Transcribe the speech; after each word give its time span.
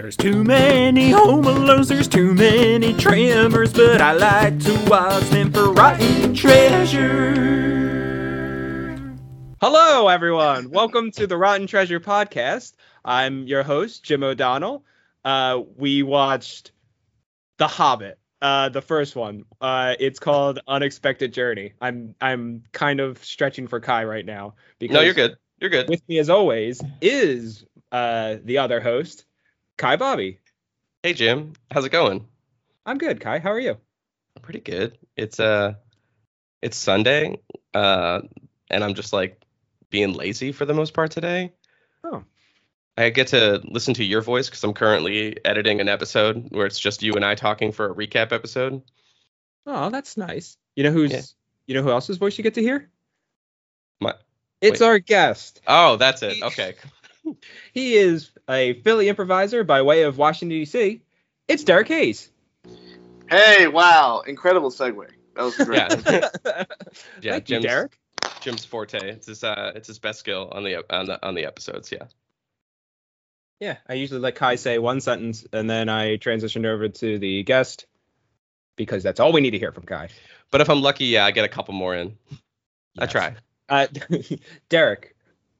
There's 0.00 0.16
too 0.16 0.42
many 0.42 1.10
home 1.10 1.44
alones, 1.44 1.88
there's 1.88 2.08
too 2.08 2.32
many 2.32 2.94
tremors, 2.94 3.74
but 3.74 4.00
I 4.00 4.12
like 4.14 4.58
to 4.60 4.72
watch 4.88 5.24
them 5.24 5.52
for 5.52 5.74
rotten 5.74 6.34
treasure. 6.34 7.34
Hello, 9.60 10.08
everyone. 10.08 10.70
Welcome 10.70 11.10
to 11.10 11.26
the 11.26 11.36
Rotten 11.36 11.66
Treasure 11.66 12.00
podcast. 12.00 12.72
I'm 13.04 13.46
your 13.46 13.62
host, 13.62 14.02
Jim 14.02 14.22
O'Donnell. 14.22 14.86
Uh, 15.22 15.60
we 15.76 16.02
watched 16.02 16.72
The 17.58 17.68
Hobbit, 17.68 18.18
uh, 18.40 18.70
the 18.70 18.80
first 18.80 19.16
one. 19.16 19.44
Uh, 19.60 19.96
it's 20.00 20.18
called 20.18 20.60
Unexpected 20.66 21.34
Journey. 21.34 21.74
I'm 21.78 22.14
I'm 22.22 22.62
kind 22.72 23.00
of 23.00 23.22
stretching 23.22 23.66
for 23.66 23.80
Kai 23.80 24.04
right 24.04 24.24
now 24.24 24.54
because 24.78 24.94
No, 24.94 25.02
you're 25.02 25.12
good. 25.12 25.36
You're 25.60 25.68
good. 25.68 25.90
with 25.90 26.00
me 26.08 26.18
as 26.18 26.30
always 26.30 26.80
is 27.02 27.66
uh, 27.92 28.36
the 28.42 28.56
other 28.56 28.80
host, 28.80 29.26
Kai 29.80 29.96
Bobby. 29.96 30.38
Hey 31.02 31.14
Jim, 31.14 31.54
how's 31.70 31.86
it 31.86 31.90
going? 31.92 32.26
I'm 32.84 32.98
good, 32.98 33.18
Kai. 33.18 33.38
How 33.38 33.50
are 33.50 33.58
you? 33.58 33.78
Pretty 34.42 34.60
good. 34.60 34.98
It's 35.16 35.40
uh 35.40 35.72
it's 36.60 36.76
Sunday, 36.76 37.38
uh, 37.72 38.20
and 38.70 38.84
I'm 38.84 38.92
just 38.92 39.14
like 39.14 39.40
being 39.88 40.12
lazy 40.12 40.52
for 40.52 40.66
the 40.66 40.74
most 40.74 40.92
part 40.92 41.10
today. 41.12 41.54
Oh. 42.04 42.24
I 42.98 43.08
get 43.08 43.28
to 43.28 43.62
listen 43.64 43.94
to 43.94 44.04
your 44.04 44.20
voice 44.20 44.50
because 44.50 44.62
I'm 44.64 44.74
currently 44.74 45.38
editing 45.46 45.80
an 45.80 45.88
episode 45.88 46.48
where 46.50 46.66
it's 46.66 46.78
just 46.78 47.02
you 47.02 47.14
and 47.14 47.24
I 47.24 47.34
talking 47.34 47.72
for 47.72 47.86
a 47.90 47.94
recap 47.94 48.32
episode. 48.32 48.82
Oh, 49.64 49.88
that's 49.88 50.18
nice. 50.18 50.58
You 50.76 50.84
know 50.84 50.90
who's 50.92 51.10
Yeah. 51.10 51.22
you 51.66 51.74
know 51.74 51.82
who 51.82 51.90
else's 51.90 52.18
voice 52.18 52.36
you 52.36 52.44
get 52.44 52.52
to 52.54 52.62
hear? 52.62 52.90
My- 53.98 54.14
It's 54.60 54.80
wait. 54.80 54.86
our 54.86 54.98
guest. 54.98 55.62
Oh, 55.66 55.96
that's 55.96 56.22
it. 56.22 56.42
Okay. 56.42 56.74
He 57.72 57.94
is 57.94 58.30
a 58.48 58.74
Philly 58.74 59.08
improviser 59.08 59.64
by 59.64 59.82
way 59.82 60.02
of 60.02 60.18
Washington 60.18 60.58
D.C. 60.58 61.02
It's 61.48 61.64
Derek 61.64 61.88
Hayes. 61.88 62.30
Hey, 63.28 63.68
wow, 63.68 64.22
incredible 64.26 64.70
segue. 64.70 65.08
That 65.36 65.42
was 65.42 65.56
great. 65.56 65.78
Yeah. 66.06 66.28
Yeah, 67.22 67.32
Thank 67.32 67.48
you, 67.48 67.56
Jim's 67.56 67.64
Derek. 67.66 67.98
Jim's 68.40 68.64
forte. 68.64 68.98
It's 68.98 69.26
his 69.26 69.44
uh 69.44 69.72
it's 69.74 69.86
his 69.86 69.98
best 69.98 70.18
skill 70.18 70.48
on 70.50 70.64
the 70.64 70.84
on 70.92 71.06
the 71.06 71.24
on 71.26 71.34
the 71.34 71.44
episodes, 71.44 71.92
yeah. 71.92 72.04
Yeah, 73.60 73.76
I 73.86 73.94
usually 73.94 74.20
let 74.20 74.34
Kai 74.34 74.56
say 74.56 74.78
one 74.78 75.00
sentence 75.00 75.46
and 75.52 75.68
then 75.68 75.88
I 75.88 76.16
transition 76.16 76.64
over 76.64 76.88
to 76.88 77.18
the 77.18 77.42
guest 77.42 77.86
because 78.76 79.02
that's 79.02 79.20
all 79.20 79.32
we 79.32 79.42
need 79.42 79.50
to 79.50 79.58
hear 79.58 79.72
from 79.72 79.84
Kai. 79.84 80.08
But 80.50 80.62
if 80.62 80.70
I'm 80.70 80.80
lucky, 80.80 81.04
yeah, 81.06 81.26
I 81.26 81.30
get 81.30 81.44
a 81.44 81.48
couple 81.48 81.74
more 81.74 81.94
in. 81.94 82.16
I 82.98 83.06
try. 83.06 83.36
Uh, 83.68 83.86
Derek, 84.68 85.14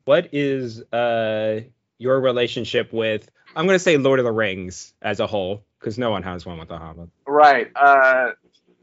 what 0.04 0.28
is 0.32 0.82
uh 0.92 1.60
your 1.98 2.20
relationship 2.20 2.92
with? 2.92 3.30
I'm 3.54 3.66
gonna 3.66 3.78
say 3.78 3.96
Lord 3.96 4.18
of 4.18 4.24
the 4.24 4.32
Rings 4.32 4.94
as 5.02 5.20
a 5.20 5.26
whole 5.26 5.64
because 5.78 5.98
no 5.98 6.10
one 6.10 6.22
has 6.22 6.44
one 6.44 6.58
with 6.58 6.68
the 6.68 6.78
Hobbit. 6.78 7.08
right. 7.26 7.70
Uh, 7.74 8.32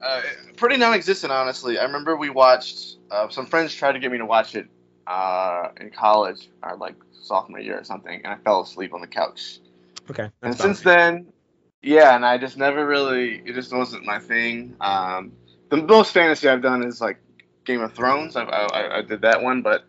uh, 0.02 0.22
pretty 0.56 0.78
non-existent, 0.78 1.32
honestly. 1.32 1.78
I 1.80 1.84
remember 1.84 2.16
we 2.16 2.30
watched. 2.30 2.98
Uh, 3.10 3.30
some 3.30 3.46
friends 3.46 3.74
tried 3.74 3.94
to 3.94 4.00
get 4.00 4.12
me 4.12 4.18
to 4.18 4.26
watch 4.26 4.56
it 4.56 4.68
uh, 5.06 5.70
in 5.80 5.90
college, 5.92 6.50
or 6.62 6.76
like 6.76 6.96
sophomore 7.22 7.60
year 7.60 7.80
or 7.80 7.84
something, 7.84 8.22
and 8.24 8.28
I 8.28 8.38
fell 8.38 8.62
asleep 8.62 8.94
on 8.94 9.02
the 9.02 9.08
couch. 9.08 9.60
Okay. 10.10 10.30
and 10.42 10.56
since 10.56 10.82
then, 10.82 11.28
yeah, 11.82 12.16
and 12.16 12.26
I 12.26 12.38
just 12.38 12.58
never 12.58 12.86
really. 12.86 13.42
It 13.46 13.54
just 13.54 13.74
wasn't 13.74 14.06
my 14.06 14.20
thing. 14.20 14.76
Um, 14.82 15.34
the 15.70 15.78
most 15.78 16.14
fantasy 16.14 16.48
I've 16.48 16.62
done 16.62 16.84
is 16.84 17.02
like 17.02 17.20
Game 17.66 17.82
of 17.82 17.94
Thrones. 17.94 18.36
I, 18.36 18.44
I, 18.44 18.98
I 18.98 19.02
did 19.02 19.22
that 19.22 19.42
one, 19.42 19.62
but 19.62 19.86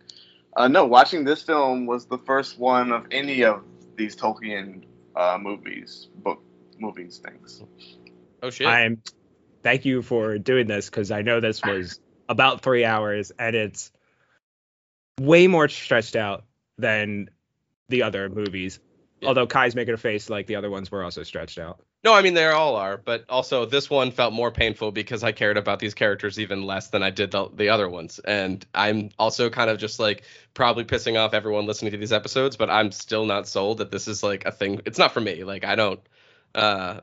uh, 0.59 0.67
no, 0.67 0.85
watching 0.85 1.23
this 1.23 1.41
film 1.41 1.85
was 1.85 2.05
the 2.05 2.17
first 2.17 2.59
one 2.59 2.91
of 2.91 3.05
any 3.11 3.45
of 3.45 3.63
these 3.95 4.13
Tolkien 4.13 4.83
uh, 5.15 5.37
movies, 5.39 6.09
book 6.15 6.43
movies, 6.77 7.21
things. 7.23 7.63
Oh 8.43 8.49
shit. 8.49 8.67
I'm 8.67 9.01
thank 9.63 9.85
you 9.85 10.01
for 10.01 10.37
doing 10.37 10.67
this 10.67 10.89
because 10.89 11.11
I 11.11 11.21
know 11.21 11.39
this 11.39 11.63
was 11.63 12.01
about 12.27 12.61
three 12.61 12.83
hours 12.83 13.31
and 13.39 13.55
it's 13.55 13.91
way 15.19 15.47
more 15.47 15.69
stretched 15.69 16.17
out 16.17 16.43
than 16.77 17.29
the 17.87 18.03
other 18.03 18.27
movies. 18.27 18.81
Yeah. 19.21 19.29
Although 19.29 19.47
Kai's 19.47 19.75
making 19.75 19.93
a 19.93 19.97
face 19.97 20.29
like 20.29 20.45
the 20.47 20.57
other 20.57 20.69
ones 20.69 20.91
were 20.91 21.05
also 21.05 21.23
stretched 21.23 21.57
out. 21.57 21.79
No, 22.03 22.13
I 22.13 22.21
mean 22.21 22.33
they 22.33 22.45
all 22.47 22.77
are, 22.77 22.97
but 22.97 23.25
also 23.27 23.65
this 23.65 23.89
one 23.89 24.11
felt 24.11 24.31
more 24.33 24.51
painful 24.51 24.91
because 24.93 25.21
I 25.21 25.33
cared 25.33 25.57
about 25.57 25.79
these 25.79 25.93
characters 25.93 26.39
even 26.39 26.63
less 26.63 26.87
than 26.89 27.03
I 27.03 27.09
did 27.09 27.31
the, 27.31 27.49
the 27.53 27.67
other 27.69 27.89
ones, 27.89 28.19
and 28.19 28.65
I'm 28.73 29.09
also 29.19 29.49
kind 29.49 29.69
of 29.69 29.77
just 29.79 29.99
like 29.99 30.23
probably 30.53 30.85
pissing 30.85 31.19
off 31.19 31.33
everyone 31.33 31.65
listening 31.65 31.91
to 31.91 31.97
these 31.97 32.13
episodes, 32.13 32.55
but 32.55 32.69
I'm 32.69 32.91
still 32.93 33.25
not 33.25 33.49
sold 33.49 33.79
that 33.79 33.91
this 33.91 34.07
is 34.07 34.23
like 34.23 34.45
a 34.45 34.51
thing. 34.51 34.79
It's 34.85 34.97
not 34.97 35.11
for 35.13 35.19
me. 35.19 35.43
Like 35.43 35.65
I 35.65 35.75
don't, 35.75 35.99
uh, 36.55 37.01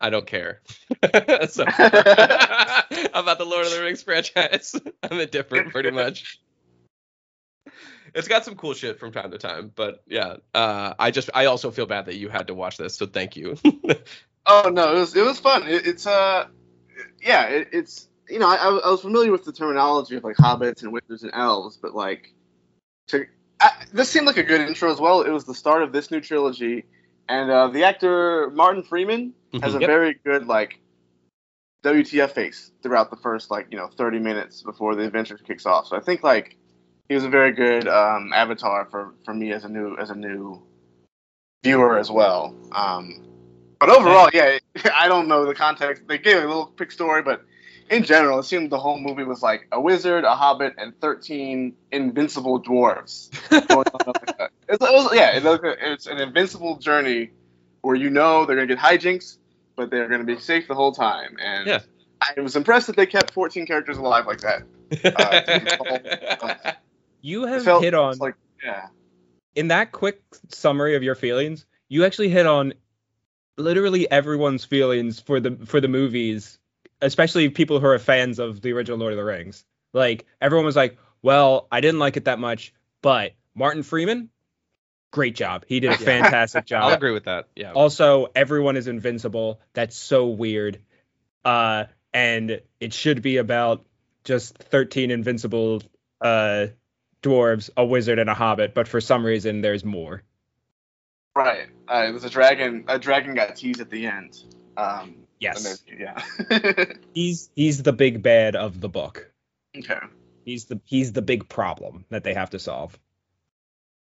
I 0.00 0.10
don't 0.10 0.26
care 0.26 0.60
so, 1.48 1.62
about 1.64 3.38
the 3.38 3.46
Lord 3.46 3.66
of 3.66 3.72
the 3.72 3.80
Rings 3.80 4.02
franchise. 4.02 4.74
I'm 5.04 5.20
indifferent 5.20 5.70
pretty 5.70 5.92
much. 5.92 6.40
It's 8.14 8.28
got 8.28 8.44
some 8.44 8.56
cool 8.56 8.74
shit 8.74 8.98
from 8.98 9.12
time 9.12 9.30
to 9.30 9.38
time, 9.38 9.72
but 9.74 10.02
yeah, 10.06 10.36
uh, 10.52 10.94
I 10.98 11.12
just 11.12 11.30
I 11.32 11.46
also 11.46 11.70
feel 11.70 11.86
bad 11.86 12.06
that 12.06 12.16
you 12.16 12.28
had 12.28 12.48
to 12.48 12.54
watch 12.54 12.76
this, 12.76 12.96
so 12.96 13.06
thank 13.06 13.36
you. 13.36 13.56
Oh 14.46 14.70
no, 14.72 14.96
it 14.96 14.98
was 15.00 15.16
it 15.16 15.24
was 15.24 15.38
fun. 15.38 15.66
It, 15.68 15.86
it's 15.86 16.06
uh, 16.06 16.46
yeah, 17.22 17.44
it, 17.46 17.68
it's 17.72 18.08
you 18.28 18.38
know 18.38 18.48
I, 18.48 18.56
I 18.56 18.90
was- 18.90 19.00
familiar 19.00 19.30
with 19.32 19.44
the 19.44 19.52
terminology 19.52 20.16
of 20.16 20.24
like 20.24 20.36
hobbits 20.36 20.82
and 20.82 20.92
wizards 20.92 21.22
and 21.22 21.32
elves, 21.34 21.76
but 21.76 21.94
like 21.94 22.32
to 23.08 23.26
I, 23.60 23.70
this 23.92 24.10
seemed 24.10 24.26
like 24.26 24.36
a 24.38 24.42
good 24.42 24.60
intro 24.60 24.90
as 24.90 25.00
well. 25.00 25.22
It 25.22 25.30
was 25.30 25.44
the 25.44 25.54
start 25.54 25.82
of 25.82 25.92
this 25.92 26.10
new 26.10 26.20
trilogy, 26.20 26.84
and 27.28 27.50
uh, 27.50 27.68
the 27.68 27.84
actor 27.84 28.50
Martin 28.50 28.82
Freeman 28.82 29.34
has 29.62 29.74
a 29.74 29.80
Yep. 29.80 29.88
very 29.88 30.14
good 30.24 30.46
like 30.46 30.80
WTF 31.84 32.30
face 32.30 32.70
throughout 32.82 33.10
the 33.10 33.16
first 33.16 33.50
like 33.50 33.68
you 33.70 33.76
know 33.76 33.88
30 33.88 34.18
minutes 34.18 34.62
before 34.62 34.94
the 34.94 35.02
adventure 35.04 35.36
kicks 35.36 35.66
off. 35.66 35.86
So 35.86 35.96
I 35.96 36.00
think 36.00 36.22
like 36.22 36.56
he 37.08 37.14
was 37.14 37.24
a 37.24 37.28
very 37.28 37.52
good 37.52 37.86
um, 37.88 38.32
avatar 38.32 38.86
for 38.90 39.14
for 39.24 39.34
me 39.34 39.52
as 39.52 39.64
a 39.64 39.68
new 39.68 39.96
as 39.98 40.10
a 40.10 40.14
new 40.14 40.62
viewer 41.64 41.98
as 41.98 42.10
well. 42.10 42.54
Um, 42.72 43.22
but 43.86 43.96
overall, 43.96 44.28
yeah, 44.32 44.58
I 44.94 45.08
don't 45.08 45.28
know 45.28 45.44
the 45.46 45.54
context. 45.54 46.02
They 46.06 46.18
gave 46.18 46.36
a 46.38 46.46
little 46.46 46.66
quick 46.66 46.92
story, 46.92 47.22
but 47.22 47.44
in 47.90 48.04
general, 48.04 48.38
it 48.38 48.44
seemed 48.44 48.70
the 48.70 48.78
whole 48.78 48.98
movie 48.98 49.24
was 49.24 49.42
like 49.42 49.66
a 49.72 49.80
wizard, 49.80 50.24
a 50.24 50.34
hobbit, 50.34 50.74
and 50.78 50.98
13 51.00 51.74
invincible 51.90 52.62
dwarves. 52.62 53.30
going 53.68 53.86
on 53.86 54.06
like 54.06 54.38
that. 54.38 54.50
It's- 54.68 54.88
it 54.88 54.94
was- 54.94 55.14
yeah, 55.14 55.36
it 55.36 55.42
was- 55.44 55.60
it's 55.80 56.06
an 56.06 56.18
invincible 56.18 56.76
journey 56.76 57.30
where 57.80 57.96
you 57.96 58.08
know 58.10 58.46
they're 58.46 58.56
gonna 58.56 58.66
get 58.68 58.78
hijinks, 58.78 59.38
but 59.76 59.90
they're 59.90 60.08
gonna 60.08 60.24
be 60.24 60.38
safe 60.38 60.68
the 60.68 60.74
whole 60.74 60.92
time. 60.92 61.36
And 61.42 61.66
Yeah. 61.66 61.80
I 62.20 62.40
was 62.40 62.54
impressed 62.54 62.86
that 62.86 62.94
they 62.96 63.06
kept 63.06 63.32
14 63.32 63.66
characters 63.66 63.98
alive 63.98 64.26
like 64.26 64.40
that. 64.42 64.62
Uh, 65.04 66.72
You 67.24 67.46
have 67.46 67.62
felt 67.64 67.84
hit 67.84 67.94
on 67.94 68.18
like 68.18 68.34
yeah, 68.64 68.88
in 69.54 69.68
that 69.68 69.92
quick 69.92 70.20
summary 70.48 70.96
of 70.96 71.02
your 71.04 71.14
feelings, 71.14 71.66
you 71.88 72.04
actually 72.04 72.28
hit 72.30 72.46
on 72.46 72.74
literally 73.56 74.10
everyone's 74.10 74.64
feelings 74.64 75.20
for 75.20 75.40
the 75.40 75.56
for 75.66 75.80
the 75.80 75.88
movies, 75.88 76.58
especially 77.00 77.48
people 77.48 77.80
who 77.80 77.86
are 77.86 77.98
fans 77.98 78.38
of 78.38 78.60
the 78.60 78.72
original 78.72 78.98
Lord 78.98 79.12
of 79.12 79.16
the 79.16 79.24
Rings. 79.24 79.64
Like 79.92 80.26
everyone 80.40 80.66
was 80.66 80.76
like, 80.76 80.98
"Well, 81.22 81.68
I 81.70 81.80
didn't 81.80 82.00
like 82.00 82.16
it 82.16 82.24
that 82.26 82.38
much, 82.38 82.74
but 83.02 83.32
Martin 83.54 83.82
Freeman, 83.82 84.30
great 85.10 85.34
job. 85.34 85.64
He 85.66 85.80
did 85.80 85.92
a 85.92 85.98
fantastic 85.98 86.66
job." 86.66 86.84
I'll 86.84 86.94
agree 86.94 87.12
with 87.12 87.24
that. 87.24 87.48
Yeah. 87.54 87.72
Also, 87.72 88.28
everyone 88.34 88.76
is 88.76 88.88
invincible. 88.88 89.60
That's 89.74 89.96
so 89.96 90.28
weird. 90.28 90.78
Uh, 91.44 91.84
and 92.14 92.60
it 92.80 92.92
should 92.92 93.22
be 93.22 93.38
about 93.38 93.84
just 94.24 94.56
13 94.56 95.10
invincible 95.10 95.82
uh 96.20 96.68
dwarves, 97.22 97.70
a 97.76 97.84
wizard, 97.84 98.18
and 98.18 98.28
a 98.28 98.34
hobbit. 98.34 98.74
But 98.74 98.88
for 98.88 99.00
some 99.00 99.24
reason, 99.24 99.60
there's 99.60 99.84
more. 99.84 100.22
Right. 101.36 101.68
Uh, 101.88 102.06
it 102.08 102.12
was 102.12 102.24
a 102.24 102.30
dragon. 102.30 102.84
A 102.88 102.98
dragon 102.98 103.34
got 103.34 103.56
teased 103.56 103.80
at 103.80 103.90
the 103.90 104.06
end. 104.06 104.42
Um, 104.76 105.22
Yes, 105.42 105.82
yeah. 105.98 106.22
he's 107.14 107.50
he's 107.56 107.82
the 107.82 107.92
big 107.92 108.22
bad 108.22 108.54
of 108.54 108.80
the 108.80 108.88
book. 108.88 109.28
okay. 109.76 109.98
He's 110.44 110.66
the 110.66 110.80
he's 110.84 111.12
the 111.12 111.20
big 111.22 111.48
problem 111.48 112.04
that 112.10 112.22
they 112.22 112.32
have 112.32 112.50
to 112.50 112.60
solve. 112.60 112.96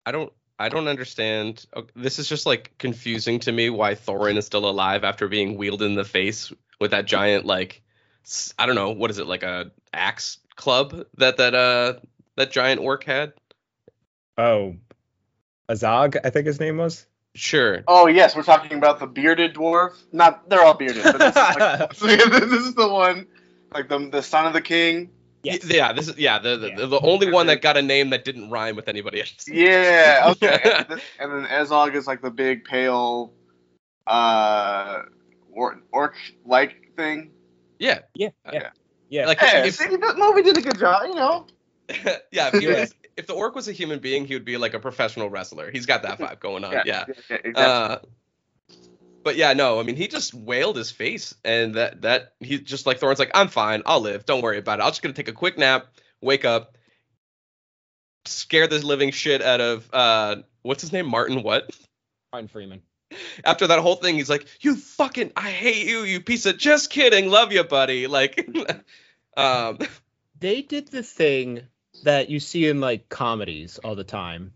I 0.05 0.11
don't 0.11 0.33
I 0.59 0.69
don't 0.69 0.89
understand. 0.89 1.65
This 1.95 2.19
is 2.19 2.29
just 2.29 2.45
like 2.45 2.77
confusing 2.79 3.39
to 3.41 3.53
me 3.53 3.71
why 3.71 3.95
Thorin 3.95 4.37
is 4.37 4.47
still 4.47 4.69
alive 4.69 5.05
after 5.05 5.29
being 5.29 5.57
wheeled 5.57 5.83
in 5.83 5.95
the 5.95 6.05
face 6.05 6.53
with 6.81 6.91
that 6.91 7.07
giant 7.07 7.45
like 7.45 7.83
I 8.59 8.67
don't 8.67 8.75
know, 8.75 8.91
what 8.91 9.13
is 9.13 9.19
it 9.19 9.29
like 9.29 9.45
a 9.45 9.71
axe 9.93 10.39
club 10.57 11.05
that 11.19 11.37
that 11.37 11.55
uh 11.55 12.01
that 12.35 12.51
giant 12.51 12.81
orc 12.81 13.05
had? 13.05 13.33
Oh, 14.37 14.75
Azog, 15.69 16.17
I 16.25 16.31
think 16.31 16.49
his 16.49 16.59
name 16.59 16.79
was. 16.79 17.07
Sure. 17.35 17.85
Oh 17.87 18.07
yes, 18.07 18.35
we're 18.35 18.43
talking 18.43 18.77
about 18.77 18.99
the 18.99 19.07
bearded 19.07 19.55
dwarf. 19.55 19.93
Not 20.13 20.49
they're 20.49 20.63
all 20.63 20.75
bearded, 20.75 21.05
but 21.05 21.19
this 21.19 21.29
is, 21.29 21.37
like, 21.37 21.89
this 22.31 22.53
is 22.53 22.75
the 22.75 22.89
one, 22.89 23.27
like 23.73 23.89
the 23.89 24.09
the 24.11 24.23
son 24.23 24.47
of 24.47 24.53
the 24.53 24.61
king. 24.61 25.11
Yes. 25.43 25.65
Yeah, 25.65 25.93
this 25.93 26.09
is 26.09 26.19
yeah, 26.19 26.39
the 26.41 26.57
the, 26.57 26.69
Yeah. 26.69 26.87
the 26.87 27.01
only 27.01 27.31
one 27.31 27.47
that 27.47 27.63
got 27.63 27.77
a 27.77 27.83
name 27.83 28.11
that 28.11 28.25
didn't 28.25 28.51
rhyme 28.51 28.77
with 28.77 28.89
anybody 28.89 29.21
else. 29.21 29.33
Yeah, 29.49 30.25
okay. 30.33 30.61
and, 30.65 30.87
then, 30.89 31.01
and 31.21 31.47
Azog 31.47 31.95
is 31.95 32.07
like 32.07 32.23
the 32.23 32.31
big 32.31 32.65
pale 32.65 33.33
uh 34.07 35.03
or 35.53 35.81
orc 35.93 36.15
like 36.45 36.93
thing. 36.97 37.31
Yeah, 37.79 38.01
Yeah, 38.15 38.31
yeah, 38.53 38.71
yeah. 39.09 39.27
like 39.27 39.39
Hey, 39.39 39.69
if, 39.69 39.77
see, 39.77 39.95
that 39.97 40.19
movie 40.19 40.43
did 40.43 40.57
a 40.57 40.61
good 40.61 40.79
job, 40.79 41.03
you 41.07 41.15
know. 41.15 41.47
yeah, 42.33 42.49
if, 42.49 42.55
he 42.55 42.67
Yeah. 42.67 42.81
was, 42.81 42.95
if 43.19 43.27
the 43.27 43.35
orc 43.35 43.55
was 43.55 43.67
a 43.69 43.73
human 43.73 43.99
being, 43.99 44.25
he 44.25 44.35
would 44.35 44.45
be 44.45 44.57
like 44.57 44.75
a 44.75 44.79
professional 44.79 45.29
wrestler. 45.29 45.71
He's 45.71 45.87
got 45.87 46.03
that 46.03 46.19
vibe 46.19 46.39
going 46.39 46.65
on. 46.65 46.73
Yeah. 46.73 46.83
yeah, 46.87 47.05
exactly. 47.31 47.53
Uh, 47.57 47.99
but 49.25 49.37
yeah, 49.37 49.53
no, 49.53 49.81
I 49.81 49.83
mean, 49.83 49.97
he 49.97 50.07
just 50.07 50.33
wailed 50.33 50.77
his 50.77 50.93
face, 50.93 51.35
and 51.45 51.75
that 51.75 52.03
that 52.03 52.35
he 52.41 52.59
just 52.59 52.87
like 52.87 53.01
Thorin's 53.01 53.19
like, 53.19 53.33
I'm 53.35 53.49
fine, 53.49 53.83
I'll 53.85 54.01
live, 54.01 54.25
don't 54.25 54.41
worry 54.41 54.59
about 54.59 54.79
it. 54.79 54.85
I'm 54.85 54.91
just 54.91 55.03
gonna 55.03 55.15
take 55.15 55.29
a 55.29 55.33
quick 55.33 55.59
nap, 55.59 55.89
wake 56.21 56.45
up, 56.45 56.79
scare 58.25 58.69
the 58.69 58.79
living 58.87 59.11
shit 59.11 59.43
out 59.43 59.61
of 59.61 59.93
uh, 59.93 60.37
what's 60.63 60.81
his 60.81 60.93
name, 60.93 61.07
Martin? 61.07 61.43
What? 61.43 61.69
Martin 62.33 62.49
Freeman. 62.49 62.83
After 63.45 63.67
that 63.67 63.81
whole 63.81 63.97
thing, 63.97 64.15
he's 64.15 64.31
like, 64.31 64.47
you 64.61 64.77
fucking, 64.77 65.33
I 65.35 65.51
hate 65.51 65.87
you, 65.87 66.03
you 66.03 66.21
piece 66.21 66.47
of. 66.47 66.57
Just 66.59 66.91
kidding, 66.91 67.31
love 67.31 67.53
you, 67.53 67.65
buddy. 67.65 68.07
Like, 68.07 68.49
um, 69.37 69.79
They 70.39 70.63
did 70.63 70.89
the 70.89 71.03
thing 71.03 71.63
that 72.05 72.31
you 72.31 72.41
see 72.41 72.67
in 72.67 72.81
like 72.81 73.09
comedies 73.09 73.79
all 73.79 73.95
the 73.95 74.05
time, 74.05 74.53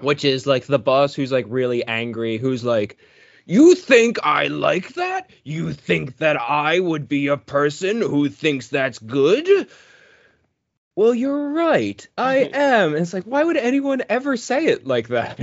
which 0.00 0.24
is 0.24 0.46
like 0.46 0.66
the 0.66 0.78
boss 0.78 1.14
who's 1.14 1.32
like 1.32 1.46
really 1.48 1.84
angry, 1.84 2.38
who's 2.38 2.64
like, 2.64 2.98
You 3.46 3.74
think 3.74 4.18
I 4.22 4.48
like 4.48 4.94
that? 4.94 5.30
You 5.44 5.72
think 5.72 6.18
that 6.18 6.40
I 6.40 6.78
would 6.78 7.08
be 7.08 7.28
a 7.28 7.36
person 7.36 8.00
who 8.00 8.28
thinks 8.28 8.68
that's 8.68 8.98
good? 8.98 9.68
Well, 10.96 11.14
you're 11.14 11.50
right. 11.50 12.06
I 12.18 12.36
am. 12.52 12.94
And 12.94 13.02
it's 13.02 13.14
like, 13.14 13.24
why 13.24 13.42
would 13.42 13.56
anyone 13.56 14.02
ever 14.08 14.36
say 14.36 14.66
it 14.66 14.86
like 14.86 15.08
that? 15.08 15.40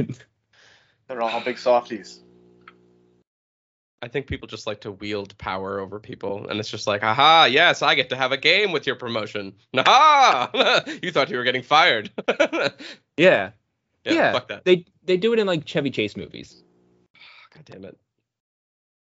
They're 1.08 1.22
all 1.22 1.42
big 1.42 1.58
softies. 1.58 2.20
I 4.02 4.08
think 4.08 4.28
people 4.28 4.48
just 4.48 4.68
like 4.68 4.82
to 4.82 4.92
wield 4.92 5.36
power 5.38 5.80
over 5.80 6.00
people, 6.00 6.48
and 6.48 6.60
it's 6.60 6.70
just 6.70 6.86
like, 6.86 7.04
aha, 7.04 7.46
yes, 7.46 7.82
I 7.82 7.96
get 7.96 8.10
to 8.10 8.16
have 8.16 8.32
a 8.32 8.38
game 8.38 8.72
with 8.72 8.86
your 8.86 8.96
promotion. 8.96 9.54
Aha! 9.78 10.84
you 11.02 11.12
thought 11.12 11.30
you 11.30 11.38
were 11.38 11.44
getting 11.44 11.64
fired. 11.64 12.12
yeah, 12.28 12.72
yeah. 13.18 13.52
Yeah. 14.04 14.32
fuck 14.32 14.48
that. 14.50 14.66
They 14.66 14.86
they 15.04 15.18
do 15.18 15.34
it 15.34 15.40
in 15.40 15.48
like 15.48 15.66
Chevy 15.66 15.90
Chase 15.90 16.16
movies. 16.16 16.64
God 17.54 17.66
damn 17.66 17.86
it. 17.86 17.98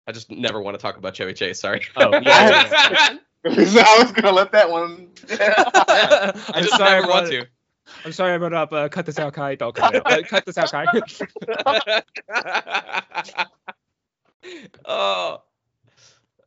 I 0.07 0.11
just 0.11 0.29
never 0.29 0.61
want 0.61 0.75
to 0.75 0.81
talk 0.81 0.97
about 0.97 1.15
Chevy 1.15 1.33
Chase. 1.33 1.59
Sorry. 1.59 1.81
Oh, 1.97 2.11
yeah, 2.11 2.19
yeah, 2.21 3.65
so 3.65 3.81
I 3.81 3.97
was 4.03 4.11
gonna 4.11 4.31
let 4.31 4.51
that 4.51 4.69
one. 4.69 5.09
I 5.31 6.31
I'm 6.53 6.63
just 6.63 6.77
sorry 6.77 7.01
never 7.01 7.07
want 7.07 7.27
to. 7.27 7.47
I'm 8.03 8.11
sorry 8.11 8.35
about 8.35 8.53
up. 8.53 8.71
Uh, 8.71 8.87
cut 8.89 9.07
this 9.07 9.17
out, 9.17 9.33
Kai. 9.33 9.55
Don't 9.55 9.75
cut 9.75 9.95
it 9.95 10.05
out. 10.05 10.11
Uh, 10.11 10.21
cut 10.23 10.45
this 10.45 10.59
out, 10.59 10.71
Kai. 10.71 10.85
Oh, 14.85 15.41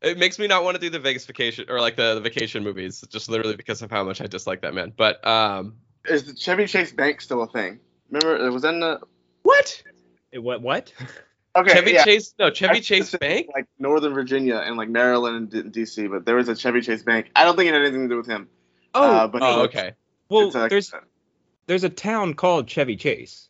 it 0.03 0.19
makes 0.19 0.39
me 0.39 0.47
not 0.47 0.65
want 0.65 0.77
to 0.77 0.81
do 0.81 0.91
the 0.91 0.99
Vegas 0.99 1.27
vacation 1.27 1.67
or 1.69 1.81
like 1.81 1.97
the, 1.97 2.15
the 2.15 2.21
vacation 2.21 2.63
movies, 2.63 3.05
just 3.11 3.29
literally 3.29 3.57
because 3.57 3.83
of 3.83 3.91
how 3.91 4.05
much 4.05 4.21
I 4.21 4.27
dislike 4.27 4.63
that 4.63 4.75
man. 4.75 4.93
But 4.97 5.27
um, 5.27 5.77
Is 6.05 6.25
the 6.25 6.35
Chevy 6.35 6.67
Chase 6.67 6.93
Bank 6.93 7.21
still 7.21 7.43
a 7.43 7.49
thing? 7.49 7.81
Remember, 8.11 8.47
it 8.47 8.51
was 8.51 8.65
in 8.65 8.81
the. 8.81 9.01
what? 9.43 9.83
Eh, 10.33 10.39
what? 10.39 10.63
What? 10.63 10.93
Okay, 11.57 11.73
Chevy 11.73 11.93
yeah. 11.93 12.05
Chase? 12.05 12.35
No, 12.39 12.51
Chevy 12.51 12.77
I 12.77 12.81
Chase 12.81 13.13
Bank. 13.17 13.49
Like 13.53 13.67
Northern 13.81 14.15
Virginia 14.15 14.57
and 14.65 14.77
like 14.77 14.89
Maryland 14.89 15.53
and 15.55 15.73
DC, 15.73 16.09
but 16.09 16.25
there 16.25 16.37
was 16.37 16.49
a 16.49 16.55
Chevy 16.55 16.83
Chase 16.83 17.03
Bank. 17.03 17.31
I 17.35 17.43
don't 17.43 17.57
think 17.57 17.69
it 17.69 17.73
had 17.73 17.83
anything 17.83 18.03
to 18.03 18.15
do 18.15 18.17
with 18.19 18.29
him. 18.29 18.49
Oh, 18.95 19.03
Uh, 19.03 19.27
but 19.27 19.43
Oh, 19.43 19.65
it's- 19.65 19.77
okay. 19.77 19.95
well, 20.29 20.47
it's 20.47 20.55
like- 20.55 20.71
there's 20.71 20.93
there's 21.67 21.83
a 21.83 21.89
town 21.89 22.35
called 22.35 22.69
Chevy 22.69 22.95
Chase. 22.95 23.49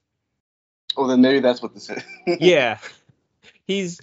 Oh, 0.97 1.07
then 1.07 1.21
maybe 1.21 1.41
that's 1.41 1.61
what 1.61 1.75
this 1.75 1.91
is. 1.91 2.03
Yeah, 2.41 2.79
he's 3.67 4.01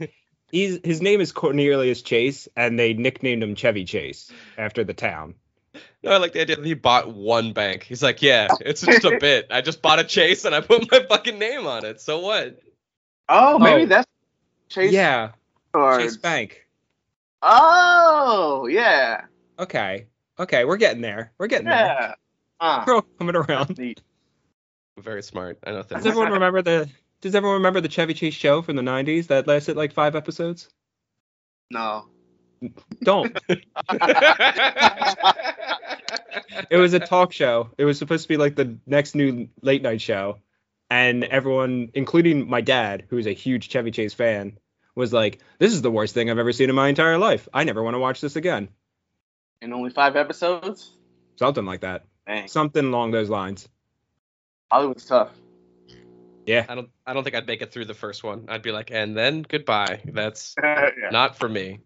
he's 0.55 0.79
his 0.83 1.01
name 1.01 1.19
is 1.21 1.31
Cornelius 1.31 2.01
Chase, 2.01 2.47
and 2.55 2.79
they 2.79 2.93
nicknamed 2.93 3.43
him 3.43 3.55
Chevy 3.55 3.83
Chase 3.85 4.31
after 4.57 4.83
the 4.83 4.93
town. 4.93 5.35
No, 6.03 6.11
I 6.11 6.17
like 6.17 6.31
the 6.33 6.41
idea 6.41 6.55
that 6.55 6.65
he 6.65 6.73
bought 6.73 7.13
one 7.13 7.51
bank. 7.51 7.83
He's 7.83 8.01
like, 8.01 8.21
yeah, 8.21 8.47
it's 8.61 8.81
just 8.81 9.03
a 9.03 9.17
bit. 9.19 9.47
I 9.51 9.59
just 9.61 9.81
bought 9.81 9.99
a 9.99 10.03
Chase 10.05 10.45
and 10.45 10.55
I 10.55 10.61
put 10.61 10.89
my 10.91 11.05
fucking 11.09 11.37
name 11.37 11.67
on 11.67 11.83
it. 11.83 11.99
So 11.99 12.19
what? 12.19 12.59
oh, 13.27 13.59
maybe 13.59 13.83
Oh. 13.83 13.85
that's 13.87 14.07
Chase 14.69 14.91
yeah, 14.93 15.31
cards. 15.73 16.03
Chase 16.03 16.17
Bank. 16.17 16.65
Oh, 17.41 18.67
yeah, 18.67 19.25
Okay, 19.59 20.07
okay, 20.39 20.65
we're 20.65 20.77
getting 20.77 21.01
there. 21.01 21.31
We're 21.37 21.47
getting 21.47 21.67
there. 21.67 21.75
yeah. 21.85 22.13
Ah, 22.59 22.83
We're 22.87 23.01
coming 23.19 23.35
around. 23.35 23.77
Very 24.97 25.21
smart. 25.23 25.59
I 25.67 25.71
know 25.71 25.83
Does 25.83 26.05
everyone 26.05 26.31
remember 26.31 26.61
the 26.61 26.89
Does 27.21 27.35
everyone 27.35 27.57
remember 27.57 27.81
the 27.81 27.89
Chevy 27.89 28.13
Chase 28.13 28.33
show 28.33 28.61
from 28.61 28.75
the 28.75 28.81
'90s 28.81 29.27
that 29.27 29.47
lasted 29.47 29.75
like 29.75 29.93
five 29.93 30.15
episodes? 30.15 30.69
No. 31.71 32.05
Don't. 33.03 33.37
It 36.69 36.77
was 36.77 36.93
a 36.93 36.99
talk 36.99 37.31
show. 37.31 37.69
It 37.77 37.85
was 37.85 37.97
supposed 37.97 38.23
to 38.23 38.27
be 38.27 38.37
like 38.37 38.55
the 38.55 38.77
next 38.85 39.15
new 39.15 39.49
late 39.61 39.81
night 39.81 40.01
show, 40.01 40.39
and 40.89 41.23
everyone, 41.23 41.89
including 41.93 42.49
my 42.49 42.61
dad, 42.61 43.05
who's 43.09 43.27
a 43.27 43.33
huge 43.33 43.69
Chevy 43.69 43.91
Chase 43.91 44.13
fan, 44.13 44.57
was 44.95 45.11
like, 45.13 45.41
"This 45.59 45.73
is 45.73 45.81
the 45.81 45.91
worst 45.91 46.13
thing 46.13 46.29
I've 46.29 46.37
ever 46.37 46.53
seen 46.53 46.69
in 46.69 46.75
my 46.75 46.87
entire 46.87 47.17
life. 47.17 47.47
I 47.53 47.63
never 47.63 47.83
want 47.83 47.95
to 47.95 47.99
watch 47.99 48.21
this 48.21 48.35
again." 48.35 48.69
In 49.61 49.73
only 49.73 49.89
five 49.89 50.15
episodes? 50.15 50.91
Something 51.37 51.65
like 51.65 51.81
that. 51.81 52.05
Dang. 52.27 52.47
Something 52.47 52.85
along 52.85 53.11
those 53.11 53.29
lines. 53.29 53.67
Hollywood's 54.71 55.05
tough. 55.05 55.31
Yeah. 56.45 56.65
I 56.67 56.75
don't. 56.75 56.89
I 57.05 57.13
don't 57.13 57.23
think 57.23 57.35
I'd 57.35 57.47
make 57.47 57.61
it 57.61 57.71
through 57.71 57.85
the 57.85 57.93
first 57.93 58.23
one. 58.23 58.45
I'd 58.49 58.61
be 58.61 58.71
like, 58.71 58.91
and 58.91 59.15
then 59.17 59.41
goodbye. 59.41 60.01
That's 60.05 60.55
yeah. 60.63 60.89
not 61.11 61.37
for 61.37 61.49
me. 61.49 61.79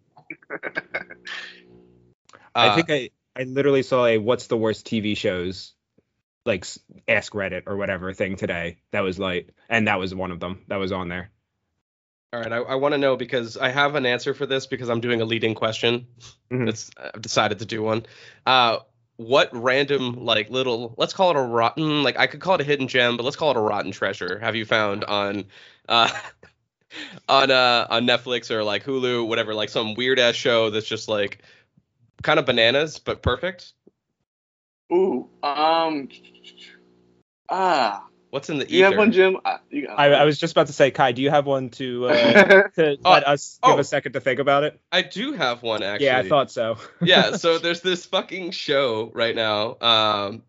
I 2.55 2.67
Uh, 2.67 2.75
think 2.75 2.89
I 2.89 3.09
I 3.35 3.43
literally 3.43 3.83
saw 3.83 4.05
a 4.05 4.17
"What's 4.17 4.47
the 4.47 4.57
worst 4.57 4.85
TV 4.87 5.15
shows?" 5.15 5.73
like 6.45 6.65
Ask 7.07 7.33
Reddit 7.33 7.63
or 7.67 7.77
whatever 7.77 8.13
thing 8.13 8.35
today. 8.35 8.79
That 8.91 9.01
was 9.01 9.19
like, 9.19 9.53
and 9.69 9.87
that 9.87 9.99
was 9.99 10.15
one 10.15 10.31
of 10.31 10.39
them 10.39 10.63
that 10.67 10.77
was 10.77 10.91
on 10.91 11.09
there. 11.09 11.29
All 12.31 12.39
right, 12.39 12.51
I, 12.51 12.57
I 12.57 12.75
want 12.75 12.93
to 12.93 12.97
know 12.97 13.15
because 13.17 13.57
I 13.57 13.69
have 13.69 13.95
an 13.95 14.05
answer 14.05 14.33
for 14.33 14.45
this 14.45 14.65
because 14.67 14.89
I'm 14.89 15.01
doing 15.01 15.21
a 15.21 15.25
leading 15.25 15.53
question. 15.55 16.07
Mhm. 16.51 16.69
It's 16.69 16.91
I've 16.97 17.21
decided 17.21 17.59
to 17.59 17.65
do 17.65 17.81
one. 17.83 18.05
Uh, 18.45 18.79
what 19.19 19.49
random 19.51 20.23
like 20.23 20.49
little 20.49 20.93
let's 20.95 21.11
call 21.11 21.31
it 21.31 21.35
a 21.35 21.41
rotten 21.41 22.03
like 22.03 22.17
I 22.17 22.25
could 22.25 22.39
call 22.39 22.55
it 22.55 22.61
a 22.61 22.63
hidden 22.63 22.87
gem, 22.87 23.17
but 23.17 23.23
let's 23.23 23.35
call 23.35 23.51
it 23.51 23.57
a 23.57 23.59
rotten 23.59 23.91
treasure. 23.91 24.39
Have 24.39 24.55
you 24.55 24.63
found 24.63 25.03
on 25.03 25.43
uh 25.89 26.09
on 27.27 27.51
uh 27.51 27.85
on 27.89 28.07
Netflix 28.07 28.49
or 28.49 28.63
like 28.63 28.85
Hulu, 28.85 29.27
whatever, 29.27 29.53
like 29.53 29.67
some 29.67 29.93
weird 29.95 30.19
ass 30.19 30.35
show 30.35 30.69
that's 30.69 30.87
just 30.87 31.09
like 31.09 31.39
kind 32.23 32.39
of 32.39 32.45
bananas 32.45 32.97
but 32.97 33.21
perfect? 33.21 33.73
Ooh. 34.93 35.27
Um. 35.43 36.07
Ah. 37.49 38.08
What's 38.29 38.49
in 38.49 38.59
the 38.59 38.69
You 38.69 38.83
have 38.83 38.95
one, 38.95 39.11
Jim? 39.11 39.37
You 39.71 39.87
got 39.87 39.99
I, 39.99 40.11
I 40.11 40.23
was 40.23 40.37
just 40.37 40.51
about 40.51 40.67
to 40.67 40.73
say, 40.73 40.91
Kai, 40.91 41.13
do 41.13 41.21
you 41.21 41.31
have 41.31 41.47
one 41.47 41.69
to 41.71 42.09
uh, 42.09 42.13
to 42.75 42.97
Oh, 43.03 43.11
let 43.11 43.27
us 43.27 43.59
give 43.63 43.75
oh. 43.75 43.79
a 43.79 43.83
second 43.83 44.13
to 44.13 44.19
think 44.19 44.39
about 44.39 44.63
it? 44.63 44.79
I 44.91 45.01
do 45.01 45.33
have 45.33 45.63
one 45.63 45.81
actually. 45.81 46.07
Yeah, 46.07 46.19
I 46.19 46.29
thought 46.29 46.51
so. 46.51 46.77
yeah, 47.01 47.37
so 47.37 47.57
there's 47.59 47.81
this 47.81 48.05
fucking 48.05 48.51
show 48.51 49.11
right 49.15 49.35
now. 49.35 49.77
Um, 49.81 50.43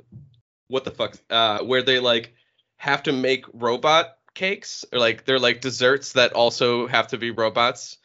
what 0.69 0.85
the 0.85 0.91
fuck? 0.91 1.17
Uh, 1.31 1.61
where 1.61 1.83
they 1.83 2.01
like 2.01 2.35
have 2.77 3.05
to 3.05 3.13
make 3.13 3.47
robot 3.55 4.19
cakes 4.35 4.85
or 4.93 4.99
like 4.99 5.25
they're 5.25 5.39
like 5.39 5.63
desserts 5.63 6.13
that 6.13 6.35
also 6.35 6.87
have 6.87 7.09
to 7.09 7.19
be 7.19 7.31
robots, 7.31 7.97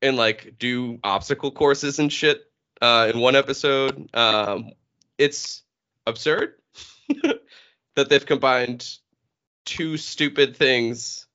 and 0.00 0.16
like 0.16 0.54
do 0.60 1.00
obstacle 1.02 1.50
courses 1.50 1.98
and 1.98 2.12
shit. 2.12 2.42
Uh, 2.80 3.10
in 3.12 3.20
one 3.20 3.34
episode, 3.34 4.10
um, 4.14 4.70
it's 5.18 5.62
absurd 6.06 6.54
that 7.96 8.08
they've 8.08 8.24
combined 8.24 8.88
two 9.64 9.96
stupid 9.96 10.56
things. 10.56 11.26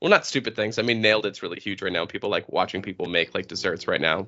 Well, 0.00 0.10
not 0.10 0.24
stupid 0.24 0.54
things. 0.56 0.78
I 0.78 0.82
mean, 0.82 1.00
nailed 1.02 1.26
it's 1.26 1.42
really 1.42 1.58
huge 1.60 1.82
right 1.82 1.92
now. 1.92 2.06
People 2.06 2.30
like 2.30 2.48
watching 2.50 2.80
people 2.82 3.06
make 3.06 3.34
like 3.34 3.48
desserts 3.48 3.86
right 3.88 4.00
now. 4.00 4.26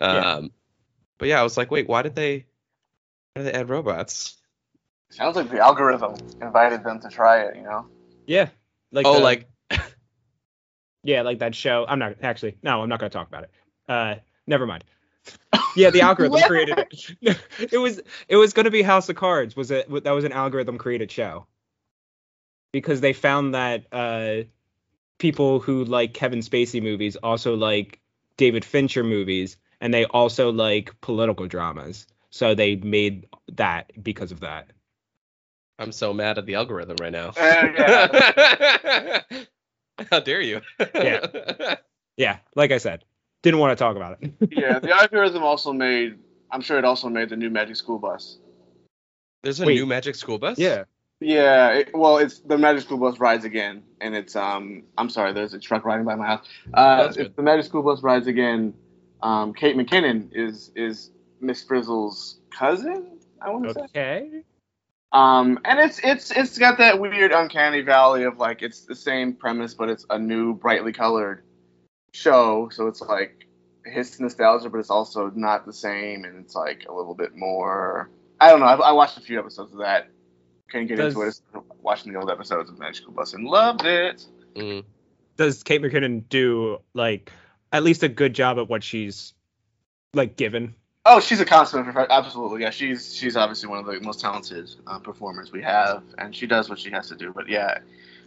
Um, 0.00 0.16
Yeah. 0.16 0.40
but 1.18 1.28
yeah, 1.28 1.40
I 1.40 1.42
was 1.42 1.56
like, 1.56 1.70
wait, 1.70 1.86
why 1.88 2.02
did 2.02 2.14
they 2.16 2.46
why 3.34 3.42
did 3.42 3.52
they 3.52 3.58
add 3.58 3.68
robots? 3.68 4.36
Sounds 5.10 5.36
like 5.36 5.50
the 5.50 5.58
algorithm 5.58 6.14
invited 6.40 6.82
them 6.84 7.00
to 7.00 7.08
try 7.08 7.42
it. 7.42 7.56
You 7.56 7.62
know. 7.62 7.86
Yeah. 8.26 8.48
Like 8.90 9.06
oh, 9.06 9.14
the- 9.14 9.20
like 9.20 9.48
yeah, 11.04 11.22
like 11.22 11.38
that 11.40 11.54
show. 11.54 11.84
I'm 11.88 11.98
not 11.98 12.16
actually. 12.22 12.56
No, 12.62 12.82
I'm 12.82 12.88
not 12.88 12.98
going 13.00 13.10
to 13.10 13.16
talk 13.16 13.28
about 13.28 13.44
it. 13.44 13.50
Uh, 13.88 14.16
never 14.46 14.66
mind. 14.66 14.84
Yeah, 15.76 15.90
the 15.90 16.00
algorithm 16.00 16.40
created 16.42 16.78
it. 16.78 17.38
it 17.72 17.78
was 17.78 18.00
it 18.28 18.36
was 18.36 18.52
going 18.52 18.64
to 18.64 18.70
be 18.70 18.82
House 18.82 19.08
of 19.08 19.16
Cards. 19.16 19.56
Was 19.56 19.70
it 19.70 19.88
that 20.04 20.10
was 20.12 20.24
an 20.24 20.32
algorithm 20.32 20.78
created 20.78 21.10
show? 21.10 21.46
Because 22.72 23.00
they 23.00 23.12
found 23.12 23.54
that 23.54 23.86
uh, 23.92 24.44
people 25.18 25.60
who 25.60 25.84
like 25.84 26.14
Kevin 26.14 26.40
Spacey 26.40 26.82
movies 26.82 27.16
also 27.16 27.54
like 27.54 28.00
David 28.36 28.64
Fincher 28.64 29.04
movies, 29.04 29.56
and 29.80 29.92
they 29.92 30.04
also 30.04 30.50
like 30.52 31.00
political 31.00 31.46
dramas. 31.46 32.06
So 32.30 32.54
they 32.54 32.76
made 32.76 33.26
that 33.52 33.90
because 34.02 34.32
of 34.32 34.40
that. 34.40 34.68
I'm 35.78 35.92
so 35.92 36.12
mad 36.12 36.38
at 36.38 36.46
the 36.46 36.56
algorithm 36.56 36.96
right 37.00 37.12
now. 37.12 37.28
Uh, 37.28 37.68
yeah. 37.78 39.22
How 40.10 40.20
dare 40.20 40.40
you? 40.40 40.60
Yeah. 40.94 41.76
Yeah, 42.18 42.38
like 42.56 42.72
I 42.72 42.78
said, 42.78 43.04
didn't 43.42 43.60
want 43.60 43.76
to 43.76 43.82
talk 43.82 43.96
about 43.96 44.18
it. 44.20 44.32
yeah, 44.50 44.78
the 44.78 44.92
algorithm 44.92 45.42
also 45.42 45.72
made. 45.72 46.18
I'm 46.50 46.60
sure 46.60 46.78
it 46.78 46.84
also 46.84 47.08
made 47.08 47.28
the 47.28 47.36
new 47.36 47.50
Magic 47.50 47.76
School 47.76 47.98
Bus. 47.98 48.38
There's 49.42 49.60
a 49.60 49.66
Wait. 49.66 49.74
new 49.74 49.86
Magic 49.86 50.14
School 50.14 50.38
Bus. 50.38 50.58
yeah. 50.58 50.84
Yeah, 51.20 51.70
it, 51.70 51.90
well, 51.94 52.18
it's 52.18 52.38
the 52.38 52.56
Magic 52.56 52.82
School 52.82 52.98
Bus 52.98 53.18
rides 53.18 53.44
again, 53.44 53.82
and 54.00 54.14
it's 54.14 54.36
um. 54.36 54.84
I'm 54.96 55.10
sorry, 55.10 55.32
there's 55.32 55.52
a 55.52 55.58
truck 55.58 55.84
riding 55.84 56.04
by 56.04 56.14
my 56.14 56.26
house. 56.26 56.46
Uh, 56.72 57.02
That's 57.02 57.16
good. 57.16 57.34
the 57.34 57.42
Magic 57.42 57.64
School 57.64 57.82
Bus 57.82 58.02
rides 58.04 58.28
again. 58.28 58.72
Um, 59.20 59.52
Kate 59.52 59.76
McKinnon 59.76 60.28
is 60.32 60.70
is 60.76 61.10
Miss 61.40 61.64
Frizzle's 61.64 62.38
cousin. 62.56 63.18
I 63.42 63.50
want 63.50 63.64
to 63.64 63.74
say. 63.74 63.80
Okay. 63.80 64.42
Um, 65.10 65.58
and 65.64 65.80
it's 65.80 65.98
it's 66.04 66.30
it's 66.30 66.56
got 66.56 66.78
that 66.78 67.00
weird 67.00 67.32
uncanny 67.32 67.80
valley 67.80 68.22
of 68.22 68.38
like 68.38 68.62
it's 68.62 68.82
the 68.82 68.94
same 68.94 69.32
premise, 69.32 69.74
but 69.74 69.88
it's 69.88 70.06
a 70.10 70.18
new 70.20 70.54
brightly 70.54 70.92
colored 70.92 71.42
show. 72.18 72.68
So 72.70 72.86
it's 72.86 73.00
like 73.00 73.46
hits 73.84 74.18
nostalgia, 74.20 74.68
but 74.68 74.78
it's 74.78 74.90
also 74.90 75.30
not 75.34 75.66
the 75.66 75.72
same, 75.72 76.24
and 76.24 76.44
it's 76.44 76.54
like 76.54 76.86
a 76.88 76.92
little 76.92 77.14
bit 77.14 77.36
more. 77.36 78.10
I 78.40 78.50
don't 78.50 78.60
know. 78.60 78.66
I, 78.66 78.74
I 78.74 78.92
watched 78.92 79.16
a 79.16 79.20
few 79.20 79.38
episodes 79.38 79.72
of 79.72 79.78
that. 79.78 80.10
Couldn't 80.70 80.88
get 80.88 80.96
Does- 80.96 81.14
into 81.14 81.26
it. 81.26 81.40
Watching 81.80 82.12
the 82.12 82.18
old 82.18 82.30
episodes 82.30 82.68
of 82.70 82.78
Magical 82.78 83.12
Bus 83.12 83.32
and 83.32 83.44
loved 83.44 83.84
it. 83.86 84.26
Mm. 84.54 84.84
Does 85.36 85.62
Kate 85.62 85.80
McKinnon 85.80 86.28
do 86.28 86.78
like 86.94 87.32
at 87.72 87.82
least 87.82 88.02
a 88.02 88.08
good 88.08 88.34
job 88.34 88.58
at 88.58 88.68
what 88.68 88.82
she's 88.82 89.32
like 90.12 90.36
given? 90.36 90.74
Oh, 91.04 91.20
she's 91.20 91.40
a 91.40 91.46
consummate 91.46 91.86
professional. 91.86 92.18
Absolutely, 92.18 92.62
yeah. 92.62 92.70
She's 92.70 93.14
she's 93.14 93.36
obviously 93.36 93.68
one 93.68 93.78
of 93.78 93.86
the 93.86 94.00
most 94.00 94.20
talented 94.20 94.70
uh, 94.86 94.98
performers 94.98 95.52
we 95.52 95.62
have, 95.62 96.02
and 96.18 96.34
she 96.34 96.46
does 96.46 96.68
what 96.68 96.78
she 96.78 96.90
has 96.90 97.08
to 97.08 97.16
do. 97.16 97.32
But 97.32 97.48
yeah, 97.48 97.78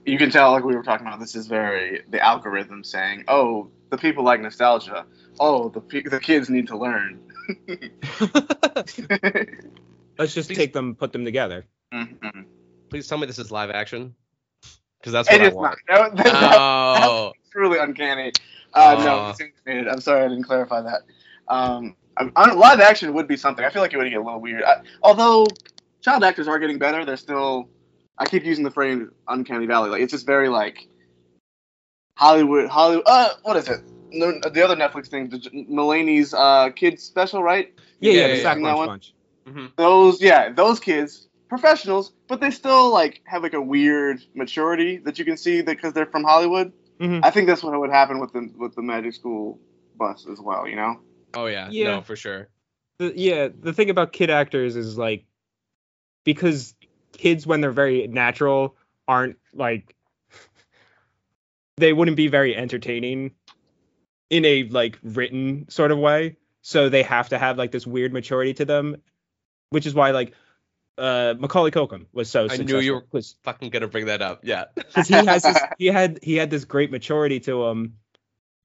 you 0.05 0.17
can 0.17 0.29
tell, 0.31 0.51
like 0.51 0.63
we 0.63 0.75
were 0.75 0.84
talking 0.84 1.05
about, 1.08 1.20
this 1.20 1.36
is 1.36 1.48
very 1.48 2.01
the 2.10 2.20
algorithm 2.20 2.84
saying, 2.84 3.25
"Oh, 3.27 3.70
the 3.89 3.98
people 3.98 4.24
like 4.24 4.41
nostalgia. 4.41 5.05
Oh, 5.39 5.70
the 5.70 5.81
pe- 5.81 6.03
the 6.03 6.20
kids 6.20 6.50
need 6.50 6.67
to 6.67 6.77
learn." 6.77 7.20
Let's 10.17 10.34
just 10.34 10.50
Please- 10.50 10.58
take 10.58 10.74
them, 10.74 10.96
put 10.96 11.12
them 11.13 11.25
together. 11.25 11.65
Mhm. 11.93 12.46
Please 12.89 13.08
tell 13.08 13.17
me 13.17 13.25
this 13.27 13.39
is 13.39 13.51
live 13.51 13.70
action. 13.72 14.15
Because 15.00 15.13
that's 15.13 15.29
It 15.29 15.34
what 15.34 15.41
I 15.41 15.48
is 15.48 15.53
want. 15.53 15.77
not. 15.89 16.15
That, 16.15 16.24
that- 16.24 16.58
Oh. 16.60 17.31
that's 17.36 17.50
truly 17.51 17.79
uncanny. 17.79 18.31
Uh, 18.74 19.01
no, 19.03 19.29
it's 19.29 19.41
animated. 19.65 19.88
I'm 19.91 20.00
sorry 20.00 20.24
I 20.25 20.27
didn't 20.29 20.43
clarify 20.43 20.81
that. 20.81 21.01
Um, 21.48 21.96
I'm, 22.17 22.31
i 22.36 22.53
live 22.53 22.79
action 22.79 23.13
would 23.13 23.27
be 23.27 23.36
something. 23.36 23.65
I 23.65 23.70
feel 23.70 23.81
like 23.81 23.93
it 23.93 23.98
would 23.98 24.10
get 24.10 24.20
a 24.20 24.24
little 24.24 24.39
weird. 24.39 24.63
I, 24.63 24.81
although 25.01 25.46
child 26.01 26.24
actors 26.24 26.48
are 26.48 26.60
getting 26.60 26.77
better, 26.77 27.03
they're 27.05 27.17
still. 27.17 27.70
I 28.22 28.25
keep 28.25 28.46
using 28.46 28.63
the 28.63 28.70
phrase 28.70 29.08
"uncanny 29.28 29.66
valley." 29.66 29.90
Like 29.90 30.01
it's 30.01 30.12
just 30.12 30.28
very 30.28 30.48
like 30.48 30.88
Hollywood. 32.16 32.70
Hollywood. 32.70 33.04
Uh, 33.08 33.30
what 33.42 33.58
is 33.58 33.68
it? 33.68 33.82
No, 34.12 34.40
the 34.48 34.63
other 34.63 34.75
Netflix 34.75 35.08
thing, 35.08 35.30
the 35.30 35.40
Mulaney's 35.40 36.32
uh, 36.32 36.70
kids 36.70 37.01
special, 37.01 37.42
right? 37.42 37.74
Yeah, 38.00 38.12
yeah, 38.12 38.20
Yeah, 38.20 38.28
the 38.28 38.34
yeah, 38.34 38.38
yeah. 38.38 38.44
Lunch 38.44 38.63
That 38.63 38.78
one? 38.78 38.88
Bunch. 38.88 39.13
Mhm. 39.48 39.75
Those, 39.75 40.22
yeah, 40.22 40.51
those 40.51 40.80
kids, 40.80 41.30
professionals, 41.50 42.13
but 42.28 42.40
they 42.40 42.51
still 42.51 42.92
like 42.92 43.22
have 43.25 43.42
like 43.42 43.56
a 43.56 43.62
weird 43.62 44.22
maturity 44.36 44.98
that 44.98 45.18
you 45.18 45.25
can 45.25 45.36
see 45.36 45.63
because 45.63 45.94
they're 45.94 46.06
from 46.06 46.24
Hollywood. 46.24 46.74
Mhm. 47.00 47.22
I 47.24 47.32
think 47.32 47.48
that's 47.48 47.63
what 47.63 47.78
would 47.80 47.90
happen 47.90 48.20
with 48.20 48.34
the 48.34 48.51
with 48.56 48.75
the 48.75 48.84
Magic 48.84 49.16
School 49.16 49.60
bus 49.98 50.28
as 50.32 50.40
well. 50.40 50.68
You 50.68 50.75
know. 50.75 51.00
Oh 51.34 51.48
yeah. 51.48 51.70
Yeah. 51.72 51.96
No, 51.96 52.01
for 52.01 52.16
sure. 52.16 52.50
The, 53.00 53.13
yeah, 53.16 53.48
the 53.60 53.74
thing 53.74 53.90
about 53.90 54.13
kid 54.13 54.30
actors 54.30 54.75
is 54.75 54.96
like 54.96 55.25
because 56.24 56.75
kids 57.13 57.46
when 57.48 57.62
they're 57.62 57.72
very 57.72 58.08
natural 58.08 58.75
aren't 59.08 59.38
like 59.53 59.96
they 61.77 61.94
wouldn't 61.94 62.18
be 62.18 62.27
very 62.27 62.56
entertaining 62.56 63.32
in 64.30 64.46
a 64.46 64.63
like 64.63 64.98
written 65.03 65.68
sort 65.70 65.91
of 65.91 65.98
way. 65.98 66.38
So 66.62 66.89
they 66.89 67.03
have 67.03 67.30
to 67.30 67.38
have 67.38 67.58
like 67.58 67.72
this 67.72 67.88
weird 67.88 68.13
maturity 68.13 68.53
to 68.56 68.65
them, 68.65 68.98
which 69.72 69.86
is 69.86 69.94
why 69.94 70.12
like 70.12 70.34
uh 70.98 71.34
Macaulay 71.39 71.72
Culkin 71.72 72.06
was 72.13 72.30
so 72.30 72.44
I 72.46 72.48
successful. 72.50 72.65
knew 72.80 72.80
you 72.86 72.94
were- 72.96 73.01
'cause- 73.01 73.36
Fucking 73.44 73.70
gonna 73.72 73.88
bring 73.88 74.06
that 74.08 74.22
up. 74.22 74.41
Yeah. 74.44 74.65
Because 74.75 75.08
he 75.08 75.13
has 75.15 75.44
this 75.44 75.58
he 75.80 75.88
had 75.88 76.20
he 76.22 76.36
had 76.36 76.50
this 76.50 76.65
great 76.65 76.91
maturity 76.91 77.39
to 77.41 77.65
him 77.65 77.98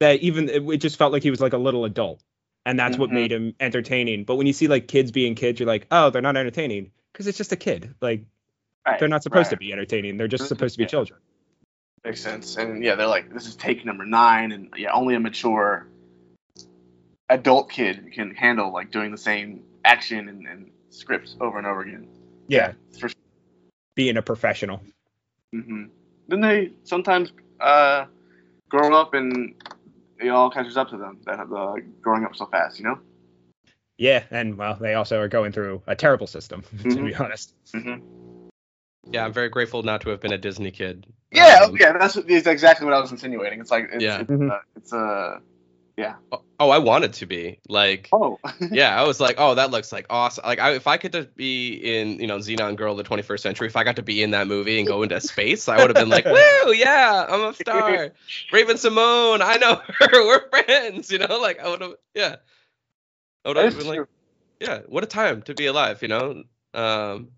that 0.00 0.20
even 0.20 0.48
it, 0.48 0.62
it 0.68 0.76
just 0.78 0.98
felt 0.98 1.12
like 1.12 1.22
he 1.22 1.30
was 1.30 1.40
like 1.40 1.54
a 1.54 1.58
little 1.58 1.84
adult 1.84 2.22
and 2.66 2.78
that's 2.78 2.98
what 2.98 3.10
Mhm. 3.10 3.14
made 3.14 3.32
him 3.32 3.54
entertaining 3.60 4.24
but 4.24 4.34
when 4.36 4.46
you 4.46 4.52
see 4.52 4.68
like 4.68 4.88
kids 4.88 5.10
being 5.10 5.34
kids 5.36 5.58
you're 5.58 5.66
like 5.68 5.86
oh 5.90 6.10
they're 6.10 6.20
not 6.20 6.36
entertaining 6.36 6.90
because 7.12 7.26
it's 7.26 7.38
just 7.38 7.52
a 7.52 7.56
kid 7.56 7.94
like 8.02 8.26
Right, 8.86 8.98
they're 9.00 9.08
not 9.08 9.22
supposed 9.22 9.50
to 9.50 9.56
be 9.56 9.72
entertaining 9.72 10.16
they're 10.16 10.28
just 10.28 10.46
supposed 10.48 10.74
to 10.74 10.78
be 10.78 10.84
Yeah. 10.84 10.88
children 10.88 11.20
Makes 12.04 12.20
sense. 12.22 12.56
And 12.56 12.84
yeah, 12.84 12.94
they're 12.94 13.08
like, 13.08 13.32
this 13.34 13.46
is 13.46 13.56
take 13.56 13.84
number 13.84 14.04
nine, 14.04 14.52
and 14.52 14.68
yeah, 14.76 14.92
only 14.92 15.16
a 15.16 15.20
mature 15.20 15.88
adult 17.28 17.68
kid 17.68 18.12
can 18.12 18.32
handle 18.32 18.72
like 18.72 18.92
doing 18.92 19.10
the 19.10 19.18
same 19.18 19.64
action 19.84 20.28
and, 20.28 20.46
and 20.46 20.70
scripts 20.90 21.36
over 21.40 21.58
and 21.58 21.66
over 21.66 21.80
again. 21.80 22.06
yeah 22.46 22.72
For 23.00 23.08
sure. 23.08 23.16
being 23.96 24.16
a 24.16 24.22
professional 24.22 24.80
hmm 25.52 25.86
Then 26.28 26.40
they 26.40 26.72
sometimes 26.84 27.32
uh, 27.58 28.04
grow 28.68 28.94
up 28.94 29.14
and 29.14 29.54
it 30.20 30.28
all 30.28 30.50
catches 30.50 30.76
up 30.76 30.90
to 30.90 30.96
them. 30.96 31.18
That 31.26 31.40
uh, 31.40 31.74
growing 32.00 32.24
up 32.24 32.36
so 32.36 32.46
fast, 32.46 32.78
you 32.78 32.84
know. 32.84 33.00
yeah 33.98 34.22
and 34.30 34.56
well 34.56 34.76
they 34.80 34.94
also 34.94 35.18
are 35.20 35.28
going 35.28 35.50
through 35.50 35.82
a 35.88 35.96
terrible 35.96 36.26
system 36.28 36.62
to 36.82 36.88
Mhm. 36.88 37.04
be 37.06 37.14
honest 37.16 37.52
hmm 37.74 37.94
Yeah, 39.10 39.24
I'm 39.24 39.32
very 39.32 39.48
grateful 39.48 39.82
not 39.82 40.00
to 40.02 40.10
have 40.10 40.20
been 40.20 40.32
a 40.32 40.38
Disney 40.38 40.70
kid. 40.70 41.06
Yeah, 41.30 41.60
Um, 41.64 41.76
yeah, 41.78 41.92
that's 41.98 42.16
what, 42.16 42.30
it's 42.30 42.46
exactly 42.46 42.84
what 42.84 42.94
I 42.94 43.00
was 43.00 43.10
insinuating. 43.10 43.60
It's 43.60 43.70
like 43.70 43.90
it's 43.92 44.02
Yeah. 44.02 44.20
it's, 44.20 44.30
Mhm. 44.30 44.50
uh, 44.50 44.58
it's 44.76 44.92
uh, 44.92 45.40
Oh, 46.58 46.70
I 46.70 46.78
wanted 46.78 47.12
to 47.14 47.26
be 47.26 47.60
like. 47.68 48.08
oh 48.12 48.38
yeah, 48.72 48.98
I 48.98 49.06
was 49.06 49.20
like, 49.20 49.36
oh, 49.38 49.54
that 49.54 49.70
looks 49.70 49.92
like 49.92 50.06
awesome. 50.08 50.44
Like, 50.46 50.58
I, 50.58 50.72
if 50.72 50.86
I 50.86 50.96
could 50.96 51.12
just 51.12 51.34
be 51.36 51.74
in, 51.74 52.18
you 52.18 52.26
know, 52.26 52.38
Zenon 52.38 52.76
Girl 52.76 52.92
of 52.92 52.96
the 52.98 53.04
21st 53.04 53.42
Century, 53.42 53.66
if 53.66 53.76
I 53.76 53.84
got 53.84 53.96
to 53.96 54.02
be 54.02 54.22
in 54.22 54.30
that 54.30 54.46
movie 54.46 54.78
and 54.78 54.86
go 54.86 55.02
into 55.02 55.20
space, 55.20 55.68
I 55.68 55.76
would 55.78 55.90
have 55.90 55.96
been 55.96 56.08
like, 56.08 56.24
woo, 56.64 56.72
yeah, 56.72 57.26
I'm 57.28 57.44
a 57.44 57.54
star. 57.54 58.12
Raven-Symoné, 58.52 59.42
I 59.42 59.56
know 59.58 59.82
her, 60.00 60.26
we're 60.26 60.48
friends, 60.48 61.10
you 61.12 61.18
know, 61.18 61.38
like 61.40 61.60
I 61.60 61.68
would 61.68 61.82
have, 61.82 61.94
yeah, 62.14 62.36
I 63.44 63.48
would 63.48 63.56
have 63.58 63.74
That's 63.74 63.76
been 63.76 63.94
like, 63.94 64.08
yeah, 64.60 64.80
what 64.86 65.04
a 65.04 65.06
time 65.06 65.42
to 65.42 65.54
be 65.54 65.66
alive, 65.66 66.00
you 66.00 66.08
know. 66.08 66.44
Um, 66.72 67.28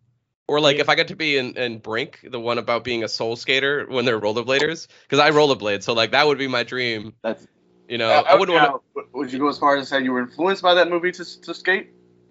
or 0.48 0.60
like 0.60 0.78
if 0.78 0.88
I 0.88 0.94
got 0.94 1.08
to 1.08 1.16
be 1.16 1.36
in, 1.36 1.56
in 1.56 1.78
Brink, 1.78 2.20
the 2.28 2.40
one 2.40 2.58
about 2.58 2.82
being 2.82 3.04
a 3.04 3.08
soul 3.08 3.36
skater 3.36 3.86
when 3.88 4.04
they're 4.04 4.20
rollerbladers, 4.20 4.88
because 5.02 5.18
I 5.18 5.30
rollerblade, 5.30 5.82
so 5.82 5.92
like 5.92 6.10
that 6.12 6.26
would 6.26 6.38
be 6.38 6.48
my 6.48 6.64
dream. 6.64 7.12
That's 7.22 7.46
You 7.88 7.98
know, 7.98 8.10
Uh, 8.10 8.24
I 8.26 8.34
wouldn't 8.34 8.58
want 8.58 8.82
to. 8.96 9.02
Would 9.12 9.32
you 9.32 9.38
go 9.38 9.48
as 9.48 9.58
far 9.58 9.76
as 9.76 9.88
say 9.88 10.02
you 10.02 10.12
were 10.12 10.20
influenced 10.20 10.62
by 10.62 10.74
that 10.74 10.88
movie 10.90 11.12
to 11.12 11.40
to 11.42 11.54
skate? 11.54 11.90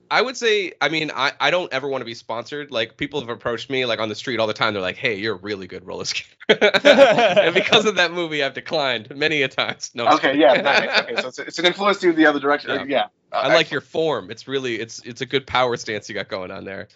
I 0.10 0.22
would 0.22 0.38
say, 0.38 0.72
I 0.80 0.88
mean, 0.88 1.12
I, 1.14 1.34
I 1.38 1.52
don't 1.52 1.72
ever 1.74 1.88
want 1.90 2.02
to 2.02 2.06
be 2.06 2.14
sponsored. 2.14 2.72
Like 2.72 2.96
people 2.96 3.20
have 3.20 3.28
approached 3.30 3.70
me 3.70 3.86
like 3.86 4.00
on 4.00 4.08
the 4.08 4.16
street 4.16 4.40
all 4.40 4.48
the 4.48 4.54
time. 4.54 4.74
They're 4.74 4.82
like, 4.82 4.96
"Hey, 4.96 5.16
you're 5.16 5.36
a 5.36 5.40
really 5.40 5.68
good 5.68 5.86
roller 5.86 6.06
skater," 6.06 6.34
and 6.50 7.54
because 7.54 7.86
of 7.86 7.96
that 7.96 8.14
movie, 8.14 8.42
I've 8.42 8.54
declined 8.54 9.10
many 9.16 9.42
a 9.42 9.50
times. 9.50 9.92
No, 9.94 10.08
Okay, 10.08 10.38
yeah, 10.38 10.54
nice. 10.62 11.02
okay, 11.02 11.16
so 11.22 11.28
it's, 11.28 11.40
it's 11.40 11.60
an 11.60 11.66
influence 11.66 12.00
to 12.00 12.08
you 12.08 12.14
the 12.14 12.26
other 12.26 12.40
direction. 12.40 12.72
Yeah. 12.72 12.86
Yeah, 12.88 13.04
Uh, 13.34 13.42
I 13.44 13.54
like 13.54 13.70
your 13.70 13.82
form. 13.82 14.32
It's 14.32 14.48
really 14.48 14.80
it's 14.80 15.00
it's 15.06 15.20
a 15.20 15.26
good 15.26 15.46
power 15.46 15.76
stance 15.76 16.08
you 16.08 16.16
got 16.16 16.30
going 16.30 16.52
on 16.52 16.64
there. 16.64 16.88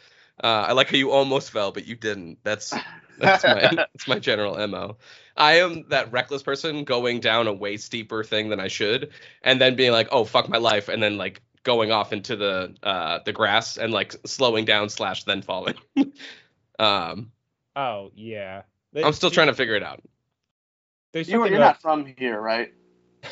Uh, 0.43 0.65
I 0.69 0.71
like 0.73 0.89
how 0.89 0.97
you 0.97 1.11
almost 1.11 1.51
fell, 1.51 1.71
but 1.71 1.85
you 1.85 1.95
didn't. 1.95 2.39
That's 2.43 2.73
that's 3.19 3.43
my 3.43 3.61
that's 3.75 4.07
my 4.07 4.19
general 4.19 4.67
mo. 4.67 4.97
I 5.38 5.59
am 5.59 5.85
that 5.89 6.11
reckless 6.11 6.43
person 6.43 6.83
going 6.83 7.19
down 7.19 7.47
a 7.47 7.53
way 7.53 7.77
steeper 7.77 8.23
thing 8.23 8.50
than 8.50 8.59
I 8.59 8.67
should, 8.67 9.11
and 9.43 9.61
then 9.61 9.75
being 9.75 9.91
like, 9.91 10.09
"Oh 10.11 10.25
fuck 10.25 10.50
my 10.50 10.57
life," 10.57 10.89
and 10.89 11.01
then 11.01 11.17
like 11.17 11.41
going 11.63 11.91
off 11.91 12.11
into 12.11 12.35
the 12.35 12.75
uh 12.83 13.19
the 13.25 13.33
grass 13.33 13.77
and 13.77 13.93
like 13.93 14.15
slowing 14.25 14.65
down 14.65 14.89
slash 14.89 15.23
then 15.23 15.41
falling. 15.41 15.75
um, 16.79 17.31
oh 17.75 18.11
yeah 18.15 18.63
I'm 18.95 19.13
still 19.13 19.31
trying 19.31 19.47
to 19.47 19.53
figure 19.53 19.75
it 19.75 19.83
out. 19.83 20.01
You, 21.13 21.23
you're 21.27 21.47
about- 21.47 21.59
not 21.59 21.81
from 21.81 22.05
here, 22.17 22.39
right? 22.39 22.73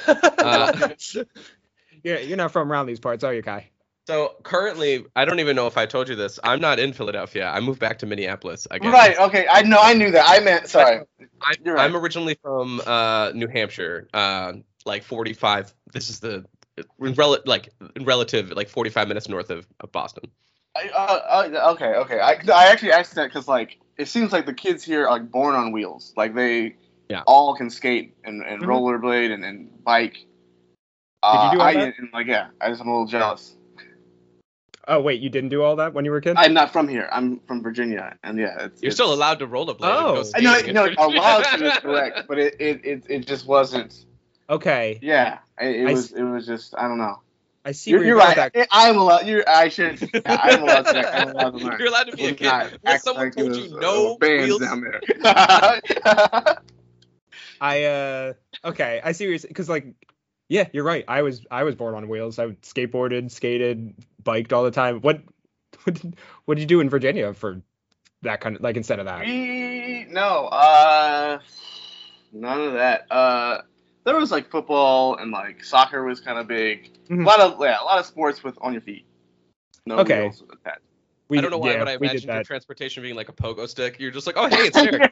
Uh, 0.08 0.90
yeah 2.04 2.20
you're 2.20 2.38
not 2.38 2.52
from 2.52 2.72
around 2.72 2.86
these 2.86 3.00
parts 3.00 3.24
are 3.24 3.34
you 3.34 3.42
kai 3.42 3.70
so 4.10 4.34
currently, 4.42 5.06
I 5.16 5.24
don't 5.24 5.40
even 5.40 5.56
know 5.56 5.68
if 5.68 5.78
I 5.78 5.86
told 5.86 6.10
you 6.10 6.16
this. 6.16 6.40
I'm 6.44 6.60
not 6.60 6.80
in 6.80 6.94
Philadelphia. 6.94 7.48
I 7.48 7.60
moved 7.60 7.80
back 7.80 8.00
to 8.00 8.08
Minneapolis 8.08 8.68
again. 8.72 8.92
Right. 8.92 9.16
Okay. 9.20 9.46
I 9.48 9.62
know. 9.62 9.78
I 9.80 9.94
knew 9.94 10.10
that. 10.10 10.26
I 10.28 10.40
meant. 10.40 10.68
Sorry. 10.68 11.02
I, 11.44 11.54
You're 11.64 11.76
right. 11.76 11.86
I'm 11.86 11.96
originally 11.96 12.34
from 12.42 12.82
uh, 12.88 13.32
New 13.36 13.48
Hampshire, 13.48 14.08
uh, 14.12 14.54
like 14.84 15.04
45. 15.04 15.76
This 15.94 16.10
is 16.10 16.22
the 16.22 16.44
in 17.00 17.14
rel- 17.14 17.38
like 17.46 17.70
in 17.96 18.04
relative 18.04 18.50
like 18.50 18.68
45 18.68 19.08
minutes 19.08 19.30
north 19.30 19.52
of, 19.52 19.68
of 19.80 19.92
Boston. 19.92 20.32
I, 20.76 20.90
uh, 20.90 21.52
uh, 21.62 21.72
okay. 21.74 21.94
Okay. 21.94 22.20
I, 22.20 22.32
I 22.52 22.72
actually 22.72 22.94
asked 22.94 23.14
that 23.14 23.28
because 23.28 23.48
like 23.48 23.78
it 24.00 24.08
seems 24.08 24.32
like 24.32 24.48
the 24.48 24.56
kids 24.56 24.84
here 24.84 25.06
are 25.06 25.12
like 25.12 25.30
born 25.30 25.54
on 25.54 25.72
wheels. 25.72 26.14
Like 26.18 26.34
they 26.34 26.78
Yeah. 27.10 27.22
all 27.28 27.56
can 27.56 27.70
skate 27.70 28.16
and, 28.24 28.42
and 28.44 28.64
Mhm. 28.64 28.70
rollerblade 28.70 29.32
and, 29.32 29.46
and 29.46 29.84
bike. 29.84 30.14
Did 31.22 31.44
you 31.44 31.52
do 31.52 31.60
all 31.60 31.62
I, 31.62 31.74
that? 31.76 31.94
And 32.00 32.10
like 32.12 32.26
yeah, 32.26 32.48
I 32.60 32.70
just 32.70 32.82
am 32.82 32.88
a 32.88 32.92
little 32.92 33.06
jealous. 33.06 33.56
Oh 34.92 35.00
wait, 35.02 35.22
you 35.22 35.30
didn't 35.30 35.50
do 35.50 35.62
all 35.62 35.76
that 35.76 35.94
when 35.94 36.04
you 36.04 36.10
were 36.12 36.18
a 36.18 36.22
kid? 36.22 36.34
I'm 36.36 36.54
not 36.54 36.74
from 36.74 36.88
here. 36.88 37.08
I'm 37.12 37.40
from 37.42 37.62
Virginia, 37.62 38.18
and 38.24 38.40
yeah, 38.40 38.66
it's, 38.66 38.82
You're 38.82 38.88
it's, 38.88 38.96
still 38.96 39.14
allowed 39.14 39.38
to 39.40 39.48
rollerblade. 39.48 39.78
Oh. 39.82 40.24
and 40.34 40.44
go 40.44 40.52
I 40.52 40.62
know, 40.72 40.88
no, 40.88 41.06
allowed 41.06 41.44
to 41.44 41.66
is 41.68 41.78
correct, 41.78 42.28
but 42.28 42.40
it, 42.40 42.56
it, 42.60 42.86
it, 42.86 43.04
it 43.08 43.28
just 43.28 43.46
wasn't. 43.46 44.06
okay, 44.50 44.98
Yeah, 45.04 45.38
it, 45.62 45.76
it 45.82 45.86
was 45.86 46.12
s- 46.12 46.18
it 46.20 46.24
was 46.24 46.48
just 46.48 46.74
I 46.76 46.88
don't 46.88 46.98
know. 46.98 47.22
I 47.64 47.74
see. 47.74 47.92
You're, 47.92 48.04
you're 48.04 48.16
going 48.18 48.30
with 48.30 48.38
right. 48.38 48.54
that. 48.54 48.68
I, 48.72 48.90
I'm 48.90 48.98
allowed. 48.98 49.28
You're. 49.28 49.44
I 49.48 49.70
should. 49.70 50.02
I'm 50.26 50.64
allowed 50.64 50.84
to. 50.84 51.16
I'm 51.22 51.30
allowed 51.30 51.52
to 51.52 51.58
learn. 51.58 51.80
You're 51.80 51.90
allowed 51.90 52.04
to 52.06 52.18
be 52.18 52.24
a 52.24 52.28
Let's 52.28 52.40
kid. 52.40 52.46
not 52.46 52.72
When 52.82 52.94
act 52.96 53.04
someone 53.04 53.26
like 53.26 53.36
told 53.36 53.56
you 53.56 53.78
uh, 53.78 53.80
no 53.80 54.18
bands 54.18 54.46
wheels, 54.48 54.62
down 54.62 54.82
there. 54.82 55.02
I 57.62 57.84
uh 57.84 58.34
okay, 58.66 59.02
I 59.04 59.12
see 59.12 59.26
what 59.28 59.32
you're 59.42 59.48
because 59.48 59.70
like 59.70 59.94
yeah, 60.48 60.68
you're 60.74 60.84
right. 60.84 61.06
I 61.08 61.22
was 61.22 61.46
I 61.52 61.64
was 61.64 61.76
born 61.76 61.94
on 61.96 62.08
wheels. 62.08 62.40
I 62.40 62.48
skateboarded, 62.48 63.30
skated, 63.30 63.94
biked 64.24 64.54
all 64.54 64.64
the 64.64 64.72
time. 64.72 65.02
What 65.02 65.22
what 65.84 65.96
did, 65.96 66.16
what 66.46 66.56
did 66.56 66.62
you 66.62 66.68
do 66.68 66.80
in 66.82 66.90
Virginia 66.90 67.34
for 67.34 67.62
that 68.22 68.42
kind 68.42 68.56
of 68.56 68.62
like 68.62 68.78
instead 68.78 69.00
of 69.00 69.06
that? 69.06 69.26
We 69.26 70.06
no, 70.10 70.48
uh, 70.48 71.40
none 72.32 72.62
of 72.62 72.74
that. 72.74 73.12
Uh, 73.12 73.62
there 74.06 74.16
was 74.16 74.32
like 74.32 74.50
football 74.50 75.18
and 75.18 75.32
like 75.32 75.64
soccer 75.64 76.04
was 76.04 76.20
kind 76.20 76.40
of 76.40 76.48
big. 76.48 76.92
Mhm. 77.08 77.24
A 77.24 77.28
lot 77.28 77.40
of 77.40 77.58
yeah, 77.62 77.82
a 77.82 77.86
lot 77.86 78.00
of 78.00 78.06
sports 78.06 78.44
with 78.44 78.58
on 78.62 78.74
your 78.74 78.82
feet. 78.82 79.06
No 79.86 80.00
Okay. 80.00 80.24
wheels 80.24 80.44
attached. 80.52 80.82
We, 81.30 81.38
I 81.38 81.42
don't 81.42 81.52
know 81.52 81.60
why, 81.60 81.74
yeah, 81.74 81.80
but 81.80 81.88
I 81.88 81.98
we 81.98 82.08
did 82.08 82.14
imagined 82.14 82.24
your 82.24 82.36
that. 82.38 82.46
transportation 82.48 83.04
being 83.04 83.16
like 83.16 83.30
a 83.30 83.34
pogo 83.34 83.68
stick. 83.68 84.00
You're 84.00 84.10
just 84.10 84.26
like, 84.26 84.36
oh 84.38 84.48
hey, 84.48 84.68
it's 84.68 84.80
here. 84.80 85.00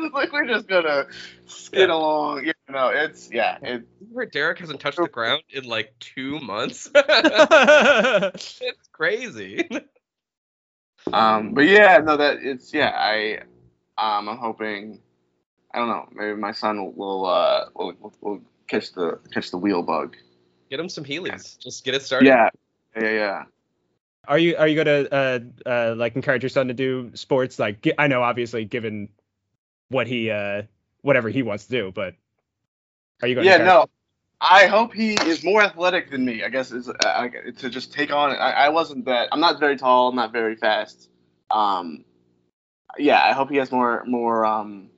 like 0.14 0.32
we're 0.32 0.46
just 0.46 0.66
gonna 0.66 1.06
skid 1.46 1.90
along. 1.90 2.46
You 2.46 2.52
know, 2.72 2.88
it's 2.88 3.30
yeah. 3.32 3.58
It, 3.62 3.84
Where 4.10 4.26
Derek 4.26 4.58
hasn't 4.58 4.80
touched 4.80 4.98
the 4.98 5.08
ground 5.08 5.42
in 5.50 5.64
like 5.64 5.94
two 6.00 6.40
months. 6.40 6.90
it's 6.94 8.88
crazy. 8.92 9.68
um, 11.12 11.54
but 11.54 11.66
yeah, 11.66 11.98
no, 11.98 12.16
that 12.16 12.38
it's 12.42 12.72
yeah. 12.72 12.92
I 12.94 13.40
um, 13.98 14.28
I'm 14.28 14.38
hoping. 14.38 15.00
I 15.72 15.78
don't 15.78 15.88
know. 15.88 16.08
Maybe 16.12 16.36
my 16.36 16.52
son 16.52 16.78
will 16.78 16.92
will 16.92 17.26
uh 17.26 17.66
will, 17.74 17.94
will, 18.00 18.12
will 18.20 18.40
catch 18.66 18.92
the 18.92 19.18
catch 19.32 19.50
the 19.50 19.58
wheel 19.58 19.82
bug. 19.82 20.16
Get 20.70 20.80
him 20.80 20.88
some 20.88 21.04
Heelys. 21.04 21.58
Just 21.58 21.84
get 21.84 21.94
it 21.94 22.02
started. 22.02 22.26
Yeah, 22.26 22.48
yeah, 22.96 23.10
yeah. 23.10 23.44
Are 24.28 24.38
you 24.38 24.56
are 24.56 24.68
you 24.68 24.76
gonna 24.76 25.08
uh 25.10 25.38
uh 25.66 25.94
like 25.96 26.16
encourage 26.16 26.42
your 26.42 26.50
son 26.50 26.68
to 26.68 26.74
do 26.74 27.10
sports? 27.14 27.58
Like 27.58 27.86
I 27.98 28.06
know 28.06 28.22
obviously 28.22 28.64
given 28.64 29.08
what 29.88 30.06
he 30.06 30.30
uh 30.30 30.62
whatever 31.02 31.28
he 31.28 31.42
wants 31.42 31.66
to 31.66 31.70
do, 31.70 31.92
but 31.92 32.14
are 33.22 33.28
you 33.28 33.34
gonna 33.34 33.46
Yeah, 33.46 33.54
encourage- 33.56 33.68
no. 33.68 33.86
I 34.42 34.66
hope 34.68 34.94
he 34.94 35.12
is 35.14 35.44
more 35.44 35.62
athletic 35.62 36.10
than 36.10 36.24
me. 36.24 36.42
I 36.42 36.48
guess 36.48 36.72
is 36.72 36.88
uh, 36.88 37.28
to 37.58 37.68
just 37.68 37.92
take 37.92 38.10
on. 38.10 38.30
I, 38.30 38.52
I 38.52 38.68
wasn't 38.70 39.04
that. 39.04 39.28
I'm 39.32 39.40
not 39.40 39.60
very 39.60 39.76
tall. 39.76 40.08
I'm 40.08 40.16
not 40.16 40.32
very 40.32 40.56
fast. 40.56 41.10
Um, 41.50 42.04
yeah, 42.98 43.22
I 43.22 43.32
hope 43.32 43.50
he 43.50 43.56
has 43.56 43.70
more 43.70 44.02
more 44.06 44.46
um 44.46 44.88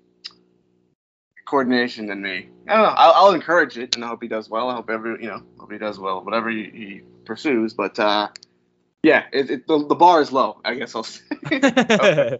coordination 1.44 2.06
than 2.06 2.22
me. 2.22 2.48
I 2.68 2.74
don't 2.74 2.82
know. 2.84 2.94
I'll, 2.96 3.12
I'll 3.26 3.34
encourage 3.34 3.76
it, 3.78 3.96
and 3.96 4.04
I 4.04 4.08
hope 4.08 4.22
he 4.22 4.28
does 4.28 4.48
well. 4.48 4.68
I 4.68 4.74
hope 4.76 4.88
every 4.90 5.20
you 5.22 5.28
know 5.28 5.42
hope 5.58 5.72
he 5.72 5.78
does 5.78 5.98
well, 5.98 6.24
whatever 6.24 6.48
he, 6.48 6.62
he 6.64 7.00
pursues. 7.24 7.74
But 7.74 7.98
uh, 7.98 8.28
yeah, 9.02 9.24
it, 9.32 9.50
it, 9.50 9.66
the 9.66 9.84
the 9.88 9.96
bar 9.96 10.20
is 10.20 10.30
low. 10.30 10.60
I 10.64 10.74
guess 10.76 10.94
I'll 10.94 11.02
say. 11.02 11.24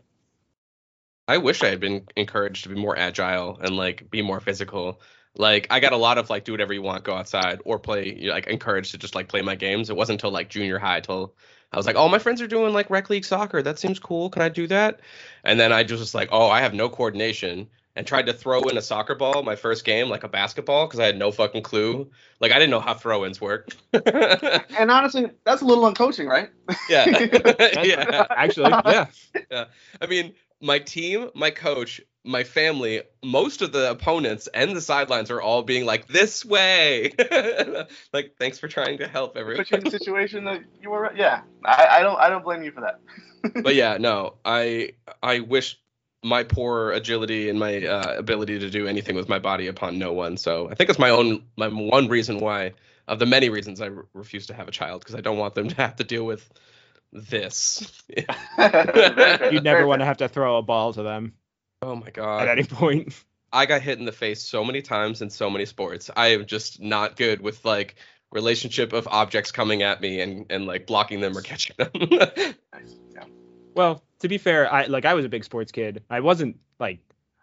I 1.28 1.38
wish 1.38 1.62
I 1.62 1.68
had 1.68 1.80
been 1.80 2.06
encouraged 2.16 2.62
to 2.64 2.68
be 2.68 2.74
more 2.76 2.96
agile 2.96 3.58
and 3.60 3.76
like 3.76 4.08
be 4.10 4.22
more 4.22 4.38
physical. 4.40 5.00
Like 5.36 5.66
I 5.70 5.80
got 5.80 5.92
a 5.92 5.96
lot 5.96 6.18
of 6.18 6.30
like 6.30 6.44
do 6.44 6.52
whatever 6.52 6.72
you 6.72 6.82
want, 6.82 7.04
go 7.04 7.14
outside 7.14 7.60
or 7.64 7.78
play. 7.78 8.16
you 8.18 8.28
know, 8.28 8.34
Like 8.34 8.46
encouraged 8.46 8.90
to 8.92 8.98
just 8.98 9.14
like 9.14 9.28
play 9.28 9.42
my 9.42 9.54
games. 9.54 9.90
It 9.90 9.96
wasn't 9.96 10.20
until 10.20 10.30
like 10.30 10.50
junior 10.50 10.78
high 10.78 11.00
till 11.00 11.34
I 11.72 11.76
was 11.76 11.86
like, 11.86 11.96
oh 11.96 12.08
my 12.08 12.18
friends 12.18 12.42
are 12.42 12.46
doing 12.46 12.74
like 12.74 12.90
rec 12.90 13.08
league 13.10 13.24
soccer. 13.24 13.62
That 13.62 13.78
seems 13.78 13.98
cool. 13.98 14.28
Can 14.30 14.42
I 14.42 14.48
do 14.48 14.66
that? 14.66 15.00
And 15.44 15.58
then 15.58 15.72
I 15.72 15.84
just 15.84 16.00
was 16.00 16.14
like, 16.14 16.28
oh 16.32 16.48
I 16.48 16.60
have 16.60 16.74
no 16.74 16.88
coordination 16.88 17.68
and 17.94 18.06
tried 18.06 18.26
to 18.26 18.32
throw 18.32 18.62
in 18.62 18.76
a 18.76 18.82
soccer 18.82 19.14
ball 19.14 19.42
my 19.42 19.56
first 19.56 19.84
game 19.84 20.08
like 20.08 20.24
a 20.24 20.28
basketball 20.28 20.86
because 20.86 21.00
I 21.00 21.06
had 21.06 21.18
no 21.18 21.30
fucking 21.30 21.62
clue. 21.62 22.10
Like 22.40 22.52
I 22.52 22.58
didn't 22.58 22.70
know 22.70 22.80
how 22.80 22.94
throw-ins 22.94 23.40
work. 23.40 23.68
and 23.92 24.90
honestly, 24.90 25.30
that's 25.44 25.62
a 25.62 25.64
little 25.64 25.84
uncoaching, 25.84 26.26
right? 26.26 26.50
yeah, 26.88 27.06
yeah. 27.82 28.26
Actually, 28.30 28.70
yeah. 29.50 29.64
I 30.00 30.06
mean, 30.06 30.34
my 30.62 30.78
team, 30.78 31.28
my 31.34 31.50
coach, 31.50 32.00
my 32.24 32.44
family, 32.44 33.02
most 33.22 33.62
of 33.62 33.72
the 33.72 33.90
opponents 33.90 34.48
and 34.54 34.76
the 34.76 34.80
sidelines 34.80 35.30
are 35.30 35.42
all 35.42 35.62
being 35.62 35.84
like, 35.84 36.06
this 36.06 36.44
way. 36.44 37.12
like, 38.12 38.36
thanks 38.38 38.58
for 38.58 38.68
trying 38.68 38.98
to 38.98 39.08
help 39.08 39.36
everyone. 39.36 39.64
Put 39.64 39.72
you 39.72 39.78
in 39.78 39.86
a 39.88 39.90
situation 39.98 40.44
that 40.44 40.62
you 40.80 40.90
were. 40.90 41.12
Yeah, 41.16 41.42
I, 41.64 41.88
I 41.90 42.00
don't 42.02 42.18
I 42.18 42.28
don't 42.28 42.44
blame 42.44 42.62
you 42.62 42.70
for 42.70 42.82
that. 42.82 43.00
but 43.62 43.74
yeah, 43.74 43.96
no, 43.98 44.34
I 44.44 44.92
I 45.22 45.40
wish 45.40 45.78
my 46.22 46.44
poor 46.44 46.92
agility 46.92 47.48
and 47.48 47.58
my 47.58 47.84
uh, 47.84 48.14
ability 48.16 48.60
to 48.60 48.70
do 48.70 48.86
anything 48.86 49.16
with 49.16 49.28
my 49.28 49.40
body 49.40 49.66
upon 49.66 49.98
no 49.98 50.12
one. 50.12 50.36
So 50.36 50.70
I 50.70 50.74
think 50.76 50.88
it's 50.90 50.98
my 50.98 51.10
own 51.10 51.44
my 51.56 51.66
one 51.66 52.06
reason 52.06 52.38
why 52.38 52.74
of 53.08 53.18
the 53.18 53.26
many 53.26 53.48
reasons 53.48 53.80
I 53.80 53.86
re- 53.86 54.04
refuse 54.14 54.46
to 54.46 54.54
have 54.54 54.68
a 54.68 54.70
child 54.70 55.00
because 55.00 55.16
I 55.16 55.20
don't 55.20 55.38
want 55.38 55.56
them 55.56 55.68
to 55.68 55.74
have 55.76 55.96
to 55.96 56.04
deal 56.04 56.24
with 56.24 56.48
this. 57.12 58.02
You 58.58 59.60
never 59.60 59.86
want 59.86 60.00
to 60.00 60.06
have 60.06 60.18
to 60.18 60.28
throw 60.28 60.58
a 60.58 60.62
ball 60.62 60.92
to 60.92 61.02
them 61.02 61.34
oh 61.82 61.96
my 61.96 62.10
god. 62.10 62.48
at 62.48 62.58
any 62.58 62.66
point. 62.66 63.12
I 63.52 63.66
got 63.66 63.82
hit 63.82 63.98
in 63.98 64.06
the 64.06 64.12
face 64.12 64.42
so 64.42 64.64
many 64.64 64.80
times 64.80 65.20
in 65.20 65.28
so 65.28 65.50
many 65.50 65.66
sports. 65.66 66.10
I 66.16 66.28
am 66.28 66.46
just 66.46 66.80
not 66.80 67.16
good 67.16 67.42
with 67.42 67.64
like 67.64 67.96
relationship 68.30 68.94
of 68.94 69.06
objects 69.08 69.52
coming 69.52 69.82
at 69.82 70.00
me 70.00 70.20
and 70.20 70.46
and 70.48 70.66
like 70.66 70.86
blocking 70.86 71.20
them 71.20 71.36
or 71.36 71.42
catching 71.42 71.76
them. 71.76 71.90
Yeah. 73.14 73.24
Well, 73.74 74.02
to 74.20 74.28
be 74.28 74.38
fair, 74.38 74.72
I 74.72 74.86
like 74.86 75.04
I 75.04 75.12
was 75.14 75.26
a 75.26 75.28
big 75.28 75.44
sports 75.44 75.70
kid. 75.70 76.02
I 76.08 76.20
wasn't 76.20 76.58
like 76.78 77.00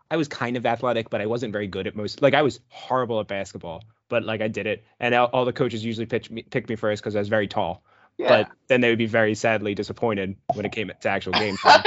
I 0.09 0.17
was 0.17 0.27
kind 0.27 0.57
of 0.57 0.65
athletic, 0.65 1.11
but 1.11 1.21
I 1.21 1.27
wasn't 1.27 1.53
very 1.53 1.67
good 1.67 1.85
at 1.85 1.95
most. 1.95 2.21
Like 2.21 2.33
I 2.33 2.41
was 2.41 2.59
horrible 2.69 3.19
at 3.19 3.27
basketball, 3.27 3.83
but 4.09 4.23
like 4.23 4.41
I 4.41 4.47
did 4.47 4.65
it, 4.65 4.83
and 4.99 5.13
all, 5.13 5.27
all 5.27 5.45
the 5.45 5.53
coaches 5.53 5.85
usually 5.85 6.07
pitch 6.07 6.31
me 6.31 6.41
picked 6.41 6.69
me 6.69 6.75
first 6.75 7.03
because 7.03 7.15
I 7.15 7.19
was 7.19 7.29
very 7.29 7.47
tall. 7.47 7.83
Yeah. 8.19 8.27
But 8.43 8.51
then 8.67 8.81
they 8.81 8.89
would 8.89 8.97
be 8.97 9.05
very 9.05 9.33
sadly 9.33 9.73
disappointed 9.75 10.35
when 10.53 10.65
it 10.65 10.73
came 10.73 10.89
to 10.89 11.07
actual 11.09 11.31
game 11.31 11.55
time. 11.63 11.83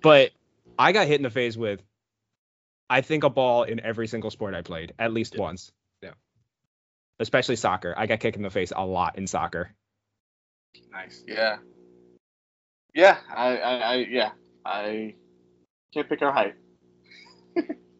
but 0.00 0.30
I 0.78 0.92
got 0.92 1.08
hit 1.08 1.16
in 1.16 1.24
the 1.24 1.30
face 1.30 1.56
with, 1.56 1.82
I 2.88 3.00
think 3.00 3.24
a 3.24 3.28
ball 3.30 3.64
in 3.64 3.80
every 3.80 4.06
single 4.06 4.30
sport 4.30 4.54
I 4.54 4.62
played 4.62 4.94
at 5.00 5.12
least 5.12 5.34
Yeah. 5.34 5.40
once. 5.40 5.72
Yeah. 6.02 6.12
Especially 7.18 7.56
soccer. 7.56 7.92
I 7.96 8.06
got 8.06 8.20
kicked 8.20 8.36
in 8.36 8.42
the 8.44 8.50
face 8.50 8.72
a 8.74 8.86
lot 8.86 9.18
in 9.18 9.26
soccer. 9.26 9.74
nice. 10.92 11.24
Yeah. 11.26 11.56
Yeah. 12.94 13.16
I, 13.28 13.56
I, 13.56 13.74
I 13.74 13.94
yeah. 14.08 14.30
I 14.64 15.14
can't 15.92 16.08
pick 16.08 16.22
our 16.22 16.32
height. 16.32 16.54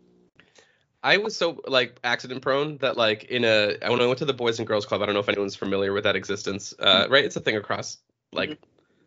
I 1.02 1.16
was 1.16 1.36
so 1.36 1.60
like 1.66 1.98
accident 2.04 2.42
prone 2.42 2.76
that 2.78 2.96
like 2.96 3.24
in 3.24 3.44
a 3.44 3.76
when 3.88 4.00
I 4.00 4.06
went 4.06 4.18
to 4.18 4.24
the 4.24 4.32
Boys 4.34 4.58
and 4.58 4.68
Girls 4.68 4.86
Club, 4.86 5.02
I 5.02 5.06
don't 5.06 5.14
know 5.14 5.20
if 5.20 5.28
anyone's 5.28 5.56
familiar 5.56 5.92
with 5.92 6.04
that 6.04 6.16
existence. 6.16 6.72
Uh, 6.78 7.04
mm-hmm. 7.04 7.12
right, 7.12 7.24
it's 7.24 7.36
a 7.36 7.40
thing 7.40 7.56
across 7.56 7.98
like 8.32 8.50
mm-hmm. 8.50 8.64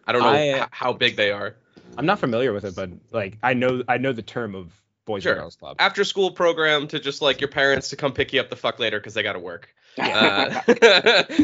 I 0.08 0.12
don't 0.12 0.21
know 0.21 0.29
I- 0.29 0.49
uh, 0.49 0.63
h- 0.63 0.69
how 0.71 0.93
big 0.93 1.15
they 1.15 1.31
are. 1.31 1.55
I'm 1.97 2.05
not 2.05 2.19
familiar 2.19 2.51
with 2.51 2.65
it, 2.65 2.75
but 2.75 2.89
like 3.12 3.38
I 3.41 3.53
know 3.53 3.84
I 3.88 3.97
know 3.97 4.12
the 4.12 4.21
term 4.21 4.55
of 4.55 4.73
boys 5.05 5.23
Sure. 5.23 5.34
and 5.34 5.41
girls 5.41 5.55
club. 5.55 5.77
After 5.79 6.03
school 6.03 6.31
program 6.31 6.88
to 6.89 6.99
just 6.99 7.21
like 7.21 7.39
your 7.39 7.47
parents 7.47 7.89
to 7.89 7.95
come 7.95 8.12
pick 8.12 8.34
you 8.34 8.41
up 8.41 8.49
the 8.49 8.55
fuck 8.55 8.79
later 8.79 8.99
because 8.99 9.13
they 9.13 9.23
got 9.23 9.34
to 9.34 9.39
work. 9.39 9.69
Uh, 9.97 10.62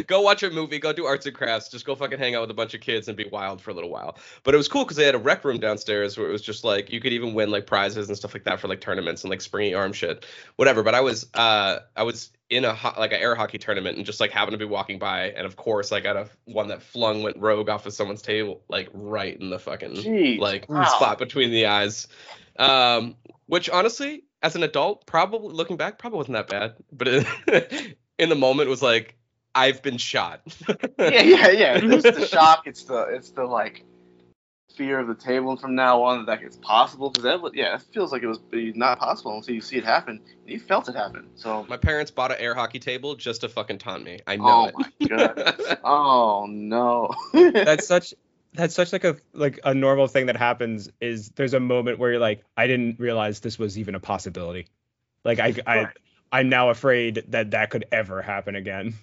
go 0.07 0.21
watch 0.21 0.43
a 0.43 0.49
movie, 0.49 0.79
go 0.79 0.91
do 0.93 1.05
arts 1.05 1.25
and 1.25 1.35
crafts, 1.35 1.69
just 1.69 1.85
go 1.85 1.95
fucking 1.95 2.19
hang 2.19 2.35
out 2.35 2.41
with 2.41 2.51
a 2.51 2.55
bunch 2.55 2.73
of 2.73 2.81
kids 2.81 3.07
and 3.07 3.17
be 3.17 3.27
wild 3.31 3.61
for 3.61 3.71
a 3.71 3.73
little 3.73 3.89
while. 3.89 4.17
But 4.43 4.53
it 4.53 4.57
was 4.57 4.67
cool 4.67 4.83
because 4.83 4.97
they 4.97 5.05
had 5.05 5.15
a 5.15 5.19
rec 5.19 5.43
room 5.45 5.59
downstairs 5.59 6.17
where 6.17 6.27
it 6.27 6.31
was 6.31 6.41
just 6.41 6.63
like 6.63 6.91
you 6.91 6.99
could 6.99 7.13
even 7.13 7.33
win 7.33 7.49
like 7.51 7.65
prizes 7.65 8.07
and 8.07 8.17
stuff 8.17 8.33
like 8.33 8.43
that 8.45 8.59
for 8.59 8.67
like 8.67 8.81
tournaments 8.81 9.23
and 9.23 9.29
like 9.29 9.41
springy 9.41 9.73
arm 9.73 9.93
shit, 9.93 10.25
whatever. 10.57 10.83
But 10.83 10.95
I 10.95 11.01
was 11.01 11.27
uh 11.33 11.79
I 11.95 12.03
was 12.03 12.31
in 12.49 12.65
a 12.65 12.73
ho- 12.73 12.93
like 12.99 13.13
an 13.13 13.21
air 13.21 13.33
hockey 13.35 13.57
tournament 13.57 13.95
and 13.95 14.05
just 14.05 14.19
like 14.19 14.31
happened 14.31 14.51
to 14.53 14.57
be 14.57 14.65
walking 14.65 14.99
by 14.99 15.29
and 15.29 15.45
of 15.45 15.55
course 15.55 15.93
I 15.93 16.01
got 16.01 16.17
a 16.17 16.27
one 16.45 16.67
that 16.67 16.81
flung 16.83 17.23
went 17.23 17.37
rogue 17.37 17.69
off 17.69 17.85
of 17.85 17.93
someone's 17.93 18.21
table 18.21 18.61
like 18.67 18.89
right 18.93 19.39
in 19.39 19.49
the 19.49 19.59
fucking 19.59 19.93
Jeez. 19.93 20.39
like 20.39 20.69
Wow. 20.69 20.83
spot 20.83 21.17
between 21.17 21.51
the 21.51 21.67
eyes. 21.67 22.07
Um, 22.57 23.15
which 23.47 23.69
honestly, 23.69 24.23
as 24.43 24.55
an 24.55 24.63
adult, 24.63 25.05
probably 25.05 25.53
looking 25.53 25.77
back, 25.77 25.97
probably 25.97 26.17
wasn't 26.17 26.33
that 26.33 26.47
bad. 26.47 26.75
But 26.91 27.07
in, 27.07 27.95
in 28.21 28.29
the 28.29 28.35
moment, 28.35 28.69
was 28.69 28.81
like, 28.81 29.15
I've 29.53 29.81
been 29.81 29.97
shot. 29.97 30.41
yeah, 30.99 31.21
yeah, 31.21 31.49
yeah. 31.49 31.79
It's 31.83 32.03
the 32.03 32.25
shock. 32.27 32.67
It's 32.67 32.83
the 32.83 33.01
it's 33.09 33.31
the 33.31 33.43
like 33.43 33.83
fear 34.77 34.99
of 34.99 35.07
the 35.07 35.15
table 35.15 35.51
and 35.51 35.59
from 35.59 35.75
now 35.75 36.01
on 36.01 36.25
that 36.27 36.41
it's 36.41 36.55
possible 36.55 37.09
because 37.09 37.25
that 37.25 37.41
would- 37.41 37.53
yeah 37.53 37.75
it 37.75 37.81
feels 37.93 38.13
like 38.13 38.23
it 38.23 38.27
was 38.27 38.39
not 38.53 38.97
possible 38.99 39.35
until 39.35 39.53
you 39.53 39.59
see 39.59 39.77
it 39.77 39.83
happen. 39.83 40.21
You 40.45 40.59
felt 40.59 40.87
it 40.87 40.95
happen. 40.95 41.27
So 41.35 41.65
My 41.67 41.75
parents 41.75 42.09
bought 42.09 42.31
an 42.31 42.37
air 42.39 42.55
hockey 42.55 42.79
table 42.79 43.15
just 43.15 43.41
to 43.41 43.49
fucking 43.49 43.79
taunt 43.79 44.05
me. 44.05 44.19
I 44.25 44.37
know 44.37 44.45
oh 44.45 44.65
it. 44.67 44.75
my 44.77 45.07
god. 45.07 45.79
oh 45.83 46.45
no. 46.47 47.13
That's 47.33 47.85
such 47.85 48.13
that's 48.53 48.75
such 48.75 48.93
like 48.93 49.03
a 49.03 49.17
like 49.33 49.59
a 49.65 49.73
normal 49.73 50.07
thing 50.07 50.27
that 50.27 50.37
happens 50.37 50.89
is 51.01 51.29
there's 51.31 51.53
a 51.53 51.59
moment 51.59 51.99
where 51.99 52.11
you're 52.11 52.21
like 52.21 52.43
I 52.55 52.67
didn't 52.67 52.99
realize 52.99 53.41
this 53.41 53.59
was 53.59 53.77
even 53.77 53.95
a 53.95 53.99
possibility. 53.99 54.67
Like 55.25 55.39
I 55.39 55.53
I 55.67 55.77
Right. 55.83 55.97
I'm 56.31 56.49
now 56.49 56.69
afraid 56.69 57.23
that 57.29 57.51
that 57.51 57.69
could 57.71 57.85
ever 57.91 58.21
happen 58.21 58.55
again. 58.55 58.93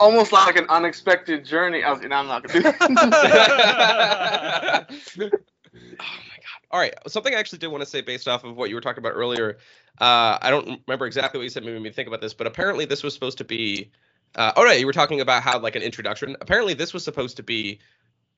almost 0.00 0.32
like 0.32 0.56
an 0.56 0.66
unexpected 0.68 1.44
journey. 1.44 1.84
I 1.84 1.92
was, 1.92 2.00
and 2.00 2.12
I'm 2.14 2.26
not 2.26 2.42
gonna 2.42 2.54
do 2.54 2.62
that. 2.62 4.90
oh 5.20 5.22
my 5.22 5.96
god. 6.00 6.60
All 6.70 6.80
right. 6.80 6.94
Something 7.08 7.34
I 7.34 7.38
actually 7.38 7.58
did 7.58 7.68
want 7.68 7.82
to 7.82 7.88
say 7.88 8.00
based 8.00 8.28
off 8.28 8.44
of 8.44 8.56
what 8.56 8.68
you 8.68 8.74
were 8.74 8.80
talking 8.80 9.02
about 9.02 9.12
earlier. 9.14 9.58
Uh, 10.00 10.38
I 10.40 10.50
don't 10.50 10.80
remember 10.86 11.06
exactly 11.06 11.38
what 11.38 11.44
you 11.44 11.50
said 11.50 11.64
made 11.64 11.80
me 11.80 11.90
think 11.90 12.08
about 12.08 12.20
this, 12.20 12.34
but 12.34 12.46
apparently 12.46 12.84
this 12.84 13.02
was 13.02 13.14
supposed 13.14 13.38
to 13.38 13.44
be. 13.44 13.90
Uh, 14.36 14.52
oh, 14.56 14.64
right. 14.64 14.78
You 14.78 14.86
were 14.86 14.92
talking 14.92 15.20
about 15.20 15.42
how 15.42 15.58
like 15.58 15.76
an 15.76 15.82
introduction. 15.82 16.36
Apparently 16.40 16.74
this 16.74 16.94
was 16.94 17.04
supposed 17.04 17.36
to 17.36 17.42
be 17.42 17.80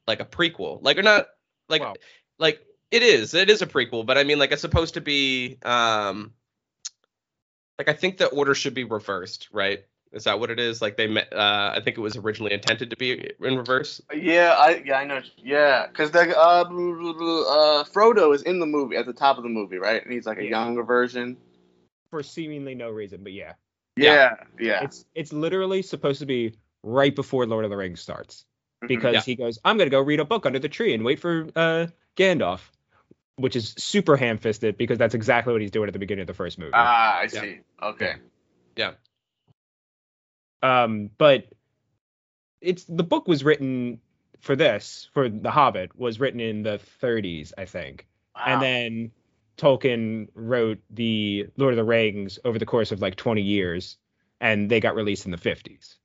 like 0.06 0.20
a 0.20 0.24
prequel, 0.24 0.78
like 0.82 0.98
or 0.98 1.02
not, 1.02 1.28
like 1.68 1.82
Wow. 1.82 1.94
like 2.38 2.60
it 2.90 3.02
is. 3.02 3.34
It 3.34 3.50
is 3.50 3.62
a 3.62 3.66
prequel, 3.66 4.04
but 4.04 4.18
I 4.18 4.24
mean 4.24 4.38
like 4.38 4.52
it's 4.52 4.62
supposed 4.62 4.94
to 4.94 5.00
be. 5.00 5.58
Um, 5.64 6.32
like 7.78 7.88
I 7.88 7.92
think 7.92 8.18
the 8.18 8.26
order 8.26 8.54
should 8.54 8.74
be 8.74 8.84
reversed, 8.84 9.48
right? 9.52 9.84
Is 10.12 10.24
that 10.24 10.38
what 10.38 10.50
it 10.50 10.60
is? 10.60 10.82
Like 10.82 10.96
they 10.96 11.06
met. 11.06 11.32
Uh, 11.32 11.72
I 11.74 11.80
think 11.80 11.96
it 11.96 12.00
was 12.00 12.16
originally 12.16 12.52
intended 12.52 12.90
to 12.90 12.96
be 12.96 13.30
in 13.40 13.56
reverse. 13.56 14.00
yeah, 14.14 14.54
I 14.58 14.82
yeah 14.84 14.98
I 14.98 15.04
know. 15.04 15.20
Yeah, 15.38 15.86
because 15.86 16.10
the 16.10 16.36
uh, 16.36 16.64
uh 16.64 17.84
Frodo 17.84 18.34
is 18.34 18.42
in 18.42 18.60
the 18.60 18.66
movie 18.66 18.96
at 18.96 19.06
the 19.06 19.14
top 19.14 19.38
of 19.38 19.42
the 19.42 19.48
movie, 19.48 19.78
right? 19.78 20.02
And 20.02 20.12
he's 20.12 20.26
like 20.26 20.38
a 20.38 20.44
Yeah. 20.44 20.50
younger 20.50 20.82
version. 20.82 21.38
For 22.10 22.22
seemingly 22.22 22.74
no 22.74 22.90
reason, 22.90 23.22
but 23.22 23.32
yeah. 23.32 23.54
Yeah, 23.96 24.36
yeah. 24.60 24.84
It's 24.84 25.06
it's 25.14 25.32
literally 25.32 25.80
supposed 25.82 26.20
to 26.20 26.26
be 26.26 26.54
right 26.82 27.14
before 27.14 27.46
Lord 27.46 27.64
of 27.64 27.70
the 27.70 27.76
Rings 27.76 28.00
starts. 28.00 28.44
Mhm. 28.82 28.88
because 28.88 29.14
Yeah. 29.14 29.20
he 29.20 29.34
goes, 29.36 29.58
I'm 29.64 29.78
gonna 29.78 29.90
go 29.90 30.00
read 30.00 30.20
a 30.20 30.24
book 30.24 30.44
under 30.44 30.58
the 30.58 30.68
tree 30.68 30.92
and 30.94 31.04
wait 31.04 31.20
for 31.20 31.46
uh, 31.54 31.86
Gandalf, 32.16 32.60
which 33.36 33.56
is 33.56 33.74
super 33.78 34.16
ham-fisted 34.16 34.76
because 34.76 34.98
that's 34.98 35.14
exactly 35.14 35.52
what 35.52 35.62
he's 35.62 35.70
doing 35.70 35.88
at 35.88 35.92
the 35.92 35.98
beginning 35.98 36.22
of 36.22 36.26
the 36.26 36.34
first 36.34 36.58
movie. 36.58 36.72
Ah, 36.74 37.18
I 37.18 37.22
Yeah. 37.22 37.28
see. 37.28 37.60
Okay. 37.82 38.14
Yeah. 38.76 38.92
Um, 40.62 41.10
but 41.18 41.46
it's 42.60 42.84
the 42.84 43.02
book 43.02 43.26
was 43.26 43.42
written 43.42 44.00
for 44.40 44.54
this 44.56 45.08
for 45.12 45.28
The 45.28 45.50
Hobbit 45.50 45.96
was 45.98 46.20
written 46.20 46.40
in 46.40 46.62
the 46.62 46.78
30s, 47.00 47.52
I 47.56 47.64
think, 47.64 48.06
Wow. 48.34 48.42
and 48.46 48.62
then 48.62 49.12
Tolkien 49.56 50.28
wrote 50.34 50.80
the 50.90 51.48
Lord 51.56 51.72
of 51.72 51.76
the 51.76 51.84
Rings 51.84 52.38
over 52.44 52.58
the 52.58 52.66
course 52.66 52.92
of 52.92 53.00
like 53.00 53.16
20 53.16 53.42
years, 53.42 53.98
and 54.40 54.70
they 54.70 54.80
got 54.80 54.94
released 54.94 55.24
in 55.26 55.30
the 55.30 55.36
50s. 55.36 55.96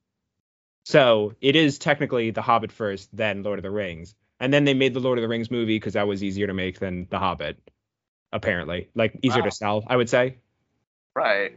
So 0.84 1.34
it 1.40 1.56
is 1.56 1.78
technically 1.78 2.30
The 2.30 2.42
Hobbit 2.42 2.72
first, 2.72 3.14
then 3.16 3.42
Lord 3.42 3.58
of 3.58 3.62
the 3.62 3.70
Rings, 3.70 4.14
and 4.40 4.52
then 4.52 4.64
they 4.64 4.74
made 4.74 4.94
the 4.94 5.00
Lord 5.00 5.18
of 5.18 5.22
the 5.22 5.28
Rings 5.28 5.50
movie 5.50 5.76
because 5.76 5.94
that 5.94 6.06
was 6.06 6.22
easier 6.22 6.46
to 6.46 6.54
make 6.54 6.78
than 6.78 7.06
The 7.10 7.18
Hobbit, 7.18 7.58
apparently, 8.32 8.88
like 8.94 9.18
easier 9.22 9.40
Wow. 9.42 9.48
to 9.48 9.50
sell, 9.54 9.84
I 9.86 9.96
would 9.96 10.08
say. 10.08 10.38
right. 11.14 11.52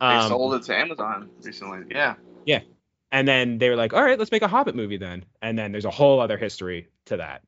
They 0.00 0.06
Um, 0.06 0.28
sold 0.28 0.54
it 0.54 0.62
to 0.64 0.76
Amazon 0.76 1.30
recently. 1.42 1.84
Yeah. 1.94 2.16
Yeah. 2.44 2.60
And 3.12 3.26
then 3.26 3.56
they 3.58 3.70
were 3.70 3.76
like, 3.76 3.94
all 3.94 4.02
right, 4.02 4.18
let's 4.18 4.30
make 4.32 4.42
a 4.42 4.48
Hobbit 4.48 4.74
movie 4.74 4.96
then. 4.98 5.24
And 5.40 5.56
then 5.58 5.72
there's 5.72 5.84
a 5.86 5.90
whole 5.90 6.20
other 6.20 6.36
history 6.36 6.88
to 7.06 7.16
that. 7.18 7.42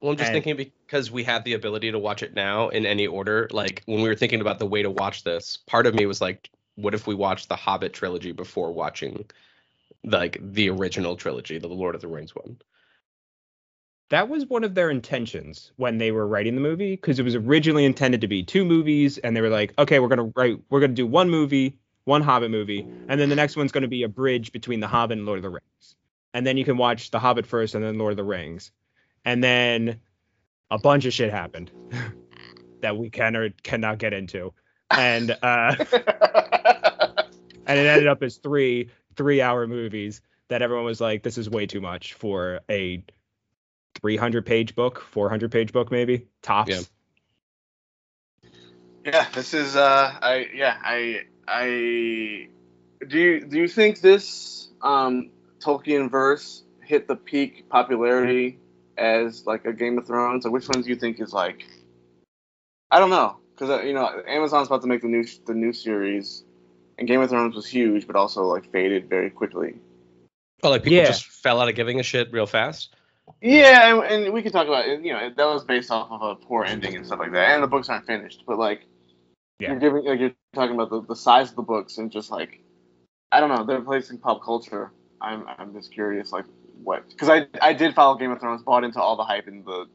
Well, 0.00 0.12
I'm 0.12 0.16
just 0.16 0.32
And- 0.32 0.42
thinking 0.42 0.56
because 0.86 1.10
we 1.10 1.24
have 1.24 1.44
the 1.44 1.52
ability 1.54 1.90
to 1.90 1.98
watch 1.98 2.22
it 2.22 2.32
now 2.34 2.68
in 2.70 2.86
any 2.86 3.06
order. 3.06 3.48
Like 3.52 3.82
when 3.86 4.00
we 4.00 4.08
were 4.08 4.14
thinking 4.14 4.40
about 4.40 4.60
the 4.60 4.66
way 4.66 4.82
to 4.82 4.90
watch 4.90 5.24
this, 5.24 5.58
part 5.66 5.86
of 5.86 5.94
me 5.94 6.06
was 6.06 6.20
like, 6.22 6.48
what 6.76 6.94
if 6.94 7.06
we 7.06 7.14
watched 7.14 7.48
the 7.50 7.56
Hobbit 7.56 7.92
trilogy 7.92 8.32
before 8.32 8.72
watching 8.72 9.26
like 10.04 10.38
the 10.40 10.70
original 10.70 11.16
trilogy, 11.16 11.58
the 11.58 11.68
Lord 11.68 11.94
of 11.94 12.00
the 12.00 12.08
Rings 12.08 12.34
one? 12.34 12.56
That 14.12 14.28
was 14.28 14.44
one 14.44 14.62
of 14.62 14.74
their 14.74 14.90
intentions 14.90 15.72
when 15.76 15.96
they 15.96 16.12
were 16.12 16.26
writing 16.26 16.54
the 16.54 16.60
movie, 16.60 16.96
because 16.96 17.18
it 17.18 17.22
was 17.22 17.34
originally 17.34 17.86
intended 17.86 18.20
to 18.20 18.28
be 18.28 18.42
two 18.42 18.62
movies, 18.62 19.16
and 19.16 19.34
they 19.34 19.40
were 19.40 19.48
like, 19.48 19.72
okay, 19.78 20.00
we're 20.00 20.08
gonna 20.08 20.30
write, 20.36 20.60
we're 20.68 20.80
gonna 20.80 20.92
do 20.92 21.06
one 21.06 21.30
movie, 21.30 21.78
one 22.04 22.20
Hobbit 22.20 22.50
movie, 22.50 22.86
and 23.08 23.18
then 23.18 23.30
the 23.30 23.36
next 23.36 23.56
one's 23.56 23.72
gonna 23.72 23.88
be 23.88 24.02
a 24.02 24.10
bridge 24.10 24.52
between 24.52 24.80
the 24.80 24.86
Hobbit 24.86 25.16
and 25.16 25.26
Lord 25.26 25.38
of 25.38 25.44
the 25.44 25.48
Rings. 25.48 25.96
And 26.34 26.46
then 26.46 26.58
you 26.58 26.64
can 26.66 26.76
watch 26.76 27.10
the 27.10 27.18
Hobbit 27.18 27.46
first, 27.46 27.74
and 27.74 27.82
then 27.82 27.96
Lord 27.96 28.10
of 28.10 28.18
the 28.18 28.24
Rings. 28.24 28.70
And 29.24 29.42
then 29.42 29.98
a 30.70 30.76
bunch 30.76 31.06
of 31.06 31.14
shit 31.14 31.30
happened 31.30 31.70
that 32.82 32.98
we 32.98 33.08
can 33.08 33.34
or 33.34 33.48
cannot 33.62 33.96
get 33.96 34.12
into. 34.12 34.52
And 34.90 35.30
uh 35.30 35.74
and 37.66 37.78
it 37.78 37.86
ended 37.86 38.08
up 38.08 38.22
as 38.22 38.36
three 38.36 38.90
three 39.16 39.40
hour 39.40 39.66
movies 39.66 40.20
that 40.48 40.60
everyone 40.60 40.84
was 40.84 41.00
like 41.00 41.22
this 41.22 41.38
is 41.38 41.48
way 41.48 41.64
too 41.64 41.80
much 41.80 42.12
for 42.12 42.60
a 42.68 43.02
300 44.00 44.44
page 44.46 44.74
book 44.74 45.00
400 45.10 45.50
page 45.50 45.72
book 45.72 45.90
maybe 45.90 46.26
tops 46.42 46.70
Yeah. 46.70 46.80
yeah. 49.04 49.26
This 49.34 49.54
is. 49.54 49.76
Uh. 49.76 50.14
I. 50.20 50.48
Yeah. 50.54 50.76
I. 50.82 51.22
I. 51.46 52.48
Do 53.06 53.18
you 53.18 53.40
Do 53.40 53.58
you 53.58 53.68
think 53.68 54.00
this 54.00 54.68
um 54.80 55.30
Tolkien 55.60 56.10
verse 56.10 56.62
hit 56.82 57.08
the 57.08 57.16
peak 57.16 57.68
popularity 57.68 58.58
as 58.98 59.46
like 59.46 59.64
a 59.64 59.72
Game 59.72 59.98
of 59.98 60.06
Thrones, 60.06 60.46
or 60.46 60.50
which 60.50 60.68
one 60.68 60.82
do 60.82 60.88
you 60.88 60.96
think 60.96 61.20
is 61.20 61.32
like? 61.32 61.66
I 62.90 62.98
don't 62.98 63.10
know, 63.10 63.38
because 63.54 63.70
uh, 63.70 63.82
you 63.82 63.92
know 63.94 64.22
Amazon's 64.26 64.68
about 64.68 64.82
to 64.82 64.88
make 64.88 65.02
the 65.02 65.08
new 65.08 65.24
the 65.46 65.54
new 65.54 65.72
series, 65.72 66.44
and 66.98 67.08
Game 67.08 67.20
of 67.20 67.30
Thrones 67.30 67.54
was 67.56 67.66
huge, 67.66 68.06
but 68.06 68.16
also 68.16 68.44
like 68.44 68.70
faded 68.70 69.08
very 69.08 69.30
quickly. 69.30 69.76
Oh, 70.62 70.70
like 70.70 70.84
people 70.84 70.98
Yeah. 70.98 71.06
just 71.06 71.26
fell 71.26 71.60
out 71.60 71.68
of 71.68 71.74
giving 71.74 71.98
a 71.98 72.04
shit 72.04 72.32
real 72.32 72.46
fast. 72.46 72.94
Yeah, 73.42 73.92
and, 74.04 74.24
and 74.24 74.32
we 74.32 74.42
can 74.42 74.52
talk 74.52 74.68
about 74.68 74.86
it. 74.86 75.02
You 75.02 75.12
know, 75.12 75.30
that 75.36 75.44
was 75.44 75.64
based 75.64 75.90
off 75.90 76.10
of 76.10 76.22
a 76.22 76.36
poor 76.36 76.64
ending 76.64 76.94
and 76.96 77.04
stuff 77.04 77.18
like 77.18 77.32
that, 77.32 77.50
and 77.50 77.62
the 77.62 77.66
books 77.66 77.88
aren't 77.88 78.06
finished. 78.06 78.44
But 78.46 78.58
like, 78.58 78.82
Yeah. 79.58 79.70
you're 79.70 79.80
giving, 79.80 80.04
like, 80.04 80.20
you're 80.20 80.34
talking 80.54 80.74
about 80.76 80.90
the, 80.90 81.02
the 81.02 81.16
size 81.16 81.50
of 81.50 81.56
the 81.56 81.62
books 81.62 81.98
and 81.98 82.12
just 82.12 82.30
like, 82.30 82.60
I 83.32 83.40
don't 83.40 83.48
know, 83.48 83.64
they're 83.64 83.80
placing 83.80 84.18
pop 84.18 84.44
culture. 84.44 84.92
I'm 85.20 85.44
I'm 85.58 85.72
just 85.74 85.92
curious, 85.92 86.30
like, 86.32 86.44
what? 86.84 87.08
Because 87.08 87.28
I 87.28 87.46
I 87.60 87.72
did 87.72 87.94
follow 87.94 88.16
Game 88.16 88.30
of 88.30 88.40
Thrones, 88.40 88.62
bought 88.62 88.84
into 88.84 89.00
all 89.00 89.16
the 89.16 89.24
hype 89.24 89.48
and 89.48 89.64
the 89.64 89.86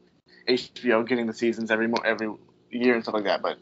HBO 0.48 1.06
getting 1.08 1.26
the 1.26 1.34
seasons 1.34 1.70
every 1.70 1.88
mo- 1.88 2.02
every 2.04 2.30
year 2.70 2.94
and 2.94 3.02
stuff 3.02 3.14
like 3.14 3.24
that. 3.24 3.40
But 3.42 3.58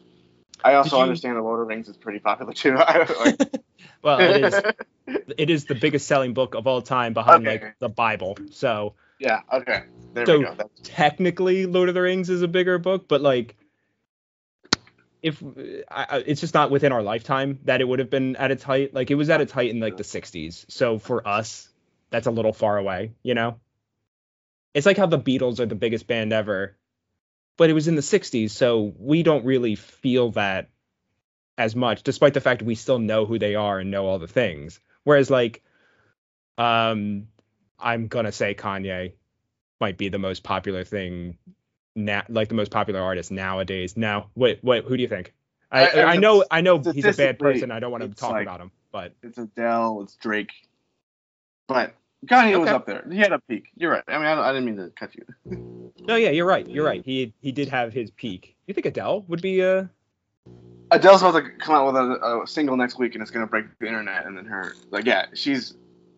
I 0.63 0.73
also 0.75 0.97
you- 0.97 1.03
understand 1.03 1.37
the 1.37 1.41
Lord 1.41 1.59
of 1.61 1.67
the 1.67 1.73
Rings 1.73 1.87
is 1.87 1.97
pretty 1.97 2.19
popular 2.19 2.51
too. 2.53 2.75
I, 2.77 3.05
like, 3.23 3.61
well 4.01 4.19
it 4.19 4.43
is 4.43 4.61
it 5.37 5.49
is 5.49 5.65
the 5.65 5.75
biggest 5.75 6.07
selling 6.07 6.33
book 6.33 6.55
of 6.55 6.67
all 6.67 6.81
time 6.81 7.13
behind 7.13 7.47
Okay. 7.47 7.65
like 7.65 7.75
the 7.79 7.89
bible 7.89 8.37
so 8.51 8.93
yeah. 9.19 9.41
Okay. 9.51 9.83
There 10.13 10.25
So- 10.25 10.39
we 10.39 10.45
go. 10.45 10.55
That's, 10.55 10.69
technically 10.83 11.65
lord 11.65 11.89
of 11.89 11.95
the 11.95 12.01
rings 12.01 12.29
is 12.29 12.41
a 12.41 12.47
bigger 12.47 12.77
book 12.79 13.07
but 13.07 13.21
like 13.21 13.55
if 15.21 15.43
I, 15.89 16.23
it's 16.25 16.41
just 16.41 16.53
not 16.53 16.71
within 16.71 16.91
our 16.91 17.01
lifetime 17.01 17.59
that 17.65 17.81
it 17.81 17.87
would 17.87 17.99
have 17.99 18.09
been 18.09 18.35
at 18.35 18.51
its 18.51 18.63
height 18.63 18.93
like 18.93 19.11
it 19.11 19.15
was 19.15 19.29
at 19.29 19.41
its 19.41 19.51
height 19.51 19.69
in 19.69 19.79
like 19.79 19.97
the 19.97 20.03
60s 20.03 20.65
so 20.69 20.99
for 20.99 21.27
us 21.27 21.69
that's 22.09 22.27
a 22.27 22.31
little 22.31 22.53
far 22.53 22.77
away 22.77 23.11
you 23.23 23.33
know 23.33 23.59
it's 24.73 24.85
like 24.85 24.97
how 24.97 25.07
the 25.07 25.19
beatles 25.19 25.59
are 25.59 25.65
the 25.65 25.75
biggest 25.75 26.07
band 26.07 26.31
ever 26.31 26.77
but 27.57 27.69
it 27.69 27.73
was 27.73 27.87
in 27.87 27.95
the 27.95 28.01
60s 28.01 28.51
so 28.51 28.93
we 28.97 29.23
don't 29.23 29.45
really 29.45 29.75
feel 29.75 30.31
that 30.31 30.69
as 31.57 31.75
much 31.75 32.03
despite 32.03 32.33
the 32.33 32.41
fact 32.41 32.61
we 32.61 32.75
still 32.75 32.99
know 32.99 33.25
who 33.25 33.39
they 33.39 33.55
are 33.55 33.79
and 33.79 33.91
know 33.91 34.05
all 34.05 34.19
the 34.19 34.27
things 34.27 34.79
whereas 35.03 35.29
like 35.29 35.63
um 36.57 37.27
i'm 37.79 38.07
gonna 38.07 38.31
say 38.31 38.53
kanye 38.55 39.13
might 39.79 39.97
be 39.97 40.09
the 40.09 40.19
most 40.19 40.43
popular 40.43 40.83
thing 40.83 41.37
now 41.95 42.23
like 42.29 42.49
the 42.49 42.55
most 42.55 42.71
popular 42.71 43.01
artist 43.01 43.31
nowadays 43.31 43.95
now 43.97 44.29
wait 44.35 44.63
wait 44.63 44.85
who 44.85 44.95
do 44.97 45.01
you 45.03 45.09
think 45.09 45.33
i 45.71 45.85
I- 45.87 45.99
I 45.99 46.03
i, 46.13 46.17
know 46.17 46.43
i 46.49 46.61
know 46.61 46.79
he's 46.79 47.05
a 47.05 47.13
bad 47.13 47.39
person 47.39 47.71
i 47.71 47.79
don't 47.79 47.91
want 47.91 48.03
to 48.03 48.09
talk 48.09 48.31
like- 48.31 48.43
about 48.43 48.61
him 48.61 48.71
but 48.91 49.13
it's 49.21 49.37
Adele, 49.37 50.01
it's 50.03 50.15
Drake, 50.15 50.51
but 51.67 51.93
Kanye 52.25 52.57
was 52.59 52.69
up 52.69 52.85
there. 52.87 53.05
He 53.11 53.17
had 53.17 53.33
a 53.33 53.39
peak. 53.39 53.69
You're 53.75 53.91
right. 53.91 54.03
I 54.07 54.17
mean, 54.17 54.25
I, 54.25 54.41
I 54.49 54.53
didn't 54.53 54.65
mean 54.65 54.77
to 54.77 54.89
cut 54.89 55.11
you. 55.13 55.91
no 55.99 56.15
yeah 56.15 56.29
you're 56.29 56.45
right 56.47 56.67
you're 56.67 56.85
right 56.85 57.03
he 57.05 57.33
he 57.41 57.51
did 57.51 57.67
have 57.67 57.91
his 57.93 58.09
peak 58.11 58.55
you 58.65 58.73
think 58.73 58.85
adele 58.85 59.23
would 59.27 59.41
be 59.41 59.61
uh 59.61 59.83
Adele's 60.89 61.21
about 61.21 61.33
to 61.33 61.49
come 61.59 61.75
out 61.75 61.85
with 61.87 61.95
a, 61.97 62.41
a 62.43 62.47
single 62.47 62.77
next 62.77 62.97
week, 62.97 63.13
and 63.13 63.21
it's 63.21 63.29
gonna 63.29 63.45
break 63.45 63.65
the 63.79 63.87
internet. 63.87 64.25
And 64.25 64.37
then 64.37 64.45
her, 64.45 64.73
like, 64.89 65.05
yeah, 65.05 65.25
she's 65.33 65.75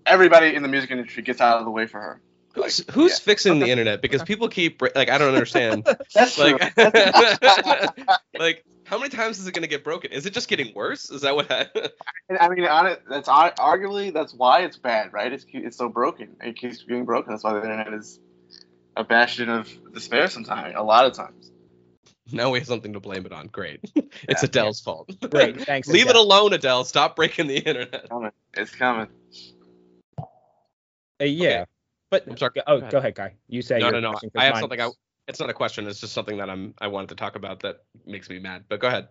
everybody 0.09 0.55
in 0.55 0.61
the 0.63 0.67
music 0.69 0.91
industry 0.91 1.23
gets 1.23 1.39
out 1.41 1.59
of 1.59 1.65
the 1.65 1.71
way 1.71 1.85
for 1.87 1.99
her. 1.99 2.21
Who's 2.55 2.79
Like, 2.87 2.95
who's 2.95 3.11
yeah. 3.13 3.17
fixing 3.23 3.59
the 3.59 3.69
internet? 3.71 4.01
Because 4.01 4.23
people 4.23 4.49
keep 4.49 4.81
like 4.81 5.09
I 5.09 5.17
don't 5.17 5.29
understand. 5.33 5.85
That's 6.13 6.35
true. 6.35 6.57
like 6.57 6.77
like 8.39 8.63
how 8.85 8.97
many 8.97 9.09
times 9.09 9.37
is 9.39 9.47
it 9.47 9.53
gonna 9.53 9.67
get 9.67 9.83
broken? 9.83 10.11
Is 10.11 10.25
it 10.25 10.33
just 10.33 10.47
getting 10.47 10.73
worse? 10.73 11.09
Is 11.11 11.21
that 11.21 11.35
what? 11.35 11.51
I, 11.51 11.67
I 12.39 12.49
mean, 12.49 12.65
on 12.65 12.87
it, 12.87 13.03
that's 13.07 13.27
ar- 13.29 13.53
arguably 13.53 14.11
that's 14.11 14.33
why 14.33 14.61
it's 14.61 14.77
bad, 14.77 15.13
right? 15.13 15.31
It's 15.31 15.45
it's 15.53 15.77
so 15.77 15.89
broken. 15.89 16.35
It 16.41 16.55
keeps 16.55 16.83
being 16.83 17.05
broken. 17.05 17.31
That's 17.31 17.43
why 17.43 17.53
the 17.53 17.61
internet 17.61 17.93
is 17.93 18.19
a 18.97 19.03
bastion 19.03 19.49
of 19.49 19.69
despair. 19.93 20.27
Sometimes, 20.27 20.73
a 20.75 20.81
lot 20.83 21.05
of 21.05 21.13
times. 21.13 21.51
now 22.31 22.49
we 22.49 22.57
have 22.59 22.67
something 22.67 22.93
to 22.93 22.99
blame 22.99 23.27
it 23.27 23.31
on. 23.31 23.45
Great. 23.47 23.79
it's 23.95 24.07
Yeah. 24.27 24.35
Adele's 24.43 24.81
fault. 24.81 25.11
great 25.29 25.61
thanks 25.61 25.87
Leave 25.87 26.09
it 26.09 26.15
alone, 26.15 26.53
Adele. 26.53 26.83
Stop 26.83 27.15
breaking 27.15 27.45
the 27.45 27.57
internet. 27.59 28.09
Coming. 28.09 28.31
It's 28.55 28.73
coming. 28.75 29.07
Uh, 31.21 31.25
yeah 31.25 31.47
Okay. 31.49 31.65
but 32.09 32.25
I'm 32.29 32.37
sorry. 32.37 32.51
oh 32.67 32.75
Go 32.75 32.77
ahead. 32.77 32.91
go 32.91 32.97
ahead 32.99 33.15
guy 33.15 33.33
you 33.47 33.61
say 33.61 33.79
No, 33.79 33.89
no, 33.91 33.99
no. 33.99 34.13
I 34.35 34.45
have 34.45 34.53
mine 34.53 34.61
something. 34.61 34.81
I, 34.81 34.89
it's 35.27 35.39
not 35.39 35.49
a 35.49 35.53
question. 35.53 35.85
It's 35.87 35.99
just 35.99 36.13
something 36.13 36.37
that 36.37 36.49
I'm. 36.49 36.73
I 36.79 36.87
wanted 36.87 37.09
to 37.09 37.15
talk 37.15 37.35
about 37.35 37.59
that 37.59 37.83
makes 38.05 38.29
me 38.31 38.39
mad. 38.39 38.63
But 38.67 38.79
go 38.79 38.87
ahead. 38.87 39.09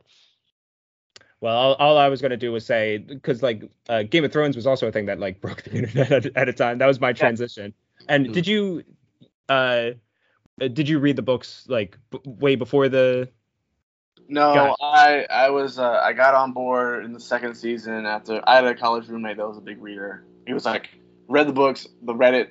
Well, 1.40 1.56
all, 1.56 1.74
all 1.74 1.96
I 1.96 2.08
was 2.08 2.20
gonna 2.20 2.36
do 2.36 2.50
was 2.50 2.66
say 2.66 2.98
because 2.98 3.40
like 3.40 3.62
uh, 3.88 4.02
Game 4.02 4.24
of 4.24 4.32
Thrones 4.32 4.56
was 4.56 4.66
also 4.66 4.88
a 4.88 4.92
thing 4.92 5.06
that 5.06 5.20
like 5.20 5.40
broke 5.40 5.62
the 5.62 5.70
internet 5.72 6.10
at, 6.10 6.36
at 6.36 6.48
a 6.48 6.52
time. 6.52 6.78
That 6.78 6.86
was 6.86 7.00
my 7.00 7.12
transition. 7.12 7.72
And 8.08 8.26
Mhm. 8.26 8.32
did 8.32 8.46
you, 8.48 8.84
uh, 9.48 9.52
uh, 10.60 10.68
did 10.68 10.88
you 10.88 10.98
read 10.98 11.14
the 11.16 11.22
books 11.22 11.64
like 11.68 11.96
b- 12.10 12.18
way 12.24 12.56
before 12.56 12.88
the? 12.88 13.28
No, 14.28 14.52
Got. 14.54 14.76
I 14.82 15.26
I 15.30 15.50
was 15.50 15.78
uh, 15.78 16.00
I 16.02 16.12
got 16.12 16.34
on 16.34 16.52
board 16.52 17.04
in 17.04 17.12
the 17.12 17.20
second 17.20 17.54
season 17.54 18.06
after 18.06 18.42
I 18.44 18.56
had 18.56 18.64
a 18.64 18.74
college 18.74 19.06
roommate 19.08 19.36
that 19.36 19.46
was 19.46 19.56
a 19.58 19.62
big 19.62 19.80
reader. 19.80 20.24
He 20.46 20.52
was 20.52 20.64
like 20.64 20.90
read 21.28 21.46
the 21.46 21.52
books, 21.52 21.86
the 22.02 22.14
Reddit. 22.14 22.50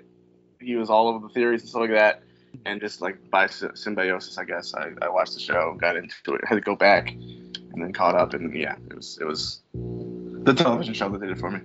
He 0.60 0.76
was 0.76 0.90
all 0.90 1.08
over 1.10 1.28
the 1.28 1.34
theories 1.34 1.62
and 1.62 1.70
stuff 1.70 1.82
like 1.82 1.92
that, 1.92 2.24
and 2.66 2.80
just 2.80 3.02
like 3.02 3.30
by 3.30 3.48
symbiosis, 3.48 4.38
I 4.38 4.46
guess 4.46 4.74
I, 4.74 4.92
I 5.02 5.10
watched 5.10 5.34
the 5.34 5.40
show, 5.40 5.76
got 5.80 5.98
into 5.98 6.34
it, 6.34 6.42
had 6.48 6.56
to 6.56 6.62
go 6.62 6.76
back, 6.76 7.12
and 7.12 7.74
then 7.76 7.94
caught 7.94 8.16
up, 8.16 8.34
and 8.34 8.56
yeah, 8.56 8.76
it 8.90 8.96
was 8.96 9.18
it 9.22 9.26
was 9.26 9.62
the 9.74 10.54
television 10.54 10.94
show 10.94 11.10
that 11.10 11.22
did 11.22 11.32
it 11.32 11.38
for 11.38 11.52
me. 11.52 11.60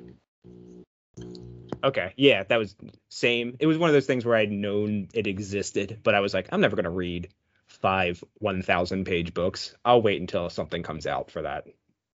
Okay, 1.85 2.13
yeah, 2.17 2.45
that 2.45 2.59
was 2.59 2.77
same. 3.09 3.57
It 3.61 3.67
was 3.67 3.79
one 3.79 3.89
of 3.89 3.95
those 3.95 4.07
things 4.07 4.25
where 4.25 4.37
I'd 4.37 4.53
known 4.53 5.09
it 5.15 5.27
existed, 5.27 6.01
but 6.03 6.15
I 6.15 6.21
was 6.21 6.35
like, 6.35 6.49
I'm 6.53 6.61
never 6.61 6.77
gonna 6.77 6.91
read 6.91 7.29
five 7.67 8.23
1,000 8.39 9.05
page 9.05 9.33
books. 9.33 9.75
I'll 9.85 10.03
wait 10.03 10.21
until 10.21 10.51
something 10.51 10.83
comes 10.83 11.07
out 11.07 11.31
for 11.31 11.43
that. 11.43 11.67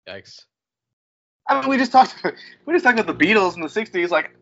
Yikes. 0.07 0.45
I 1.49 1.59
mean, 1.59 1.69
we 1.69 1.77
just 1.77 1.91
talked 1.91 2.15
we 2.65 2.73
just 2.73 2.85
talked 2.85 2.99
about 2.99 3.17
the 3.17 3.25
Beatles 3.25 3.55
in 3.55 3.61
the 3.61 3.67
'60s. 3.67 4.09
Like, 4.09 4.35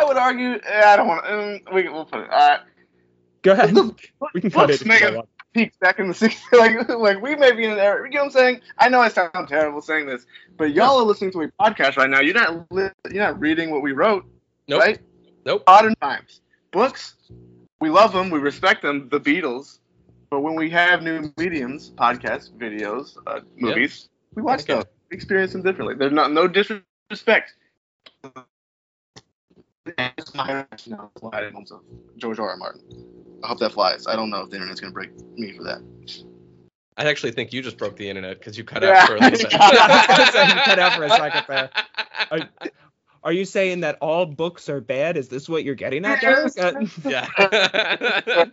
I 0.00 0.04
would 0.04 0.16
argue, 0.16 0.52
eh, 0.66 0.82
I 0.84 0.96
don't 0.96 1.08
want 1.08 1.24
to. 1.24 1.32
Um, 1.32 1.60
we 1.74 1.88
we'll 1.88 2.04
put 2.06 2.20
it. 2.22 2.30
Uh, 2.32 2.58
Go 3.42 3.52
ahead. 3.52 3.74
We 4.34 4.40
can 4.40 4.50
cut 4.50 4.70
it. 4.70 4.80
if 4.80 4.86
make 4.86 5.00
you 5.02 5.22
peaks 5.52 5.76
back 5.76 5.98
in 6.00 6.08
the 6.08 6.14
60s. 6.14 6.40
Like, 6.52 6.88
like 6.88 7.22
we 7.22 7.36
may 7.36 7.52
be 7.52 7.64
in 7.64 7.70
an 7.72 7.78
era. 7.78 8.04
You 8.08 8.14
know 8.14 8.20
what 8.22 8.26
I'm 8.26 8.30
saying? 8.32 8.60
I 8.78 8.88
know 8.88 9.00
I 9.00 9.08
sound 9.08 9.48
terrible 9.48 9.80
saying 9.82 10.06
this, 10.06 10.26
but 10.56 10.72
y'all 10.74 10.98
are 10.98 11.04
listening 11.04 11.30
to 11.32 11.42
a 11.42 11.48
podcast 11.60 11.96
right 11.96 12.10
now. 12.10 12.20
You're 12.20 12.34
not 12.34 12.66
li- 12.72 12.90
you're 13.10 13.22
not 13.22 13.38
reading 13.38 13.70
what 13.70 13.82
we 13.82 13.92
wrote, 13.92 14.24
Nope. 14.68 14.80
right? 14.80 14.98
Nope. 15.46 15.62
Modern 15.66 15.94
times. 16.00 16.40
Books, 16.72 17.14
we 17.80 17.88
love 17.90 18.12
them, 18.12 18.30
we 18.30 18.38
respect 18.40 18.82
them. 18.82 19.08
The 19.10 19.20
Beatles, 19.20 19.78
but 20.30 20.40
when 20.40 20.54
we 20.56 20.70
have 20.70 21.02
new 21.02 21.32
mediums, 21.36 21.90
podcasts, 21.90 22.50
videos, 22.50 23.16
uh, 23.26 23.40
movies, 23.56 24.08
we 24.34 24.42
watch 24.42 24.62
Okay. 24.62 24.74
those. 24.74 24.84
We 25.10 25.16
experience 25.16 25.52
them 25.52 25.62
differently. 25.62 25.94
There's 25.96 26.12
not 26.12 26.32
no 26.32 26.48
disrespect. 26.48 27.54
It's 29.86 30.34
my 30.34 30.66
rationale 30.70 31.10
for 31.18 31.30
why 31.30 31.38
I 31.38 31.40
didn't 31.42 31.70
love 31.70 31.82
George 32.16 32.38
R. 32.38 32.50
R. 32.50 32.56
Martin. 32.56 32.82
I 33.42 33.48
hope 33.48 33.58
that 33.58 33.72
flies. 33.72 34.06
I 34.06 34.16
don't 34.16 34.30
know 34.30 34.40
if 34.42 34.50
the 34.50 34.56
internet's 34.56 34.80
gonna 34.80 34.92
break 34.92 35.10
me 35.36 35.52
for 35.52 35.62
that. 35.64 35.82
I 36.96 37.04
actually 37.06 37.32
think 37.32 37.52
you 37.52 37.60
just 37.60 37.76
broke 37.76 37.96
the 37.96 38.08
internet 38.08 38.38
because 38.38 38.56
you 38.56 38.64
cut 38.64 38.82
Yeah. 38.82 38.90
out 39.02 39.08
for 39.08 39.16
a 39.16 39.20
little 39.20 39.38
bit. 39.38 39.54
I 39.54 40.06
was 40.08 40.16
gonna 40.18 40.32
say 40.32 40.48
you 40.48 40.62
cut 40.62 40.78
out 40.78 40.92
for 40.94 41.04
a 41.04 41.10
second 41.10 41.44
there. 41.48 41.70
Are, 42.30 42.70
are 43.24 43.32
you 43.32 43.44
saying 43.44 43.80
that 43.80 43.98
all 44.00 44.26
books 44.26 44.68
are 44.68 44.80
bad? 44.80 45.16
Is 45.16 45.28
this 45.28 45.48
what 45.48 45.64
you're 45.64 45.74
getting 45.74 46.04
at, 46.04 46.20
Derek? 46.20 46.52
Uh, 46.58 46.86
yeah. 47.04 47.26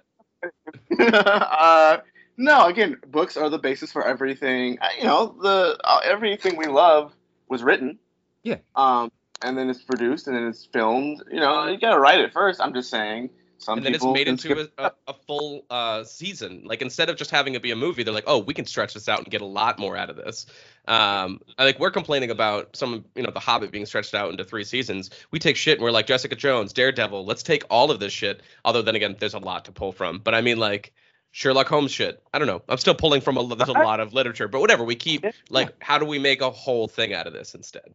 uh, 0.99 1.97
no, 2.37 2.65
again, 2.65 2.97
books 3.07 3.37
are 3.37 3.49
the 3.49 3.59
basis 3.59 3.91
for 3.91 4.05
everything. 4.05 4.77
You 4.97 5.05
know, 5.05 5.35
the 5.41 5.77
uh, 5.83 5.99
everything 6.03 6.57
we 6.57 6.65
love 6.65 7.13
was 7.47 7.63
written. 7.63 7.99
Yeah. 8.43 8.57
Um, 8.75 9.11
and 9.43 9.57
then 9.57 9.69
it's 9.69 9.83
produced, 9.83 10.27
and 10.27 10.35
then 10.35 10.47
it's 10.47 10.65
filmed. 10.65 11.23
You 11.31 11.39
know, 11.39 11.67
you 11.67 11.79
gotta 11.79 11.99
write 11.99 12.19
it 12.19 12.33
first. 12.33 12.61
I'm 12.61 12.73
just 12.73 12.89
saying. 12.89 13.29
Some 13.61 13.77
and 13.77 13.85
then 13.85 13.93
it's 13.93 14.03
made 14.03 14.27
into 14.27 14.59
a, 14.59 14.85
a, 14.85 14.91
a 15.09 15.13
full 15.13 15.65
uh, 15.69 16.03
season. 16.03 16.63
Like 16.65 16.81
instead 16.81 17.09
of 17.11 17.15
just 17.15 17.29
having 17.29 17.53
it 17.53 17.61
be 17.61 17.69
a 17.69 17.75
movie, 17.75 18.01
they're 18.01 18.13
like, 18.13 18.23
oh, 18.25 18.39
we 18.39 18.55
can 18.55 18.65
stretch 18.65 18.95
this 18.95 19.07
out 19.07 19.19
and 19.19 19.29
get 19.29 19.41
a 19.41 19.45
lot 19.45 19.77
more 19.77 19.95
out 19.95 20.09
of 20.09 20.15
this. 20.15 20.47
Um, 20.87 21.41
I 21.59 21.65
like 21.65 21.79
we're 21.79 21.91
complaining 21.91 22.31
about 22.31 22.75
some, 22.75 23.05
you 23.15 23.21
know, 23.21 23.29
The 23.29 23.39
Hobbit 23.39 23.71
being 23.71 23.85
stretched 23.85 24.15
out 24.15 24.31
into 24.31 24.43
three 24.43 24.63
seasons. 24.63 25.11
We 25.29 25.37
take 25.37 25.57
shit 25.57 25.77
and 25.77 25.83
we're 25.83 25.91
like 25.91 26.07
Jessica 26.07 26.35
Jones, 26.35 26.73
Daredevil. 26.73 27.23
Let's 27.23 27.43
take 27.43 27.63
all 27.69 27.91
of 27.91 27.99
this 27.99 28.11
shit. 28.11 28.41
Although 28.65 28.81
then 28.81 28.95
again, 28.95 29.15
there's 29.19 29.35
a 29.35 29.39
lot 29.39 29.65
to 29.65 29.71
pull 29.71 29.91
from. 29.91 30.17
But 30.17 30.33
I 30.33 30.41
mean, 30.41 30.57
like 30.57 30.91
Sherlock 31.29 31.67
Holmes 31.67 31.91
shit. 31.91 32.23
I 32.33 32.39
don't 32.39 32.47
know. 32.47 32.63
I'm 32.67 32.77
still 32.77 32.95
pulling 32.95 33.21
from 33.21 33.37
a 33.37 33.55
there's 33.55 33.69
a 33.69 33.73
lot 33.73 33.99
of 33.99 34.15
literature, 34.15 34.47
but 34.47 34.59
whatever. 34.59 34.83
We 34.83 34.95
keep 34.95 35.23
like, 35.51 35.71
how 35.83 35.99
do 35.99 36.05
we 36.05 36.17
make 36.17 36.41
a 36.41 36.49
whole 36.49 36.87
thing 36.87 37.13
out 37.13 37.27
of 37.27 37.33
this 37.33 37.53
instead? 37.53 37.93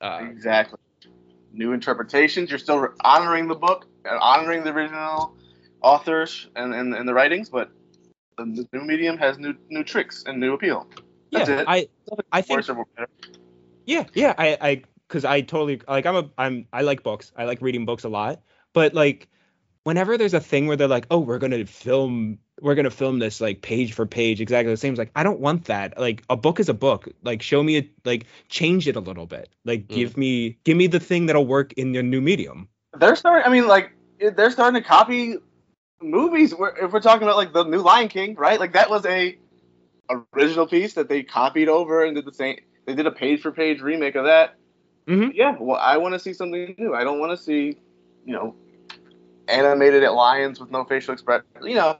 Uh, 0.00 0.20
exactly. 0.30 0.78
New 1.52 1.72
interpretations. 1.72 2.50
You're 2.50 2.58
still 2.58 2.88
honoring 3.02 3.48
the 3.48 3.54
book, 3.54 3.86
and 4.04 4.18
honoring 4.18 4.64
the 4.64 4.70
original 4.70 5.34
authors 5.80 6.48
and, 6.56 6.74
and, 6.74 6.94
and 6.94 7.08
the 7.08 7.14
writings, 7.14 7.48
but 7.48 7.70
the, 8.36 8.66
new 8.72 8.84
medium 8.84 9.18
has 9.18 9.38
new 9.38 9.54
new 9.68 9.82
tricks 9.82 10.24
and 10.26 10.38
new 10.40 10.54
appeal. 10.54 10.86
That's 11.32 11.48
yeah, 11.48 11.60
it. 11.60 11.64
I 11.68 11.88
I 12.32 12.42
think 12.42 12.58
Worse 12.58 12.68
or 12.68 12.86
better. 12.96 13.08
Yeah, 13.86 14.04
yeah, 14.14 14.34
I, 14.36 14.58
I, 14.60 14.82
because 15.08 15.24
I 15.24 15.40
totally 15.40 15.80
like 15.88 16.06
I'm 16.06 16.16
a 16.16 16.30
I'm 16.36 16.66
I 16.72 16.82
like 16.82 17.02
books. 17.02 17.32
I 17.36 17.44
like 17.44 17.60
reading 17.62 17.86
books 17.86 18.04
a 18.04 18.08
lot. 18.08 18.42
But 18.74 18.94
like, 18.94 19.28
whenever 19.88 20.18
there's 20.18 20.34
a 20.34 20.40
thing 20.40 20.66
where 20.66 20.76
they're 20.76 20.86
like, 20.96 21.06
oh, 21.10 21.18
we're 21.18 21.38
gonna 21.38 21.64
film, 21.64 22.38
we're 22.60 22.74
gonna 22.74 22.90
film 22.90 23.18
this 23.20 23.40
like 23.40 23.62
page 23.62 23.94
for 23.94 24.04
page 24.04 24.38
exactly 24.38 24.70
the 24.70 24.76
same. 24.76 24.92
It's 24.92 24.98
like 24.98 25.10
I 25.16 25.22
don't 25.22 25.40
want 25.40 25.64
that. 25.64 25.98
Like 25.98 26.22
a 26.28 26.36
book 26.36 26.60
is 26.60 26.68
a 26.68 26.74
book. 26.74 27.08
Like 27.22 27.40
show 27.40 27.62
me 27.62 27.76
it. 27.76 27.88
Like 28.04 28.26
change 28.48 28.86
it 28.86 28.96
a 28.96 29.00
little 29.00 29.24
bit. 29.26 29.48
Like 29.64 29.88
Mm. 29.88 29.94
give 29.94 30.16
me 30.18 30.58
give 30.64 30.76
me 30.76 30.88
the 30.88 31.00
thing 31.00 31.24
that'll 31.26 31.46
work 31.46 31.72
in 31.74 31.94
your 31.94 32.02
new 32.02 32.20
medium. 32.20 32.68
they're 33.00 33.16
starting. 33.16 33.46
I 33.48 33.50
mean, 33.50 33.66
like 33.66 33.92
they're 34.36 34.50
starting 34.50 34.80
to 34.82 34.86
copy 34.86 35.36
movies. 36.02 36.54
Where, 36.54 36.76
if 36.84 36.92
we're 36.92 37.00
talking 37.00 37.22
about 37.22 37.36
like 37.36 37.52
the 37.54 37.64
new 37.64 37.80
Lion 37.80 38.08
King, 38.08 38.34
right? 38.34 38.60
Like 38.60 38.74
that 38.74 38.90
was 38.90 39.06
a 39.06 39.38
original 40.34 40.66
piece 40.66 40.92
that 40.94 41.08
they 41.08 41.22
copied 41.22 41.68
over 41.68 42.04
and 42.04 42.14
did 42.14 42.26
the 42.26 42.32
same. 42.32 42.58
They 42.86 42.94
did 42.94 43.06
a 43.06 43.12
page 43.12 43.40
for 43.40 43.52
page 43.52 43.80
remake 43.80 44.16
of 44.16 44.24
that. 44.26 44.56
Mhm. 45.06 45.32
Yeah. 45.34 45.56
Well, 45.58 45.80
I 45.80 45.96
want 45.96 46.12
to 46.14 46.18
see 46.18 46.34
something 46.34 46.74
new. 46.78 46.94
I 46.94 47.04
don't 47.04 47.20
want 47.20 47.32
to 47.32 47.42
see, 47.42 47.76
you 48.26 48.32
know, 48.34 48.54
animated 49.48 50.02
at 50.04 50.14
lions 50.14 50.60
with 50.60 50.70
no 50.70 50.84
facial 50.84 51.12
expression. 51.14 51.46
You 51.62 51.74
know, 51.76 51.98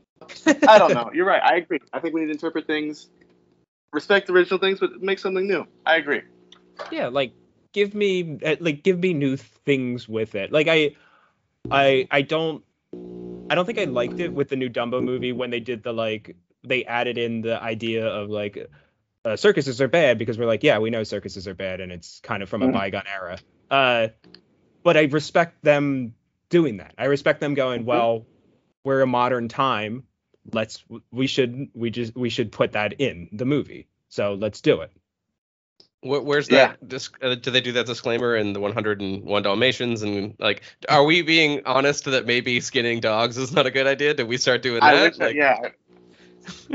I 0.66 0.78
don't 0.78 0.94
know. 0.94 1.10
You're 1.14 1.26
right. 1.26 1.42
I 1.42 1.56
agree. 1.56 1.80
I 1.92 2.00
think 2.00 2.14
we 2.14 2.20
need 2.20 2.26
to 2.26 2.32
interpret 2.32 2.66
things, 2.66 3.08
respect 3.92 4.30
original 4.30 4.58
things, 4.58 4.80
but 4.80 5.00
make 5.02 5.18
something 5.18 5.46
new. 5.46 5.66
I 5.86 5.96
agree. 5.96 6.22
yeah 6.92 7.08
like 7.08 7.32
give 7.72 7.94
me 7.94 8.38
uh, 8.44 8.56
like 8.60 8.82
give 8.82 8.98
me 8.98 9.12
new 9.12 9.36
things 9.36 10.08
with 10.08 10.34
it 10.34 10.52
like 10.52 10.68
i 10.68 10.94
i 11.70 12.06
i 12.10 12.22
don't 12.22 12.64
i 13.50 13.54
don't 13.54 13.66
think 13.66 13.78
i 13.78 13.84
liked 13.84 14.20
it 14.20 14.32
with 14.32 14.48
the 14.48 14.56
new 14.56 14.68
dumbo 14.70 15.02
movie 15.02 15.32
when 15.32 15.50
they 15.50 15.60
did 15.60 15.82
the 15.82 15.92
like 15.92 16.36
they 16.64 16.84
added 16.84 17.18
in 17.18 17.40
the 17.42 17.60
idea 17.62 18.06
of 18.06 18.30
like 18.30 18.70
uh, 19.24 19.36
circuses 19.36 19.80
are 19.80 19.88
bad 19.88 20.18
because 20.18 20.38
we're 20.38 20.46
like 20.46 20.62
yeah 20.62 20.78
we 20.78 20.90
know 20.90 21.02
circuses 21.02 21.46
are 21.48 21.54
bad 21.54 21.80
and 21.80 21.92
it's 21.92 22.20
kind 22.20 22.42
of 22.42 22.48
from 22.48 22.62
a 22.62 22.68
Mhm. 22.68 22.72
bygone 22.72 23.02
era 23.12 23.38
uh 23.70 24.08
but 24.82 24.96
i 24.96 25.02
respect 25.04 25.62
them 25.62 26.14
doing 26.48 26.76
that 26.78 26.94
i 26.98 27.04
respect 27.04 27.40
them 27.40 27.54
going 27.54 27.82
Mhm. 27.82 27.86
well 27.86 28.26
we're 28.84 29.00
a 29.02 29.06
modern 29.06 29.48
time 29.48 30.04
let's 30.52 30.84
we 31.10 31.26
should 31.26 31.68
we 31.74 31.90
just 31.90 32.14
we 32.16 32.30
should 32.30 32.50
put 32.52 32.72
that 32.72 32.94
in 33.00 33.28
the 33.32 33.44
movie 33.44 33.86
so 34.08 34.34
let's 34.34 34.60
do 34.60 34.80
it 34.80 34.90
Where, 36.00 36.20
where's 36.22 36.48
Yeah. 36.48 36.68
that? 36.68 36.88
Dis- 36.88 37.10
uh, 37.20 37.34
do 37.34 37.50
they 37.50 37.60
do 37.60 37.72
that 37.72 37.86
disclaimer 37.86 38.36
in 38.36 38.52
the 38.52 38.60
101 38.60 39.42
Dalmatians? 39.42 40.02
And 40.02 40.34
like, 40.38 40.62
are 40.88 41.02
we 41.04 41.22
being 41.22 41.60
honest 41.66 42.04
that 42.04 42.24
maybe 42.24 42.60
skinning 42.60 43.00
dogs 43.00 43.36
is 43.36 43.52
not 43.52 43.66
a 43.66 43.70
good 43.72 43.88
idea? 43.88 44.14
Did 44.14 44.28
we 44.28 44.36
start 44.36 44.62
doing 44.62 44.78
that? 44.80 44.94
I 44.94 45.02
wish, 45.02 45.18
Like, 45.18 45.34
yeah. 45.34 45.58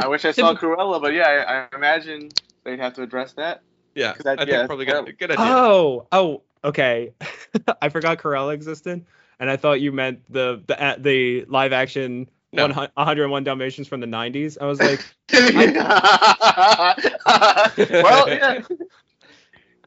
I 0.02 0.08
wish 0.10 0.26
I 0.26 0.32
saw 0.32 0.54
Cruella, 0.62 1.02
but 1.02 1.14
yeah, 1.14 1.28
I, 1.48 1.54
I 1.54 1.68
imagine 1.76 2.30
they'd 2.66 2.80
have 2.82 2.94
to 2.96 3.02
address 3.02 3.32
that. 3.34 3.62
yeah. 3.96 4.12
'Cause 4.14 4.24
that- 4.26 4.40
I 4.42 4.44
think 4.44 4.50
yeah, 4.58 4.68
probably 4.68 4.86
that's 4.86 5.06
good, 5.06 5.18
good 5.18 5.32
idea. 5.32 5.46
Oh, 5.46 6.06
oh, 6.12 6.42
okay. 6.66 7.14
I 7.82 7.88
forgot 7.88 8.18
Cruella 8.20 8.54
existed, 8.54 9.06
and 9.44 9.52
I 9.52 9.58
thought 9.58 9.82
you 9.82 9.92
meant 9.92 10.22
the 10.32 10.64
the 10.66 10.92
a- 10.94 10.98
the 11.00 11.46
live 11.50 11.74
action 11.74 12.30
No. 12.54 12.68
101 12.70 13.44
Dalmatians 13.44 13.90
from 13.90 14.00
the 14.00 14.08
90s. 14.08 14.58
I 14.62 14.66
was 14.66 14.80
like, 14.80 15.02
well, 17.92 18.30
yeah. 18.30 18.62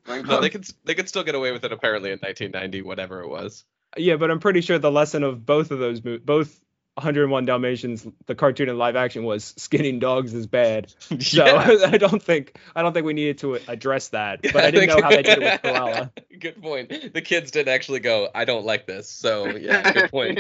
no, 0.06 0.40
they 0.40 0.50
could 0.50 0.66
they 0.84 0.94
could 0.94 1.08
still 1.08 1.24
get 1.24 1.34
away 1.34 1.52
with 1.52 1.64
it 1.64 1.72
apparently 1.72 2.10
in 2.10 2.18
1990, 2.18 2.82
whatever 2.82 3.20
it 3.22 3.28
was. 3.28 3.64
yeah, 3.96 4.16
but 4.16 4.30
I'm 4.30 4.40
pretty 4.40 4.60
sure 4.60 4.78
the 4.78 4.92
lesson 4.92 5.22
of 5.22 5.46
both 5.46 5.70
of 5.70 5.78
those 5.78 6.04
mo- 6.04 6.18
both 6.22 6.60
101 6.96 7.44
Dalmatians, 7.44 8.06
the 8.26 8.34
cartoon 8.34 8.68
and 8.70 8.78
live 8.78 8.96
action, 8.96 9.24
was 9.24 9.52
skinning 9.58 9.98
dogs 9.98 10.32
is 10.34 10.46
bad. 10.46 10.92
So 11.20 11.44
Yeah. 11.44 11.78
I 11.86 11.98
don't 11.98 12.22
think 12.22 12.58
I 12.74 12.82
don't 12.82 12.92
think 12.92 13.04
we 13.06 13.12
needed 13.12 13.38
to 13.38 13.54
address 13.68 14.08
that. 14.08 14.40
But 14.42 14.56
I 14.56 14.66
I 14.68 14.70
didn't 14.70 14.88
know 14.96 15.02
how 15.02 15.10
they 15.10 15.22
did 15.22 15.38
it 15.38 15.62
with 15.62 15.62
Cruella. 15.74 16.10
Good 16.38 16.62
point. 16.62 17.12
The 17.12 17.22
kids 17.22 17.50
did 17.50 17.68
actually 17.68 18.00
go, 18.00 18.28
I 18.34 18.44
don't 18.44 18.64
like 18.64 18.86
this. 18.86 19.08
So 19.10 19.46
yeah, 19.56 19.92
good 19.92 20.10
point. 20.10 20.38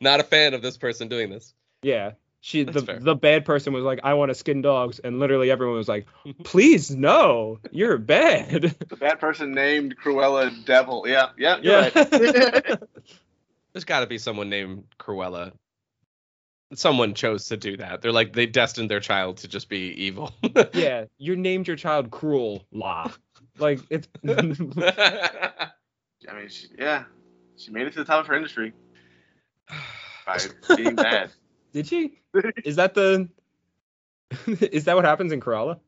Not 0.00 0.20
a 0.20 0.24
fan 0.24 0.54
of 0.54 0.62
this 0.62 0.76
person 0.76 1.08
doing 1.08 1.30
this. 1.30 1.52
Yeah. 1.82 2.12
She 2.40 2.62
That's 2.62 2.80
the 2.80 2.86
fair. 2.86 3.00
the 3.00 3.16
bad 3.16 3.44
person 3.44 3.72
was 3.72 3.82
like, 3.82 4.00
I 4.04 4.14
want 4.14 4.30
to 4.30 4.34
skin 4.34 4.62
dogs, 4.62 5.00
and 5.00 5.18
literally 5.18 5.50
everyone 5.50 5.76
was 5.78 5.88
like, 5.88 6.06
Please 6.44 6.94
no, 6.94 7.58
you're 7.72 7.98
bad. 7.98 8.74
The 8.88 8.96
bad 8.96 9.18
person 9.18 9.50
named 9.52 9.96
Cruella 9.98 10.50
de 10.64 10.84
Vil. 10.84 11.04
Yeah, 11.08 11.30
yeah, 11.36 11.56
you're 11.60 11.72
Yeah. 11.72 12.60
right. 12.68 12.82
There's 13.76 13.84
got 13.84 14.00
to 14.00 14.06
be 14.06 14.16
someone 14.16 14.48
named 14.48 14.84
Cruella. 14.98 15.52
someone 16.72 17.12
chose 17.12 17.48
to 17.48 17.58
do 17.58 17.76
that. 17.76 18.00
They're 18.00 18.10
like 18.10 18.32
they 18.32 18.46
destined 18.46 18.90
their 18.90 19.00
child 19.00 19.36
to 19.38 19.48
just 19.48 19.68
be 19.68 19.92
evil. 20.02 20.32
Yeah, 20.72 21.04
you 21.18 21.36
named 21.36 21.68
your 21.68 21.76
child 21.76 22.10
Cruel 22.10 22.64
La. 22.72 23.12
Like 23.58 23.80
it's 23.90 24.08
I 24.26 24.40
mean, 24.40 24.72
she, 26.48 26.68
yeah, 26.78 27.04
she 27.58 27.70
made 27.70 27.86
it 27.86 27.92
to 27.92 27.98
the 27.98 28.06
top 28.06 28.20
of 28.20 28.26
her 28.28 28.34
industry 28.34 28.72
by 30.24 30.38
being 30.74 30.94
bad. 30.96 31.32
Did 31.74 31.86
she? 31.86 32.18
Is 32.64 32.76
that 32.76 32.94
the 32.94 33.28
Is 34.46 34.86
that 34.86 34.96
what 34.96 35.04
happens 35.04 35.32
in 35.32 35.40
Cruella? 35.42 35.78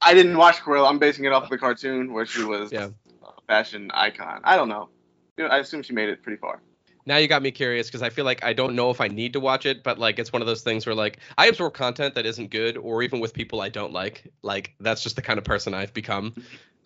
I 0.00 0.14
didn't 0.14 0.36
watch 0.36 0.58
Cruella. 0.58 0.88
I'm 0.88 1.00
basing 1.00 1.24
it 1.24 1.32
off 1.32 1.50
the 1.50 1.58
cartoon 1.58 2.12
where 2.12 2.26
she 2.26 2.44
was 2.44 2.70
Yeah. 2.70 2.90
a 3.24 3.40
fashion 3.48 3.90
icon. 3.92 4.40
I 4.44 4.54
don't 4.54 4.68
know. 4.68 4.88
You 5.36 5.48
know, 5.48 5.50
I 5.50 5.58
assume 5.58 5.82
she 5.82 5.94
made 5.94 6.10
it 6.10 6.22
pretty 6.22 6.38
far. 6.38 6.62
Now 7.06 7.16
you 7.16 7.28
got 7.28 7.42
me 7.42 7.50
curious 7.50 7.86
because 7.86 8.02
I 8.02 8.10
feel 8.10 8.24
like 8.24 8.44
I 8.44 8.52
don't 8.52 8.74
know 8.74 8.90
if 8.90 9.00
I 9.00 9.08
need 9.08 9.34
to 9.34 9.40
watch 9.40 9.66
it, 9.66 9.82
but 9.82 9.98
like 9.98 10.18
it's 10.18 10.32
one 10.32 10.42
of 10.42 10.46
those 10.46 10.62
things 10.62 10.86
where 10.86 10.94
like 10.94 11.18
I 11.36 11.46
absorb 11.46 11.74
content 11.74 12.14
that 12.14 12.26
isn't 12.26 12.50
good, 12.50 12.76
or 12.76 13.02
even 13.02 13.20
with 13.20 13.34
people 13.34 13.60
I 13.60 13.68
don't 13.68 13.92
like. 13.92 14.32
Like 14.42 14.74
that's 14.80 15.02
just 15.02 15.16
the 15.16 15.22
kind 15.22 15.38
of 15.38 15.44
person 15.44 15.74
I've 15.74 15.92
become. 15.92 16.34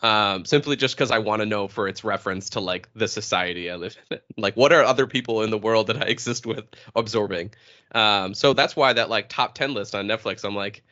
Um, 0.01 0.45
simply 0.45 0.77
just 0.77 0.95
because 0.97 1.11
I 1.11 1.19
want 1.19 1.41
to 1.41 1.47
know 1.47 1.67
for 1.67 1.89
its 1.89 2.05
reference 2.05 2.51
to 2.51 2.61
like 2.61 2.89
the 2.95 3.09
society 3.09 3.71
I 3.71 3.77
live 3.77 3.97
in. 4.11 4.19
like 4.37 4.55
what 4.57 4.73
are 4.73 4.83
other 4.83 5.07
people 5.07 5.43
in 5.43 5.51
the 5.51 5.59
world 5.59 5.89
that 5.89 6.03
I 6.03 6.07
exist 6.07 6.47
with 6.47 6.65
absorbing? 6.95 7.53
Um, 7.93 8.35
so 8.35 8.53
that's 8.53 8.77
why 8.77 8.93
that 8.93 9.11
like 9.11 9.29
top 9.29 9.55
ten 9.55 9.75
list 9.75 9.95
on 9.95 10.07
Netflix, 10.07 10.45
I'm 10.45 10.55
like, 10.55 10.83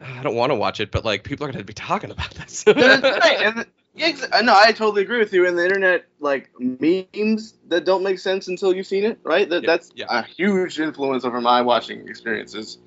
"Ah, 0.00 0.20
I 0.20 0.22
don't 0.22 0.36
want 0.36 0.50
to 0.50 0.56
watch 0.56 0.80
it, 0.80 0.90
but 0.90 1.04
like 1.04 1.24
people 1.24 1.46
are 1.46 1.52
gonna 1.52 1.64
be 1.64 1.72
talking 1.74 2.10
about 2.10 2.30
this. 2.30 2.64
and 2.66 3.66
yeah, 3.96 4.06
ex- 4.06 4.26
I 4.32 4.72
totally 4.72 5.02
agree 5.02 5.18
with 5.18 5.32
you. 5.32 5.46
And 5.46 5.58
the 5.58 5.64
internet, 5.64 6.06
like 6.20 6.50
memes 6.58 7.54
that 7.68 7.84
don't 7.84 8.02
make 8.02 8.18
sense 8.18 8.48
until 8.48 8.74
you've 8.74 8.86
seen 8.86 9.04
it, 9.04 9.18
right? 9.22 9.48
That 9.48 9.62
Yeah, 9.62 9.66
that's 9.66 9.92
yeah. 9.94 10.06
a 10.08 10.22
huge 10.22 10.78
influence 10.78 11.24
over 11.24 11.40
my 11.40 11.62
watching 11.62 12.06
experiences 12.08 12.78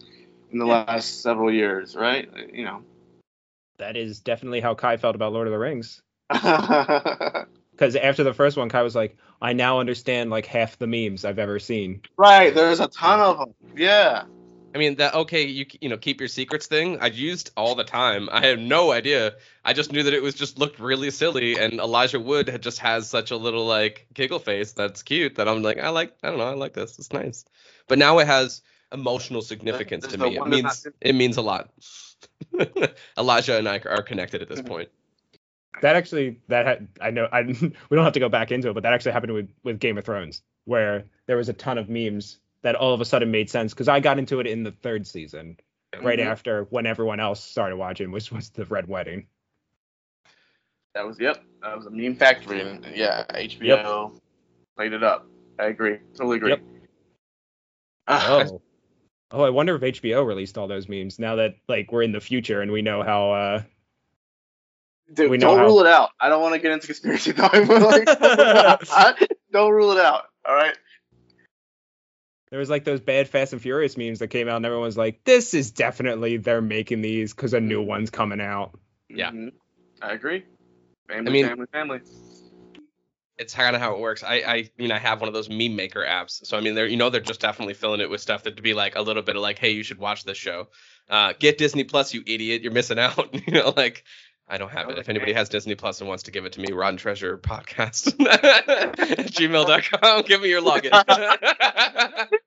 in 0.52 0.60
the 0.60 0.66
last 0.66 1.22
several 1.22 1.52
years, 1.52 1.96
right? 1.96 2.30
Uh, 2.34 2.42
you 2.54 2.66
know. 2.66 2.84
That 3.78 3.98
is 3.98 4.20
definitely 4.20 4.62
how 4.62 4.76
Kai 4.76 4.98
felt 4.98 5.16
about 5.16 5.34
Lord 5.34 5.48
of 5.48 5.54
the 5.54 5.60
Rings. 5.60 6.02
Because 7.80 7.96
after 7.96 8.26
the 8.26 8.34
first 8.34 8.58
one, 8.58 8.68
Kai 8.68 8.82
was 8.82 8.94
like, 8.94 9.16
I 9.42 9.54
now 9.54 9.80
understand 9.80 10.30
like 10.30 10.46
half 10.46 10.78
the 10.78 10.86
memes 10.86 11.24
I've 11.24 11.40
ever 11.40 11.60
seen. 11.60 12.02
Right, 12.18 12.54
there's 12.54 12.82
a 12.82 12.90
ton 12.90 13.22
of 13.22 13.38
them. 13.38 13.54
Yeah. 13.74 14.24
I 14.74 14.78
mean 14.78 14.96
that 14.96 15.14
okay, 15.16 15.46
you 15.46 15.66
you 15.82 15.90
know 15.90 15.98
keep 15.98 16.20
your 16.20 16.28
secrets 16.30 16.68
thing. 16.68 17.00
I 17.02 17.08
used 17.08 17.52
all 17.58 17.76
the 17.76 17.84
time. 17.84 18.30
I 18.32 18.46
had 18.46 18.60
no 18.60 18.92
idea. 18.92 19.36
I 19.66 19.74
just 19.74 19.92
knew 19.92 20.04
that 20.04 20.14
it 20.14 20.22
was 20.22 20.36
just 20.36 20.60
looked 20.60 20.80
really 20.80 21.10
silly, 21.12 21.58
and 21.58 21.74
Elijah 21.80 22.20
Wood 22.20 22.48
had 22.50 22.62
just 22.62 22.80
has 22.80 23.10
such 23.10 23.32
a 23.32 23.38
little 23.38 23.66
like 23.66 24.08
giggle 24.14 24.40
face 24.40 24.74
that's 24.74 25.02
cute 25.02 25.36
that 25.36 25.48
I'm 25.48 25.64
like 25.64 25.80
I 25.80 25.90
like 25.90 26.14
I 26.24 26.30
don't 26.30 26.38
know 26.38 26.48
I 26.48 26.54
like 26.54 26.74
this. 26.74 27.00
It's 27.00 27.12
nice. 27.12 27.46
But 27.88 27.98
now 27.98 28.20
it 28.20 28.28
has 28.28 28.62
emotional 28.94 29.42
significance 29.42 30.04
There's 30.04 30.14
to 30.14 30.18
the 30.20 30.30
me. 30.30 30.38
It 30.38 30.48
means 30.48 30.86
not- 30.86 30.94
it 31.02 31.16
means 31.16 31.38
a 31.38 31.42
lot. 31.42 31.72
Elijah 33.18 33.58
and 33.58 33.68
I 33.68 33.80
are 33.86 34.04
connected 34.04 34.42
at 34.42 34.50
this 34.50 34.62
Mhm. 34.62 34.68
point. 34.68 34.90
That 35.82 35.96
actually, 35.96 36.42
that 36.50 36.66
had, 36.66 36.88
I 37.00 37.10
know, 37.12 37.28
I 37.32 37.42
we 37.90 37.96
don't 37.96 38.04
have 38.04 38.14
to 38.14 38.20
go 38.20 38.30
back 38.30 38.52
into 38.52 38.70
it, 38.70 38.74
but 38.74 38.84
that 38.84 38.94
actually 38.94 39.14
happened 39.14 39.34
with 39.34 39.50
with 39.64 39.80
Game 39.80 39.98
of 39.98 40.06
Thrones, 40.06 40.42
where 40.66 41.06
there 41.26 41.38
was 41.38 41.50
a 41.50 41.54
ton 41.54 41.78
of 41.78 41.90
memes 41.90 42.38
that 42.64 42.76
all 42.76 42.94
of 42.94 43.02
a 43.02 43.06
sudden 43.06 43.32
made 43.32 43.50
sense 43.50 43.74
because 43.74 43.88
I 43.88 44.00
got 44.00 44.20
into 44.20 44.40
it 44.40 44.48
in 44.48 44.64
the 44.64 44.72
third 44.72 45.08
season, 45.08 45.58
right 46.02 46.20
Mhm. 46.20 46.26
after 46.26 46.64
when 46.66 46.86
everyone 46.86 47.20
else 47.20 47.44
started 47.44 47.78
watching, 47.78 48.12
which 48.12 48.32
was 48.32 48.50
the 48.50 48.66
Red 48.66 48.88
Wedding. 48.88 49.28
That 50.96 51.06
was 51.06 51.20
yep. 51.20 51.44
That 51.62 51.78
was 51.78 51.86
a 51.86 51.92
meme 51.92 52.16
factory, 52.16 52.62
and 52.62 52.86
yeah, 52.96 53.26
HBO 53.30 54.20
played 54.76 54.94
it 54.94 55.04
up. 55.04 55.28
I 55.60 55.66
agree. 55.66 56.00
Totally 56.16 56.38
agree. 56.38 56.50
Yep. 56.52 56.62
Oh. 58.12 58.62
Oh, 59.32 59.44
I 59.44 59.52
wonder 59.52 59.76
if 59.76 59.84
HBO 59.84 60.26
released 60.26 60.58
all 60.58 60.68
those 60.68 60.90
memes 60.90 61.20
now 61.20 61.36
that 61.36 61.54
like 61.68 61.92
we're 61.92 62.02
in 62.02 62.12
the 62.12 62.20
future 62.20 62.62
and 62.62 62.72
we 62.72 62.82
know 62.82 63.04
how 63.04 63.32
uh 63.32 63.62
Dude, 65.14 65.30
we 65.30 65.38
don't 65.38 65.60
how- 65.60 65.66
rule 65.66 65.80
it 65.82 65.86
out. 65.86 66.10
I 66.20 66.30
don't 66.30 66.42
want 66.42 66.56
to 66.56 66.60
get 66.60 66.72
into 66.72 66.88
conspiracy 66.88 67.34
talk, 67.34 67.52
but 67.52 67.68
like, 67.84 69.30
don't 69.52 69.72
rule 69.72 69.92
it 69.92 70.00
out. 70.00 70.26
All 70.48 70.56
right. 70.56 70.76
There 72.52 72.60
was 72.60 72.70
like 72.70 72.84
those 72.84 73.00
bad 73.00 73.28
Fast 73.30 73.54
and 73.54 73.62
Furious 73.62 73.98
memes 73.98 74.20
that 74.20 74.30
came 74.30 74.48
out 74.48 74.58
and 74.58 74.66
everyone 74.66 74.86
was 74.86 74.98
like, 74.98 75.24
This 75.24 75.54
is 75.54 75.72
definitely 75.72 76.38
they're 76.38 76.62
making 76.62 77.02
these 77.02 77.34
because 77.34 77.54
a 77.54 77.60
new 77.60 77.82
one's 77.82 78.10
coming 78.10 78.42
out. 78.42 78.78
Yeah. 79.10 79.32
Mhm. 79.32 79.52
I 80.02 80.14
agree. 80.14 80.46
Family, 81.08 81.30
I 81.30 81.34
mean- 81.34 81.48
family, 81.48 81.66
family. 81.72 82.00
it's 83.38 83.54
kind 83.54 83.76
of 83.76 83.82
how 83.82 83.94
it 83.96 84.00
works. 84.00 84.22
I, 84.24 84.36
I 84.46 84.70
mean, 84.78 84.92
I 84.92 85.00
have 85.00 85.22
one 85.22 85.28
of 85.28 85.34
those 85.34 85.50
meme 85.50 85.76
maker 85.76 86.02
apps, 86.08 86.46
so 86.46 86.58
I 86.58 86.62
mean, 86.62 86.76
they're 86.76 86.88
you 86.88 86.98
know 86.98 87.10
they're 87.10 87.22
just 87.22 87.40
definitely 87.40 87.74
filling 87.74 88.02
it 88.02 88.10
with 88.10 88.20
stuff 88.22 88.44
that 88.44 88.58
to 88.58 88.62
be 88.62 88.74
like 88.74 88.96
a 88.96 89.02
little 89.02 89.24
bit 89.24 89.36
of 89.36 89.42
like, 89.42 89.60
hey, 89.60 89.72
you 89.72 89.84
should 89.84 89.98
watch 89.98 90.24
this 90.26 90.38
show. 90.38 90.68
Uh, 91.10 91.34
get 91.40 91.58
Disney 91.58 91.84
Plus, 91.86 92.14
you 92.14 92.22
idiot, 92.28 92.62
you're 92.62 92.72
missing 92.74 93.00
out. 93.00 93.34
you 93.48 93.54
know, 93.54 93.74
like 93.76 94.04
I 94.50 94.58
don't 94.58 94.72
have 94.72 94.90
it. 94.90 94.98
If 94.98 95.10
anybody 95.10 95.34
has 95.34 95.48
Disney 95.50 95.76
Plus 95.76 96.02
and 96.02 96.08
wants 96.08 96.24
to 96.24 96.32
give 96.32 96.46
it 96.46 96.54
to 96.54 96.60
me, 96.62 96.72
Rotten 96.72 96.98
Treasure 96.98 97.38
Podcast 97.38 98.08
at 98.28 98.96
gmail.com. 99.28 100.22
Give 100.26 100.42
me 100.42 100.50
your 100.50 100.62
login. 100.62 100.90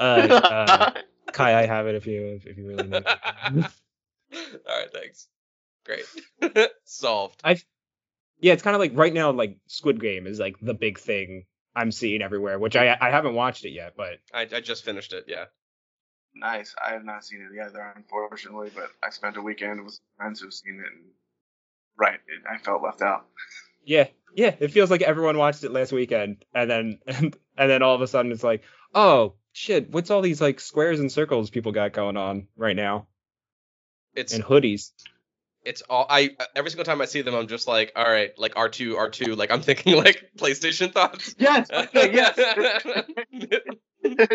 Uh, 0.00 0.02
uh, 0.02 0.90
Kai, 1.34 1.60
I 1.64 1.66
have 1.66 1.86
it 1.86 1.94
if 1.94 2.06
you 2.06 2.40
if 2.46 2.56
you 2.56 2.66
really 2.66 2.84
need. 2.88 3.04
it. 3.04 3.06
All 4.66 4.78
right, 4.80 4.90
thanks. 4.90 5.28
Great. 5.84 6.06
Solved. 6.84 7.42
yeah, 8.40 8.54
it's 8.54 8.62
kind 8.62 8.74
of 8.74 8.80
like 8.80 8.92
right 8.94 9.12
now, 9.12 9.32
like 9.32 9.58
Squid 9.66 10.00
Game 10.00 10.26
is 10.26 10.38
like 10.40 10.56
the 10.62 10.72
big 10.72 10.98
thing 10.98 11.44
I'm 11.76 11.92
seeing 11.92 12.22
everywhere, 12.22 12.58
which 12.58 12.74
I 12.74 12.96
I 12.98 13.10
haven't 13.10 13.34
watched 13.34 13.66
it 13.66 13.72
yet, 13.72 13.92
but 13.94 14.14
I, 14.32 14.48
I 14.50 14.60
just 14.60 14.82
finished 14.82 15.12
it. 15.12 15.26
Yeah. 15.28 15.44
Nice. 16.34 16.74
I 16.82 16.92
have 16.92 17.04
not 17.04 17.22
seen 17.26 17.42
it 17.42 17.60
either, 17.60 17.92
unfortunately, 17.94 18.70
but 18.74 18.88
I 19.02 19.10
spent 19.10 19.36
a 19.36 19.42
weekend 19.42 19.84
with 19.84 20.00
friends 20.16 20.40
who've 20.40 20.54
seen 20.54 20.80
it, 20.80 20.90
and 20.90 21.04
right, 21.98 22.18
I 22.50 22.58
felt 22.58 22.82
left 22.82 23.02
out. 23.02 23.26
yeah, 23.84 24.08
yeah, 24.34 24.54
it 24.60 24.68
feels 24.72 24.90
like 24.90 25.02
everyone 25.02 25.36
watched 25.38 25.64
it 25.64 25.72
last 25.72 25.92
weekend, 25.92 26.44
and 26.54 26.70
then 26.70 26.98
and, 27.06 27.36
and 27.56 27.70
then 27.70 27.82
all 27.82 27.94
of 27.94 28.00
a 28.02 28.06
sudden 28.06 28.32
it's 28.32 28.44
like, 28.44 28.62
oh 28.94 29.34
shit, 29.52 29.90
what's 29.90 30.10
all 30.10 30.22
these 30.22 30.40
like 30.40 30.60
squares 30.60 31.00
and 31.00 31.12
circles 31.12 31.50
people 31.50 31.72
got 31.72 31.92
going 31.92 32.16
on 32.16 32.48
right 32.56 32.76
now 32.76 33.06
It's 34.14 34.32
and 34.32 34.42
hoodies? 34.42 34.90
it's 35.64 35.82
all 35.82 36.06
I 36.10 36.30
every 36.56 36.70
single 36.70 36.84
time 36.84 37.00
I 37.00 37.04
see 37.04 37.22
them, 37.22 37.34
I'm 37.36 37.46
just 37.46 37.68
like, 37.68 37.92
all 37.94 38.04
right, 38.04 38.30
like 38.38 38.54
R 38.56 38.68
two, 38.68 38.96
R 38.96 39.10
two, 39.10 39.36
like 39.36 39.52
I'm 39.52 39.60
thinking 39.62 39.96
like 40.04 40.30
PlayStation 40.38 40.92
thoughts. 40.92 41.34
Yes. 41.38 41.68
Okay. 41.72 42.12
Yes. 42.14 42.38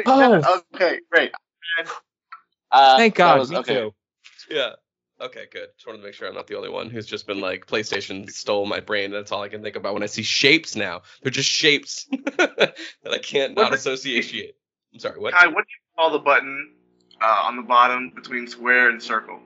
Oh. 0.06 0.62
okay. 0.76 1.00
Great. 1.12 1.32
Uh, 2.72 2.98
Thank 2.98 3.15
God, 3.15 3.39
was- 3.39 3.50
me 3.52 3.58
okay. 3.58 3.74
too. 3.74 3.93
yeah. 4.50 4.72
Okay, 5.20 5.46
good. 5.52 5.70
Just 5.76 5.88
wanted 5.88 6.00
to 6.00 6.04
make 6.04 6.14
sure 6.14 6.28
I'm 6.28 6.36
not 6.36 6.46
the 6.48 6.56
only 6.56 6.70
one 6.70 6.90
who's 6.92 7.08
just 7.08 7.26
been 7.26 7.40
like 7.42 7.66
PlayStation 7.66 8.30
stole 8.30 8.68
my 8.68 8.80
brain. 8.80 9.10
That's 9.12 9.32
all 9.32 9.42
I 9.42 9.50
can 9.50 9.64
think 9.64 9.76
about 9.76 9.96
when 9.96 10.04
I 10.04 10.08
see 10.08 10.22
shapes 10.22 10.76
now. 10.76 11.02
They're 11.24 11.32
just 11.32 11.50
shapes 11.50 12.06
that 12.38 12.76
I 13.10 13.18
can't 13.18 13.56
What 13.56 13.64
not 13.64 13.72
the- 13.72 13.78
associate. 13.78 14.56
I'm 14.94 15.00
sorry, 15.00 15.20
what? 15.20 15.34
Kai, 15.34 15.48
what 15.48 15.66
do 15.66 15.70
you 15.70 15.96
call 15.98 16.12
the 16.12 16.20
button 16.20 16.74
uh, 17.20 17.42
on 17.46 17.56
the 17.56 17.64
bottom 17.64 18.12
between 18.16 18.48
square 18.48 18.90
and 18.90 19.02
circle? 19.02 19.40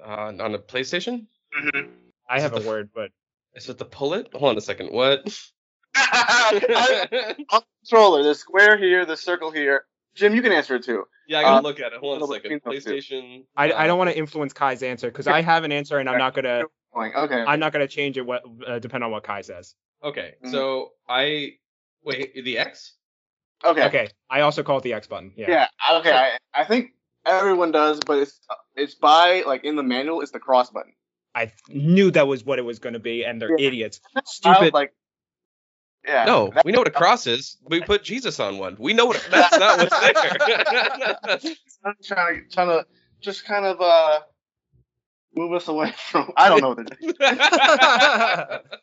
Uh, 0.00 0.32
on 0.38 0.54
a 0.54 0.58
PlayStation? 0.58 1.26
Mm-hmm. 1.58 1.90
I 2.30 2.38
have 2.40 2.54
a 2.54 2.60
word, 2.60 2.90
but 2.94 3.10
Is 3.54 3.68
it 3.68 3.78
the 3.78 3.84
pull 3.84 4.14
it? 4.14 4.28
Hold 4.32 4.50
on 4.50 4.56
a 4.56 4.60
second. 4.60 4.92
What? 4.92 5.20
on 5.96 6.54
the 6.54 7.64
controller, 7.82 8.22
there's 8.22 8.38
square 8.38 8.76
here, 8.78 9.04
the 9.04 9.16
circle 9.16 9.50
here. 9.50 9.84
Jim, 10.18 10.34
you 10.34 10.42
can 10.42 10.52
answer 10.52 10.74
it 10.76 10.84
too. 10.84 11.04
yeah, 11.28 11.38
I 11.38 11.42
gotta 11.42 11.56
Uh, 11.58 11.60
look 11.60 11.80
at 11.80 11.92
it. 11.92 12.00
Hold 12.00 12.22
on 12.22 12.28
a 12.28 12.32
second. 12.32 12.50
bit 12.50 12.64
between 12.64 12.74
those 12.74 12.84
two. 12.84 13.14
PlayStation. 13.14 13.44
I, 13.56 13.70
uh, 13.70 13.78
I 13.78 13.86
don't 13.86 13.98
want 13.98 14.10
to 14.10 14.18
influence 14.18 14.52
Kai's 14.52 14.82
answer 14.82 15.08
because 15.10 15.26
I 15.26 15.40
have 15.42 15.64
an 15.64 15.72
answer 15.72 15.98
and 15.98 16.08
I'm 16.08 16.18
not 16.18 16.34
gonna 16.34 16.64
Okay. 16.96 17.44
I'm 17.46 17.60
not 17.60 17.72
gonna 17.72 17.86
change 17.86 18.18
it 18.18 18.26
what 18.26 18.42
uh, 18.66 18.78
depend 18.80 19.04
on 19.04 19.10
what 19.12 19.22
Kai 19.22 19.42
says. 19.42 19.74
Okay, 20.02 20.34
Mhm. 20.44 20.50
so 20.50 20.92
I 21.08 21.58
wait. 22.02 22.34
The 22.44 22.58
X. 22.58 22.94
okay. 23.64 23.84
Okay, 23.86 24.08
I 24.30 24.40
also 24.40 24.62
call 24.62 24.78
it 24.78 24.82
the 24.82 24.94
X 24.94 25.06
button. 25.06 25.32
Yeah. 25.36 25.50
Yeah. 25.50 25.98
Okay. 25.98 26.12
I, 26.12 26.38
I 26.54 26.64
think 26.64 26.92
everyone 27.26 27.70
does, 27.72 28.00
but 28.06 28.18
it's 28.18 28.40
it's 28.74 28.94
by 28.94 29.42
like 29.46 29.64
in 29.64 29.76
the 29.76 29.82
manual, 29.82 30.20
it's 30.22 30.32
the 30.32 30.40
cross 30.40 30.70
button. 30.70 30.92
I 31.34 31.52
knew 31.68 32.10
that 32.12 32.26
was 32.26 32.44
what 32.44 32.58
it 32.58 32.62
was 32.62 32.78
gonna 32.80 32.98
be, 32.98 33.24
and 33.24 33.40
they're 33.40 33.50
Yeah. 33.58 33.66
idiots. 33.68 34.00
I 34.16 34.20
was 34.20 34.30
Stupid. 34.32 34.74
like. 34.74 34.92
Yeah. 36.06 36.24
No, 36.24 36.50
that- 36.54 36.64
we 36.64 36.72
know 36.72 36.78
what 36.80 36.88
a 36.88 36.92
cross 36.92 37.26
is. 37.26 37.56
We 37.68 37.80
put 37.82 38.02
Jesus 38.04 38.40
on 38.40 38.58
one. 38.58 38.76
We 38.78 38.92
know 38.94 39.06
what. 39.06 39.26
That's 39.30 39.58
not 39.58 39.78
what's 39.78 40.00
there. 40.00 41.16
I'm 41.84 41.94
trying 42.02 42.44
to 42.44 42.48
trying 42.50 42.68
to 42.68 42.86
just 43.20 43.44
kind 43.44 43.64
of 43.66 43.80
uh 43.80 44.20
move 45.34 45.52
us 45.52 45.68
away 45.68 45.92
from. 46.10 46.32
I 46.36 46.48
don't 46.48 46.60
know 46.62 46.68
what 46.70 46.78
they're 46.78 46.96
doing. 47.00 47.14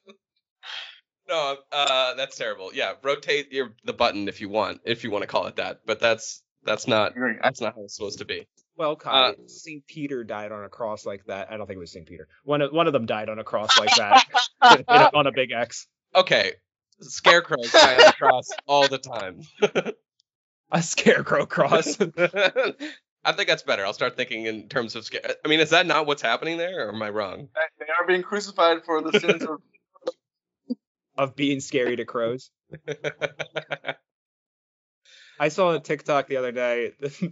no, 1.28 1.58
uh, 1.72 2.14
that's 2.16 2.36
terrible. 2.38 2.72
Yeah, 2.74 2.94
rotate 3.04 3.52
your 3.52 3.74
the 3.84 3.94
button 3.94 4.28
if 4.28 4.42
you 4.42 4.50
want, 4.50 4.82
if 4.86 5.04
you 5.04 5.12
want 5.12 5.24
to 5.24 5.28
call 5.28 5.48
it 5.48 5.56
that. 5.58 5.82
But 5.86 6.00
that's 6.00 6.44
that's 6.64 6.88
not 6.88 7.14
that's 7.42 7.62
not 7.62 7.76
how 7.76 7.84
it's 7.84 7.96
supposed 7.96 8.20
to 8.20 8.26
be. 8.26 8.48
well, 8.78 8.96
Kai, 8.96 9.30
Uh, 9.30 9.34
Saint 9.48 9.88
Peter 9.88 10.24
died 10.24 10.52
on 10.52 10.64
a 10.64 10.70
cross 10.70 11.06
like 11.06 11.26
that. 11.26 11.52
I 11.52 11.58
don't 11.58 11.66
think 11.68 11.78
it 11.78 11.80
was 11.80 11.92
Saint 11.92 12.08
Peter. 12.08 12.28
One 12.44 12.62
of 12.62 12.72
one 12.72 12.88
of 12.88 12.94
them 12.94 13.06
died 13.06 13.30
on 13.30 13.40
a 13.40 13.44
cross 13.44 13.78
like 13.80 13.96
that 13.96 14.26
in 14.72 14.84
a- 14.90 15.12
on 15.16 15.28
a 15.28 15.32
big 15.32 15.52
X. 15.52 15.88
Okay, 16.14 16.54
scarecrows 17.02 17.72
die 17.72 17.96
on 17.96 18.06
the 18.08 18.14
cross 18.18 18.50
all 18.68 18.88
the 18.88 18.98
time. 18.98 19.42
A 20.72 20.82
scarecrow 20.82 21.46
cross. 21.46 21.98
I 23.28 23.32
think 23.32 23.48
that's 23.48 23.64
better. 23.64 23.86
I'll 23.86 23.94
start 23.94 24.18
thinking 24.18 24.46
in 24.46 24.68
terms 24.68 24.96
of. 24.96 25.06
scare. 25.06 25.22
I 25.44 25.48
mean, 25.48 25.60
is 25.60 25.70
that 25.72 25.86
not 25.86 26.06
what's 26.06 26.22
happening 26.22 26.58
there, 26.58 26.88
or 26.88 26.94
am 26.94 27.02
I 27.02 27.10
wrong? 27.10 27.50
They 27.80 27.86
are 27.86 28.08
being 28.08 28.24
crucified 28.24 28.84
for 28.84 29.02
the 29.02 29.20
sins 29.20 29.44
of. 29.44 29.62
of 31.18 31.36
being 31.36 31.60
scary 31.60 31.96
to 31.96 32.06
crows. 32.06 32.50
I 35.40 35.50
saw 35.50 35.74
a 35.74 35.80
TikTok 35.80 36.28
the 36.28 36.38
other 36.38 36.52
day 36.52 36.92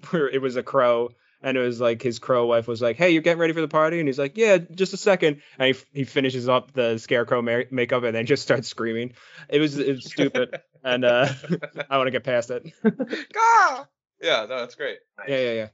where 0.10 0.30
it 0.30 0.42
was 0.42 0.56
a 0.56 0.64
crow, 0.64 1.10
and 1.44 1.58
it 1.58 1.62
was 1.62 1.80
like 1.80 2.02
his 2.02 2.20
crow 2.20 2.46
wife 2.48 2.68
was 2.68 2.82
like, 2.82 2.96
"Hey, 2.96 3.12
you're 3.12 3.22
getting 3.22 3.40
ready 3.40 3.54
for 3.54 3.62
the 3.62 3.68
party?" 3.68 4.00
And 4.00 4.08
he's 4.08 4.18
like, 4.18 4.38
"Yeah, 4.38 4.58
just 4.58 4.94
a 4.94 4.98
second. 4.98 5.42
And 5.60 5.76
he, 5.76 6.00
he 6.00 6.04
finishes 6.06 6.50
up 6.50 6.72
the 6.74 6.98
scarecrow 6.98 7.42
ma- 7.42 7.70
makeup 7.70 8.04
and 8.04 8.16
then 8.16 8.26
just 8.26 8.44
starts 8.44 8.68
screaming. 8.68 9.14
It 9.50 9.60
was 9.60 9.78
it 9.78 9.94
was 9.96 10.06
stupid, 10.06 10.62
and 10.84 11.06
uh, 11.06 11.28
I 11.90 11.98
want 11.98 12.08
to 12.08 12.12
get 12.12 12.24
past 12.24 12.50
it. 12.50 12.72
Gah! 12.84 13.86
yeah, 14.22 14.46
no, 14.50 14.60
that's 14.60 14.76
great. 14.76 15.00
yeah, 15.28 15.38
yeah, 15.38 15.54
yeah. 15.54 15.68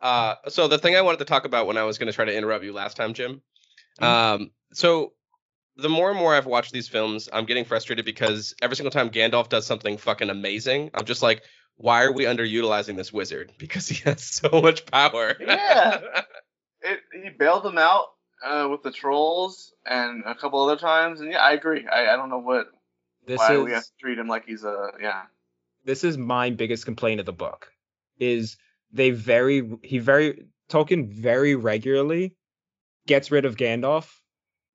Uh, 0.00 0.34
so 0.48 0.68
the 0.68 0.78
thing 0.78 0.96
I 0.96 1.02
wanted 1.02 1.18
to 1.18 1.24
talk 1.26 1.44
about 1.44 1.66
when 1.66 1.76
I 1.76 1.82
was 1.82 1.98
going 1.98 2.06
to 2.06 2.12
try 2.12 2.24
to 2.24 2.34
interrupt 2.34 2.64
you 2.64 2.72
last 2.72 2.96
time, 2.96 3.12
Jim. 3.12 3.42
Um, 4.00 4.50
so 4.72 5.12
the 5.76 5.88
more 5.88 6.10
and 6.10 6.18
more 6.18 6.34
I've 6.34 6.46
watched 6.46 6.72
these 6.72 6.88
films, 6.88 7.28
I'm 7.32 7.44
getting 7.44 7.64
frustrated 7.64 8.04
because 8.04 8.54
every 8.62 8.76
single 8.76 8.90
time 8.90 9.10
Gandalf 9.10 9.48
does 9.48 9.66
something 9.66 9.98
fucking 9.98 10.30
amazing, 10.30 10.90
I'm 10.94 11.04
just 11.04 11.22
like, 11.22 11.42
why 11.80 12.02
are 12.04 12.12
we 12.12 12.24
underutilizing 12.24 12.96
this 12.96 13.10
wizard? 13.12 13.52
Because 13.58 13.88
he 13.88 14.02
has 14.04 14.22
so 14.22 14.60
much 14.60 14.86
power. 14.86 15.34
Yeah. 15.40 16.00
It, 16.82 17.00
he 17.12 17.28
bailed 17.28 17.64
them 17.64 17.76
out 17.76 18.06
uh, 18.42 18.66
with 18.70 18.82
the 18.82 18.90
trolls 18.90 19.74
and 19.84 20.24
a 20.24 20.34
couple 20.34 20.64
other 20.64 20.78
times, 20.78 21.20
and 21.20 21.30
yeah, 21.30 21.40
I 21.40 21.52
agree. 21.52 21.86
I, 21.86 22.06
I 22.06 22.16
don't 22.16 22.30
know 22.30 22.38
what 22.38 22.68
This 23.26 23.38
why 23.38 23.52
is 23.52 23.64
we 23.64 23.72
have 23.72 23.82
to 23.82 23.90
treat 24.00 24.18
him 24.18 24.28
like 24.28 24.46
he's 24.46 24.64
a 24.64 24.92
yeah. 24.98 25.24
this 25.84 26.04
is 26.04 26.16
my 26.16 26.48
biggest 26.48 26.86
complaint 26.86 27.20
of 27.20 27.26
the 27.26 27.34
book 27.34 27.70
is 28.18 28.56
they 28.90 29.10
very 29.10 29.70
he 29.82 29.98
very 29.98 30.46
Tolkien 30.70 31.06
very 31.06 31.54
regularly 31.54 32.34
gets 33.06 33.30
rid 33.30 33.44
of 33.44 33.56
Gandalf 33.56 34.19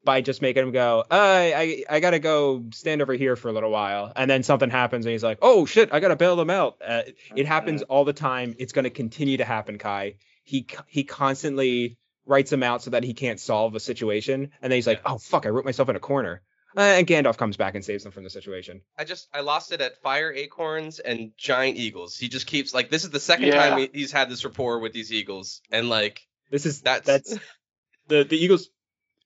by 0.06 0.22
just 0.22 0.42
making 0.42 0.64
him 0.64 0.72
go, 0.72 1.04
I, 1.12 1.84
I 1.90 1.96
I 1.98 2.00
gotta 2.00 2.20
go 2.20 2.64
stand 2.72 3.02
over 3.02 3.14
here 3.14 3.36
for 3.36 3.50
a 3.50 3.52
little 3.52 3.72
while, 3.72 4.14
and 4.16 4.30
then 4.30 4.44
something 4.44 4.70
happens 4.70 5.06
and 5.06 5.12
he's 5.12 5.24
like, 5.24 5.40
oh 5.42 5.66
shit, 5.66 5.90
I 5.92 6.00
gotta 6.00 6.16
bail 6.16 6.36
them 6.36 6.50
out. 6.50 6.78
Uh, 6.86 7.02
it 7.36 7.46
happens 7.48 7.82
all 7.82 8.06
the 8.06 8.14
time. 8.14 8.56
It's 8.60 8.72
gonna 8.72 8.90
continue 8.90 9.38
to 9.38 9.46
happen, 9.46 9.78
Kai. 9.78 10.16
He 10.44 10.68
he 10.88 11.04
constantly 11.04 11.98
writes 12.26 12.52
him 12.54 12.64
out 12.64 12.82
so 12.84 12.92
that 12.92 13.04
he 13.04 13.14
can't 13.14 13.40
solve 13.40 13.76
a 13.76 13.80
situation, 13.80 14.52
and 14.62 14.72
then 14.72 14.78
he's 14.78 14.88
like, 14.88 15.02
oh 15.06 15.18
fuck, 15.18 15.46
I 15.46 15.50
wrote 15.50 15.66
myself 15.66 15.90
in 15.90 15.96
a 15.96 16.00
corner. 16.00 16.42
Uh, 16.78 16.82
and 16.82 17.08
Gandalf 17.08 17.38
comes 17.38 17.56
back 17.56 17.74
and 17.76 17.86
saves 17.86 18.04
them 18.04 18.12
from 18.12 18.26
the 18.26 18.30
situation. 18.30 18.82
I 18.98 19.06
just 19.06 19.30
I 19.34 19.40
lost 19.42 19.72
it 19.72 19.80
at 19.82 20.02
fire 20.02 20.34
acorns 20.34 21.00
and 21.00 21.32
giant 21.38 21.78
eagles. 21.78 22.18
He 22.18 22.28
just 22.28 22.48
keeps 22.48 22.74
like 22.74 22.90
this 22.90 23.04
is 23.06 23.12
the 23.12 23.20
second 23.20 23.48
Yeah. 23.48 23.70
time 23.70 23.78
he, 23.80 23.90
he's 23.94 24.12
had 24.12 24.30
this 24.30 24.44
rapport 24.44 24.80
with 24.80 24.92
these 24.94 25.12
eagles, 25.14 25.62
and 25.72 25.90
like 25.90 26.22
This 26.52 26.66
is 26.66 26.82
That's- 26.82 27.06
that's 27.06 27.40
the 28.08 28.24
the 28.24 28.38
Eagles. 28.38 28.70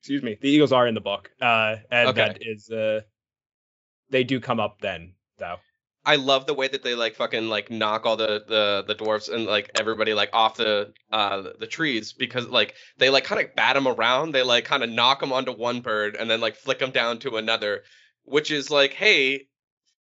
Excuse 0.00 0.22
me, 0.22 0.38
the 0.40 0.48
Eagles 0.48 0.72
are 0.72 0.86
in 0.86 0.94
the 0.94 1.00
book, 1.00 1.30
uh, 1.42 1.76
and 1.90 2.10
Okay. 2.10 2.16
that 2.16 2.38
is 2.40 2.70
uh, 2.70 3.02
they 4.10 4.24
do 4.24 4.40
come 4.40 4.58
up 4.60 4.80
then 4.80 5.14
though. 5.38 5.56
I 6.06 6.16
love 6.16 6.46
the 6.46 6.54
way 6.54 6.66
that 6.68 6.82
they 6.82 6.94
like 6.94 7.14
fucking 7.16 7.48
like 7.48 7.70
knock 7.70 8.06
all 8.06 8.16
the 8.16 8.42
the 8.48 8.84
the 8.86 8.94
dwarfs 8.94 9.28
and 9.28 9.44
like 9.44 9.70
everybody 9.78 10.14
like 10.14 10.30
off 10.32 10.56
the 10.56 10.94
uh 11.12 11.42
the 11.58 11.66
trees 11.66 12.14
because 12.14 12.48
like 12.48 12.74
they 12.96 13.10
like 13.10 13.24
kind 13.24 13.40
of 13.42 13.54
bat 13.54 13.74
them 13.74 13.86
around. 13.86 14.32
They 14.32 14.42
like 14.42 14.64
kind 14.64 14.82
of 14.82 14.88
knock 14.88 15.20
them 15.20 15.32
onto 15.32 15.52
one 15.52 15.82
bird 15.82 16.16
and 16.16 16.30
then 16.30 16.40
like 16.40 16.56
flick 16.56 16.78
them 16.78 16.90
down 16.90 17.18
to 17.20 17.36
another, 17.36 17.82
which 18.24 18.50
is 18.50 18.70
like, 18.70 18.94
hey, 18.94 19.48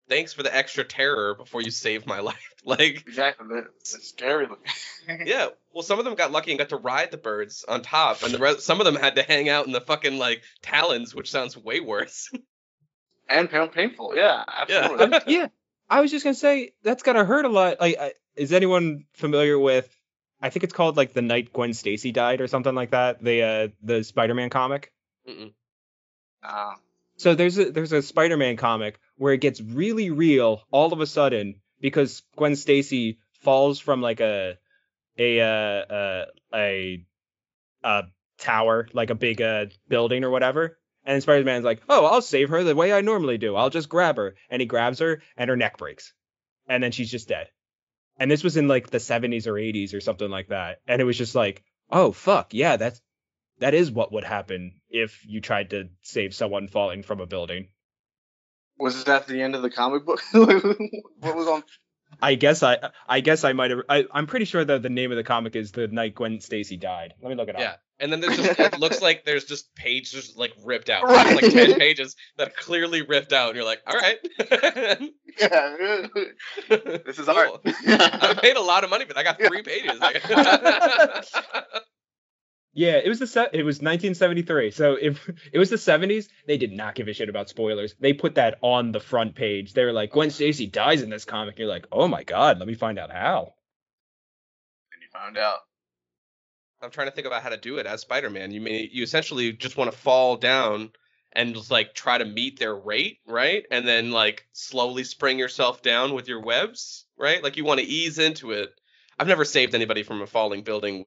thanks 0.09 0.33
for 0.33 0.43
the 0.43 0.53
extra 0.53 0.83
terror 0.83 1.35
before 1.35 1.61
you 1.61 1.71
saved 1.71 2.05
my 2.05 2.19
life. 2.31 2.53
Like, 2.65 3.03
Exactly. 3.07 3.59
It's 3.79 4.09
scary 4.09 4.47
yeah. 5.25 5.47
Well, 5.73 5.83
some 5.83 5.99
of 5.99 6.05
them 6.05 6.15
got 6.15 6.31
lucky 6.31 6.51
and 6.51 6.57
got 6.57 6.69
to 6.69 6.77
ride 6.77 7.11
the 7.11 7.17
birds 7.17 7.63
on 7.67 7.81
top, 7.81 8.23
and 8.23 8.33
the 8.33 8.39
rest, 8.39 8.61
some 8.61 8.81
of 8.81 8.85
them 8.85 8.95
had 8.95 9.15
to 9.15 9.23
hang 9.23 9.47
out 9.47 9.65
in 9.65 9.71
the 9.71 9.81
fucking 9.81 10.17
like 10.17 10.43
talons, 10.61 11.15
which 11.15 11.31
sounds 11.31 11.55
way 11.55 11.79
worse. 11.79 12.29
and 13.29 13.49
pain- 13.49 13.69
painful. 13.69 14.13
Yeah, 14.15 14.43
absolutely. 14.47 15.17
Um, 15.17 15.23
yeah, 15.27 15.47
I 15.89 16.01
was 16.01 16.11
just 16.11 16.23
gonna 16.23 16.33
say 16.33 16.73
that's 16.83 17.03
gotta 17.03 17.23
hurt 17.23 17.45
a 17.45 17.49
lot. 17.49 17.79
Like, 17.79 17.97
I, 17.99 18.13
is 18.35 18.51
anyone 18.51 19.05
familiar 19.13 19.57
with? 19.57 19.89
I 20.41 20.49
think 20.49 20.63
it's 20.63 20.73
called 20.73 20.97
like 20.97 21.13
the 21.13 21.21
night 21.21 21.53
Gwen 21.53 21.73
Stacy 21.73 22.11
died 22.11 22.41
or 22.41 22.47
something 22.47 22.73
like 22.75 22.91
that. 22.91 23.23
The 23.23 23.41
uh, 23.43 23.67
the 23.81 24.03
Spider-Man 24.03 24.49
comic. 24.49 24.91
Mm-mm. 25.27 25.53
Uh, 26.43 26.73
So 27.19 27.35
there's 27.35 27.57
a 27.57 27.69
there's 27.69 27.91
a 27.91 28.01
Spider-Man 28.01 28.55
comic 28.55 28.97
where 29.17 29.33
it 29.33 29.41
gets 29.41 29.59
really 29.59 30.09
real 30.09 30.63
all 30.71 30.93
of 30.93 31.01
a 31.01 31.05
sudden 31.05 31.59
because 31.81 32.23
Gwen 32.37 32.55
Stacy 32.55 33.19
falls 33.41 33.77
from 33.77 34.01
like 34.01 34.21
a 34.21 34.57
a 35.17 35.41
uh, 35.41 35.93
uh, 35.93 36.25
a 36.55 37.05
a 37.83 38.03
tower, 38.37 38.87
like 38.93 39.09
a 39.09 39.15
big 39.15 39.41
uh, 39.41 39.65
building 39.89 40.23
or 40.23 40.29
whatever. 40.29 40.79
And 41.03 41.21
Spider-Man's 41.21 41.65
like, 41.65 41.81
"Oh, 41.89 42.05
I'll 42.05 42.21
save 42.21 42.49
her 42.49 42.63
the 42.63 42.73
way 42.73 42.93
I 42.93 43.01
normally 43.01 43.37
do. 43.37 43.53
I'll 43.53 43.69
just 43.69 43.89
grab 43.89 44.15
her." 44.15 44.35
And 44.49 44.61
he 44.61 44.65
grabs 44.65 44.99
her, 44.99 45.21
and 45.35 45.49
her 45.49 45.57
neck 45.57 45.77
breaks, 45.77 46.13
and 46.69 46.81
then 46.81 46.93
she's 46.93 47.11
just 47.11 47.27
dead. 47.27 47.49
And 48.17 48.31
this 48.31 48.45
was 48.45 48.55
in 48.55 48.69
like 48.69 48.91
the 48.91 48.97
70s 48.97 49.45
or 49.45 49.53
80s 49.53 49.93
or 49.93 49.99
something 49.99 50.29
like 50.29 50.49
that. 50.49 50.79
And 50.87 51.01
it 51.01 51.05
was 51.05 51.17
just 51.17 51.35
like, 51.35 51.63
"Oh 51.91 52.13
fuck, 52.13 52.53
yeah, 52.53 52.77
that's 52.77 53.01
that 53.59 53.73
is 53.73 53.91
what 53.91 54.11
would 54.11 54.23
happen 54.23 54.81
if 54.89 55.25
you 55.25 55.41
tried 55.41 55.71
to 55.71 55.89
save 56.01 56.33
someone 56.33 56.67
falling 56.67 57.03
from 57.03 57.19
a 57.19 57.25
building." 57.25 57.69
was 58.79 59.03
that 59.03 59.27
the 59.27 59.41
end 59.41 59.55
of 59.55 59.61
the 59.61 59.69
comic 59.69 60.05
book? 60.05 60.21
what 60.31 61.35
was 61.35 61.47
on? 61.47 61.63
I 62.21 62.33
guess 62.33 62.63
I 62.63 62.89
I 63.07 63.19
guess 63.19 63.43
I 63.43 63.53
might 63.53 63.69
have 63.69 63.81
I, 63.87 64.05
I'm 64.11 64.25
pretty 64.25 64.45
sure 64.45 64.65
that 64.65 64.81
the 64.81 64.89
name 64.89 65.11
of 65.11 65.17
the 65.17 65.23
comic 65.23 65.55
is 65.55 65.71
the 65.71 65.87
night 65.87 66.15
Gwen 66.15 66.39
Stacy 66.39 66.75
died. 66.75 67.13
Let 67.21 67.29
me 67.29 67.35
look 67.35 67.49
it 67.49 67.55
up. 67.55 67.61
Yeah. 67.61 67.75
And 67.99 68.11
then 68.11 68.19
there's 68.19 68.37
just 68.43 68.59
it 68.59 68.79
looks 68.79 68.99
like 69.01 69.25
there's 69.25 69.45
just 69.45 69.75
pages 69.75 70.33
like 70.35 70.53
ripped 70.63 70.89
out. 70.89 71.03
Right. 71.03 71.35
Like 71.35 71.53
ten 71.53 71.77
pages 71.77 72.15
that 72.37 72.47
are 72.47 72.53
clearly 72.57 73.03
ripped 73.03 73.31
out, 73.31 73.49
and 73.49 73.57
you're 73.57 73.65
like, 73.65 73.81
all 73.85 73.95
right. 73.95 74.17
Yeah. 75.39 76.07
this 76.67 77.17
is 77.17 77.29
art. 77.29 77.61
I 77.65 78.37
paid 78.41 78.57
a 78.57 78.61
lot 78.61 78.83
of 78.83 78.89
money, 78.89 79.05
but 79.05 79.17
I 79.17 79.23
got 79.23 79.37
three 79.37 79.61
pages. 79.61 79.97
Yeah, 82.73 82.97
it 83.03 83.09
was 83.09 83.19
the 83.19 83.27
set. 83.27 83.55
It 83.55 83.63
was 83.63 83.77
1973. 83.77 84.71
So 84.71 84.93
if 84.93 85.29
it 85.53 85.59
was 85.59 85.69
the 85.69 85.75
70s, 85.75 86.27
they 86.47 86.57
did 86.57 86.71
not 86.71 86.95
give 86.95 87.07
a 87.07 87.13
shit 87.13 87.29
about 87.29 87.49
spoilers. 87.49 87.95
They 87.99 88.13
put 88.13 88.35
that 88.35 88.57
on 88.61 88.91
the 88.91 88.99
front 88.99 89.35
page. 89.35 89.73
They 89.73 89.83
were 89.83 89.93
like, 89.93 90.11
Gwen 90.11 90.29
Stacy 90.29 90.67
dies 90.67 91.01
in 91.01 91.09
this 91.09 91.25
comic. 91.25 91.57
You're 91.57 91.67
like, 91.67 91.87
oh 91.91 92.07
my 92.07 92.23
god, 92.23 92.59
let 92.59 92.67
me 92.67 92.75
find 92.75 92.99
out 92.99 93.11
how. 93.11 93.53
and 94.93 95.01
you 95.01 95.07
found 95.11 95.37
out. 95.37 95.59
I'm 96.81 96.91
trying 96.91 97.07
to 97.07 97.11
think 97.11 97.27
about 97.27 97.43
how 97.43 97.49
to 97.49 97.57
do 97.57 97.77
it 97.77 97.85
as 97.85 98.01
Spider-Man. 98.01 98.51
You 98.51 98.61
may 98.61 98.89
you 98.91 99.03
essentially 99.03 99.51
just 99.51 99.75
want 99.75 99.91
to 99.91 99.97
fall 99.97 100.37
down 100.37 100.91
and 101.33 101.53
just 101.53 101.69
like 101.69 101.93
try 101.93 102.17
to 102.17 102.25
meet 102.25 102.57
their 102.57 102.73
rate, 102.73 103.19
right? 103.27 103.65
And 103.69 103.85
then 103.87 104.11
like 104.11 104.47
slowly 104.53 105.03
spring 105.03 105.37
yourself 105.37 105.81
down 105.81 106.13
with 106.13 106.27
your 106.27 106.41
webs, 106.41 107.05
right? 107.17 107.43
Like 107.43 107.57
you 107.57 107.65
want 107.65 107.81
to 107.81 107.85
ease 107.85 108.17
into 108.17 108.51
it. 108.51 108.69
I've 109.19 109.27
never 109.27 109.43
saved 109.43 109.75
anybody 109.75 110.03
from 110.03 110.21
a 110.21 110.27
falling 110.27 110.63
building. 110.63 111.03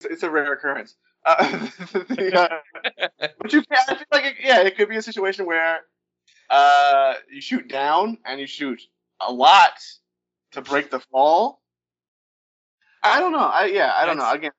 It's, 0.00 0.12
it's 0.12 0.22
a 0.22 0.30
rare 0.30 0.52
occurrence. 0.52 0.94
Uh, 1.26 1.66
the, 2.08 2.32
uh, 2.38 3.28
but 3.40 3.52
you 3.52 3.62
can. 3.62 3.78
I 3.88 3.94
feel 3.96 4.04
like 4.12 4.24
it, 4.24 4.34
yeah, 4.42 4.60
it 4.62 4.76
could 4.76 4.88
be 4.88 4.96
a 4.96 5.02
situation 5.02 5.44
where 5.46 5.80
uh, 6.50 7.14
you 7.32 7.40
shoot 7.40 7.68
down 7.68 8.18
and 8.24 8.38
you 8.40 8.46
shoot 8.46 8.80
a 9.26 9.32
lot 9.32 9.72
to 10.52 10.60
break 10.62 10.90
the 10.90 11.00
fall. 11.00 11.60
I 13.02 13.18
don't 13.20 13.32
know. 13.32 13.38
I 13.38 13.66
yeah, 13.66 13.92
I 13.94 14.06
don't 14.06 14.16
know. 14.16 14.22
That's- 14.24 14.36
Again, 14.38 14.50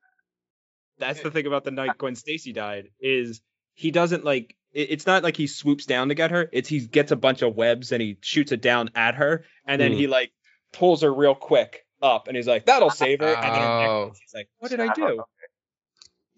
That's 0.98 1.22
the 1.22 1.30
thing 1.30 1.46
about 1.46 1.64
the 1.64 1.70
night 1.70 1.96
Gwen 1.98 2.16
Stacy 2.16 2.52
died 2.52 2.88
is 3.00 3.40
he 3.74 3.90
doesn't 3.90 4.24
like 4.24 4.54
it- 4.72 4.90
it's 4.90 5.06
not 5.06 5.22
like 5.22 5.36
he 5.36 5.46
swoops 5.46 5.86
down 5.86 6.08
to 6.08 6.14
get 6.14 6.30
her. 6.32 6.48
It's 6.52 6.68
he 6.68 6.80
gets 6.80 7.12
a 7.12 7.16
bunch 7.16 7.42
of 7.42 7.54
webs 7.56 7.92
and 7.92 8.02
he 8.02 8.18
shoots 8.20 8.52
it 8.52 8.60
down 8.62 8.90
at 8.94 9.14
her 9.16 9.44
and 9.66 9.80
then 9.80 9.92
Hmm. 9.92 9.98
he 9.98 10.06
like 10.06 10.32
pulls 10.72 11.02
her 11.02 11.12
real 11.12 11.34
quick 11.34 11.84
up 12.02 12.28
and 12.28 12.36
he's 12.36 12.46
like 12.46 12.66
that'll 12.66 12.90
save 12.90 13.20
her 13.20 13.26
and 13.34 13.42
then 13.42 13.52
her 13.52 13.80
neck 13.80 13.88
Oh. 13.88 14.12
he's 14.20 14.34
like 14.34 14.48
what 14.58 14.70
did 14.70 14.80
I 14.80 14.92
do? 14.92 15.22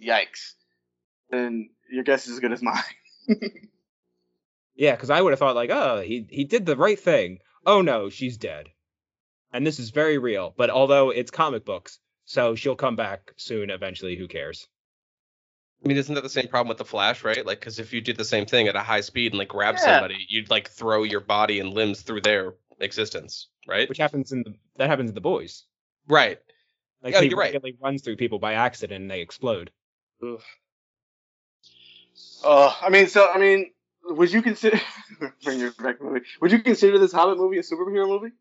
Yikes. 0.05 0.55
Then 1.31 1.71
your 1.91 2.05
guess 2.05 2.27
is 2.27 2.35
as 2.35 2.41
good 2.41 2.53
as 2.53 2.63
mine. 2.63 2.83
Yeah, 4.77 4.93
because 4.93 5.11
I 5.11 5.21
would 5.21 5.33
have 5.33 5.39
thought 5.39 5.57
like, 5.57 5.69
oh, 5.71 6.01
he 6.01 6.27
he 6.31 6.45
did 6.45 6.65
the 6.65 6.77
right 6.77 6.99
thing. 6.99 7.41
Oh 7.67 7.83
no, 7.83 8.09
she's 8.09 8.39
dead. 8.39 8.69
And 9.53 9.67
this 9.67 9.79
is 9.79 9.91
very 9.91 10.17
real. 10.17 10.55
But 10.57 10.71
although 10.71 11.11
it's 11.11 11.31
comic 11.31 11.67
books, 11.67 11.99
so 12.25 12.55
she'll 12.55 12.77
come 12.77 12.97
back 12.97 13.33
soon 13.37 13.69
eventually. 13.69 14.17
Who 14.17 14.27
cares? 14.27 14.69
I 15.85 15.89
mean, 15.89 15.99
isn't 15.99 16.15
that 16.15 16.23
the 16.23 16.31
same 16.31 16.49
problem 16.49 16.69
with 16.69 16.79
the 16.79 16.85
Flash, 16.87 17.25
right? 17.25 17.45
Like, 17.45 17.61
because 17.61 17.79
if 17.79 17.93
you 17.93 18.01
did 18.01 18.17
the 18.17 18.25
same 18.25 18.47
thing 18.47 18.69
at 18.69 18.77
a 18.77 18.81
high 18.81 19.01
speed 19.03 19.33
and 19.33 19.39
like 19.39 19.49
grab 19.49 19.75
Yeah. 19.77 19.85
somebody, 19.85 20.25
you'd 20.31 20.49
like 20.51 20.71
throw 20.71 21.03
your 21.03 21.21
body 21.21 21.61
and 21.61 21.75
limbs 21.75 22.01
through 22.03 22.23
their 22.23 22.55
existence, 22.79 23.49
right? 23.67 23.89
Which 23.89 23.99
happens 23.99 24.33
in 24.33 24.45
the 24.45 24.55
that 24.77 24.89
happens 24.89 25.11
in 25.11 25.15
the 25.15 25.21
boys. 25.21 25.65
Right. 26.09 26.39
Like 27.03 27.15
oh, 27.15 27.19
Yeah, 27.19 27.23
he 27.25 27.29
you're 27.31 27.39
right. 27.39 27.53
regularly 27.53 27.77
runs 27.83 28.03
through 28.03 28.17
people 28.17 28.39
by 28.39 28.55
accident 28.55 29.03
and 29.03 29.11
they 29.11 29.21
explode. 29.21 29.71
Uh, 32.45 32.73
I 32.81 32.91
mean, 32.91 33.09
so 33.09 33.29
I 33.33 33.39
mean, 33.39 33.71
would 34.05 34.33
you 34.33 34.43
consider 34.43 34.81
bring 35.45 35.61
your 35.61 35.73
back 35.73 36.01
movie? 36.01 36.21
Would 36.41 36.53
you 36.53 36.63
consider 36.63 36.99
this 36.99 37.13
Hobbit 37.13 37.39
movie 37.39 37.59
a 37.59 37.63
superhero 37.63 38.09
movie? 38.09 38.33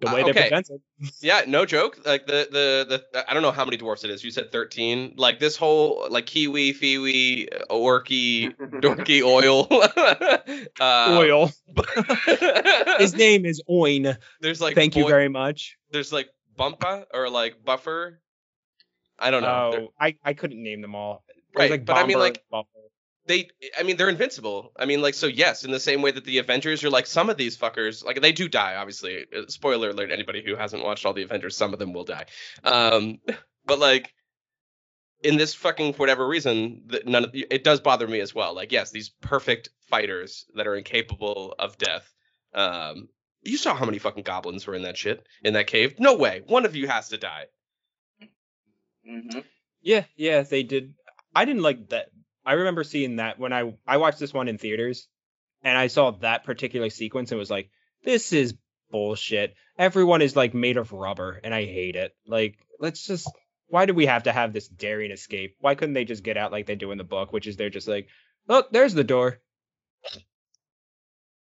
The 0.00 0.08
Uh, 0.08 0.14
way 0.14 0.22
they 0.24 0.30
okay. 0.30 0.48
present 0.48 0.82
it. 1.00 1.12
Yeah, 1.22 1.42
no 1.46 1.64
joke. 1.64 2.04
Like 2.04 2.26
the, 2.26 2.46
the 2.50 3.02
the 3.12 3.30
I 3.30 3.32
don't 3.32 3.42
know 3.42 3.50
how 3.50 3.64
many 3.64 3.76
dwarfs 3.78 4.04
it 4.04 4.10
is. 4.10 4.22
You 4.22 4.30
said 4.30 4.52
thirteen. 4.52 5.14
Like 5.16 5.38
this 5.38 5.56
whole 5.56 6.06
like 6.10 6.26
kiwi, 6.26 6.74
fiwi, 6.74 7.48
orky, 7.70 8.54
dorky 8.82 9.22
oil. 9.22 9.66
uh, 10.80 11.16
Oil. 11.18 11.50
His 12.26 13.12
His 13.12 13.14
name 13.14 13.46
is 13.46 13.62
Oin. 13.70 14.16
There's 14.40 14.60
like 14.60 14.74
Thank 14.74 14.96
you 14.96 15.06
very 15.06 15.28
much. 15.28 15.78
There's 15.92 16.12
like 16.12 16.28
bumpa 16.58 17.04
or 17.14 17.30
like 17.30 17.64
buffer. 17.64 18.20
I 19.18 19.30
don't 19.30 19.42
know. 19.42 19.72
Oh, 19.74 19.92
I, 19.98 20.16
I 20.24 20.34
couldn't 20.34 20.62
name 20.62 20.82
them 20.82 20.94
all. 20.94 21.24
Right, 21.54 21.70
like 21.70 21.84
but 21.86 21.96
I 21.96 22.06
mean, 22.06 22.18
like- 22.18 22.42
they 23.26 23.48
i 23.78 23.82
mean 23.82 23.96
they're 23.96 24.08
invincible. 24.08 24.72
I 24.78 24.86
mean 24.86 25.02
like 25.02 25.14
so 25.14 25.26
yes 25.26 25.64
in 25.64 25.70
the 25.70 25.80
same 25.80 26.02
way 26.02 26.10
that 26.12 26.24
the 26.24 26.38
avengers 26.38 26.84
are 26.84 26.90
like 26.90 27.06
some 27.06 27.28
of 27.28 27.36
these 27.36 27.56
fuckers 27.56 28.04
like 28.04 28.20
they 28.20 28.32
do 28.32 28.48
die 28.48 28.76
obviously 28.76 29.24
Uh, 29.36 29.42
spoiler 29.48 29.90
alert 29.90 30.10
anybody 30.10 30.42
who 30.44 30.56
hasn't 30.56 30.84
watched 30.84 31.04
all 31.04 31.12
the 31.12 31.22
avengers 31.24 31.56
some 31.56 31.72
of 31.72 31.78
them 31.78 31.92
will 31.92 32.04
die. 32.04 32.26
Um 32.64 33.18
but 33.66 33.78
like 33.78 34.12
in 35.22 35.36
this 35.36 35.54
fucking 35.54 35.94
for 35.94 36.00
whatever 36.00 36.26
reason 36.26 36.88
none 37.04 37.24
of 37.24 37.30
it 37.34 37.64
does 37.64 37.80
bother 37.80 38.06
me 38.06 38.20
as 38.20 38.34
well. 38.34 38.54
Like 38.54 38.72
yes 38.72 38.90
these 38.90 39.10
perfect 39.20 39.70
fighters 39.90 40.46
that 40.54 40.66
are 40.66 40.76
incapable 40.76 41.54
of 41.58 41.78
death 41.78 42.12
um 42.54 43.08
you 43.42 43.56
saw 43.56 43.74
how 43.74 43.84
many 43.86 43.98
fucking 43.98 44.24
goblins 44.24 44.66
were 44.66 44.74
in 44.74 44.82
that 44.82 44.96
shit 44.96 45.26
in 45.42 45.54
that 45.54 45.66
cave? 45.66 45.98
No 45.98 46.14
way. 46.14 46.42
One 46.46 46.64
of 46.64 46.76
you 46.76 46.86
has 46.88 47.08
to 47.08 47.18
die 47.18 47.46
Mhm. 49.08 49.44
Yeah, 49.82 50.04
yeah, 50.16 50.42
they 50.42 50.62
did. 50.62 50.94
I 51.34 51.44
didn't 51.44 51.62
like 51.62 51.88
that. 51.90 52.10
I 52.44 52.54
remember 52.54 52.84
seeing 52.84 53.16
that 53.16 53.38
when 53.38 53.52
I 53.52 53.74
I 53.86 53.98
watched 53.98 54.18
this 54.18 54.34
one 54.34 54.48
in 54.48 54.58
theaters, 54.58 55.08
and 55.62 55.76
I 55.76 55.88
saw 55.88 56.12
that 56.12 56.44
particular 56.44 56.90
sequence 56.90 57.30
and 57.30 57.38
was 57.38 57.50
like, 57.50 57.70
"This 58.04 58.32
is 58.32 58.54
bullshit." 58.90 59.54
Everyone 59.78 60.22
is 60.22 60.36
like 60.36 60.54
made 60.54 60.76
of 60.76 60.92
rubber, 60.92 61.40
and 61.44 61.54
I 61.54 61.64
hate 61.64 61.96
it. 61.96 62.16
Like, 62.26 62.58
let's 62.80 63.06
just. 63.06 63.28
Why 63.68 63.84
do 63.86 63.94
we 63.94 64.06
have 64.06 64.24
to 64.24 64.32
have 64.32 64.52
this 64.52 64.68
daring 64.68 65.10
escape? 65.10 65.56
Why 65.58 65.74
couldn't 65.74 65.94
they 65.94 66.04
just 66.04 66.22
get 66.22 66.36
out 66.36 66.52
like 66.52 66.66
they 66.66 66.76
do 66.76 66.92
in 66.92 66.98
the 66.98 67.04
book, 67.04 67.32
which 67.32 67.48
is 67.48 67.56
they're 67.56 67.70
just 67.70 67.88
like, 67.88 68.08
"Look, 68.48 68.70
there's 68.70 68.94
the 68.94 69.04
door." 69.04 69.40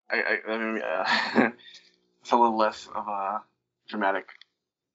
I, 0.10 0.18
I, 0.18 0.52
I 0.52 0.58
mean, 0.58 0.82
uh, 0.84 1.50
it's 2.22 2.32
a 2.32 2.36
little 2.36 2.58
less 2.58 2.88
of 2.94 3.08
a 3.08 3.42
dramatic 3.88 4.28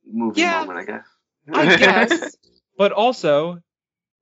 movie 0.05 0.43
Yeah, 0.43 0.61
moment, 0.65 0.79
I 0.79 0.85
guess. 0.85 1.07
I 1.53 1.77
guess. 1.77 2.37
but 2.77 2.93
also, 2.93 3.61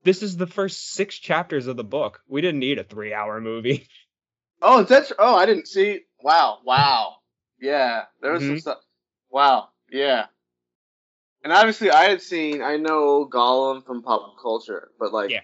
this 0.02 0.22
is 0.22 0.36
the 0.36 0.46
first 0.46 0.92
six 0.92 1.16
chapters 1.18 1.66
of 1.66 1.76
the 1.76 1.84
book. 1.84 2.20
We 2.28 2.40
didn't 2.40 2.60
need 2.60 2.78
a 2.78 2.84
three-hour 2.84 3.40
movie. 3.40 3.88
oh, 4.62 4.82
is 4.82 4.88
that? 4.88 5.08
tr- 5.08 5.14
Oh, 5.18 5.34
I 5.34 5.46
didn't 5.46 5.68
see. 5.68 6.00
Wow, 6.22 6.58
wow. 6.64 7.16
Yeah, 7.60 8.04
there 8.20 8.32
was 8.32 8.42
some 8.42 8.56
Mhm. 8.56 8.60
stuff. 8.60 8.78
Wow, 9.30 9.68
yeah. 9.90 10.26
And 11.42 11.52
obviously, 11.52 11.90
I 11.90 12.04
had 12.04 12.22
seen. 12.22 12.62
I 12.62 12.76
know 12.76 13.26
Gollum 13.26 13.84
from 13.84 14.02
pop 14.02 14.36
culture, 14.40 14.90
but 14.98 15.12
like, 15.12 15.30
Yeah. 15.30 15.40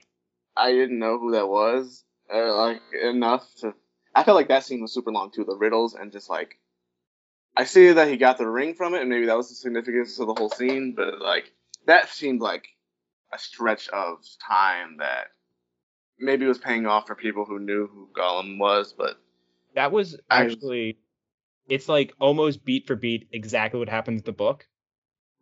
I 0.57 0.73
didn't 0.73 0.99
know 0.99 1.19
who 1.19 1.33
that 1.33 1.49
was. 1.49 2.05
Uh, 2.33 2.55
like 2.57 2.81
enough 3.03 3.47
to. 3.57 3.75
I 4.15 4.25
felt 4.25 4.37
like 4.37 4.49
that 4.49 4.65
scene 4.65 4.81
was 4.81 4.93
super 4.95 5.13
long 5.13 5.31
too. 5.31 5.45
The 5.45 5.57
riddles 5.57 5.95
and 5.95 6.13
just 6.13 6.31
like. 6.31 6.59
I 7.57 7.65
see 7.65 7.93
that 7.93 8.09
he 8.09 8.17
got 8.17 8.39
the 8.39 8.47
ring 8.49 8.75
from 8.75 8.95
it, 8.95 9.01
and 9.01 9.11
maybe 9.11 9.27
that 9.27 9.37
was 9.37 9.49
the 9.49 9.57
significance 9.57 10.19
of 10.21 10.29
the 10.29 10.35
whole 10.35 10.51
scene. 10.51 10.95
But 10.95 11.21
like, 11.21 11.53
that 11.87 12.09
seemed 12.09 12.41
like 12.41 12.65
a 13.33 13.39
stretch 13.39 13.89
of 13.89 14.25
time 14.47 14.97
that 14.99 15.29
maybe 16.19 16.47
was 16.47 16.59
paying 16.59 16.87
off 16.87 17.07
for 17.07 17.15
people 17.15 17.45
who 17.45 17.59
knew 17.59 17.87
who 17.87 18.09
Gollum 18.17 18.59
was, 18.59 18.93
but 18.93 19.17
That 19.75 19.93
was 19.93 20.17
I- 20.29 20.43
actually, 20.45 20.99
it's 21.69 21.89
like 21.89 22.13
almost 22.19 22.65
beat 22.65 22.87
for 22.87 22.97
beat 22.97 23.29
exactly 23.33 23.79
what 23.79 23.89
happens 23.89 24.21
in 24.23 24.25
the 24.25 24.33
book, 24.33 24.67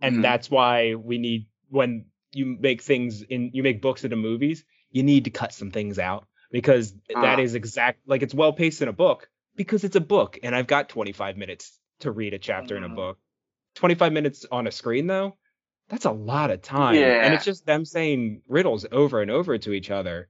and 0.01 0.17
Mhm. 0.19 0.23
that's 0.23 0.51
why 0.51 0.95
we 0.95 1.19
need 1.19 1.47
when 1.71 2.07
you 2.33 2.45
make 2.47 2.83
things 2.83 3.23
in 3.23 3.51
you 3.55 3.63
make 3.63 3.81
books 3.81 4.05
into 4.05 4.17
movies, 4.17 4.65
you 4.91 5.03
need 5.03 5.25
to 5.25 5.31
cut 5.31 5.53
some 5.55 5.71
things 5.71 5.99
out 5.99 6.27
because 6.51 6.93
that 7.09 7.39
Ah. 7.39 7.43
is 7.43 7.55
exact 7.55 8.07
like 8.07 8.23
it's 8.23 8.35
well 8.35 8.53
paced 8.53 8.83
in 8.83 8.89
a 8.89 8.93
book 8.93 9.29
because 9.57 9.85
it's 9.85 9.97
a 9.97 10.01
book 10.01 10.39
and 10.43 10.55
I've 10.55 10.67
got 10.67 10.89
25 10.91 11.37
minutes 11.39 11.79
to 12.01 12.11
read 12.11 12.35
a 12.35 12.39
chapter 12.39 12.77
in 12.77 12.85
a 12.85 12.89
Mhm. 12.89 12.95
book. 12.95 13.19
25 13.75 14.13
minutes 14.13 14.45
on 14.51 14.67
a 14.67 14.71
screen 14.71 15.07
though, 15.07 15.39
that's 15.89 16.05
a 16.05 16.11
lot 16.13 16.51
of 16.51 16.63
time, 16.63 16.97
and 16.97 17.35
it's 17.35 17.45
just 17.45 17.65
them 17.67 17.85
saying 17.85 18.43
riddles 18.49 18.87
over 18.93 19.23
and 19.23 19.31
over 19.31 19.57
to 19.59 19.73
each 19.73 19.91
other. 19.91 20.29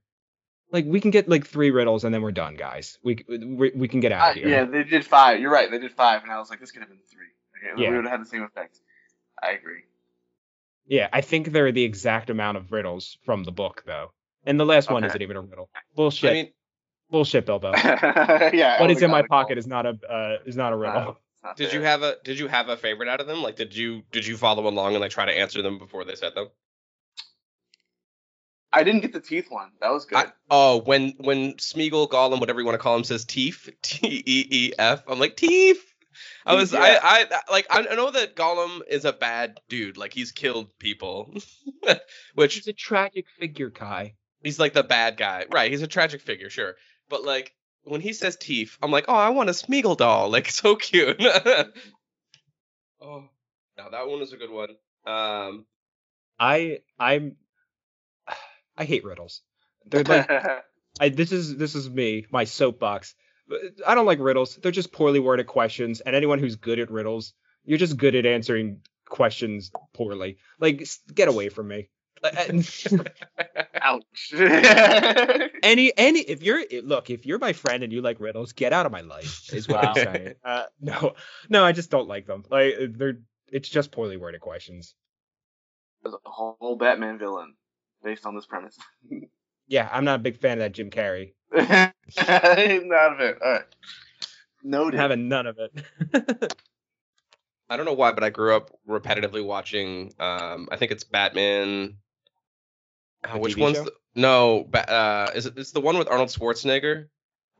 Like 0.71 0.85
we 0.85 1.01
can 1.01 1.09
get 1.11 1.27
like 1.27 1.47
three 1.47 1.71
riddles 1.71 2.03
and 2.03 2.13
then 2.13 2.21
we're 2.21 2.31
done, 2.31 2.55
guys. 2.55 2.99
We 3.03 3.25
we, 3.27 3.71
we 3.75 3.87
can 3.87 3.99
get 4.01 4.11
out 4.11 4.27
Uh, 4.27 4.29
of 4.31 4.35
here. 4.37 4.47
yeah, 4.47 4.65
they 4.65 4.83
did 4.83 5.05
five. 5.05 5.39
You're 5.39 5.51
right, 5.51 5.69
they 5.71 5.79
did 5.79 5.91
five, 5.93 6.21
and 6.23 6.31
I 6.31 6.37
was 6.37 6.49
like, 6.49 6.59
this 6.59 6.71
could 6.71 6.81
have 6.81 6.89
been 6.89 6.99
three. 7.11 7.25
Okay, 7.73 7.81
Yeah. 7.83 7.89
We 7.89 7.95
would 7.97 8.05
have 8.05 8.11
had 8.11 8.21
the 8.21 8.29
same 8.29 8.43
effect. 8.43 8.77
I 9.41 9.51
agree. 9.51 9.81
Yeah, 10.85 11.07
I 11.13 11.21
think 11.21 11.51
they're 11.51 11.71
the 11.71 11.83
exact 11.83 12.29
amount 12.29 12.57
of 12.57 12.71
riddles 12.71 13.17
from 13.23 13.43
the 13.43 13.51
book, 13.51 13.83
though. 13.85 14.11
And 14.45 14.59
the 14.59 14.65
last 14.65 14.89
one 14.89 15.03
isn't 15.03 15.21
even 15.21 15.37
a 15.37 15.41
riddle. 15.41 15.69
Bullshit. 15.95 16.29
i 16.29 16.33
mean 16.33 16.49
Bullshit, 17.11 17.45
Bilbo. 17.47 17.71
yeah. 17.75 18.79
what 18.79 18.89
I 18.89 18.93
is 18.93 19.01
in 19.01 19.09
my 19.09 19.17
would've 19.17 19.29
got 19.29 19.35
pocket 19.35 19.57
is 19.57 19.65
not 19.67 19.85
a 19.87 19.97
uh, 20.07 20.37
is 20.45 20.55
not 20.55 20.71
a 20.73 20.75
it. 20.75 20.79
riddle. 20.79 21.17
No, 21.43 21.51
it's 21.51 21.59
not 21.59 21.69
Did 21.69 21.73
you 21.73 21.81
have 21.81 22.03
a 22.03 22.15
did 22.23 22.39
you 22.39 22.47
have 22.47 22.69
a 22.69 22.77
favorite 22.77 23.09
out 23.09 23.21
of 23.21 23.27
them? 23.27 23.41
Like 23.41 23.55
did 23.55 23.75
you 23.75 24.03
did 24.11 24.25
you 24.25 24.37
follow 24.37 24.67
along 24.67 24.93
and 24.93 25.01
like 25.01 25.11
try 25.11 25.25
to 25.25 25.37
answer 25.37 25.61
them 25.61 25.77
before 25.77 26.05
they 26.05 26.15
said 26.15 26.35
them? 26.35 26.49
I 28.71 28.83
didn't 28.83 29.01
get 29.01 29.13
the 29.13 29.19
teeth 29.19 29.47
one. 29.49 29.71
That 29.81 29.91
was 29.91 30.05
good. 30.05 30.17
I, 30.17 30.25
oh, 30.49 30.81
when 30.81 31.13
when 31.17 31.53
Smeagol, 31.53 32.09
Gollum, 32.09 32.39
whatever 32.39 32.59
you 32.59 32.65
want 32.65 32.75
to 32.75 32.83
call 32.83 32.95
him, 32.95 33.03
says 33.03 33.25
teeth, 33.25 33.69
T 33.81 34.23
E 34.25 34.47
E 34.49 34.73
F, 34.77 35.03
I'm 35.07 35.19
like 35.19 35.35
teeth. 35.35 35.83
I 36.45 36.55
was 36.55 36.73
Yeah. 36.73 36.99
I 37.01 37.25
I 37.31 37.51
like 37.51 37.67
I 37.69 37.81
know 37.95 38.11
that 38.11 38.35
Gollum 38.35 38.81
is 38.87 39.05
a 39.05 39.13
bad 39.13 39.59
dude, 39.69 39.97
like 39.97 40.13
he's 40.13 40.31
killed 40.31 40.77
people, 40.77 41.33
which 42.35 42.53
She's 42.53 42.67
a 42.67 42.73
tragic 42.73 43.25
figure, 43.39 43.69
Kai. 43.69 44.15
he's 44.43 44.59
like 44.59 44.73
the 44.73 44.83
bad 44.83 45.17
guy, 45.17 45.45
right? 45.51 45.71
He's 45.71 45.81
a 45.81 45.87
tragic 45.87 46.21
figure, 46.21 46.49
sure, 46.49 46.75
but 47.09 47.23
like 47.23 47.53
when 47.83 48.01
he 48.01 48.13
says 48.13 48.35
teeth, 48.37 48.77
I'm 48.81 48.91
like, 48.91 49.05
oh, 49.07 49.15
I 49.15 49.29
want 49.29 49.49
a 49.49 49.53
Smeagol 49.53 49.97
doll, 49.97 50.29
like 50.35 50.49
so 50.49 50.75
cute. 50.75 51.17
oh, 53.01 53.23
now 53.77 53.89
that 53.91 54.07
one 54.07 54.19
was 54.19 54.33
a 54.33 54.37
good 54.37 54.51
one. 54.51 54.69
Um, 55.05 55.65
I 56.39 56.79
I'm 56.97 57.35
I 58.77 58.85
hate 58.85 59.03
riddles. 59.03 59.41
They're 59.85 60.03
like 60.03 60.29
I 60.99 61.09
this 61.09 61.31
is 61.31 61.57
this 61.57 61.75
is 61.75 61.89
me, 61.89 62.25
my 62.31 62.43
soapbox. 62.43 63.15
I 63.85 63.95
don't 63.95 64.05
like 64.05 64.19
riddles. 64.19 64.57
They're 64.57 64.71
just 64.71 64.91
poorly 64.91 65.19
worded 65.19 65.47
questions, 65.47 66.01
and 66.01 66.15
anyone 66.15 66.37
who's 66.37 66.55
good 66.55 66.79
at 66.79 66.91
riddles, 66.91 67.33
you're 67.65 67.79
just 67.79 67.97
good 67.97 68.13
at 68.15 68.27
answering 68.27 68.81
questions 69.07 69.71
poorly. 69.93 70.37
Like 70.59 70.87
get 71.13 71.27
away 71.27 71.49
from 71.49 71.67
me. 71.67 71.89
Ouch. 73.81 74.33
any 75.63 75.91
any 75.97 76.19
if 76.19 76.41
you're 76.43 76.63
look 76.83 77.09
if 77.09 77.25
you're 77.25 77.39
my 77.39 77.53
friend 77.53 77.83
and 77.83 77.91
you 77.93 78.01
like 78.01 78.19
riddles 78.19 78.53
get 78.53 78.73
out 78.73 78.85
of 78.85 78.91
my 78.91 79.01
life 79.01 79.53
is 79.53 79.67
what 79.67 79.83
Wow. 79.83 79.93
i'm 79.95 79.95
saying 79.95 80.33
uh 80.43 80.63
no 80.81 81.13
no 81.49 81.63
i 81.63 81.71
just 81.71 81.89
don't 81.89 82.07
like 82.07 82.25
them 82.27 82.43
like 82.49 82.75
they're 82.91 83.19
it's 83.51 83.69
just 83.69 83.91
poorly 83.91 84.17
worded 84.17 84.41
questions 84.41 84.95
There's 86.03 86.15
a 86.15 86.29
whole 86.29 86.77
Batman 86.79 87.17
villain 87.19 87.55
based 88.03 88.25
on 88.25 88.35
this 88.35 88.45
premise. 88.45 88.77
yeah 89.67 89.89
i'm 89.91 90.05
not 90.05 90.19
a 90.19 90.23
big 90.23 90.37
fan 90.39 90.53
of 90.53 90.59
that 90.59 90.71
jim 90.73 90.89
carrey 90.89 91.33
Not 91.51 91.93
of 92.17 93.19
it. 93.19 93.37
All 93.43 93.51
right. 93.51 93.63
Noted. 94.63 94.99
having 94.99 95.27
none 95.29 95.47
of 95.47 95.57
it 95.59 96.53
I 97.71 97.77
don't 97.77 97.85
know 97.85 97.93
why, 97.93 98.13
but 98.13 98.23
I 98.23 98.31
grew 98.31 98.55
up 98.55 98.71
repetitively 98.89 99.45
watching. 99.45 100.11
Um, 100.19 100.69
I 100.71 100.75
think 100.75 100.91
it's 100.91 101.03
Batman. 101.03 101.97
Uh, 103.23 103.37
which 103.37 103.55
TV 103.55 103.61
one's 103.61 103.83
the, 103.83 103.91
no? 104.15 104.65
Ba- 104.69 104.89
uh, 104.91 105.31
is 105.35 105.45
it? 105.45 105.57
It's 105.57 105.71
the 105.71 105.81
one 105.81 105.97
with 105.97 106.07
Arnold 106.07 106.29
Schwarzenegger. 106.29 107.07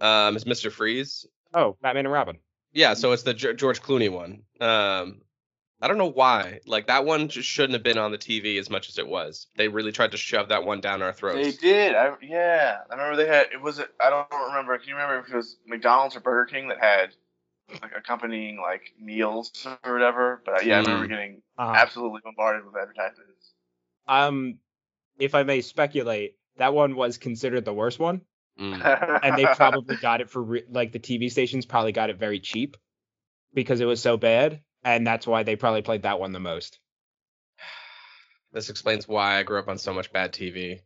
Um, 0.02 0.36
is 0.36 0.46
Mister 0.46 0.70
Freeze? 0.72 1.26
oh 1.54 1.76
batman 1.82 2.06
and 2.06 2.14
robin 2.14 2.38
Yeah, 2.74 2.94
so 2.94 3.12
it's 3.12 3.24
the 3.24 3.34
G- 3.34 3.56
George 3.56 3.82
Clooney 3.82 4.10
one. 4.12 4.44
Um, 4.62 5.22
I 5.82 5.88
don't 5.88 5.98
know 5.98 6.12
why. 6.12 6.60
Like 6.68 6.88
that 6.88 7.06
one 7.06 7.28
just 7.28 7.48
shouldn't 7.50 7.74
have 7.74 7.84
been 7.84 7.98
on 7.98 8.12
the 8.12 8.18
TV 8.18 8.60
as 8.60 8.70
much 8.70 8.88
as 8.90 8.98
it 9.00 9.08
was. 9.08 9.48
They 9.58 9.68
really 9.68 9.92
tried 9.92 10.12
to 10.12 10.18
shove 10.18 10.50
that 10.50 10.64
one 10.66 10.80
down 10.82 11.02
our 11.02 11.12
throats. 11.14 11.38
They 11.38 11.52
did. 11.52 11.96
I 11.96 12.12
yeah. 12.22 12.78
I 12.90 12.94
remember 12.94 13.16
they 13.18 13.28
had. 13.28 13.48
It 13.54 13.62
was. 13.62 13.80
I 13.80 14.10
don't 14.10 14.28
remember. 14.50 14.78
Can 14.78 14.90
you 14.90 14.96
remember 14.96 15.20
if 15.26 15.34
it 15.34 15.36
was 15.36 15.58
McDonald's 15.66 16.16
or 16.16 16.20
Burger 16.20 16.46
King 16.52 16.68
that 16.70 16.80
had 16.80 17.10
like 17.82 17.92
accompanying 17.98 18.60
like 18.62 18.94
meals 19.02 19.68
or 19.86 19.94
whatever? 19.94 20.42
But 20.46 20.56
uh, 20.56 20.62
yeah, 20.64 20.76
I 20.76 20.80
remember 20.82 21.06
Mm. 21.06 21.10
getting 21.10 21.42
uh, 21.58 21.74
absolutely 21.76 22.22
bombarded 22.24 22.66
with 22.66 22.76
advertisements. 22.76 23.54
um 24.08 24.60
if 25.20 25.36
i 25.36 25.44
may 25.44 25.62
speculate 25.62 26.36
that 26.58 26.74
one 26.74 26.96
was 26.96 27.18
considered 27.18 27.66
the 27.66 27.74
worst 27.74 28.00
one 28.00 28.22
Mm. 28.60 29.20
and 29.24 29.38
they 29.38 29.46
probably 29.46 29.96
got 29.96 30.20
it 30.20 30.30
for 30.30 30.42
re- 30.44 30.66
like 30.70 30.92
the 30.92 31.00
tv 31.00 31.32
stations 31.32 31.66
probably 31.66 31.94
got 31.94 32.10
it 32.10 32.18
very 32.20 32.40
cheap 32.42 32.76
because 33.54 33.80
it 33.80 33.86
was 33.86 34.02
so 34.02 34.18
bad 34.18 34.62
and 34.84 35.08
that's 35.08 35.26
why 35.26 35.44
they 35.44 35.56
probably 35.56 35.82
played 35.82 36.02
that 36.04 36.20
one 36.20 36.34
the 36.34 36.40
most 36.42 36.78
This 38.52 38.70
explains 38.70 39.08
why 39.08 39.38
I 39.38 39.44
grew 39.44 39.60
up 39.60 39.68
on 39.68 39.78
so 39.78 39.94
much 39.94 40.12
bad 40.12 40.34
TV. 40.34 40.80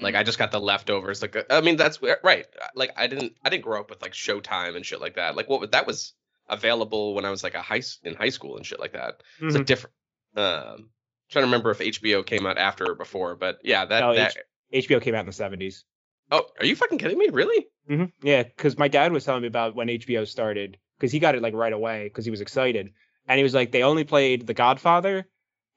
Like 0.00 0.16
I 0.16 0.24
just 0.24 0.36
got 0.38 0.50
the 0.50 0.58
leftovers. 0.60 1.22
Like 1.22 1.36
I 1.48 1.60
mean, 1.60 1.76
that's 1.76 2.00
right. 2.24 2.44
Like 2.74 2.90
I 2.96 3.06
didn't 3.06 3.34
I 3.44 3.50
didn't 3.50 3.62
grow 3.62 3.78
up 3.78 3.88
with 3.90 4.02
like 4.02 4.12
Showtime 4.12 4.74
and 4.74 4.84
shit 4.84 5.00
like 5.00 5.14
that. 5.14 5.36
Like 5.36 5.48
what 5.48 5.60
was 5.60 5.70
that 5.70 5.86
was 5.86 6.12
available 6.48 7.14
when 7.14 7.24
I 7.24 7.30
was 7.30 7.44
like 7.44 7.54
a 7.54 7.62
high 7.62 7.82
in 8.02 8.14
high 8.16 8.30
school 8.30 8.56
and 8.56 8.66
shit 8.66 8.80
like 8.80 8.94
that. 8.94 9.22
It's 9.40 9.56
Mhm. 9.56 9.60
a 9.60 9.64
different. 9.64 9.94
Um, 10.36 10.90
trying 11.34 11.42
to 11.42 11.46
remember 11.48 11.70
if 11.70 11.78
HBO 11.80 12.24
came 12.24 12.46
out 12.46 12.56
after 12.56 12.90
or 12.92 12.94
before, 12.94 13.34
but 13.36 13.58
yeah, 13.62 13.84
that 13.84 14.00
No, 14.00 14.14
that. 14.14 14.34
HBO 14.72 15.00
came 15.02 15.14
out 15.14 15.20
in 15.20 15.26
the 15.26 15.32
70s. 15.32 15.84
oh, 16.32 16.46
are 16.58 16.64
you 16.66 16.74
fucking 16.74 16.98
kidding 16.98 17.18
me? 17.18 17.28
Really? 17.30 17.66
hmm 17.86 18.04
Yeah, 18.22 18.42
because 18.44 18.78
my 18.78 18.88
dad 18.88 19.12
was 19.12 19.24
telling 19.24 19.42
me 19.42 19.48
about 19.48 19.74
when 19.74 19.88
HBO 19.88 20.26
started, 20.26 20.78
because 20.98 21.12
he 21.12 21.18
got 21.18 21.34
it 21.34 21.42
like 21.42 21.54
right 21.54 21.72
away 21.72 22.04
because 22.04 22.24
he 22.24 22.30
was 22.30 22.40
excited, 22.40 22.92
and 23.28 23.36
he 23.38 23.42
was 23.42 23.52
like, 23.54 23.70
they 23.72 23.82
only 23.82 24.04
played 24.04 24.46
The 24.46 24.54
Godfather, 24.54 25.28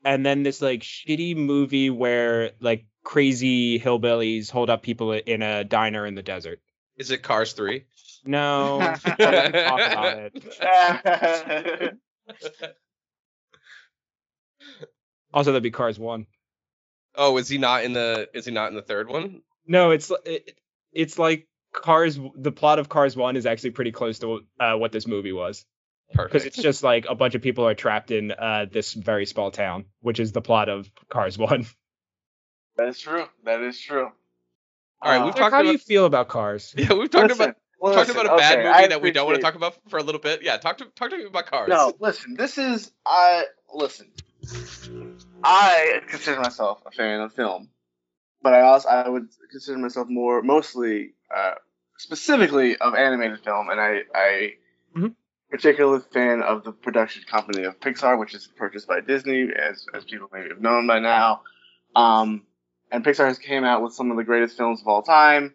and 0.05 0.25
then 0.25 0.43
this 0.43 0.61
like 0.61 0.81
shitty 0.81 1.35
movie 1.35 1.89
where 1.89 2.51
like 2.61 2.85
crazy 3.03 3.79
hillbillies 3.79 4.49
hold 4.51 4.69
up 4.69 4.83
people 4.83 5.11
in 5.11 5.41
a 5.41 5.63
diner 5.63 6.05
in 6.05 6.15
the 6.15 6.23
desert. 6.23 6.59
Is 6.97 7.11
it 7.11 7.23
Cars 7.23 7.53
Three? 7.53 7.85
No, 8.25 8.93
talk 9.05 9.81
about 9.81 10.31
it. 10.33 11.97
Also, 15.33 15.51
that'd 15.51 15.63
be 15.63 15.71
Cars 15.71 15.99
One. 15.99 16.25
Oh, 17.15 17.37
is 17.37 17.49
he 17.49 17.57
not 17.57 17.83
in 17.83 17.93
the? 17.93 18.29
Is 18.33 18.45
he 18.45 18.51
not 18.51 18.69
in 18.69 18.75
the 18.75 18.81
third 18.81 19.09
one? 19.09 19.41
No, 19.65 19.91
it's 19.91 20.11
it, 20.25 20.57
it's 20.93 21.17
like 21.19 21.47
Cars. 21.73 22.19
The 22.35 22.51
plot 22.51 22.79
of 22.79 22.89
Cars 22.89 23.15
One 23.15 23.35
is 23.35 23.45
actually 23.45 23.71
pretty 23.71 23.91
close 23.91 24.19
to 24.19 24.41
uh, 24.59 24.75
what 24.75 24.91
this 24.91 25.07
movie 25.07 25.33
was. 25.33 25.65
Perfect. 26.13 26.31
because 26.31 26.45
it's 26.45 26.61
just 26.61 26.83
like 26.83 27.05
a 27.09 27.15
bunch 27.15 27.35
of 27.35 27.41
people 27.41 27.67
are 27.67 27.73
trapped 27.75 28.11
in 28.11 28.31
uh, 28.31 28.65
this 28.71 28.93
very 28.93 29.25
small 29.25 29.51
town, 29.51 29.85
which 29.99 30.21
is 30.21 30.31
the 30.31 30.41
plot 30.41 30.69
of 30.69 30.89
Cars 31.09 31.37
One. 31.37 31.65
That 32.77 32.87
is 32.87 32.99
true. 32.99 33.25
That 33.43 33.61
is 33.61 33.79
true. 33.79 34.09
All 35.01 35.11
right, 35.11 35.17
Uh, 35.21 35.25
we've 35.25 35.33
How 35.33 35.39
talked 35.41 35.51
do 35.51 35.55
about 35.57 35.63
do 35.63 35.71
you 35.73 35.77
feel 35.77 36.05
about 36.05 36.29
Cars? 36.29 36.73
yeah, 36.77 36.93
we've 36.93 37.09
talked 37.09 37.27
listen, 37.29 37.43
about 37.43 37.55
well, 37.79 37.93
talked 37.93 38.09
about 38.09 38.25
a 38.25 38.37
bad 38.37 38.59
okay, 38.59 38.67
movie 38.67 38.83
I 38.85 38.87
that 38.87 39.01
we 39.01 39.11
don't 39.11 39.25
want 39.25 39.35
to 39.35 39.41
talk 39.41 39.55
about 39.55 39.75
for 39.89 39.97
a 39.97 40.03
little 40.03 40.21
bit. 40.21 40.41
Yeah, 40.43 40.57
talk 40.57 40.77
to 40.77 40.85
talk 40.95 41.09
to 41.09 41.17
me 41.17 41.25
about 41.25 41.45
Cars. 41.47 41.69
No, 41.69 41.93
listen. 41.99 42.35
This 42.35 42.57
is 42.57 42.91
I 43.05 43.43
listen. 43.73 44.07
I 45.43 46.01
consider 46.07 46.39
myself 46.41 46.81
a 46.85 46.91
fan 46.91 47.19
of 47.21 47.33
film, 47.33 47.69
but 48.41 48.53
I 48.53 48.61
also 48.61 48.89
I 48.89 49.07
would 49.09 49.27
consider 49.51 49.77
myself 49.77 50.07
more 50.09 50.41
mostly 50.41 51.13
uh, 51.35 51.55
specifically 51.97 52.77
of 52.77 52.95
animated 52.95 53.43
film, 53.43 53.69
and 53.69 53.79
I 53.79 54.01
I 54.13 54.53
Mhm. 54.95 55.15
particularly 55.49 56.01
fan 56.13 56.41
of 56.41 56.63
the 56.63 56.71
production 56.71 57.23
company 57.23 57.63
of 57.63 57.79
Pixar, 57.79 58.17
which 58.17 58.33
is 58.33 58.47
purchased 58.47 58.87
by 58.87 59.01
Disney, 59.01 59.51
as 59.53 59.85
as 59.93 60.05
people 60.05 60.29
maybe 60.33 60.49
have 60.49 60.61
known 60.61 60.87
by 60.87 60.99
now. 60.99 61.41
Um, 61.95 62.45
and 62.91 63.03
Pixar 63.03 63.27
has 63.27 63.37
came 63.39 63.63
out 63.63 63.81
with 63.81 63.93
some 63.93 64.11
of 64.11 64.17
the 64.17 64.23
greatest 64.23 64.57
films 64.57 64.81
of 64.81 64.87
all 64.87 65.03
time. 65.03 65.53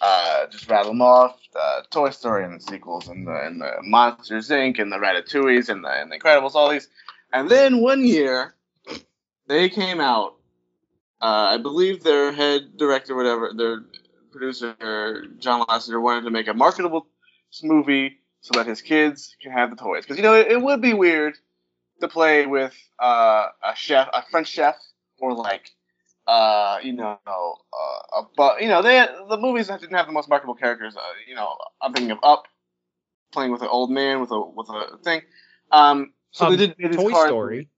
Uh, 0.00 0.46
just 0.48 0.68
rattle 0.68 0.90
them 0.92 1.02
off: 1.02 1.38
uh, 1.58 1.82
Toy 1.90 2.10
Story 2.10 2.44
and 2.44 2.60
the 2.60 2.64
sequels, 2.64 3.08
and 3.08 3.26
the 3.26 3.34
and 3.46 3.60
the 3.60 3.76
Monsters 3.82 4.50
Inc. 4.50 4.78
and 4.80 4.92
the 4.92 4.96
Ratatouilles 4.96 5.68
and 5.68 5.84
the 5.84 5.88
and 5.88 6.10
the 6.10 6.18
Incredibles, 6.18 6.54
all 6.54 6.68
these. 6.70 6.88
And 7.32 7.48
then 7.48 7.80
one 7.80 8.04
year, 8.04 8.54
they 9.46 9.68
came 9.68 10.00
out. 10.00 10.36
Uh, 11.20 11.48
I 11.52 11.58
believe 11.58 12.02
their 12.02 12.32
head 12.32 12.76
director, 12.76 13.14
whatever, 13.14 13.52
their 13.56 13.84
producer 14.30 14.74
John 15.38 15.64
Lasseter 15.66 16.02
wanted 16.02 16.22
to 16.22 16.30
make 16.30 16.48
a 16.48 16.54
marketable 16.54 17.06
movie 17.62 18.18
so 18.40 18.58
that 18.58 18.66
his 18.66 18.82
kids 18.82 19.36
can 19.40 19.52
have 19.52 19.70
the 19.70 19.76
toys. 19.76 20.04
Because 20.04 20.16
you 20.16 20.22
know 20.22 20.34
it, 20.34 20.48
it 20.48 20.60
would 20.60 20.80
be 20.82 20.92
weird 20.92 21.34
to 22.00 22.08
play 22.08 22.46
with 22.46 22.74
uh, 22.98 23.46
a 23.64 23.74
chef, 23.74 24.08
a 24.12 24.22
French 24.30 24.48
chef, 24.48 24.76
or 25.18 25.32
like 25.34 25.70
uh, 26.26 26.78
you 26.82 26.92
know, 26.92 27.18
uh, 27.26 28.18
a 28.18 28.22
but 28.36 28.60
you 28.60 28.68
know 28.68 28.82
they 28.82 29.06
the 29.28 29.36
movies 29.36 29.68
that 29.68 29.80
didn't 29.80 29.96
have 29.96 30.06
the 30.06 30.12
most 30.12 30.28
marketable 30.28 30.54
characters. 30.54 30.96
Uh, 30.96 31.00
you 31.28 31.34
know, 31.34 31.56
I'm 31.80 31.92
thinking 31.92 32.10
of 32.10 32.18
Up, 32.22 32.44
playing 33.32 33.52
with 33.52 33.62
an 33.62 33.68
old 33.68 33.90
man 33.90 34.20
with 34.20 34.30
a 34.30 34.40
with 34.40 34.68
a 34.68 34.98
thing. 35.02 35.22
Um, 35.70 36.12
so 36.30 36.46
they 36.46 36.52
Um, 36.52 36.58
did, 36.58 36.74
they 36.78 36.88
did 36.88 36.96
Toy 36.96 37.26
Story. 37.26 37.68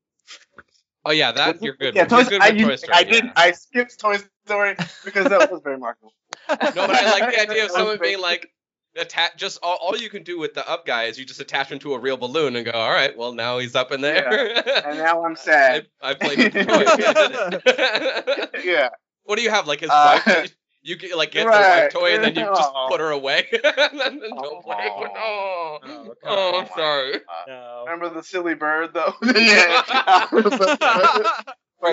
Oh 1.07 1.12
yeah, 1.12 1.30
that 1.30 1.62
you're 1.62 1.76
good. 1.76 1.94
Yeah. 1.94 2.07
Toy, 2.07 2.24
good 2.24 2.42
I, 2.42 2.50
with 2.50 2.62
Toy 2.62 2.76
Story. 2.76 2.94
I 2.94 3.04
did. 3.04 3.24
yeah. 3.26 3.32
I 3.36 3.52
skipped 3.52 3.98
Toy 4.00 4.16
Story 4.44 4.74
because 5.04 5.26
that 5.28 5.52
was 5.52 5.61
very 5.62 5.78
marketable. 5.78 6.12
No, 6.48 6.57
but 6.74 6.90
I 6.90 7.11
like 7.12 7.34
the 7.34 7.40
idea 7.50 7.64
of 7.64 7.70
someone 7.70 7.98
being 8.00 8.20
like, 8.20 8.52
attach. 8.96 9.36
Just 9.36 9.61
all, 9.62 9.78
all 9.80 9.96
you 9.96 10.11
can 10.11 10.24
do 10.24 10.36
with 10.38 10.54
the 10.54 10.68
up 10.68 10.84
guy 10.84 11.04
is 11.04 11.16
you 11.16 11.24
just 11.24 11.40
attach 11.40 11.70
him 11.70 11.78
to 11.80 11.94
a 11.94 11.98
real 11.98 12.16
balloon 12.16 12.57
and 12.57 12.64
go, 12.64 12.72
all 12.72 12.90
right, 12.90 13.16
well 13.16 13.32
now 13.32 13.59
he's 13.59 13.76
up 13.76 13.92
in 13.92 14.00
there. 14.00 14.57
And 14.84 14.98
now 15.04 15.24
I'm 15.24 15.36
sad. 15.36 15.86
I 16.02 16.14
played 16.14 16.38
with 16.38 16.52
the 16.52 16.64
toy. 16.64 18.62
Yeah. 18.62 18.62
yeah. 18.64 18.88
what 19.24 19.36
do 19.36 19.42
you 19.42 19.50
have? 19.50 19.66
Like 19.68 19.80
his 19.80 19.90
Uh, 19.92 20.20
wife? 20.26 20.57
You 20.87 20.95
get 20.97 21.16
like 21.16 21.32
get 21.32 21.43
the 21.45 21.49
right. 21.51 21.82
wife 21.84 21.93
toy 21.93 22.14
and 22.14 22.22
then 22.22 22.34
you 22.37 22.43
just 22.43 22.70
Oh. 22.72 22.87
put 22.91 23.01
her 23.01 23.11
away 23.11 23.45
and 23.53 24.01
then 24.01 24.20
don't 24.20 24.62
play 24.64 24.89
with. 24.99 25.11
Oh. 25.16 25.78
Oh, 25.84 26.05
Oh, 26.09 26.14
oh, 26.24 26.61
I'm 26.61 26.68
sorry. 26.68 27.14
No. 27.49 27.84
Remember 27.87 28.09
the 28.14 28.22
silly 28.22 28.55
bird 28.55 28.95
though? 28.95 29.12
yeah. 29.22 30.26
Bring 30.30 30.45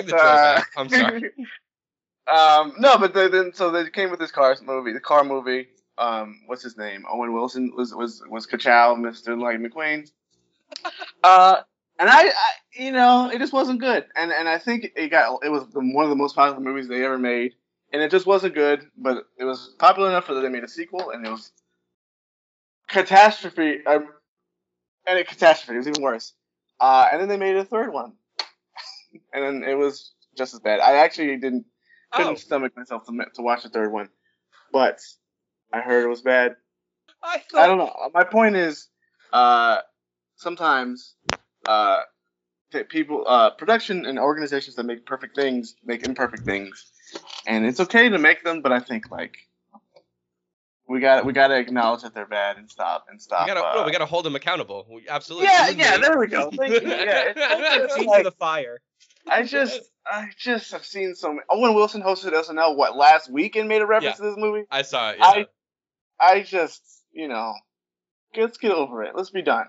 the 0.06 0.12
joy 0.12 0.16
uh, 0.16 0.54
back. 0.56 0.68
I'm 0.76 0.88
sorry. 0.88 1.24
um, 2.28 2.74
no, 2.78 2.96
but 2.98 3.14
they, 3.14 3.26
then 3.26 3.52
so 3.52 3.72
they 3.72 3.90
came 3.90 4.10
with 4.12 4.20
this 4.20 4.30
car 4.30 4.56
movie, 4.64 4.92
the 4.92 5.00
car 5.00 5.24
movie. 5.24 5.66
Um, 5.98 6.40
what's 6.46 6.62
his 6.62 6.76
name? 6.76 7.04
Owen 7.10 7.32
Wilson 7.32 7.72
was 7.76 7.92
was 7.94 8.22
was 8.28 8.46
Kachow, 8.46 8.96
Mr. 8.96 9.36
Light 9.40 9.58
McQueen. 9.60 10.08
Uh, 11.24 11.56
and 11.98 12.08
I, 12.08 12.26
I, 12.28 12.32
you 12.76 12.92
know, 12.92 13.28
it 13.32 13.38
just 13.38 13.52
wasn't 13.52 13.80
good. 13.80 14.06
And 14.16 14.30
and 14.32 14.48
I 14.48 14.58
think 14.58 14.92
it 14.96 15.08
got 15.10 15.44
it 15.44 15.48
was 15.48 15.66
the, 15.72 15.80
one 15.80 16.04
of 16.04 16.10
the 16.10 16.16
most 16.16 16.34
popular 16.36 16.60
movies 16.60 16.88
they 16.88 17.04
ever 17.04 17.18
made, 17.18 17.54
and 17.94 18.02
it 18.02 18.10
just 18.10 18.26
wasn't 18.26 18.54
good. 18.54 18.84
But 18.96 19.24
it 19.38 19.44
was 19.44 19.74
popular 19.78 20.10
enough 20.10 20.26
for 20.26 20.34
that 20.34 20.40
they 20.40 20.48
made 20.48 20.64
a 20.64 20.68
sequel, 20.68 21.10
and 21.10 21.24
it 21.24 21.30
was 21.30 21.52
catastrophe. 22.88 23.86
Um, 23.86 24.08
and 25.06 25.18
a 25.20 25.24
catastrophe. 25.24 25.76
It 25.76 25.78
was 25.78 25.88
even 25.88 26.02
worse. 26.02 26.32
Uh, 26.80 27.06
and 27.12 27.20
then 27.20 27.28
they 27.28 27.36
made 27.36 27.56
a 27.56 27.64
third 27.64 27.92
one, 27.92 28.14
and 29.32 29.44
then 29.44 29.70
it 29.70 29.74
was 29.74 30.12
just 30.36 30.54
as 30.54 30.60
bad. 30.60 30.80
I 30.80 30.96
actually 30.96 31.36
didn't 31.36 31.66
couldn't 32.12 32.32
Oh, 32.32 32.36
stomach 32.36 32.76
myself 32.76 33.06
to, 33.06 33.12
to 33.34 33.42
watch 33.42 33.62
the 33.62 33.68
third 33.68 33.92
one, 33.92 34.08
but 34.72 35.00
I 35.72 35.80
heard 35.80 36.04
it 36.04 36.08
was 36.08 36.22
bad. 36.22 36.56
I 37.22 37.38
thought... 37.38 37.60
I 37.60 37.66
don't 37.66 37.78
know. 37.78 37.92
My 38.12 38.24
point 38.24 38.56
is, 38.56 38.88
uh, 39.32 39.78
sometimes 40.36 41.14
uh, 41.66 42.00
people, 42.88 43.24
uh, 43.26 43.50
production 43.50 44.04
and 44.04 44.18
organizations 44.18 44.76
that 44.76 44.84
make 44.84 45.06
perfect 45.06 45.36
things 45.36 45.76
make 45.84 46.04
imperfect 46.04 46.44
things, 46.44 46.92
and 47.46 47.64
it's 47.66 47.80
okay 47.80 48.08
to 48.08 48.18
make 48.18 48.44
them. 48.44 48.62
But 48.62 48.72
I 48.72 48.80
think 48.80 49.10
like 49.10 49.36
we 50.88 51.00
got 51.00 51.24
we 51.24 51.32
got 51.32 51.48
to 51.48 51.56
acknowledge 51.56 52.02
that 52.02 52.14
they're 52.14 52.26
bad 52.26 52.56
and 52.58 52.68
stop 52.70 53.06
and 53.10 53.20
stop. 53.20 53.46
We 53.46 53.54
gotta, 53.54 53.64
uh, 53.66 53.74
no, 53.76 53.84
we 53.84 53.92
gotta 53.92 54.06
hold 54.06 54.24
them 54.24 54.36
accountable. 54.36 54.86
We, 54.90 55.06
absolutely. 55.08 55.46
yeah, 55.46 55.68
yeah. 55.70 55.96
There 55.98 56.18
we 56.18 56.26
go. 56.26 56.50
Thank 56.50 56.82
you. 56.82 56.88
Yeah, 56.88 57.32
it's, 57.34 57.40
it's 57.84 57.96
Feet 57.96 58.06
like- 58.06 58.24
the 58.24 58.32
fire. 58.32 58.80
I 59.26 59.42
just, 59.44 59.80
I 60.06 60.28
just 60.36 60.72
have 60.72 60.84
seen 60.84 61.14
so 61.14 61.28
many. 61.28 61.40
Owen 61.50 61.74
Wilson 61.74 62.02
hosted 62.02 62.32
SNL 62.32 62.76
what 62.76 62.94
last 62.94 63.30
week 63.32 63.56
and 63.56 63.68
made 63.70 63.80
a 63.80 63.86
reference 63.86 64.18
Yeah. 64.18 64.24
to 64.26 64.30
this 64.30 64.38
movie. 64.38 64.64
I 64.70 64.82
saw 64.82 65.12
it. 65.12 65.16
Yeah. 65.18 65.24
I, 65.24 65.46
I 66.20 66.42
just, 66.42 66.82
you 67.10 67.28
know, 67.28 67.54
let's 68.36 68.58
get 68.58 68.72
over 68.72 69.02
it. 69.02 69.12
Let's 69.16 69.30
be 69.30 69.40
done. 69.40 69.64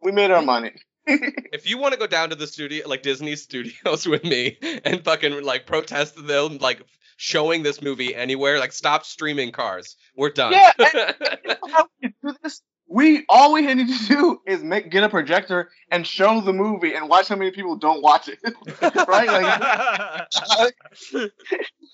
We 0.00 0.12
made 0.12 0.30
our 0.30 0.40
money. 0.40 0.72
If 1.06 1.68
you 1.68 1.78
want 1.78 1.92
to 1.92 1.98
go 1.98 2.06
down 2.06 2.30
to 2.30 2.36
the 2.36 2.46
studio, 2.46 2.88
like 2.88 3.02
Disney 3.02 3.36
Studios 3.36 4.06
with 4.08 4.24
me, 4.24 4.58
and 4.84 5.04
fucking 5.04 5.42
like 5.42 5.66
protest 5.66 6.26
them, 6.26 6.58
like 6.58 6.82
showing 7.16 7.62
this 7.62 7.82
movie 7.82 8.14
anywhere, 8.14 8.58
like 8.58 8.72
stop 8.72 9.04
streaming 9.04 9.52
Cars. 9.52 9.96
We're 10.16 10.30
done. 10.30 10.52
Yeah, 10.52 10.72
You 10.78 11.48
know 11.48 11.56
how 11.70 11.88
we 12.02 12.14
do 12.22 12.34
this? 12.42 12.62
We 12.86 13.24
all 13.28 13.52
we 13.52 13.62
need 13.62 13.88
to 13.88 14.06
do 14.08 14.40
is 14.46 14.62
make 14.62 14.90
get 14.90 15.02
a 15.02 15.08
projector 15.08 15.70
and 15.90 16.06
show 16.06 16.40
the 16.40 16.52
movie 16.52 16.94
and 16.94 17.08
watch 17.08 17.28
how 17.28 17.36
many 17.36 17.50
people 17.50 17.76
don't 17.76 18.02
watch 18.02 18.28
it. 18.28 18.38
right? 19.08 19.26
Like, 19.26 20.74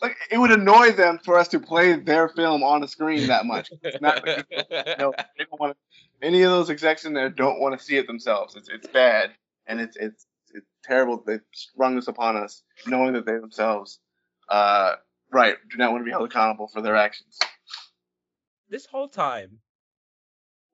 like 0.02 0.16
it 0.30 0.38
would 0.38 0.50
annoy 0.50 0.92
them 0.92 1.20
for 1.24 1.38
us 1.38 1.48
to 1.48 1.60
play 1.60 1.94
their 1.94 2.28
film 2.28 2.62
on 2.62 2.80
the 2.80 2.88
screen 2.88 3.28
that 3.28 3.46
much. 3.46 3.70
It's 3.82 4.00
not 4.00 4.26
like 4.26 4.46
no, 4.98 5.12
they 5.38 5.44
don't 5.44 5.60
want 5.60 5.76
any 6.22 6.42
of 6.42 6.50
those 6.50 6.70
execs 6.70 7.04
in 7.04 7.14
there 7.14 7.30
don't 7.30 7.60
want 7.60 7.78
to 7.78 7.84
see 7.84 7.96
it 7.96 8.06
themselves. 8.06 8.56
It's 8.56 8.68
it's 8.68 8.88
bad 8.88 9.30
and 9.66 9.80
it's 9.80 9.96
it's 9.96 10.26
it's 10.52 10.66
terrible. 10.84 11.22
They've 11.24 11.40
sprung 11.52 11.96
this 11.96 12.08
upon 12.08 12.36
us, 12.36 12.62
knowing 12.86 13.12
that 13.14 13.24
they 13.24 13.38
themselves, 13.38 14.00
uh, 14.48 14.94
right, 15.32 15.56
do 15.70 15.76
not 15.76 15.92
want 15.92 16.02
to 16.02 16.04
be 16.04 16.10
held 16.10 16.28
accountable 16.28 16.68
for 16.68 16.82
their 16.82 16.96
actions. 16.96 17.38
this 18.68 18.86
whole 18.86 19.08
time, 19.08 19.60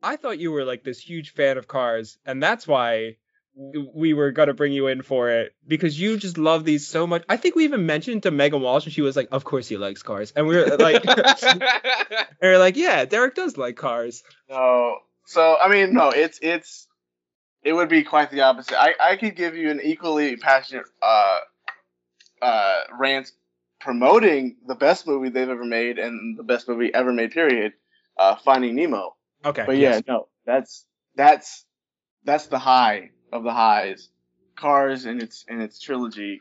I 0.02 0.16
thought 0.16 0.38
you 0.38 0.52
were 0.52 0.64
like 0.64 0.84
this 0.84 1.00
huge 1.00 1.30
fan 1.30 1.58
of 1.58 1.66
cars, 1.68 2.18
and 2.26 2.42
that's 2.42 2.66
why 2.66 3.16
we 3.56 4.12
were 4.12 4.32
gonna 4.32 4.52
bring 4.52 4.72
you 4.72 4.86
in 4.88 5.00
for 5.00 5.30
it 5.30 5.54
because 5.66 5.98
you 5.98 6.18
just 6.18 6.36
love 6.36 6.64
these 6.64 6.86
so 6.86 7.06
much. 7.06 7.24
I 7.28 7.38
think 7.38 7.56
we 7.56 7.64
even 7.64 7.86
mentioned 7.86 8.24
to 8.24 8.30
Megan 8.30 8.60
Walsh, 8.60 8.84
and 8.84 8.92
she 8.92 9.00
was 9.00 9.16
like, 9.16 9.28
"Of 9.32 9.44
course 9.44 9.66
he 9.66 9.78
likes 9.78 10.02
cars," 10.02 10.32
and 10.36 10.46
we 10.46 10.56
were 10.56 10.76
like, 10.76 11.02
and 11.06 11.64
we 12.42 12.48
are 12.48 12.58
like, 12.58 12.76
"Yeah, 12.76 13.04
Derek 13.06 13.34
does 13.34 13.56
like 13.56 13.76
cars." 13.76 14.22
No, 14.50 14.98
so 15.24 15.56
I 15.56 15.68
mean, 15.68 15.94
no, 15.94 16.10
it's 16.10 16.38
it's 16.42 16.86
it 17.62 17.72
would 17.72 17.88
be 17.88 18.02
quite 18.02 18.30
the 18.30 18.42
opposite. 18.42 18.78
I 18.78 18.94
I 19.00 19.16
could 19.16 19.36
give 19.36 19.56
you 19.56 19.70
an 19.70 19.80
equally 19.82 20.36
passionate 20.36 20.84
uh 21.02 21.38
uh 22.42 22.80
rant 22.98 23.32
promoting 23.80 24.56
the 24.66 24.74
best 24.74 25.06
movie 25.06 25.30
they've 25.30 25.48
ever 25.48 25.64
made 25.64 25.98
and 25.98 26.38
the 26.38 26.42
best 26.42 26.68
movie 26.68 26.92
ever 26.92 27.12
made. 27.12 27.30
Period. 27.32 27.72
Uh, 28.18 28.36
Finding 28.36 28.74
Nemo. 28.74 29.15
Okay, 29.44 29.64
But 29.66 29.76
yeah, 29.76 30.00
no, 30.08 30.28
that's 30.44 30.86
that's 31.14 31.64
that's 32.24 32.46
the 32.46 32.58
high 32.58 33.10
of 33.32 33.44
the 33.44 33.52
highs. 33.52 34.10
Cars 34.56 35.04
and 35.04 35.22
its 35.22 35.44
and 35.48 35.60
its 35.62 35.78
trilogy 35.80 36.40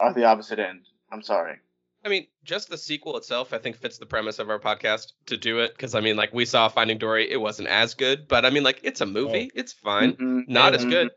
are 0.00 0.12
the 0.14 0.24
opposite 0.24 0.58
end. 0.58 0.86
I'm 1.12 1.22
sorry. 1.22 1.56
I 2.04 2.08
mean, 2.08 2.28
just 2.44 2.70
the 2.70 2.78
sequel 2.78 3.16
itself, 3.16 3.52
I 3.52 3.58
think, 3.58 3.76
fits 3.76 3.98
the 3.98 4.06
premise 4.06 4.38
of 4.38 4.48
our 4.48 4.58
podcast 4.60 5.12
to 5.26 5.36
do 5.36 5.58
it. 5.60 5.72
Because 5.74 5.94
I 5.94 6.00
mean, 6.00 6.16
like 6.16 6.32
we 6.32 6.44
saw 6.44 6.68
Finding 6.68 6.98
Dory, 6.98 7.30
it 7.30 7.40
wasn't 7.40 7.68
as 7.68 7.94
good, 7.94 8.28
but 8.28 8.46
I 8.46 8.50
mean, 8.50 8.62
like 8.62 8.80
it's 8.82 9.00
a 9.00 9.06
movie, 9.06 9.50
it's 9.54 9.72
fine, 9.72 10.14
Mhm. 10.14 10.48
not 10.48 10.74
as 10.74 10.84
Mhm. 10.86 10.90
good, 10.90 11.10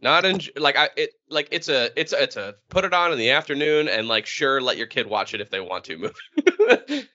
not 0.00 0.24
in 0.24 0.40
like 0.56 0.76
I 0.76 0.90
it 0.96 1.10
like 1.28 1.48
it's 1.50 1.68
a 1.68 1.90
it's 1.98 2.12
a, 2.12 2.22
it's 2.22 2.36
a 2.36 2.54
put 2.68 2.84
it 2.84 2.92
on 2.92 3.12
in 3.12 3.18
the 3.18 3.30
afternoon 3.30 3.88
and 3.88 4.08
like 4.08 4.26
sure 4.26 4.60
let 4.60 4.76
your 4.76 4.86
kid 4.86 5.06
watch 5.06 5.34
it 5.34 5.40
if 5.40 5.50
they 5.50 5.60
want 5.60 5.84
to 5.84 5.96
movie. 5.98 6.14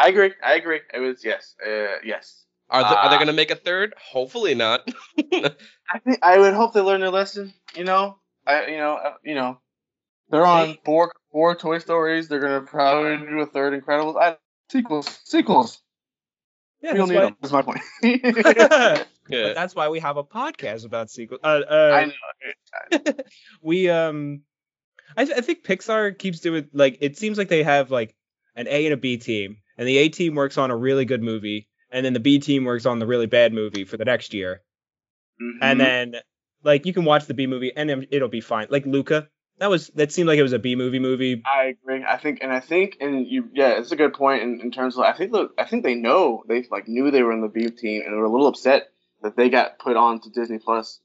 I 0.00 0.08
agree. 0.08 0.32
I 0.42 0.54
agree. 0.54 0.80
It 0.94 1.00
was 1.00 1.22
yes. 1.24 1.54
Uh, 1.64 1.96
yes. 2.02 2.44
are 2.70 2.82
they, 2.82 2.88
are 2.88 3.10
they 3.10 3.16
Ah. 3.16 3.18
gonna 3.18 3.34
make 3.34 3.50
a 3.50 3.54
third? 3.56 3.92
Hopefully 4.12 4.54
not. 4.54 4.88
I 5.18 5.98
think 6.04 6.18
I 6.22 6.38
would 6.38 6.54
hope 6.54 6.72
they 6.72 6.80
learn 6.80 7.00
their 7.00 7.10
lesson. 7.10 7.52
You 7.76 7.84
know, 7.84 8.16
I 8.46 8.66
you 8.66 8.78
know 8.78 8.94
uh, 8.94 9.14
you 9.22 9.34
know, 9.34 9.60
they're 10.30 10.46
on 10.46 10.78
four 10.84 11.12
four 11.32 11.54
Toy 11.54 11.78
Stories. 11.78 12.28
They're 12.28 12.40
gonna 12.40 12.62
probably 12.62 13.18
do 13.26 13.40
a 13.40 13.46
third 13.46 13.74
Incredibles. 13.80 14.16
I, 14.18 14.36
sequels, 14.70 15.20
sequels. 15.24 15.82
Yeah, 16.80 16.92
we 16.92 16.98
don't 16.98 17.08
that's 17.08 17.10
need 17.10 17.16
why. 17.16 17.24
them. 17.24 17.36
That's 17.42 17.52
my 17.52 17.62
point. 17.62 17.80
but 19.28 19.54
that's 19.54 19.74
why 19.74 19.90
we 19.90 20.00
have 20.00 20.16
a 20.16 20.24
podcast 20.24 20.86
about 20.86 21.10
sequels. 21.10 21.40
Uh, 21.44 21.60
uh, 21.70 21.90
I 21.92 22.04
know. 22.06 23.12
we 23.60 23.90
um, 23.90 24.42
I, 25.16 25.26
th- 25.26 25.36
I 25.36 25.40
think 25.42 25.62
Pixar 25.62 26.16
keeps 26.18 26.40
doing 26.40 26.68
like 26.72 26.98
it 27.02 27.18
seems 27.18 27.36
like 27.36 27.48
they 27.48 27.62
have 27.62 27.90
like 27.90 28.14
an 28.56 28.66
A 28.68 28.86
and 28.86 28.94
a 28.94 28.96
B 28.96 29.16
team, 29.16 29.58
and 29.78 29.86
the 29.86 29.98
A 29.98 30.08
team 30.08 30.34
works 30.34 30.58
on 30.58 30.70
a 30.70 30.76
really 30.76 31.04
good 31.04 31.22
movie, 31.22 31.68
and 31.90 32.04
then 32.04 32.12
the 32.12 32.20
B 32.20 32.38
team 32.38 32.64
works 32.64 32.86
on 32.86 32.98
the 32.98 33.06
really 33.06 33.26
bad 33.26 33.52
movie 33.52 33.84
for 33.84 33.96
the 33.96 34.04
next 34.04 34.34
year, 34.34 34.62
Mhm. 35.40 35.58
and 35.62 35.80
then 35.80 36.16
like 36.62 36.86
you 36.86 36.92
can 36.92 37.04
watch 37.04 37.26
the 37.26 37.34
B 37.34 37.46
movie 37.46 37.72
and 37.74 38.06
it'll 38.10 38.28
be 38.28 38.40
fine. 38.42 38.66
Like 38.70 38.84
Luca, 38.86 39.28
that 39.58 39.70
was 39.70 39.88
that 39.88 40.12
seemed 40.12 40.28
like 40.28 40.38
it 40.38 40.42
was 40.42 40.52
a 40.52 40.58
B 40.58 40.76
movie 40.76 40.98
movie. 40.98 41.42
I 41.46 41.64
agree. 41.66 42.04
I 42.06 42.16
think, 42.18 42.38
and 42.42 42.52
I 42.52 42.60
think, 42.60 42.96
and 43.00 43.26
you, 43.26 43.48
yeah, 43.52 43.78
it's 43.78 43.92
a 43.92 43.96
good 43.96 44.12
point 44.12 44.42
in, 44.42 44.60
in 44.60 44.70
terms 44.70 44.96
of. 44.96 45.04
I 45.04 45.12
think, 45.12 45.32
look, 45.32 45.52
I 45.58 45.64
think 45.64 45.82
they 45.84 45.94
know 45.94 46.42
they 46.48 46.64
like 46.70 46.88
knew 46.88 47.10
they 47.10 47.22
were 47.22 47.32
in 47.32 47.40
the 47.40 47.48
B 47.48 47.68
team 47.70 48.02
and 48.04 48.14
were 48.16 48.24
a 48.24 48.30
little 48.30 48.46
upset 48.46 48.88
that 49.22 49.36
they 49.36 49.48
got 49.50 49.78
put 49.78 49.96
on 49.96 50.20
to 50.22 50.30
Disney 50.30 50.58
Plus, 50.58 51.00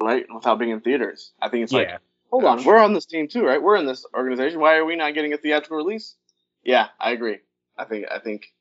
right, 0.00 0.24
without 0.34 0.58
being 0.58 0.70
in 0.70 0.80
theaters. 0.80 1.32
I 1.42 1.48
think 1.50 1.64
it's 1.64 1.72
like, 1.72 1.88
hold 2.30 2.44
on, 2.44 2.64
we're 2.64 2.78
on 2.78 2.94
this 2.94 3.04
team 3.06 3.28
too, 3.28 3.44
right? 3.44 3.62
We're 3.62 3.76
in 3.76 3.86
this 3.86 4.06
organization. 4.14 4.60
Why 4.60 4.76
are 4.76 4.84
we 4.84 4.96
not 4.96 5.14
getting 5.14 5.32
a 5.32 5.36
theatrical 5.36 5.76
release? 5.76 6.16
Yeah, 6.62 6.88
I 6.98 7.12
agree. 7.12 7.38
I 7.76 7.84
think, 7.84 8.06
I 8.10 8.18
think 8.18 8.52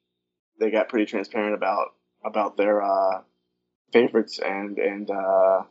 they 0.60 0.72
got 0.72 0.89
pretty 0.89 1.06
transparent 1.06 1.56
about 1.56 1.88
about 2.24 2.58
their 2.58 2.82
uh, 2.82 3.22
favorites 3.93 4.39
and 4.39 4.78
and 4.78 5.10
uh, 5.10 5.64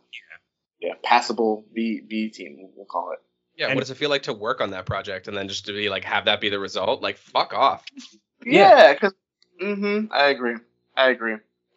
yeah, 0.80 0.94
passable 1.02 1.64
B 1.72 2.00
B 2.06 2.30
team, 2.30 2.70
we'll 2.74 2.86
call 2.86 3.12
it. 3.12 3.18
Yeah, 3.56 3.66
And- 3.66 3.74
what 3.74 3.80
does 3.80 3.90
it 3.90 3.96
feel 3.96 4.10
like 4.10 4.22
to 4.24 4.32
work 4.32 4.60
on 4.60 4.70
that 4.70 4.86
project 4.86 5.28
and 5.28 5.36
then 5.36 5.48
just 5.48 5.66
to 5.66 5.72
be 5.72 5.88
like 5.88 6.04
have 6.04 6.26
that 6.26 6.40
be 6.40 6.48
the 6.48 6.58
result? 6.58 7.02
Like 7.02 7.16
fuck 7.18 7.52
off. 7.52 7.84
Yeah. 8.44 8.76
Yeah, 8.76 8.92
because 8.94 9.14
mm-hmm, 9.60 10.12
I 10.12 10.28
agree. 10.28 10.56
I 10.96 11.10
agree. 11.10 11.36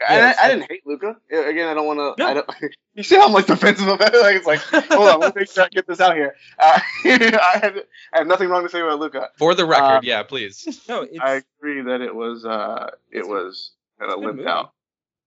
Yeah, 0.09 0.33
I, 0.39 0.45
I 0.45 0.49
didn't 0.49 0.69
hate 0.69 0.81
Luca. 0.85 1.15
Again, 1.29 1.67
I 1.67 1.73
don't 1.73 1.85
want 1.85 2.17
to. 2.17 2.23
No. 2.33 2.43
You 2.93 3.03
see 3.03 3.15
how 3.15 3.25
I'm 3.27 3.31
like 3.31 3.45
defensive 3.45 3.87
of 3.87 4.01
it? 4.01 4.13
Like 4.13 4.35
it's 4.35 4.45
like, 4.45 4.59
hold 4.91 5.07
on, 5.07 5.19
let 5.21 5.33
me 5.33 5.41
make 5.43 5.49
sure 5.49 5.63
I 5.63 5.69
get 5.69 5.87
this 5.87 6.01
out 6.01 6.13
here. 6.15 6.35
Uh, 6.59 6.77
I, 7.05 7.59
have, 7.63 7.77
I 8.13 8.17
had 8.17 8.27
nothing 8.27 8.49
wrong 8.49 8.63
to 8.63 8.69
say 8.69 8.81
about 8.81 8.99
Luca. 8.99 9.29
For 9.37 9.55
the 9.55 9.65
record, 9.65 9.83
Um, 9.99 10.03
yeah, 10.03 10.23
please. 10.23 10.81
no, 10.89 11.03
it's 11.03 11.17
I 11.21 11.41
agree 11.59 11.83
that 11.83 12.01
it 12.01 12.13
was. 12.13 12.43
uh 12.43 12.89
It 13.09 13.25
was 13.25 13.71
kind 13.97 14.11
of 14.11 14.17
good 14.19 14.25
limped 14.25 14.45
out. 14.45 14.73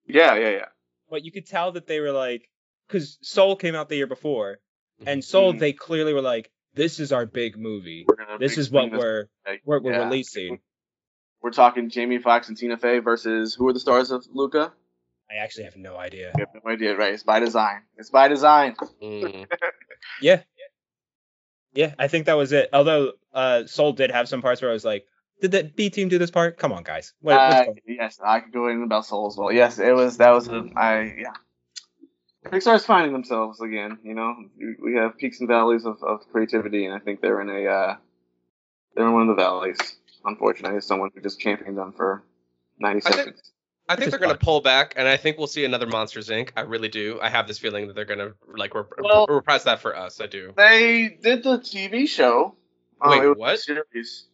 Yeah, 0.07 0.35
yeah, 0.35 0.49
yeah. 0.51 0.65
but 1.09 1.25
you 1.25 1.31
could 1.33 1.45
tell 1.45 1.73
that 1.73 1.87
they 1.87 1.99
were 1.99 2.13
like 2.13 2.47
because 2.87 3.17
Soul 3.21 3.57
came 3.57 3.75
out 3.75 3.89
the 3.89 3.97
year 3.97 4.07
before, 4.07 4.59
and 5.05 5.21
Soul 5.21 5.53
Mhm. 5.53 5.59
they 5.59 5.73
clearly 5.73 6.13
were 6.13 6.21
like, 6.21 6.49
this 6.73 7.01
is 7.01 7.11
our 7.11 7.25
big 7.25 7.57
movie. 7.57 8.05
This 8.39 8.57
is 8.57 8.71
what 8.71 8.91
this 8.91 8.97
we're 8.97 9.25
we're, 9.65 9.81
we're 9.81 9.91
Yeah. 9.91 10.03
releasing. 10.05 10.59
We're 11.41 11.51
talking 11.51 11.89
Jamie 11.89 12.19
Foxx 12.19 12.49
and 12.49 12.57
Tina 12.57 12.77
Fey 12.77 12.99
versus 12.99 13.53
who 13.55 13.67
are 13.67 13.73
the 13.73 13.79
stars 13.79 14.11
of 14.11 14.25
Luca? 14.31 14.71
I 15.29 15.35
actually 15.35 15.63
have 15.63 15.77
no 15.77 15.97
idea. 15.97 16.31
We 16.35 16.41
have 16.41 16.49
no 16.63 16.69
idea, 16.71 16.95
right? 16.95 17.13
It's 17.13 17.23
by 17.23 17.39
design. 17.39 17.81
It's 17.97 18.09
by 18.09 18.27
design. 18.27 18.75
Mm. 19.01 19.47
Yeah. 20.21 20.41
Yeah, 21.73 21.93
I 21.97 22.07
think 22.07 22.25
that 22.25 22.33
was 22.33 22.51
it. 22.51 22.69
Although 22.73 23.13
uh 23.33 23.65
Soul 23.65 23.93
did 23.93 24.11
have 24.11 24.27
some 24.27 24.41
parts 24.41 24.61
where 24.61 24.69
I 24.69 24.73
was 24.73 24.83
like, 24.83 25.05
did 25.41 25.51
the 25.51 25.63
B 25.63 25.89
team 25.89 26.09
do 26.09 26.17
this 26.17 26.29
part? 26.31 26.57
Come 26.57 26.73
on, 26.73 26.83
guys. 26.83 27.13
What, 27.21 27.35
Uh, 27.35 27.65
yes, 27.87 28.19
I 28.23 28.41
could 28.41 28.51
go 28.51 28.67
in 28.67 28.83
about 28.83 29.05
Soul 29.05 29.27
as 29.27 29.37
well. 29.37 29.51
Yes, 29.51 29.79
it 29.79 29.95
was. 29.95 30.17
That 30.17 30.31
was 30.31 30.47
a. 30.49 30.67
I 30.75 31.15
yeah. 31.17 31.33
Pixar's 32.51 32.83
finding 32.85 33.13
themselves 33.13 33.61
again. 33.61 33.99
You 34.03 34.15
know, 34.15 34.35
We- 34.57 34.91
we 34.91 34.95
have 34.95 35.17
peaks 35.17 35.39
and 35.39 35.47
valleys 35.47 35.85
of, 35.85 36.03
of 36.03 36.27
creativity, 36.31 36.85
and 36.85 36.93
I 36.93 36.99
think 36.99 37.21
they're 37.21 37.39
in 37.41 37.49
a. 37.49 37.65
Uh, 37.67 37.95
they're 38.95 39.07
in 39.07 39.13
one 39.13 39.29
of 39.29 39.35
the 39.35 39.41
valleys. 39.41 39.77
Unfortunately, 40.25 40.77
as 40.77 40.85
someone 40.85 41.09
who 41.15 41.21
just 41.21 41.39
championed 41.39 41.77
them 41.77 41.93
for 41.93 42.23
ninety 42.79 43.01
I 43.05 43.09
think- 43.11 43.15
seconds. 43.17 43.51
I 43.89 43.95
think 43.97 44.11
they're 44.11 44.19
gonna 44.19 44.37
pull 44.37 44.61
back, 44.61 44.93
and 44.95 45.05
I 45.05 45.17
think 45.17 45.37
we'll 45.37 45.47
see 45.47 45.65
another 45.65 45.87
Monsters 45.87 46.29
Inc. 46.29 46.51
I 46.55 46.61
really 46.61 46.87
do. 46.87 47.19
I 47.21 47.27
have 47.29 47.45
this 47.47 47.57
feeling 47.59 47.87
that 47.87 47.93
they're 47.95 48.05
gonna 48.05 48.31
like 48.55 48.73
rep- 48.73 48.91
Well- 48.99 49.25
reprise 49.27 49.65
that 49.65 49.81
for 49.81 49.97
us. 49.97 50.21
I 50.21 50.27
do. 50.27 50.53
They 50.55 51.17
did 51.21 51.43
the 51.43 51.57
TV 51.57 52.07
show. 52.07 52.55
Uh, 53.01 53.07
Wait, 53.11 53.23
it 53.23 53.27
was 53.27 53.35
a 53.35 53.39
what? 53.39 53.59
Series. 53.59 54.27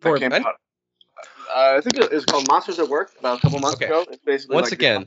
For- 0.00 0.18
that 0.18 0.30
came 0.32 0.46
out. 0.46 0.54
Uh, 1.52 1.74
I 1.76 1.80
think 1.80 1.96
it 2.04 2.12
was 2.12 2.24
called 2.24 2.46
Monsters 2.48 2.78
at 2.78 2.88
Work 2.88 3.10
about 3.18 3.38
a 3.38 3.40
couple 3.40 3.58
months 3.58 3.76
Okay. 3.76 3.86
ago. 3.86 4.04
It's 4.08 4.22
basically 4.24 4.54
Once 4.54 4.66
like- 4.66 4.74
again, 4.74 5.06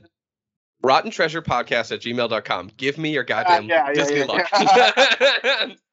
rotten 0.82 1.10
treasure 1.10 1.40
podcast 1.40 1.92
at 1.92 2.00
gmail.com. 2.00 2.72
Give 2.76 2.98
me 2.98 3.10
your 3.10 3.24
goddamn 3.24 3.64
yeah, 3.64 3.86
yeah, 3.88 3.94
Disney 3.94 4.18
yeah, 4.18 4.24
luck. 4.26 4.50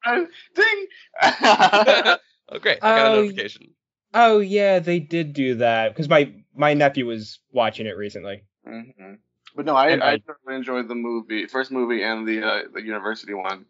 ding. 0.54 2.16
oh, 2.52 2.58
great. 2.58 2.78
I 2.82 2.94
got 2.94 3.06
a 3.06 3.10
Oh, 3.10 3.22
notification. 3.22 3.74
Oh 4.14 4.38
yeah, 4.40 4.78
they 4.78 5.00
did 5.00 5.32
do 5.32 5.56
that 5.56 5.90
because 5.90 6.08
my 6.08 6.32
my 6.54 6.74
nephew 6.74 7.06
was 7.06 7.40
watching 7.50 7.86
it 7.86 7.96
recently. 7.96 8.44
hmm 8.64 9.14
But 9.56 9.64
no, 9.66 9.74
I 9.74 9.88
And 9.90 10.02
I 10.02 10.12
I- 10.48 10.54
enjoyed 10.54 10.88
the 10.88 10.94
movie, 10.94 11.46
first 11.46 11.70
movie 11.70 12.02
and 12.02 12.26
the 12.28 12.42
uh, 12.46 12.62
the 12.72 12.82
university 12.82 13.34
one. 13.34 13.66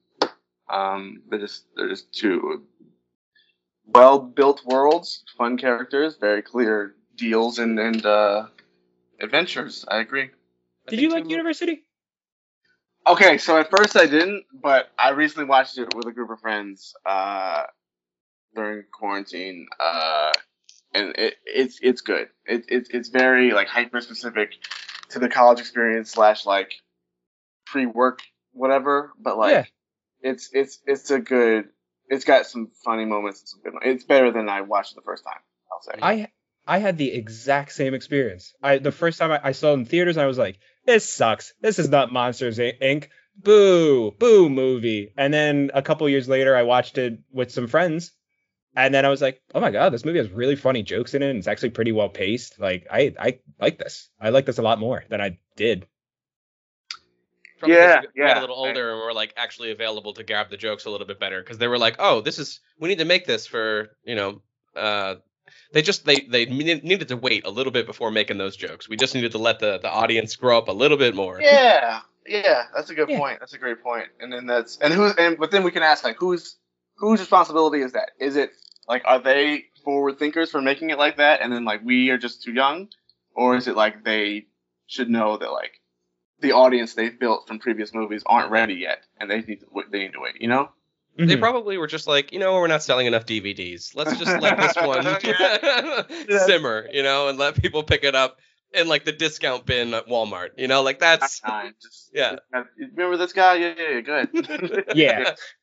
Um, 0.69 1.23
they're 1.29 1.39
just 1.39 1.67
they're 1.77 1.89
just 1.89 2.13
two 2.13 2.65
well 3.87 4.19
built 4.19 4.65
worlds, 4.65 5.25
fun 5.37 5.57
characters, 5.59 6.17
very 6.17 6.43
clear 6.43 6.95
deals 7.17 7.59
and 7.59 7.79
and 7.79 8.05
uh, 8.05 8.47
adventures. 9.21 9.85
I 9.89 9.99
agree. 10.01 10.25
I 10.25 10.91
Did 10.91 10.99
think 10.99 11.03
you 11.03 11.11
like 11.11 11.31
University? 11.31 11.85
Okay, 13.07 13.39
so 13.39 13.59
at 13.59 13.71
first 13.71 13.97
I 13.97 14.07
didn't, 14.07 14.45
but 14.53 14.91
I 14.99 15.11
recently 15.11 15.47
watched 15.49 15.77
it 15.79 15.93
with 15.95 16.07
a 16.07 16.13
group 16.13 16.31
of 16.31 16.41
friends 16.41 16.95
uh, 17.05 17.65
during 18.55 18.85
quarantine, 18.93 19.67
uh, 19.81 20.33
and 20.95 21.15
it, 21.17 21.35
it's 21.47 21.79
it's 21.83 22.01
good. 22.01 22.29
It, 22.47 22.65
it 22.69 22.89
it's 22.91 23.09
very 23.09 23.53
like 23.53 23.69
hyper 23.69 24.01
specific 24.01 24.53
to 25.11 25.19
the 25.19 25.29
college 25.29 25.61
experience 25.61 26.11
slash 26.11 26.47
like 26.47 26.73
pre 27.67 27.87
work 27.87 28.21
whatever, 28.53 29.13
but 29.19 29.39
like 29.39 29.53
Yeah. 29.53 29.65
it's 30.31 30.51
it's 30.53 30.79
it's 30.87 31.11
a 31.11 31.19
good. 31.19 31.69
It's 32.09 32.25
got 32.25 32.47
some 32.47 32.71
funny 32.85 33.07
moments 33.07 33.41
and 33.41 33.49
some 33.49 33.61
good. 33.63 33.89
It's 33.89 34.05
better 34.05 34.31
than 34.33 34.49
I 34.49 34.61
watched 34.63 34.95
the 34.95 35.03
first 35.03 35.25
time. 35.25 35.41
I'll 35.73 35.83
say. 35.83 35.99
I 36.03 36.29
I 36.67 36.79
had 36.79 36.99
the 36.99 37.13
exact 37.13 37.73
same 37.73 37.95
experience. 37.95 38.55
I 38.63 38.79
the 38.79 38.93
first 38.93 39.19
time 39.19 39.33
I, 39.33 39.41
I 39.43 39.53
saw 39.53 39.71
it 39.71 39.75
in 39.75 39.85
theaters, 39.87 40.17
I 40.17 40.27
was 40.27 40.39
like, 40.39 40.59
this 40.87 41.09
sucks. 41.13 41.55
This 41.61 41.79
is 41.79 41.89
not 41.89 42.13
Monsters 42.13 42.59
Inc. 42.59 43.09
Boo, 43.35 44.11
boo 44.11 44.51
movie. 44.51 45.13
And 45.17 45.33
then 45.33 45.71
a 45.73 45.81
couple 45.81 46.07
years 46.09 46.29
later, 46.29 46.55
I 46.55 46.65
watched 46.65 46.99
it 46.99 47.19
with 47.33 47.51
some 47.51 47.67
friends, 47.67 48.13
and 48.75 48.95
then 48.95 49.05
I 49.05 49.09
was 49.09 49.21
like, 49.23 49.41
oh 49.55 49.61
my 49.61 49.71
god, 49.71 49.93
this 49.93 50.05
movie 50.05 50.19
has 50.19 50.31
really 50.31 50.57
funny 50.57 50.83
jokes 50.83 51.15
in 51.15 51.23
it. 51.23 51.31
And 51.31 51.39
it's 51.39 51.49
actually 51.49 51.71
pretty 51.71 51.93
well 51.93 52.09
paced. 52.09 52.59
Like 52.61 52.87
I 52.91 53.15
I 53.19 53.39
like 53.61 53.79
this. 53.79 54.09
I 54.21 54.31
like 54.31 54.47
this 54.47 54.59
a 54.59 54.63
lot 54.63 54.79
more 54.79 55.05
than 55.09 55.21
I 55.21 55.39
did. 55.57 55.87
Probably 57.59 57.77
Yeah, 57.77 58.01
because 58.01 58.15
we 58.15 58.23
got 58.23 58.29
yeah. 58.29 58.41
a 58.41 58.41
little 58.41 58.57
older 58.57 58.91
and 58.93 59.01
we're 59.01 59.13
like 59.13 59.35
actually 59.37 59.71
available 59.71 60.15
to 60.15 60.25
grab 60.25 60.51
the 60.51 60.57
jokes 60.57 60.85
a 60.85 60.91
little 60.91 61.07
bit 61.07 61.21
better 61.21 61.41
because 61.43 61.59
they 61.59 61.69
were 61.69 61.79
like, 61.79 61.97
oh, 61.99 62.21
this 62.21 62.39
is 62.39 62.61
we 62.79 62.89
need 62.89 62.99
to 62.99 63.05
make 63.05 63.27
this 63.27 63.47
for 63.47 63.91
you 64.05 64.15
know, 64.17 64.43
uh, 64.75 65.17
they 65.73 65.83
just 65.83 66.05
they 66.05 66.21
they 66.21 66.47
needed 66.47 67.09
to 67.09 67.17
wait 67.17 67.47
a 67.47 67.51
little 67.51 67.73
bit 67.73 67.87
before 67.87 68.11
making 68.11 68.39
those 68.39 68.57
jokes. 68.57 68.89
We 68.89 68.97
just 68.97 69.15
needed 69.15 69.33
to 69.33 69.39
let 69.39 69.59
the 69.61 69.79
the 69.79 69.91
audience 69.91 70.35
grow 70.37 70.59
up 70.59 70.69
a 70.69 70.73
little 70.73 70.97
bit 70.97 71.15
more. 71.15 71.41
Yeah, 71.41 72.01
yeah, 72.27 72.65
that's 72.75 72.91
a 72.91 72.95
good 72.95 73.09
Yeah. 73.11 73.19
point. 73.19 73.41
That's 73.41 73.53
a 73.55 73.59
great 73.59 73.83
point. 73.83 74.09
And 74.21 74.33
then 74.33 74.47
that's 74.47 74.79
and 74.79 74.93
who 74.93 75.11
and 75.19 75.39
but 75.39 75.51
then 75.51 75.63
we 75.63 75.71
can 75.71 75.83
ask 75.83 76.05
like 76.05 76.17
whose 76.19 76.57
whose 76.97 77.21
responsibility 77.21 77.81
is 77.83 77.93
that? 77.93 78.11
Is 78.19 78.37
it 78.37 78.51
like 78.89 79.03
are 79.05 79.19
they 79.21 79.67
forward 79.85 80.19
thinkers 80.19 80.51
for 80.51 80.61
making 80.63 80.91
it 80.91 80.99
like 80.99 81.17
that, 81.17 81.41
and 81.41 81.53
then 81.53 81.65
like 81.65 81.83
we 81.85 82.11
are 82.11 82.19
just 82.19 82.43
too 82.43 82.53
young, 82.53 82.89
or 83.35 83.57
is 83.57 83.69
it 83.69 83.77
like 83.77 84.05
they 84.05 84.47
should 84.87 85.09
know 85.11 85.37
that 85.37 85.51
like 85.53 85.81
the 86.41 86.53
audience 86.53 86.95
they've 86.95 87.19
built 87.19 87.47
from 87.47 87.59
previous 87.59 87.95
movies 87.95 88.23
aren't 88.27 88.51
ready 88.51 88.75
yet, 88.75 89.05
and 89.19 89.31
they 89.31 89.41
need 89.43 89.61
to 89.61 89.67
they 89.91 89.99
need 90.01 90.13
to 90.13 90.21
wait. 90.21 90.41
You 90.41 90.49
know? 90.49 90.71
They 91.17 91.37
Mhm. 91.37 91.41
probably 91.41 91.77
were 91.77 91.87
just 91.89 92.07
like, 92.07 92.33
you 92.33 92.39
know, 92.39 92.55
we're 92.55 92.67
not 92.69 92.83
selling 92.83 93.07
enough 93.07 93.27
DVDs. 93.27 93.95
Let's 93.95 94.17
just 94.19 94.41
let 94.41 94.59
this 94.59 94.75
one 94.83 95.05
simmer, 96.47 96.89
you 96.91 97.03
know, 97.03 97.29
and 97.29 97.39
let 97.39 97.61
people 97.61 97.83
pick 97.83 98.03
it 98.05 98.15
up. 98.15 98.39
in 98.75 98.89
like 98.89 99.05
the 99.05 99.13
discount 99.13 99.67
bin 99.67 99.93
at 99.93 100.07
Walmart. 100.09 100.53
You 100.57 100.67
know, 100.69 100.81
like 100.83 100.99
that's 100.99 101.43
Nine, 101.47 101.75
just, 101.83 102.11
Yeah. 102.15 102.37
Remember 102.79 103.19
this 103.19 103.35
guy? 103.35 103.57
Yeah, 103.57 103.75
yeah, 103.77 103.91
yeah. 103.91 104.01
Good. 104.01 104.85
Yeah. 104.95 105.35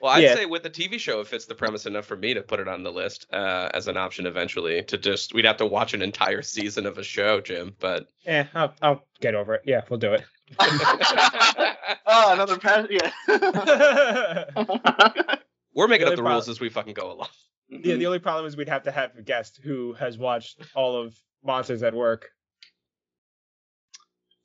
Well, 0.00 0.12
I'd 0.12 0.22
Yeah. 0.22 0.34
say 0.34 0.46
with 0.46 0.62
the 0.62 0.70
TV 0.70 0.98
show, 0.98 1.20
it 1.20 1.26
fits 1.26 1.44
the 1.44 1.54
premise 1.54 1.84
enough 1.84 2.06
for 2.06 2.16
me 2.16 2.32
to 2.34 2.40
put 2.42 2.58
it 2.58 2.68
on 2.68 2.82
the 2.82 2.90
list 2.90 3.26
uh, 3.32 3.68
as 3.74 3.86
an 3.86 3.98
option 3.98 4.26
eventually. 4.26 4.82
To 4.84 4.96
just, 4.96 5.34
we'd 5.34 5.44
have 5.44 5.58
to 5.58 5.66
watch 5.66 5.92
an 5.92 6.00
entire 6.00 6.40
season 6.42 6.86
of 6.86 6.96
a 6.96 7.02
show, 7.02 7.40
Jim. 7.42 7.76
But 7.78 8.08
yeah, 8.24 8.46
I'll, 8.54 8.72
I'll 8.80 9.04
get 9.20 9.34
over 9.34 9.54
it. 9.54 9.62
Yeah, 9.66 9.82
we'll 9.90 9.98
do 9.98 10.14
it. 10.14 10.24
oh, 10.58 12.32
another 12.32 12.56
pass. 12.58 12.86
Yeah. 12.88 13.10
we're 15.74 15.86
making 15.88 16.06
The 16.06 16.12
up 16.12 16.16
the 16.16 16.22
only 16.22 16.32
rules 16.32 16.48
as 16.48 16.60
we 16.60 16.70
fucking 16.70 16.94
go 16.94 17.12
along. 17.12 17.28
Yeah, 17.68 17.96
the 17.96 18.06
only 18.06 18.18
problem 18.18 18.46
is 18.46 18.56
we'd 18.56 18.68
have 18.70 18.82
to 18.84 18.90
have 18.90 19.14
a 19.16 19.22
guest 19.22 19.60
who 19.62 19.92
has 19.92 20.16
watched 20.18 20.60
all 20.74 20.96
of 21.00 21.14
Monsters 21.44 21.82
at 21.82 21.94
Work. 21.94 22.30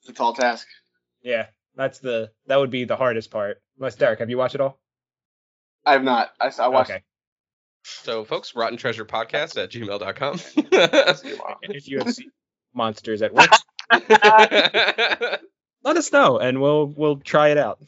It's 0.01 0.09
a 0.09 0.13
tall 0.13 0.33
task. 0.33 0.67
Yeah, 1.23 1.47
that's 1.75 1.97
the 1.99 2.29
that 2.45 2.57
would 2.57 2.69
be 2.69 2.83
the 2.83 2.95
hardest 2.95 3.31
part. 3.31 3.63
Unless 3.79 3.95
Derek, 3.95 4.19
have 4.19 4.29
you 4.29 4.37
watched 4.37 4.53
it 4.53 4.61
all? 4.61 4.79
I 5.85 5.93
have 5.93 6.03
not. 6.03 6.31
I, 6.39 6.51
I 6.59 6.67
watched. 6.67 6.91
Okay. 6.91 7.03
So, 7.83 8.25
folks, 8.25 8.55
Rotten 8.55 8.77
Treasure 8.77 9.05
Podcast 9.05 9.61
at 9.61 9.69
gmail.com. 9.71 10.39
If 11.61 11.87
you 11.87 11.99
have 11.99 12.13
seen 12.13 12.31
Monsters 12.73 13.21
at 13.21 13.33
Work, 13.33 13.49
let 15.83 15.97
us 15.97 16.11
know 16.11 16.39
and 16.39 16.59
we'll 16.61 16.87
we'll 16.87 17.17
try 17.17 17.49
it 17.49 17.57
out. 17.57 17.79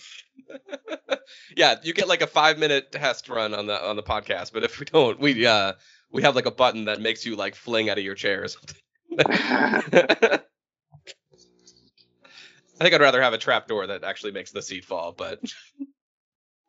yeah, 1.57 1.75
you 1.83 1.93
get 1.93 2.07
like 2.07 2.21
a 2.21 2.27
five 2.27 2.59
minute 2.59 2.91
test 2.91 3.27
run 3.29 3.53
on 3.53 3.65
the 3.65 3.83
on 3.83 3.95
the 3.95 4.03
podcast, 4.03 4.53
but 4.53 4.63
if 4.63 4.79
we 4.79 4.85
don't, 4.85 5.19
we 5.19 5.45
uh 5.45 5.73
we 6.11 6.21
have 6.21 6.35
like 6.35 6.45
a 6.45 6.51
button 6.51 6.85
that 6.85 7.01
makes 7.01 7.25
you 7.25 7.35
like 7.35 7.55
fling 7.55 7.89
out 7.89 7.97
of 7.97 8.03
your 8.03 8.15
chair 8.15 8.43
or 8.43 8.47
something. 8.47 8.77
I 12.79 12.83
think 12.83 12.93
I'd 12.93 13.01
rather 13.01 13.21
have 13.21 13.33
a 13.33 13.39
trap 13.39 13.67
door 13.67 13.87
that 13.87 14.03
actually 14.03 14.31
makes 14.33 14.51
the 14.51 14.61
seat 14.61 14.85
fall, 14.85 15.11
but 15.17 15.39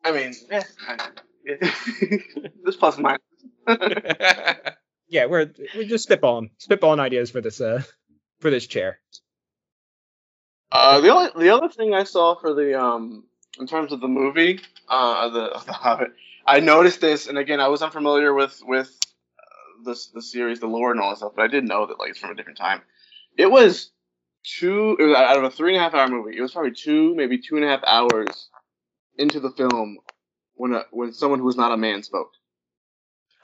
I 0.03 0.11
mean, 0.11 0.33
yeah. 0.49 0.63
I- 0.87 1.09
this 2.63 2.75
plus 2.75 2.97
and 2.97 3.03
minus. 3.03 3.21
Yeah, 5.09 5.25
we're 5.25 5.51
we're 5.75 5.85
just 5.85 6.07
spitballing 6.07 6.51
spitballing 6.59 6.99
ideas 6.99 7.31
for 7.31 7.41
this 7.41 7.59
uh 7.59 7.81
for 8.39 8.51
this 8.51 8.67
chair. 8.67 8.99
Uh, 10.71 11.01
the 11.01 11.09
only 11.09 11.31
the 11.35 11.49
other 11.49 11.67
thing 11.67 11.95
I 11.95 12.03
saw 12.03 12.35
for 12.35 12.53
the 12.53 12.79
um 12.79 13.23
in 13.59 13.65
terms 13.65 13.91
of 13.91 14.01
the 14.01 14.07
movie 14.07 14.59
uh 14.87 15.29
the 15.29 15.41
of 15.45 15.65
the 15.65 15.73
Hobbit, 15.73 16.09
I 16.45 16.59
noticed 16.59 17.01
this, 17.01 17.25
and 17.27 17.39
again, 17.39 17.59
I 17.59 17.69
was 17.69 17.81
unfamiliar 17.81 18.33
with 18.35 18.61
with 18.63 18.95
uh, 19.39 19.83
this 19.83 20.07
the 20.07 20.21
series, 20.21 20.59
the 20.59 20.67
lore, 20.67 20.91
and 20.91 21.01
all 21.01 21.09
that 21.09 21.17
stuff, 21.17 21.33
but 21.35 21.41
I 21.41 21.47
did 21.47 21.67
know 21.67 21.87
that 21.87 21.99
like 21.99 22.11
it's 22.11 22.19
from 22.19 22.29
a 22.29 22.35
different 22.35 22.59
time. 22.59 22.81
It 23.35 23.49
was 23.49 23.89
two 24.43 24.95
it 24.99 25.03
was 25.03 25.15
out 25.15 25.37
of 25.37 25.43
a 25.43 25.49
three 25.49 25.73
and 25.73 25.81
a 25.81 25.83
half 25.83 25.95
hour 25.95 26.07
movie. 26.07 26.37
It 26.37 26.41
was 26.41 26.51
probably 26.53 26.73
two, 26.73 27.15
maybe 27.15 27.39
two 27.39 27.55
and 27.55 27.65
a 27.65 27.67
half 27.67 27.83
hours 27.83 28.49
into 29.19 29.39
the 29.39 29.51
film 29.51 29.97
when 30.55 30.73
a, 30.73 30.83
when 30.91 31.13
someone 31.13 31.39
who 31.39 31.45
was 31.45 31.57
not 31.57 31.71
a 31.71 31.77
man 31.77 32.01
spoke. 32.03 32.31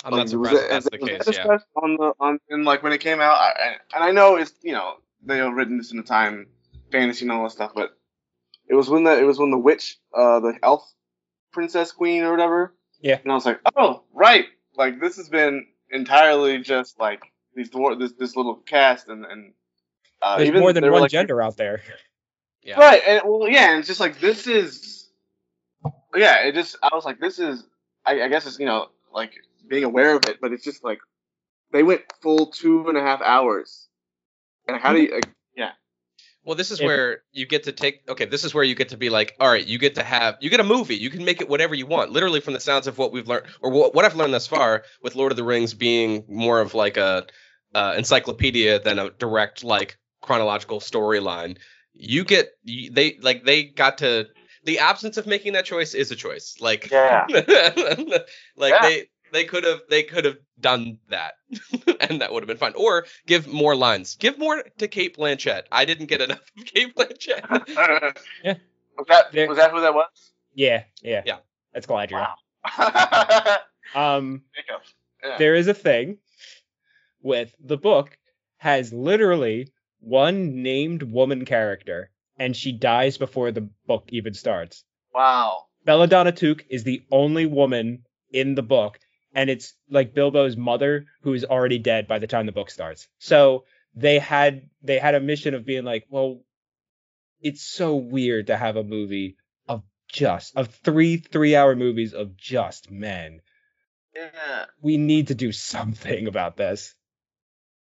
I'm 0.03 0.11
Like, 0.11 0.17
not 0.17 0.23
was 0.23 0.32
surprised 0.32 0.55
it- 0.55 0.69
that's 0.69 0.86
was 0.86 0.99
the 0.99 1.07
case. 1.07 1.38
Yeah. 1.38 1.57
On 1.84 1.95
the 1.97 2.13
on 2.19 2.39
and 2.49 2.65
like 2.65 2.84
when 2.84 2.93
it 2.93 2.99
came 2.99 3.21
out, 3.21 3.36
I, 3.39 3.51
I- 3.51 3.78
and 3.95 4.03
I 4.03 4.11
know 4.11 4.36
it's 4.38 4.53
you 4.61 4.71
know 4.73 4.95
they 5.23 5.38
have 5.38 5.53
written 5.53 5.78
this 5.78 5.91
in 5.91 5.99
a 5.99 6.03
time 6.03 6.47
fantasy 6.91 7.26
and 7.26 7.32
all 7.32 7.43
that 7.43 7.51
stuff, 7.51 7.71
but 7.76 7.97
it 8.67 8.76
was 8.76 8.89
when 8.89 9.03
the 9.03 9.17
it 9.19 9.23
was 9.23 9.38
when 9.39 9.51
the 9.51 9.57
witch, 9.57 9.97
uh, 10.15 10.39
the 10.39 10.57
elf 10.63 10.84
princess 11.51 11.91
queen 11.91 12.23
or 12.23 12.32
whatever. 12.32 12.73
Yeah. 13.01 13.19
And 13.21 13.32
I 13.32 13.36
was 13.36 13.45
like, 13.45 13.59
oh 13.76 14.03
right, 14.13 14.45
like 14.76 14.99
this 14.99 15.17
has 15.17 15.30
been 15.30 15.65
entirely 15.91 16.59
just 16.59 16.99
like 16.99 17.23
these 17.55 17.69
dwar- 17.69 17.97
this 17.99 18.13
this 18.13 18.36
little 18.36 18.55
cast 18.55 19.07
and 19.07 19.26
and 19.26 19.53
uh, 20.21 20.38
There's 20.38 20.49
even 20.49 20.61
more 20.61 20.73
than 20.73 20.89
one 20.91 21.01
like, 21.01 21.11
gender 21.11 21.41
out 21.41 21.57
there. 21.57 21.82
Yeah. 22.63 22.80
Right, 22.80 23.01
and 23.05 23.21
well, 23.26 23.47
yeah, 23.47 23.69
and 23.71 23.80
it's 23.80 23.88
just 23.88 23.99
like 23.99 24.19
this 24.19 24.47
is, 24.47 25.05
yeah, 26.16 26.43
it 26.45 26.53
just 26.53 26.76
I 26.82 26.89
was 26.93 27.05
like, 27.05 27.20
this 27.20 27.39
is, 27.39 27.63
I, 28.05 28.24
I 28.24 28.28
guess 28.28 28.45
it's 28.45 28.59
you 28.59 28.66
know 28.66 28.88
like 29.13 29.34
being 29.68 29.84
aware 29.84 30.16
of 30.16 30.26
it, 30.28 30.39
but 30.41 30.51
it's 30.53 30.63
just 30.63 30.84
like 30.84 30.99
they 31.72 31.84
went 31.84 32.01
full 32.22 32.47
two 32.47 32.88
and 32.88 32.97
a 32.97 33.01
half 33.01 33.22
hours, 33.22 33.88
and 34.68 34.78
how 34.78 34.93
do 34.93 35.01
you? 35.01 35.16
Like, 35.16 35.30
Well, 36.45 36.55
this 36.55 36.70
is 36.70 36.80
If- 36.80 36.86
where 36.86 37.24
you 37.32 37.45
get 37.47 37.63
to 37.63 37.72
take. 37.72 38.07
Okay, 38.07 38.26
this 38.26 38.43
is 38.43 38.53
where 38.53 38.63
you 38.63 38.76
get 38.76 38.89
to 38.89 38.97
be 38.97 39.09
like, 39.09 39.36
all 39.39 39.49
right, 39.49 39.66
you 39.66 39.80
get 39.80 39.95
to 39.95 40.03
have, 40.03 40.38
you 40.41 40.49
get 40.51 40.59
a 40.59 40.63
movie. 40.63 40.95
You 40.95 41.09
can 41.09 41.26
make 41.26 41.41
it 41.41 41.49
whatever 41.49 41.74
you 41.74 41.88
want. 41.88 42.11
Literally, 42.11 42.39
from 42.39 42.53
the 42.53 42.59
sounds 42.59 42.86
of 42.88 42.97
what 42.97 43.11
we've 43.11 43.28
learned, 43.28 43.47
or 43.61 43.72
what, 43.72 43.95
what 43.95 44.05
I've 44.05 44.16
learned 44.16 44.34
thus 44.34 44.45
far, 44.45 44.84
with 45.01 45.16
Lord 45.16 45.32
of 45.32 45.38
the 45.38 45.43
Rings 45.43 45.74
being 45.74 46.24
more 46.30 46.61
of 46.61 46.76
like 46.76 46.97
a 46.97 47.26
uh, 47.74 47.95
encyclopedia 47.97 48.80
than 48.80 48.99
a 48.99 49.09
direct 49.09 49.63
like 49.63 49.97
chronological 50.22 50.80
storyline. 50.80 51.57
You 51.93 52.24
get 52.24 52.51
they 52.63 53.18
like 53.22 53.43
they 53.43 53.63
got 53.63 53.97
to. 53.99 54.28
The 54.66 54.80
absence 54.80 55.18
of 55.18 55.26
making 55.28 55.53
that 55.53 55.66
choice 55.66 55.93
is 55.93 56.11
a 56.11 56.16
choice. 56.16 56.55
Like, 56.59 56.89
Yeah. 56.91 57.26
like 58.57 58.74
Yeah. 58.74 58.82
they 58.82 59.03
they 59.32 59.43
could 59.45 59.63
have 59.63 59.82
they 59.89 60.03
could 60.03 60.26
have 60.26 60.38
done 60.59 60.97
that 61.09 61.34
and 62.09 62.22
that 62.22 62.32
would 62.32 62.41
have 62.43 62.47
been 62.47 62.57
fine 62.57 62.74
or 62.76 63.05
give 63.26 63.47
more 63.47 63.76
lines 63.76 64.16
give 64.16 64.38
more 64.38 64.63
to 64.78 64.88
Cate 64.88 65.18
Blanchett 65.18 65.63
i 65.72 65.84
didn't 65.84 66.05
get 66.05 66.22
enough 66.22 66.39
of 66.57 66.66
Cate 66.66 66.95
Blanchett 66.95 68.18
Yeah. 68.43 68.53
Was 68.97 69.07
that 69.07 69.32
There- 69.34 69.49
was 69.49 69.57
that 69.57 69.72
who 69.72 69.82
that 69.82 69.93
was? 69.93 70.32
Yeah, 70.53 70.84
yeah, 71.01 71.24
Yeah. 71.26 71.38
That's 71.74 71.86
Galadriel. 71.86 72.28
Wow. 72.78 73.57
Um, 73.93 74.43
Jacob. 74.55 74.82
Yeah. 75.24 75.38
there 75.38 75.55
is 75.55 75.68
a 75.68 75.74
thing 75.74 76.18
with 77.22 77.53
the 77.59 77.78
book 77.78 78.18
has 78.57 78.93
literally 78.93 79.72
one 79.99 80.61
named 80.63 81.03
woman 81.03 81.43
character, 81.45 82.09
and 82.38 82.55
she 82.55 82.71
dies 82.71 83.17
before 83.17 83.51
the 83.51 83.69
book 83.88 84.05
even 84.09 84.33
starts. 84.33 84.83
Wow. 85.13 85.65
Belladonna 85.86 86.31
Took 86.31 86.65
is 86.69 86.83
the 86.83 87.03
only 87.11 87.45
woman 87.45 88.03
in 88.31 88.55
the 88.55 88.63
book, 88.63 88.99
and 89.33 89.49
it's 89.49 89.73
like 89.89 90.13
Bilbo's 90.13 90.57
mother 90.57 91.05
who 91.21 91.33
is 91.33 91.45
already 91.45 91.79
dead 91.79 92.07
by 92.07 92.19
the 92.19 92.27
time 92.27 92.45
the 92.45 92.51
book 92.51 92.69
starts. 92.69 93.07
So 93.19 93.65
they 93.95 94.19
had 94.19 94.69
they 94.81 94.99
had 94.99 95.15
a 95.15 95.19
mission 95.19 95.53
of 95.53 95.65
being 95.65 95.86
like, 95.86 96.05
well, 96.09 96.41
it's 97.41 97.61
so 97.61 97.95
weird 97.95 98.47
to 98.47 98.57
have 98.57 98.75
a 98.75 98.83
movie 98.83 99.38
of 99.67 99.83
just 100.07 100.57
of 100.57 100.67
three 100.83 101.17
three 101.17 101.55
hour 101.55 101.75
movies 101.75 102.13
of 102.13 102.36
just 102.36 102.91
men. 102.91 103.41
Yeah. 104.15 104.65
We 104.81 104.97
need 104.97 105.27
to 105.27 105.36
do 105.36 105.51
something 105.51 106.27
about 106.27 106.57
this. 106.57 106.95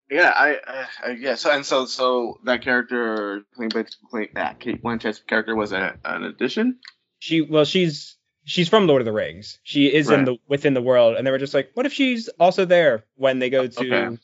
Yeah, 0.09 0.31
I, 0.33 0.57
I 1.03 1.09
yeah. 1.11 1.35
So 1.35 1.51
and 1.51 1.65
so 1.65 1.85
so 1.85 2.39
that 2.45 2.61
character, 2.61 3.41
Cate 3.59 3.71
Blanchett- 3.71 4.33
that 4.35 4.51
uh, 4.51 4.53
Cate 4.53 4.81
Blanchett's 4.81 5.19
character 5.19 5.55
was 5.55 5.73
a, 5.73 5.97
an 6.05 6.23
addition. 6.23 6.79
She 7.19 7.41
well, 7.41 7.65
she's 7.65 8.15
she's 8.45 8.69
from 8.69 8.87
Lord 8.87 9.01
of 9.01 9.05
the 9.05 9.11
Rings. 9.11 9.59
She 9.63 9.93
is 9.93 10.09
in 10.09 10.23
the 10.25 10.37
within 10.47 10.73
the 10.73 10.81
world, 10.81 11.17
and 11.17 11.27
they 11.27 11.31
were 11.31 11.37
just 11.37 11.53
like, 11.53 11.71
what 11.73 11.85
if 11.85 11.91
she's 11.93 12.29
also 12.39 12.63
there 12.65 13.03
when 13.15 13.39
they 13.39 13.49
go 13.49 13.67
to 13.67 13.79
Okay. 14.05 14.17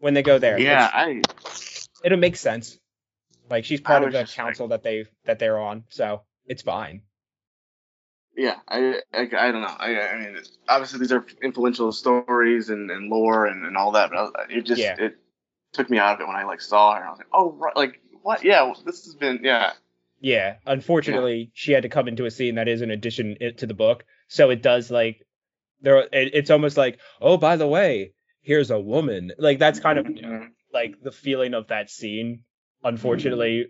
when 0.00 0.12
they 0.14 0.22
go 0.22 0.38
there? 0.38 0.58
Yeah, 0.58 0.90
I 0.92 1.22
it'll 2.04 2.18
make 2.18 2.36
sense. 2.36 2.78
Like 3.48 3.64
she's 3.64 3.80
part 3.80 4.02
of 4.04 4.12
the 4.12 4.20
just 4.20 4.36
like- 4.36 4.46
council 4.46 4.68
that 4.68 4.82
they 4.82 5.06
that 5.24 5.38
they're 5.38 5.58
on, 5.58 5.84
so 5.88 6.22
it's 6.46 6.62
fine. 6.62 7.02
yeah, 8.36 8.56
I, 8.68 9.00
I, 9.14 9.20
I 9.38 9.52
don't 9.52 9.60
know. 9.62 9.76
I, 9.78 9.98
I 10.00 10.18
mean, 10.18 10.36
obviously 10.68 10.98
these 11.00 11.12
are 11.12 11.24
influential 11.42 11.92
stories 11.92 12.70
and, 12.70 12.90
and 12.90 13.08
lore 13.10 13.46
and, 13.46 13.64
and 13.66 13.76
all 13.76 13.92
that, 13.92 14.10
but 14.10 14.50
it 14.50 14.62
just 14.62 14.80
Yeah. 14.80 14.96
it 14.98 15.16
took 15.72 15.88
me 15.90 15.98
out 15.98 16.14
of 16.14 16.20
it 16.20 16.26
when 16.26 16.36
I 16.36 16.44
like 16.44 16.60
saw 16.60 16.92
her. 16.92 16.98
and 17.00 17.06
I 17.06 17.10
was 17.10 17.18
like, 17.18 17.28
oh 17.32 17.52
right, 17.52 17.76
like 17.76 18.00
what? 18.22 18.44
Yeah, 18.44 18.72
this 18.84 19.04
has 19.04 19.14
been 19.14 19.40
yeah. 19.42 19.72
Yeah, 20.20 20.56
unfortunately, 20.66 21.50
she 21.52 21.72
had 21.72 21.82
to 21.82 21.88
come 21.88 22.06
into 22.06 22.26
a 22.26 22.30
scene 22.30 22.54
that 22.54 22.68
is 22.68 22.80
an 22.80 22.92
addition 22.92 23.36
to 23.56 23.66
the 23.66 23.74
book, 23.74 24.04
so 24.28 24.50
it 24.50 24.62
does 24.62 24.90
like 24.90 25.26
there. 25.80 25.98
It, 26.12 26.30
it's 26.34 26.50
almost 26.50 26.76
like, 26.76 27.00
oh, 27.20 27.36
by 27.36 27.56
the 27.56 27.66
way, 27.66 28.12
here's 28.40 28.70
a 28.70 28.78
woman. 28.78 29.32
Like 29.38 29.58
that's 29.58 29.80
kind 29.80 29.98
of 29.98 30.06
Mhm. 30.06 30.50
like 30.72 31.02
the 31.02 31.10
feeling 31.10 31.54
of 31.54 31.68
that 31.68 31.90
scene. 31.90 32.44
Unfortunately, 32.84 33.66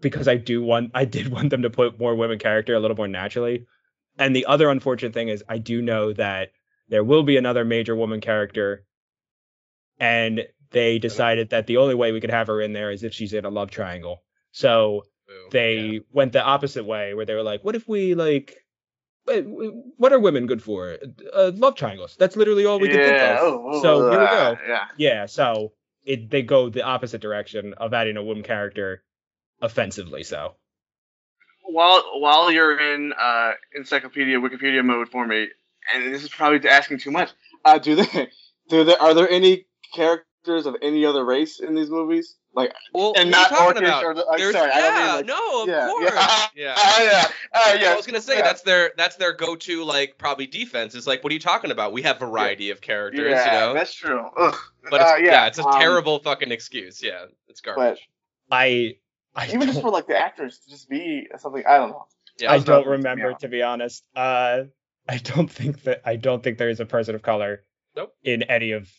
because 0.00 0.28
I 0.28 0.36
do 0.36 0.62
want, 0.62 0.90
I 0.94 1.04
did 1.04 1.28
want 1.28 1.50
them 1.50 1.62
to 1.62 1.70
put 1.70 1.98
more 1.98 2.14
women 2.14 2.38
character 2.38 2.74
a 2.74 2.80
little 2.80 2.96
more 2.96 3.08
naturally. 3.08 3.66
And 4.18 4.34
the 4.36 4.46
other 4.46 4.68
unfortunate 4.70 5.12
thing 5.14 5.28
is, 5.28 5.42
I 5.48 5.58
do 5.58 5.80
know 5.82 6.12
that 6.14 6.48
there 6.88 7.04
will 7.04 7.22
be 7.22 7.36
another 7.38 7.64
major 7.64 7.94
woman 7.96 8.20
character, 8.20 8.84
and 9.98 10.46
they 10.70 10.98
decided 10.98 11.50
that 11.50 11.66
the 11.66 11.78
only 11.78 11.94
way 11.94 12.12
we 12.12 12.20
could 12.20 12.30
have 12.30 12.46
her 12.46 12.60
in 12.60 12.72
there 12.72 12.90
is 12.90 13.02
if 13.02 13.12
she's 13.12 13.32
in 13.32 13.44
a 13.44 13.50
love 13.50 13.70
triangle. 13.70 14.22
So 14.52 15.04
they 15.50 16.00
went 16.12 16.32
the 16.32 16.42
opposite 16.42 16.84
way 16.84 17.14
where 17.14 17.26
they 17.26 17.34
were 17.34 17.42
like 17.42 17.62
what 17.64 17.74
if 17.74 17.86
we 17.88 18.14
like 18.14 18.56
what 19.96 20.12
are 20.12 20.18
women 20.18 20.46
good 20.46 20.62
for 20.62 20.96
uh, 21.32 21.52
love 21.54 21.74
triangles 21.76 22.16
that's 22.18 22.36
literally 22.36 22.66
all 22.66 22.80
we 22.80 22.88
can 22.88 22.96
think 22.96 23.12
yeah. 23.12 23.34
of 23.34 23.40
Oh, 23.42 23.82
so 23.82 24.10
here 24.10 24.20
we 24.20 24.26
go 24.26 24.56
Yeah. 24.68 24.84
yeah 24.96 25.26
so 25.26 25.72
it 26.04 26.30
they 26.30 26.42
go 26.42 26.68
the 26.68 26.82
opposite 26.82 27.20
direction 27.20 27.74
of 27.74 27.94
adding 27.94 28.16
a 28.16 28.22
woman 28.22 28.42
character 28.42 29.02
offensively 29.60 30.22
so 30.22 30.54
while 31.62 32.02
while 32.20 32.50
you're 32.50 32.78
in 32.94 33.12
uh, 33.12 33.52
encyclopedia 33.76 34.38
Wikipedia 34.38 34.84
mode 34.84 35.08
for 35.08 35.24
me, 35.24 35.46
and 35.94 36.12
this 36.12 36.24
is 36.24 36.28
probably 36.28 36.68
asking 36.68 36.98
too 36.98 37.12
much. 37.12 37.30
Uh, 37.64 37.78
do 37.78 37.94
they 37.94 38.28
do 38.68 38.82
there 38.82 39.00
are 39.00 39.14
there 39.14 39.30
any 39.30 39.66
characters 40.44 40.66
of 40.66 40.76
any 40.82 41.04
other 41.04 41.24
race 41.24 41.60
in 41.60 41.74
these 41.74 41.90
movies? 41.90 42.36
like 42.52 42.72
Well, 42.92 43.12
and 43.16 43.30
not 43.30 43.48
you 43.52 43.56
talking 43.56 43.82
orcish 43.82 43.86
about? 43.86 44.04
or 44.04 44.12
the, 44.14 44.22
like, 44.24 44.38
There's- 44.38 44.52
sorry, 44.54 44.72
I 44.72 44.80
don't 44.80 44.94
yeah, 44.96 45.06
mean 45.06 45.16
like 45.18 45.26
no, 45.26 45.62
of 45.62 45.68
yeah, 45.68 45.86
course. 45.86 46.10
yeah, 46.14 46.46
Yeah. 46.56 46.74
Ah, 46.76 47.02
yeah, 47.02 47.28
ah, 47.54 47.74
yeah. 47.74 47.92
I 47.92 47.94
was 47.96 48.06
gonna 48.06 48.20
say 48.20 48.38
yeah. 48.38 48.42
that's 48.42 48.62
their 48.62 48.90
that's 48.96 49.14
their 49.16 49.32
go-to 49.32 49.84
like 49.84 50.18
probably 50.18 50.46
defense. 50.48 50.96
Is 50.96 51.06
like, 51.06 51.22
what 51.22 51.30
are 51.30 51.34
you 51.34 51.38
talking 51.40 51.70
about? 51.70 51.92
We 51.92 52.02
have 52.02 52.18
variety 52.18 52.70
of 52.70 52.80
characters, 52.80 53.30
yeah, 53.30 53.44
you 53.44 53.60
know. 53.68 53.74
that's 53.74 53.94
true. 53.94 54.20
Ugh. 54.36 54.56
But 54.90 55.00
it's, 55.00 55.10
Uh, 55.12 55.16
yeah, 55.22 55.46
it's 55.46 55.58
a 55.60 55.64
um, 55.64 55.78
terrible 55.80 56.18
fucking 56.18 56.50
excuse. 56.50 57.00
Yeah, 57.02 57.26
it's 57.48 57.60
garbage. 57.60 58.08
I 58.50 58.96
I 59.36 59.46
Even 59.46 59.60
just 59.62 59.74
don't- 59.74 59.82
for 59.82 59.90
like 59.90 60.08
the 60.08 60.18
actors 60.18 60.58
to 60.64 60.70
just 60.70 60.88
be 60.88 61.28
something 61.38 61.62
I 61.68 61.76
don't 61.78 61.90
know. 61.90 62.06
yeah, 62.40 62.50
I 62.50 62.58
don't 62.58 62.86
remember 62.86 63.32
to 63.34 63.46
be 63.48 63.62
honest. 63.62 64.02
Uh, 64.16 64.62
I 65.08 65.18
don't 65.18 65.48
think 65.50 65.84
that 65.84 66.02
I 66.04 66.16
don't 66.16 66.42
think 66.42 66.58
there 66.58 66.68
is 66.70 66.80
a 66.80 66.84
person 66.86 67.14
of 67.14 67.22
color 67.22 67.62
Nope. 67.94 68.12
in 68.24 68.42
any 68.42 68.72
of 68.72 68.90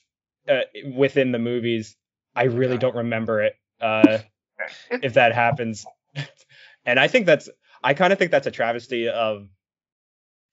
uh, 0.50 0.62
within 0.96 1.32
the 1.32 1.40
movies. 1.40 1.96
I 2.36 2.44
really 2.44 2.78
don't 2.78 2.96
remember 2.96 3.42
it. 3.44 3.54
Uh, 3.80 4.20
if 4.90 5.16
that 5.16 5.34
happens, 5.34 5.86
and 6.86 7.00
I 7.00 7.08
think 7.08 7.26
that's 7.26 7.50
I 7.84 7.94
kind 7.94 8.14
of 8.14 8.20
think 8.20 8.32
that's 8.32 8.48
a 8.48 8.52
travesty 8.52 9.10
of 9.10 9.48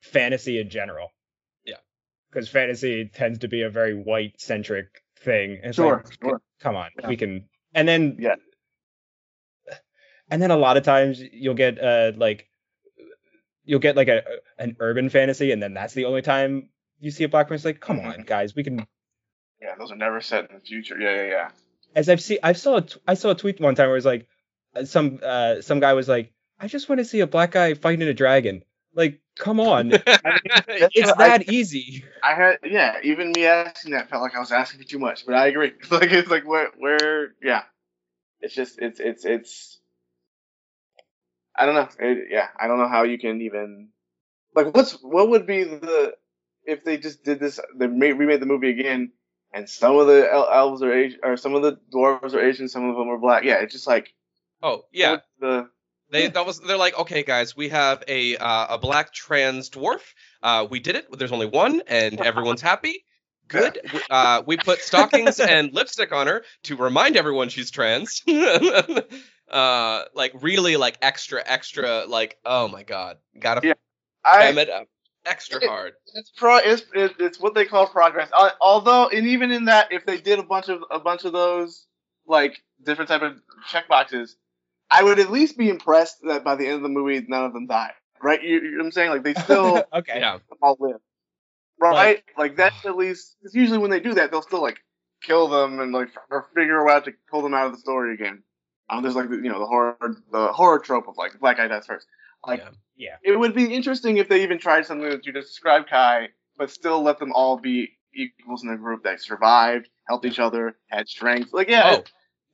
fantasy 0.02 0.58
in 0.60 0.70
general. 0.70 1.08
Yeah. 1.64 1.76
because 2.30 2.48
fantasy 2.48 3.10
tends 3.12 3.40
to 3.40 3.48
be 3.48 3.62
a 3.62 3.70
very 3.70 3.94
white 3.94 4.40
centric 4.40 4.86
thing. 5.20 5.60
It's 5.62 5.76
Sure, 5.76 6.02
like, 6.04 6.18
sure. 6.22 6.40
come 6.60 6.76
on, 6.76 6.90
Yeah. 7.00 7.08
we 7.08 7.16
can. 7.16 7.48
And 7.74 7.86
then 7.86 8.16
Yeah. 8.18 8.36
and 10.30 10.40
then 10.42 10.50
a 10.50 10.56
lot 10.56 10.76
of 10.76 10.84
times 10.84 11.20
you'll 11.20 11.54
get 11.54 11.78
uh 11.82 12.12
like 12.16 12.48
you'll 13.64 13.80
get 13.80 13.96
like 13.96 14.08
a 14.08 14.22
an 14.58 14.76
urban 14.80 15.08
fantasy, 15.10 15.52
and 15.52 15.62
then 15.62 15.74
that's 15.74 15.94
the 15.94 16.06
only 16.06 16.22
time 16.22 16.70
you 16.98 17.10
see 17.10 17.24
a 17.24 17.28
black 17.28 17.48
person. 17.48 17.68
Like, 17.68 17.80
come 17.80 18.00
on, 18.00 18.22
guys, 18.22 18.54
we 18.54 18.64
can. 18.64 18.86
Yeah, 19.60 19.74
those 19.78 19.90
are 19.90 19.96
never 19.96 20.20
set 20.20 20.50
in 20.50 20.56
the 20.56 20.60
future. 20.60 20.98
Yeah, 20.98 21.14
yeah, 21.14 21.30
yeah. 21.30 21.48
As 21.94 22.08
I've 22.08 22.20
seen, 22.20 22.38
I 22.42 22.52
saw 22.52 22.76
a 22.76 22.82
t- 22.82 23.00
I 23.06 23.14
saw 23.14 23.30
a 23.30 23.34
tweet 23.34 23.60
one 23.60 23.74
time 23.74 23.86
where 23.86 23.96
it 23.96 23.98
was 23.98 24.06
like 24.06 24.28
uh, 24.76 24.84
some 24.84 25.20
uh 25.22 25.62
some 25.62 25.80
guy 25.80 25.94
was 25.94 26.08
like, 26.08 26.32
I 26.58 26.68
just 26.68 26.88
want 26.88 27.00
to 27.00 27.04
see 27.04 27.20
a 27.20 27.26
black 27.26 27.52
guy 27.52 27.74
fighting 27.74 28.06
a 28.08 28.14
dragon. 28.14 28.62
Like, 28.94 29.20
come 29.36 29.60
on, 29.60 29.92
it's 29.92 31.12
I- 31.12 31.28
that 31.28 31.48
easy. 31.48 32.04
I 32.22 32.34
had 32.34 32.58
yeah, 32.64 32.96
even 33.02 33.32
me 33.32 33.46
asking 33.46 33.92
that 33.92 34.10
felt 34.10 34.22
like 34.22 34.34
I 34.34 34.40
was 34.40 34.52
asking 34.52 34.80
for 34.80 34.86
too 34.88 34.98
much, 34.98 35.24
but 35.26 35.34
I 35.34 35.48
agree. 35.48 35.72
like 35.90 36.10
it's 36.12 36.30
like 36.30 36.46
where 36.46 36.70
where 36.76 37.34
yeah. 37.42 37.62
It's 38.40 38.54
just 38.54 38.78
it's 38.80 39.00
it's 39.00 39.24
it's 39.24 39.80
I 41.56 41.66
don't 41.66 41.74
know. 41.74 41.88
It, 41.98 42.28
yeah, 42.30 42.48
I 42.58 42.68
don't 42.68 42.78
know 42.78 42.88
how 42.88 43.02
you 43.02 43.18
can 43.18 43.40
even 43.42 43.88
like 44.54 44.74
what's 44.74 44.92
what 45.02 45.30
would 45.30 45.46
be 45.46 45.64
the 45.64 46.14
if 46.64 46.84
they 46.84 46.98
just 46.98 47.24
did 47.24 47.40
this 47.40 47.58
they 47.76 47.86
made, 47.86 48.12
remade 48.12 48.40
the 48.40 48.46
movie 48.46 48.70
again 48.70 49.12
and 49.52 49.68
some 49.68 49.96
of 49.96 50.06
the 50.06 50.30
elves 50.30 50.82
are 50.82 50.92
Asian 50.92 51.20
or 51.22 51.36
some 51.36 51.54
of 51.54 51.62
the 51.62 51.78
dwarves 51.92 52.34
are 52.34 52.40
Asian, 52.40 52.68
some 52.68 52.88
of 52.88 52.96
them 52.96 53.08
are 53.08 53.18
black. 53.18 53.44
Yeah, 53.44 53.60
it's 53.60 53.72
just 53.72 53.86
like 53.86 54.14
oh 54.62 54.84
yeah, 54.92 55.18
the 55.40 55.68
They 56.10 56.28
that 56.28 56.46
was 56.46 56.60
they're 56.60 56.76
like, 56.76 56.98
okay, 56.98 57.22
guys, 57.22 57.56
we 57.56 57.68
have 57.70 58.02
a 58.08 58.36
uh, 58.36 58.74
a 58.76 58.78
black 58.78 59.12
trans 59.12 59.70
dwarf. 59.70 60.00
Uh, 60.42 60.66
we 60.70 60.80
did 60.80 60.96
it. 60.96 61.06
There's 61.16 61.32
only 61.32 61.46
one, 61.46 61.82
and 61.86 62.20
everyone's 62.24 62.62
happy. 62.62 63.04
Good. 63.46 63.78
Uh, 64.10 64.42
we 64.44 64.58
put 64.58 64.80
stockings 64.80 65.40
and 65.40 65.72
lipstick 65.72 66.12
on 66.12 66.26
her 66.26 66.44
to 66.64 66.76
remind 66.76 67.16
everyone 67.16 67.48
she's 67.48 67.70
trans. 67.70 68.22
uh, 69.50 70.02
like 70.14 70.32
really, 70.42 70.76
like 70.76 70.98
extra, 71.00 71.42
extra, 71.44 72.04
like 72.06 72.38
oh 72.44 72.68
my 72.68 72.82
god, 72.82 73.16
gotta 73.38 73.66
Yeah, 73.66 73.74
I 74.22 74.50
it 74.50 74.68
up 74.68 74.88
extra 75.28 75.66
hard. 75.66 75.92
it's 76.14 76.30
pro 76.36 76.56
it's 76.56 76.82
it, 76.94 77.12
it's 77.18 77.38
what 77.40 77.54
they 77.54 77.64
call 77.64 77.86
progress. 77.86 78.30
Al- 78.36 78.56
Although, 78.60 79.08
and 79.08 79.26
even 79.26 79.50
in 79.50 79.66
that, 79.66 79.92
if 79.92 80.06
they 80.06 80.18
did 80.18 80.38
a 80.38 80.42
bunch 80.42 80.68
of 80.68 80.82
a 80.90 80.98
bunch 80.98 81.24
of 81.24 81.32
those 81.32 81.86
like 82.26 82.62
different 82.84 83.08
type 83.08 83.22
of 83.22 83.40
check 83.70 83.88
boxes, 83.88 84.36
I 84.90 85.02
would 85.02 85.18
at 85.18 85.30
least 85.30 85.58
be 85.58 85.68
impressed 85.68 86.18
that 86.26 86.44
by 86.44 86.56
the 86.56 86.66
end 86.66 86.76
of 86.76 86.82
the 86.82 86.88
movie, 86.88 87.24
none 87.28 87.44
of 87.44 87.52
them 87.52 87.66
die. 87.66 87.92
Right? 88.22 88.42
You, 88.42 88.56
you 88.56 88.70
know 88.72 88.78
what 88.78 88.86
I'm 88.86 88.92
saying? 88.92 89.10
Like 89.10 89.22
they 89.22 89.34
still 89.42 89.84
okay. 89.92 90.20
Yeah. 90.20 90.38
all 90.62 90.76
live. 90.80 90.96
Right? 91.80 92.22
Like 92.36 92.56
that's 92.56 92.84
at 92.86 92.96
least 92.96 93.36
because 93.40 93.54
usually 93.54 93.78
when 93.78 93.90
they 93.90 94.00
do 94.00 94.14
that, 94.14 94.30
they'll 94.30 94.42
still 94.42 94.62
like 94.62 94.80
kill 95.22 95.48
them 95.48 95.80
and 95.80 95.92
like 95.92 96.08
or 96.30 96.46
figure 96.54 96.88
out 96.88 97.04
to 97.04 97.12
pull 97.30 97.42
them 97.42 97.54
out 97.54 97.66
of 97.66 97.72
the 97.72 97.78
story 97.78 98.14
again. 98.14 98.42
Um, 98.90 99.02
there's 99.02 99.14
like 99.14 99.28
the, 99.28 99.36
you 99.36 99.50
know 99.50 99.58
the 99.58 99.66
horror 99.66 99.96
the 100.32 100.48
horror 100.48 100.78
trope 100.78 101.08
of 101.08 101.16
like 101.16 101.32
the 101.32 101.38
black 101.38 101.58
guy 101.58 101.68
dies 101.68 101.86
first. 101.86 102.06
Like 102.46 102.60
Yeah. 102.60 102.70
Yeah. 102.96 103.16
it 103.32 103.38
would 103.38 103.54
be 103.54 103.72
interesting 103.72 104.16
if 104.16 104.28
they 104.28 104.42
even 104.42 104.58
tried 104.58 104.86
something 104.86 105.08
that 105.08 105.24
you 105.26 105.32
just 105.32 105.48
described, 105.48 105.88
Kai, 105.88 106.28
but 106.56 106.70
still 106.70 107.02
let 107.02 107.18
them 107.18 107.32
all 107.32 107.58
be 107.58 107.88
equals 108.14 108.62
in 108.62 108.70
the 108.70 108.76
group 108.76 109.04
that 109.04 109.20
survived, 109.20 109.88
helped 110.08 110.24
each 110.24 110.38
other, 110.38 110.76
had 110.88 111.08
strength. 111.08 111.52
Like 111.52 111.68
yeah, 111.68 111.96
Oh, 111.96 112.04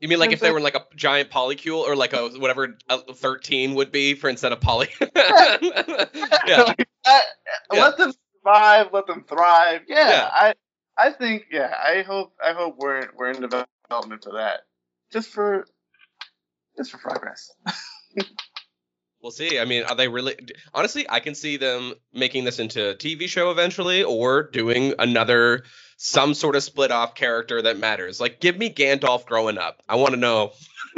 you 0.01 0.09
mean 0.09 0.19
like 0.19 0.33
if 0.33 0.41
they 0.41 0.51
were 0.51 0.61
like 0.61 0.75
a 0.75 0.85
giant 0.97 1.31
polycule 1.31 1.79
or 1.79 1.97
like 1.97 2.13
a 2.13 2.29
whatever 2.39 2.77
a 2.89 3.15
13 3.15 3.75
would 3.75 3.91
be 3.93 4.15
for 4.15 4.29
instead 4.29 4.53
of 4.53 4.61
poly? 4.61 4.89
yeah. 5.01 6.63
Like, 6.63 6.89
uh, 7.07 7.21
Yeah. 7.73 7.83
let 7.85 7.97
them 7.97 8.13
survive, 8.43 8.89
let 8.93 9.07
them 9.07 9.25
thrive. 9.27 9.83
Yeah, 9.89 10.09
Yeah. 10.09 10.31
I 10.33 10.55
I 10.97 11.11
think 11.11 11.47
yeah, 11.51 11.75
I 11.83 12.03
hope 12.03 12.35
I 12.45 12.53
hope 12.53 12.77
we're 12.79 13.09
we're 13.17 13.31
in 13.31 13.41
development 13.41 14.23
for 14.23 14.35
that, 14.35 14.61
just 15.13 15.31
for 15.31 15.67
just 16.77 16.91
for 16.91 16.99
progress. 16.99 17.51
We'll 19.25 19.31
see. 19.31 19.59
I 19.59 19.65
mean, 19.65 19.85
are 19.85 19.97
they 19.97 20.07
really? 20.07 20.37
Honestly, 20.75 21.07
I 21.09 21.19
can 21.21 21.35
see 21.35 21.57
them 21.57 21.95
making 22.13 22.45
this 22.45 22.59
into 22.59 22.91
a 22.91 22.95
TV 22.95 23.27
show 23.27 23.51
eventually, 23.51 24.05
or 24.05 24.43
doing 24.43 24.93
another 24.99 25.65
some 25.97 26.35
sort 26.35 26.57
of 26.57 26.63
split 26.63 26.91
off 26.91 27.15
character 27.15 27.63
that 27.63 27.79
matters. 27.79 28.21
Like, 28.21 28.39
give 28.39 28.59
me 28.59 28.69
Gandalf 28.69 29.25
growing 29.25 29.57
up. 29.57 29.81
I 29.89 29.95
want 29.95 30.11
to 30.13 30.21
know 30.21 30.53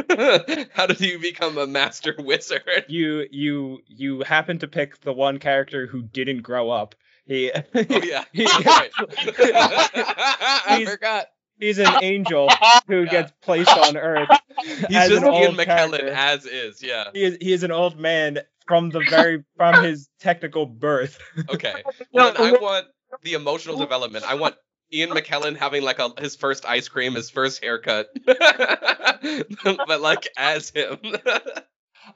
how 0.75 0.87
did 0.87 1.01
you 1.01 1.21
become 1.21 1.57
a 1.57 1.69
master 1.69 2.17
wizard? 2.19 2.87
You 2.89 3.29
you 3.31 3.79
you 3.87 4.25
happen 4.25 4.59
to 4.59 4.67
pick 4.67 5.01
the 5.03 5.13
one 5.13 5.39
character 5.39 5.87
who 5.87 6.03
didn't 6.03 6.43
grow 6.43 6.69
up. 6.69 6.97
He 7.29 7.53
Oh 7.75 7.85
yeah, 8.03 8.25
He- 8.33 8.45
Right. 8.45 8.91
I 8.99 10.85
forgot. 10.85 11.27
He's 11.59 11.79
an 11.79 12.03
angel 12.03 12.49
who 12.87 13.03
Yeah. 13.05 13.11
gets 13.11 13.33
placed 13.43 13.71
on 13.77 13.97
Earth. 13.97 14.29
He's 14.89 14.97
as 14.97 15.09
just 15.11 15.23
an 15.25 15.33
Ian 15.35 15.47
old 15.49 15.57
McKellen 15.57 15.67
character. 15.99 16.09
as 16.11 16.47
is. 16.47 16.83
Yeah. 16.83 17.05
He 17.13 17.23
is 17.23 17.39
he 17.41 17.53
is 17.53 17.63
an 17.63 17.71
old 17.73 17.99
man 17.99 18.39
from 18.67 18.91
the 18.91 19.01
very 19.01 19.45
from 19.57 19.83
his 19.85 20.09
technical 20.21 20.65
birth. 20.67 21.19
Okay. 21.51 21.83
Well, 22.13 22.33
then 22.33 22.43
I 22.43 22.53
want 22.59 22.87
the 23.23 23.35
emotional 23.35 23.77
development. 23.79 24.25
I 24.27 24.35
want 24.35 24.55
Ian 24.93 25.11
McKellen 25.11 25.57
having 25.57 25.83
like 25.83 25.99
a 25.99 26.11
his 26.19 26.37
first 26.37 26.65
ice 26.65 26.89
cream, 26.89 27.15
his 27.15 27.29
first 27.31 27.63
haircut, 27.63 28.09
but 28.25 30.01
like 30.01 30.29
as 30.37 30.71
him. 30.71 30.99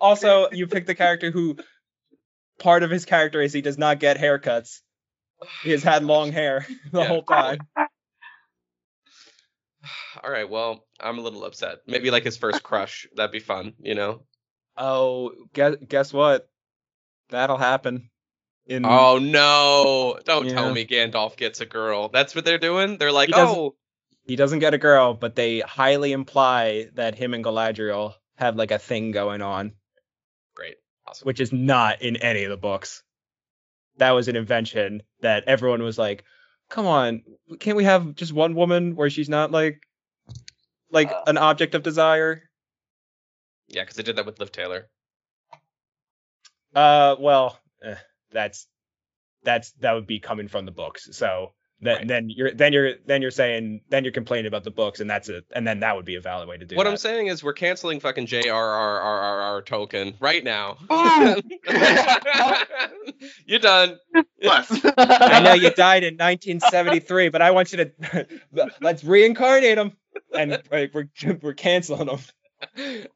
Also, 0.01 0.49
you 0.53 0.67
pick 0.67 0.87
the 0.87 0.95
character 0.95 1.31
who 1.31 1.57
part 2.59 2.83
of 2.83 2.91
his 2.91 3.05
character 3.05 3.41
is 3.43 3.53
he 3.53 3.61
does 3.63 3.79
not 3.79 3.99
get 4.01 4.19
haircuts. 4.19 4.81
He 5.63 5.71
has 5.71 5.83
had 5.83 6.05
long 6.05 6.33
hair 6.33 6.67
the 6.93 7.01
Yeah. 7.01 7.07
whole 7.09 7.23
time. 7.23 7.59
All 10.23 10.31
right. 10.31 10.49
Well, 10.49 10.85
I'm 10.99 11.19
a 11.19 11.23
little 11.23 11.45
upset. 11.45 11.79
Maybe 11.87 12.11
like 12.11 12.25
his 12.25 12.37
first 12.37 12.63
crush. 12.63 13.07
That'd 13.17 13.33
be 13.33 13.41
fun. 13.41 13.75
You 13.81 13.95
know. 13.95 14.23
Oh, 14.77 15.33
guess 15.53 15.77
guess 15.89 16.13
what? 16.13 16.49
That'll 17.31 17.59
happen. 17.59 18.11
In 18.67 18.85
Oh 18.85 19.19
no! 19.19 20.19
Don't 20.25 20.47
Yeah. 20.47 20.55
tell 20.55 20.73
me 20.73 20.87
Gandalf 20.87 21.37
gets 21.37 21.61
a 21.61 21.67
girl. 21.67 22.09
That's 22.09 22.35
what 22.35 22.45
they're 22.45 22.59
doing. 22.59 22.99
They're 22.99 23.11
like, 23.11 23.29
He 23.29 23.35
oh, 23.37 23.75
he 24.27 24.37
doesn't 24.37 24.61
get 24.61 24.75
a 24.75 24.79
girl, 24.79 25.15
but 25.15 25.35
they 25.35 25.61
highly 25.61 26.13
imply 26.13 26.89
that 26.95 27.17
him 27.17 27.35
and 27.35 27.45
Galadriel 27.45 28.15
have 28.37 28.57
like 28.57 28.71
a 28.71 28.79
thing 28.79 29.11
going 29.11 29.43
on, 29.43 29.73
great, 30.55 30.77
awesome. 31.07 31.27
which 31.27 31.41
is 31.41 31.53
not 31.53 32.01
in 32.03 32.17
any 32.17 32.45
of 32.45 32.51
the 32.51 32.57
books. 32.57 33.03
That 33.97 34.13
was 34.13 34.29
an 34.29 34.37
invention 34.37 35.03
that 35.21 35.45
everyone 35.47 35.83
was 35.83 35.99
like, 35.99 36.23
"Come 36.71 36.87
on, 36.87 37.23
can't 37.59 37.77
we 37.77 37.85
have 37.85 38.15
just 38.15 38.33
one 38.33 38.55
woman 38.55 38.97
where 38.97 39.11
she's 39.11 39.29
not 39.29 39.51
like 39.51 39.83
like 40.91 41.11
Uh, 41.11 41.25
an 41.27 41.37
object 41.37 41.75
of 41.75 41.83
desire?" 41.83 42.43
Yeah, 43.69 43.83
because 43.83 43.97
they 43.97 44.03
did 44.03 44.17
that 44.17 44.27
with 44.27 44.41
Liv 44.41 44.51
Taylor. 44.53 44.89
Uh, 46.75 47.17
well, 47.19 47.59
eh, 47.83 47.97
that's 48.31 48.67
that's 49.43 49.73
that 49.81 49.93
would 49.93 50.07
be 50.07 50.21
coming 50.21 50.49
from 50.49 50.65
the 50.65 50.73
books. 50.73 51.09
So 51.13 51.55
then 51.83 51.97
Right. 51.97 52.09
then 52.09 52.29
you're 52.31 52.53
then 52.53 52.73
you're 52.73 52.95
then 53.07 53.23
you're 53.23 53.31
saying 53.31 53.81
then 53.89 54.05
you're 54.05 54.13
complaining 54.13 54.47
about 54.47 54.65
the 54.65 54.71
books, 54.71 55.01
and 55.01 55.09
that's 55.09 55.29
it, 55.29 55.45
and 55.53 55.67
then 55.67 55.81
that 55.81 55.97
would 55.97 56.05
be 56.05 56.17
a 56.17 56.21
valid 56.21 56.49
way 56.49 56.59
to 56.59 56.65
do 56.67 56.77
What 56.77 56.85
that. 56.85 56.91
I'm 56.91 56.97
saying 56.97 57.29
is 57.29 57.43
we're 57.43 57.53
canceling 57.55 58.01
fucking 58.01 58.27
J.R.R.R.R. 58.27 59.63
Tolkien 59.63 60.15
right 60.21 60.45
now. 60.45 60.77
Boom! 60.89 61.41
You're 63.47 63.59
done. 63.61 63.99
Plus. 64.43 64.71
I 64.99 65.41
know 65.43 65.55
you 65.55 65.71
died 65.71 66.05
in 66.05 66.15
1973, 66.15 67.29
but 67.31 67.43
I 67.43 67.51
want 67.51 67.73
you 67.73 67.85
to 67.85 68.27
let's 68.81 69.05
reincarnate 69.05 69.79
him, 69.79 69.93
and 70.35 70.63
like, 70.71 70.93
we're 70.95 71.09
we're 71.43 71.55
canceling 71.55 72.09
him. 72.09 72.19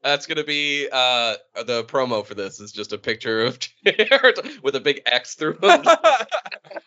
That's 0.03 0.25
gonna 0.25 0.43
be 0.45 0.89
uh 0.91 1.35
the 1.67 1.85
promo 1.85 2.25
for 2.25 2.35
this 2.35 2.61
is 2.61 2.73
just 2.73 2.95
a 2.95 2.99
picture 2.99 3.43
of 3.45 3.59
J.R. 3.85 4.33
with 4.62 4.75
a 4.75 4.81
big 4.81 5.03
X 5.05 5.35
through 5.35 5.59
it. 5.62 5.87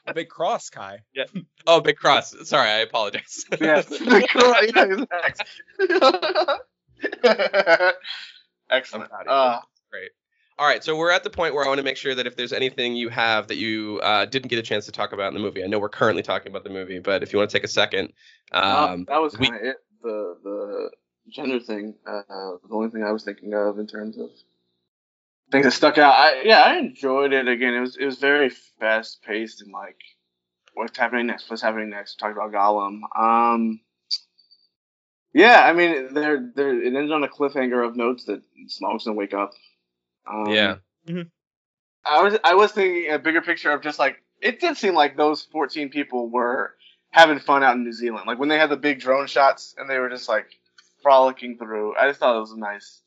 A 0.07 0.13
big 0.15 0.27
cross, 0.29 0.69
Kai. 0.71 0.99
Oh, 1.67 1.81
big 1.81 1.97
cross. 1.97 2.33
Sorry, 2.47 2.69
I 2.69 2.77
apologize. 2.77 3.45
yes. 3.59 3.85
The 3.87 4.27
cor- 4.31 4.55
yeah, 4.63 5.03
exact. 7.27 7.93
Excellent. 8.71 9.09
proud 9.09 9.27
of 9.27 9.27
you. 9.27 9.31
Uh, 9.31 9.59
Great. 9.91 10.11
All 10.59 10.65
right, 10.65 10.83
so 10.83 10.97
we're 10.97 11.11
at 11.11 11.23
the 11.23 11.29
point 11.29 11.53
where 11.53 11.63
I 11.63 11.67
want 11.67 11.77
to 11.77 11.83
make 11.83 11.97
sure 11.97 12.15
that 12.15 12.25
if 12.25 12.35
there's 12.35 12.53
anything 12.53 12.95
you 12.95 13.09
have 13.09 13.47
that 13.47 13.57
you 13.57 13.99
uh, 14.01 14.25
didn't 14.25 14.47
get 14.47 14.57
a 14.57 14.63
chance 14.63 14.85
to 14.87 14.91
talk 14.91 15.11
about 15.13 15.27
in 15.27 15.33
the 15.35 15.39
movie, 15.39 15.63
I 15.63 15.67
know 15.67 15.77
we're 15.77 15.89
currently 15.89 16.23
talking 16.23 16.51
about 16.51 16.63
the 16.63 16.69
movie, 16.71 16.99
but 16.99 17.21
if 17.21 17.31
you 17.31 17.37
want 17.37 17.51
to 17.51 17.55
take 17.57 17.63
a 17.63 17.67
second, 17.67 18.11
uh, 18.53 18.87
um, 18.91 19.05
that 19.07 19.21
was 19.21 19.35
kind 19.35 19.55
of 19.55 19.61
it. 19.61 19.77
The 20.01 20.37
the 20.43 20.89
gender 21.31 21.59
thing. 21.59 21.95
Uh, 22.07 22.21
the 22.27 22.59
only 22.71 22.89
thing 22.89 23.03
I 23.03 23.11
was 23.11 23.23
thinking 23.23 23.53
of 23.53 23.77
in 23.77 23.87
terms 23.87 24.17
of 24.17 24.29
things 25.51 25.65
that 25.65 25.71
stuck 25.71 25.97
out. 25.97 26.15
I 26.17 26.41
yeah, 26.41 26.61
I 26.61 26.77
enjoyed 26.77 27.33
it. 27.33 27.47
Again, 27.47 27.73
it 27.75 27.81
was 27.81 27.95
it 27.97 28.05
was 28.05 28.17
very 28.17 28.49
fast 28.79 29.21
paced 29.21 29.61
and 29.61 29.71
like 29.71 29.99
what's 30.77 30.97
happening 30.97 31.27
next? 31.27 31.49
What's 31.49 31.61
happening 31.61 31.89
next? 31.89 32.15
Talked 32.19 32.37
about 32.37 32.51
Gollum. 32.51 33.01
Um. 33.17 33.79
Yeah, 35.33 35.61
I 35.63 35.73
mean, 35.73 36.13
there, 36.13 36.51
there. 36.55 36.81
It 36.81 36.95
ends 36.95 37.11
on 37.11 37.23
a 37.23 37.27
cliffhanger 37.27 37.85
of 37.85 37.95
notes 37.95 38.25
that 38.25 38.41
Smaug's 38.67 39.03
gonna 39.05 39.15
wake 39.17 39.33
up. 39.33 39.51
Um, 40.29 40.47
Yeah. 40.49 40.75
I 42.05 42.21
was, 42.23 42.37
I 42.43 42.55
was 42.55 42.71
thinking 42.71 43.11
a 43.11 43.19
bigger 43.19 43.41
picture 43.41 43.71
of 43.71 43.81
just 43.81 43.99
like 43.99 44.23
it 44.41 44.59
did 44.61 44.77
seem 44.77 44.93
like 44.95 45.17
those 45.17 45.43
14 45.51 45.89
people 45.89 46.29
were 46.29 46.73
having 47.11 47.39
fun 47.39 47.63
out 47.63 47.75
in 47.75 47.83
New 47.83 47.91
Zealand. 47.91 48.25
Like 48.27 48.39
when 48.39 48.49
they 48.49 48.57
had 48.57 48.69
the 48.69 48.77
big 48.77 48.99
drone 48.99 49.27
shots 49.27 49.75
and 49.77 49.89
they 49.89 49.99
were 49.99 50.09
just 50.09 50.29
like 50.29 50.47
frolicking 51.03 51.57
through. 51.57 51.95
I 51.97 52.07
just 52.07 52.19
thought 52.19 52.35
it 52.37 52.39
was 52.39 52.55
nice. 52.55 53.01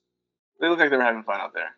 They 0.60 0.68
looked 0.68 0.80
like 0.80 0.90
they 0.90 0.96
were 0.96 1.02
having 1.02 1.22
fun 1.22 1.40
out 1.40 1.54
there. 1.54 1.70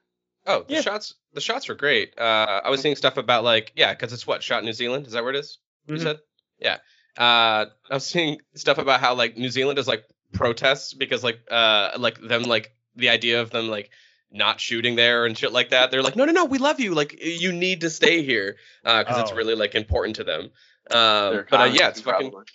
oh, 0.46 0.64
the 0.66 0.74
Yeah. 0.74 0.80
shots, 0.80 1.14
the 1.32 1.40
shots 1.40 1.68
were 1.68 1.74
great. 1.76 2.18
Uh, 2.18 2.60
I 2.64 2.70
was 2.70 2.80
seeing 2.80 2.96
stuff 2.96 3.16
about 3.16 3.44
like, 3.44 3.72
yeah, 3.76 3.92
because 3.94 4.12
it's 4.12 4.26
what 4.26 4.42
shot 4.42 4.58
in 4.60 4.64
New 4.66 4.72
Zealand. 4.72 5.06
Is 5.06 5.12
that 5.12 5.22
where 5.22 5.32
it 5.32 5.38
is? 5.38 5.58
You 5.86 5.96
Mhm. 5.96 6.02
said, 6.02 6.18
yeah. 6.58 6.78
Uh, 7.18 7.66
I 7.90 7.94
was 7.94 8.06
seeing 8.06 8.40
stuff 8.54 8.78
about 8.78 9.00
how 9.00 9.14
like 9.14 9.36
New 9.36 9.48
Zealand 9.50 9.78
is 9.78 9.86
like 9.88 10.04
protests 10.32 10.94
because 10.94 11.22
like 11.22 11.40
uh 11.50 11.90
like 11.98 12.18
them 12.20 12.44
like 12.44 12.72
the 12.96 13.10
idea 13.10 13.40
of 13.42 13.50
them 13.50 13.68
like 13.68 13.90
not 14.30 14.60
shooting 14.60 14.96
there 14.96 15.26
and 15.26 15.36
shit 15.36 15.52
like 15.52 15.70
that. 15.70 15.90
They're 15.90 16.02
like, 16.02 16.16
no, 16.16 16.24
no, 16.24 16.32
no, 16.32 16.44
we 16.46 16.56
love 16.58 16.80
you. 16.80 16.94
Like 16.94 17.18
you 17.22 17.52
need 17.52 17.82
to 17.82 17.90
stay 17.90 18.22
here 18.22 18.56
because 18.82 19.18
it's 19.18 19.32
Oh. 19.32 19.36
really 19.36 19.54
like 19.54 19.74
important 19.74 20.16
to 20.16 20.24
them. 20.24 20.44
Um, 20.90 21.44
but 21.50 21.60
uh, 21.60 21.64
yeah, 21.64 21.88
it's 21.88 22.00
fucking 22.00 22.30
probably. 22.30 22.46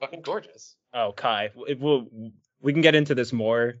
fucking 0.00 0.22
gorgeous. 0.22 0.74
Oh, 0.92 1.12
Kai, 1.12 1.50
it 1.68 1.78
will. 1.78 2.08
We 2.60 2.72
can 2.72 2.82
get 2.82 2.94
into 2.96 3.14
this 3.14 3.32
more 3.32 3.74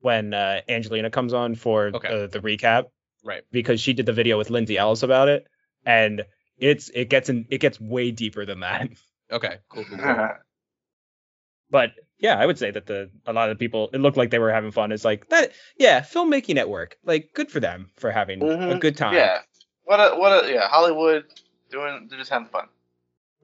when 0.00 0.34
uh, 0.34 0.60
Angelina 0.68 1.08
comes 1.10 1.32
on 1.32 1.54
for 1.54 1.86
Okay. 1.94 2.24
uh, 2.24 2.26
the 2.26 2.40
recap, 2.40 2.86
Right. 3.24 3.42
because 3.52 3.80
she 3.80 3.92
did 3.92 4.06
the 4.06 4.12
video 4.12 4.36
with 4.38 4.50
Lindsay 4.50 4.76
Ellis 4.76 5.02
about 5.04 5.28
it, 5.28 5.46
and 5.86 6.24
it's 6.58 6.88
it 6.90 7.08
gets 7.10 7.28
in 7.28 7.46
it 7.50 7.58
gets 7.58 7.80
way 7.80 8.10
deeper 8.10 8.44
than 8.44 8.60
that. 8.60 8.90
Okay, 9.30 9.58
cool. 9.68 9.84
cool, 9.84 9.98
cool. 9.98 10.28
But 11.70 11.92
yeah, 12.18 12.38
I 12.38 12.46
would 12.46 12.58
say 12.58 12.70
that 12.70 12.86
the 12.86 13.10
a 13.26 13.32
lot 13.32 13.50
of 13.50 13.58
the 13.58 13.62
people 13.62 13.90
it 13.92 13.98
looked 14.00 14.16
like 14.16 14.30
they 14.30 14.38
were 14.38 14.50
having 14.50 14.70
fun. 14.70 14.90
It's 14.90 15.04
like 15.04 15.28
that. 15.28 15.52
Yeah, 15.76 16.00
filmmaking 16.00 16.56
at 16.56 16.68
work, 16.68 16.96
like 17.04 17.30
good 17.34 17.50
for 17.50 17.60
them 17.60 17.90
for 17.96 18.10
having 18.10 18.42
a 18.42 18.46
Mhm. 18.46 18.80
good 18.80 18.96
time. 18.96 19.14
Yeah. 19.14 19.42
What 19.84 20.00
a 20.00 20.16
what 20.16 20.44
a 20.44 20.50
yeah 20.52 20.68
Hollywood 20.68 21.26
doing 21.70 22.06
they're 22.08 22.18
just 22.18 22.30
having 22.30 22.48
fun. 22.48 22.68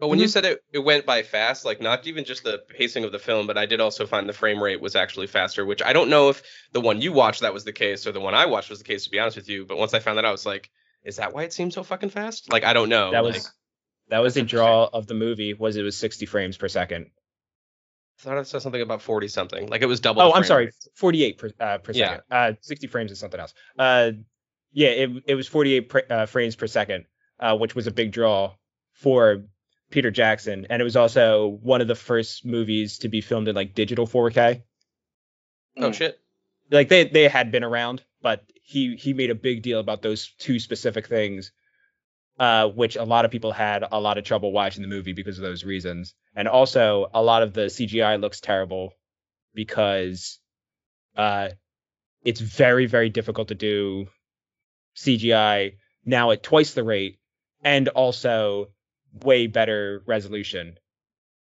But 0.01 0.09
when 0.09 0.19
you 0.19 0.27
said 0.27 0.45
it, 0.45 0.65
it 0.73 0.81
went 0.81 1.07
by 1.07 1.23
fast, 1.23 1.65
like 1.65 1.81
not 1.81 2.07
even 2.07 2.25
just 2.25 2.43
the 2.43 2.59
pacing 2.69 3.05
of 3.05 3.13
the 3.13 3.19
film, 3.19 3.47
but 3.47 3.57
I 3.57 3.65
did 3.67 3.81
also 3.81 4.07
find 4.07 4.29
the 4.29 4.33
frame 4.33 4.61
rate 4.63 4.81
was 4.81 4.97
actually 4.97 5.29
faster, 5.29 5.65
which 5.65 5.83
I 5.83 5.93
don't 5.93 6.11
know 6.11 6.31
if 6.31 6.43
the 6.73 6.81
one 6.81 7.01
you 7.01 7.13
watched 7.13 7.43
that 7.43 7.55
was 7.55 7.65
the 7.65 7.73
case 7.73 8.07
or 8.07 8.13
the 8.13 8.21
one 8.21 8.35
I 8.35 8.47
watched 8.47 8.71
was 8.71 8.81
the 8.81 8.85
case, 8.85 9.05
to 9.05 9.11
be 9.11 9.21
honest 9.21 9.37
with 9.37 9.49
you. 9.49 9.65
But 9.65 9.79
once 9.79 9.95
I 9.95 10.01
found 10.01 10.19
that 10.19 10.25
out, 10.25 10.29
I 10.29 10.33
was 10.33 10.47
like, 10.47 10.71
is 11.05 11.17
that 11.17 11.33
why 11.35 11.43
it 11.45 11.53
seemed 11.53 11.73
so 11.73 11.83
fucking 11.83 12.11
fast? 12.11 12.51
Like, 12.53 12.65
I 12.65 12.73
don't 12.73 12.89
know. 12.89 13.11
that 13.13 13.25
like, 13.25 13.35
was 13.35 13.53
that 14.09 14.19
was 14.19 14.35
the 14.35 14.43
draw 14.43 14.89
of 14.93 15.07
the 15.07 15.15
movie. 15.15 15.55
Was 15.55 15.77
it 15.77 15.83
was 15.83 15.97
60 15.97 16.27
frames 16.27 16.57
per 16.57 16.69
second. 16.69 17.07
I 18.21 18.23
thought 18.23 18.39
it 18.39 18.47
said 18.47 18.63
something 18.63 18.81
about 18.81 19.03
40 19.03 19.29
something. 19.29 19.69
Like 19.69 19.83
it 19.83 19.87
was 19.87 20.01
double. 20.01 20.23
Oh, 20.23 20.33
I'm 20.33 20.45
sorry, 20.45 20.67
rate. 20.67 20.75
48 20.95 21.39
per, 21.39 21.51
uh, 21.61 21.79
per 21.79 21.93
Yeah. 21.93 22.07
second. 22.09 22.23
Uh, 22.31 22.53
60 22.61 22.87
frames 22.87 23.11
is 23.13 23.19
something 23.19 23.41
else. 23.41 23.55
Uh, 23.79 24.13
yeah, 24.73 24.89
it 24.89 25.11
it 25.27 25.35
was 25.35 25.47
48 25.49 25.89
pr- 25.89 25.99
uh, 26.11 26.27
frames 26.27 26.55
per 26.57 26.67
second, 26.67 27.07
uh, 27.41 27.57
which 27.57 27.75
was 27.75 27.87
a 27.87 27.91
big 27.91 28.13
draw 28.13 28.55
for 28.93 29.45
Peter 29.91 30.11
Jackson, 30.11 30.67
and 30.71 30.81
it 30.81 30.85
was 30.85 30.97
also 30.97 31.47
one 31.63 31.81
of 31.81 31.89
the 31.89 31.95
first 31.95 32.45
movies 32.45 32.99
to 32.99 33.09
be 33.09 33.21
filmed 33.21 33.49
in 33.49 33.55
like 33.55 33.75
digital 33.75 34.07
4K. 34.07 34.63
Oh 35.77 35.91
Mm. 35.91 35.95
shit. 35.95 36.21
Like 36.71 36.89
they 36.89 37.05
they 37.05 37.29
had 37.29 37.51
been 37.53 37.65
around, 37.65 38.03
but 38.25 38.43
he 38.63 38.97
he 38.97 39.13
made 39.13 39.31
a 39.31 39.35
big 39.35 39.63
deal 39.63 39.79
about 39.79 40.01
those 40.01 40.33
two 40.39 40.59
specific 40.59 41.07
things, 41.07 41.53
uh, 42.39 42.67
which 42.69 42.97
a 42.97 43.05
lot 43.05 43.27
of 43.27 43.31
people 43.31 43.53
had 43.53 43.85
a 43.93 44.01
lot 44.01 44.17
of 44.17 44.25
trouble 44.25 44.51
watching 44.51 44.81
the 44.81 44.89
movie 44.89 45.13
because 45.13 45.39
of 45.39 45.43
those 45.43 45.63
reasons, 45.63 46.15
and 46.35 46.49
also 46.49 47.11
a 47.13 47.23
lot 47.23 47.43
of 47.43 47.53
the 47.53 47.67
CGI 47.67 48.19
looks 48.19 48.41
terrible 48.41 48.95
because 49.55 50.41
uh, 51.15 51.51
it's 52.25 52.41
very 52.41 52.87
very 52.87 53.11
difficult 53.11 53.49
to 53.49 53.55
do 53.55 54.07
CGI 54.97 55.75
now 56.07 56.31
at 56.31 56.43
twice 56.43 56.73
the 56.73 56.83
rate 56.83 57.19
and 57.63 57.89
also 57.89 58.69
way 59.23 59.47
better 59.49 60.03
resolution. 60.07 60.79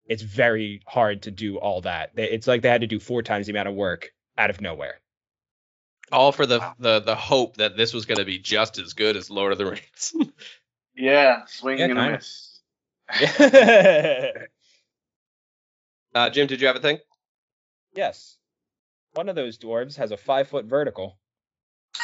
It's 0.05 0.21
very 0.21 0.81
hard 0.85 1.23
to 1.23 1.31
do 1.31 1.57
all 1.57 1.81
that. 1.81 2.11
It's 2.15 2.47
like 2.47 2.61
they 2.61 2.69
had 2.69 2.81
to 2.81 2.87
do 2.87 2.99
four 2.99 3.23
times 3.23 3.47
the 3.47 3.51
amount 3.51 3.67
of 3.67 3.73
work 3.73 4.11
out 4.37 4.51
of 4.51 4.61
nowhere. 4.61 5.01
All 6.11 6.31
for 6.31 6.45
the 6.45 6.73
the 6.79 7.01
the 7.01 7.15
hope 7.15 7.57
that 7.57 7.75
this 7.75 7.93
was 7.93 8.05
going 8.05 8.19
to 8.19 8.25
be 8.25 8.39
just 8.39 8.77
as 8.79 8.93
good 8.93 9.17
as 9.17 9.29
Lord 9.29 9.51
of 9.51 9.57
the 9.57 9.65
Rings. 9.65 10.15
Yeah, 10.99 11.45
swinging 11.45 11.79
Yeah, 11.79 11.85
and 11.91 11.99
a 11.99 12.01
kinda. 12.01 12.17
miss. 12.17 12.59
uh, 16.15 16.29
Jim, 16.31 16.47
did 16.47 16.59
you 16.59 16.67
have 16.67 16.75
a 16.75 16.79
thing? 16.81 16.99
yes. 17.93 18.37
One 19.13 19.29
of 19.29 19.35
those 19.35 19.57
dwarves 19.57 19.95
has 19.97 20.11
a 20.11 20.17
five 20.17 20.47
foot 20.47 20.65
vertical. 20.65 21.17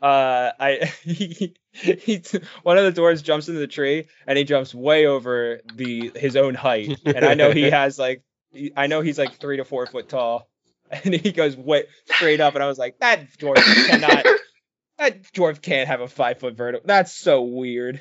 Uh, 0.00 0.52
I 0.60 0.92
he, 1.02 1.56
he 1.72 2.22
one 2.62 2.78
of 2.78 2.84
the 2.94 3.00
dwarves 3.00 3.20
jumps 3.20 3.48
into 3.48 3.58
the 3.58 3.66
tree 3.66 4.06
and 4.28 4.38
he 4.38 4.44
jumps 4.44 4.72
way 4.72 5.06
over 5.06 5.60
the 5.74 6.12
his 6.14 6.36
own 6.36 6.54
height, 6.54 7.00
and 7.04 7.24
I 7.24 7.34
know 7.34 7.50
he 7.50 7.64
has 7.64 7.98
like 7.98 8.22
he- 8.52 8.72
I 8.76 8.86
know 8.86 9.00
he's 9.00 9.18
like 9.18 9.40
three 9.40 9.56
to 9.56 9.64
four 9.64 9.86
foot 9.86 10.08
tall, 10.08 10.48
and 11.04 11.14
he 11.14 11.32
goes 11.32 11.56
way 11.56 11.84
straight 12.06 12.40
up, 12.40 12.54
and 12.54 12.62
I 12.62 12.66
was 12.66 12.78
like 12.78 12.98
that 13.00 13.30
dwarf 13.38 13.56
cannot 13.86 14.24
that 14.98 15.22
dwarf 15.32 15.60
can't 15.62 15.88
have 15.88 16.00
a 16.00 16.08
five 16.08 16.38
foot 16.40 16.56
vertical. 16.56 16.86
That's 16.86 17.14
so 17.14 17.42
weird. 17.42 18.00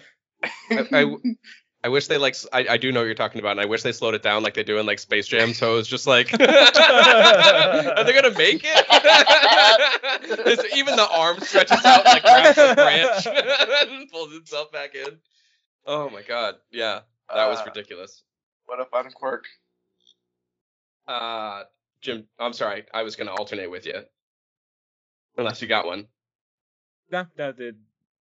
I, 0.69 0.87
I, 0.93 1.15
I 1.83 1.89
wish 1.89 2.07
they 2.07 2.17
like 2.17 2.35
I, 2.53 2.65
I, 2.71 2.77
do 2.77 2.91
know 2.91 2.99
what 2.99 3.05
you're 3.05 3.15
talking 3.15 3.39
about, 3.39 3.51
and 3.51 3.61
I 3.61 3.65
wish 3.65 3.81
they 3.83 3.91
slowed 3.91 4.13
it 4.13 4.21
down 4.21 4.43
like 4.43 4.53
they 4.53 4.63
do 4.63 4.77
in 4.77 4.85
like 4.85 4.99
Space 4.99 5.27
Jam. 5.27 5.53
So 5.53 5.73
it 5.73 5.75
was 5.77 5.87
just 5.87 6.05
like, 6.07 6.33
are 6.39 8.03
they 8.03 8.13
gonna 8.13 8.37
make 8.37 8.63
it? 8.63 8.85
It's- 10.47 10.65
even 10.75 10.95
the 10.95 11.07
arm 11.09 11.39
stretches 11.39 11.83
out 11.85 12.05
like 12.05 12.21
grabs 12.23 12.57
a 12.57 12.75
branch 12.75 13.27
and 13.27 14.09
pulls 14.11 14.33
itself 14.33 14.71
back 14.71 14.95
in. 14.95 15.17
Oh 15.85 16.09
my 16.09 16.21
god, 16.21 16.55
yeah, 16.71 17.01
that 17.33 17.47
was 17.47 17.59
Uh, 17.59 17.65
ridiculous. 17.65 18.23
What 18.65 18.79
a 18.79 18.85
fun 18.85 19.09
quirk. 19.11 19.45
Uh, 21.07 21.63
Jim, 22.07 22.25
I'm 22.39 22.53
sorry, 22.53 22.85
I 22.93 23.03
was 23.03 23.17
gonna 23.17 23.33
alternate 23.35 23.69
with 23.69 23.85
you, 23.85 24.01
unless 25.37 25.61
you 25.61 25.67
got 25.67 25.85
one. 25.85 26.07
No, 27.11 27.25
no, 27.37 27.51
the, 27.51 27.75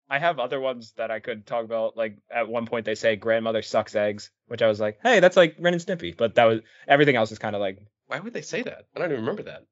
I 0.08 0.20
have 0.20 0.38
other 0.38 0.60
ones 0.60 0.94
that 0.98 1.10
I 1.10 1.20
could 1.20 1.48
talk 1.48 1.66
about. 1.66 1.98
Like 1.98 2.18
at 2.30 2.48
one 2.48 2.68
point 2.68 2.86
they 2.86 2.94
say 2.94 3.16
grandmother 3.16 3.64
sucks 3.64 3.96
eggs, 3.96 4.30
which 4.46 4.62
I 4.62 4.68
was 4.68 4.80
like, 4.80 5.00
hey, 5.02 5.22
that's 5.22 5.36
like 5.36 5.56
Ren 5.60 5.74
and 5.74 5.82
Stimpy. 5.82 6.16
But 6.16 6.36
that 6.36 6.46
was 6.46 6.60
everything 6.88 7.16
else 7.16 7.32
is 7.32 7.40
kind 7.40 7.56
of 7.56 7.62
like, 7.62 7.80
Why 8.06 8.20
would 8.20 8.32
they 8.34 8.44
say 8.44 8.62
that? 8.62 8.86
I 8.96 9.00
don't 9.00 9.10
even 9.12 9.22
remember 9.22 9.44
that. 9.44 9.64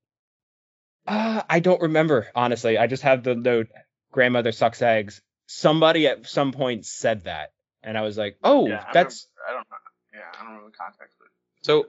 uh, 1.06 1.44
I 1.48 1.60
don't 1.60 1.82
remember 1.84 2.28
honestly. 2.34 2.80
I 2.80 2.88
just 2.88 3.03
have 3.03 3.22
the 3.23 3.36
note 3.36 3.68
grandmother 4.11 4.52
sucks 4.52 4.82
eggs. 4.82 5.22
Somebody 5.45 6.07
at 6.07 6.26
some 6.28 6.53
point 6.53 6.88
said 6.88 7.26
that, 7.26 7.52
and 7.84 7.95
I 7.99 8.02
was 8.02 8.18
like, 8.18 8.38
oh, 8.44 8.68
Yeah, 8.68 8.84
I 8.88 8.94
that's 8.94 9.28
remember- 9.45 9.48
I 9.48 9.52
don't 9.53 9.69
know. 9.69 9.78
Yeah, 10.19 10.19
I 10.34 10.38
don't 10.44 10.53
remember 10.53 10.72
the 10.72 10.78
context. 10.78 11.18
But 11.19 11.28
So 11.61 11.86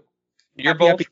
you're 0.57 0.73
Happy, 0.75 0.79
both 0.79 0.89
happy 0.91 1.05
Toy. 1.05 1.11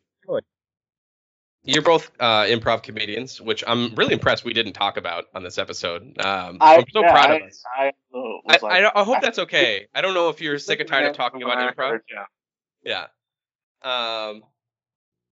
You're 1.63 1.83
both 1.83 2.11
uh, 2.19 2.45
improv 2.45 2.83
comedians, 2.83 3.41
which 3.41 3.63
I'm 3.67 3.95
really 3.95 4.15
impressed 4.15 4.45
we 4.45 4.55
didn't 4.55 4.73
talk 4.73 4.97
about 4.97 5.27
on 5.35 5.43
this 5.43 5.59
episode. 5.59 6.03
Um, 6.19 6.57
I, 6.61 6.77
I'm 6.77 6.85
so 6.91 7.03
yeah, 7.03 7.13
proud 7.13 7.31
of 7.33 7.49
us. 7.49 7.63
I, 7.79 7.93
I, 8.15 8.59
like, 8.63 8.63
I, 8.63 8.91
I 8.95 9.05
hope 9.05 9.21
that's 9.21 9.39
okay. 9.47 9.87
I 9.95 10.01
don't 10.01 10.15
know 10.15 10.31
if 10.31 10.41
you're 10.41 10.59
sick 10.59 10.81
or 10.81 10.85
tired 10.85 11.09
of 11.09 11.17
talking 11.17 11.43
about 11.43 11.77
improv. 11.77 12.01
Yeah. 12.11 12.25
Yeah. 12.83 13.07
Um, 13.83 14.43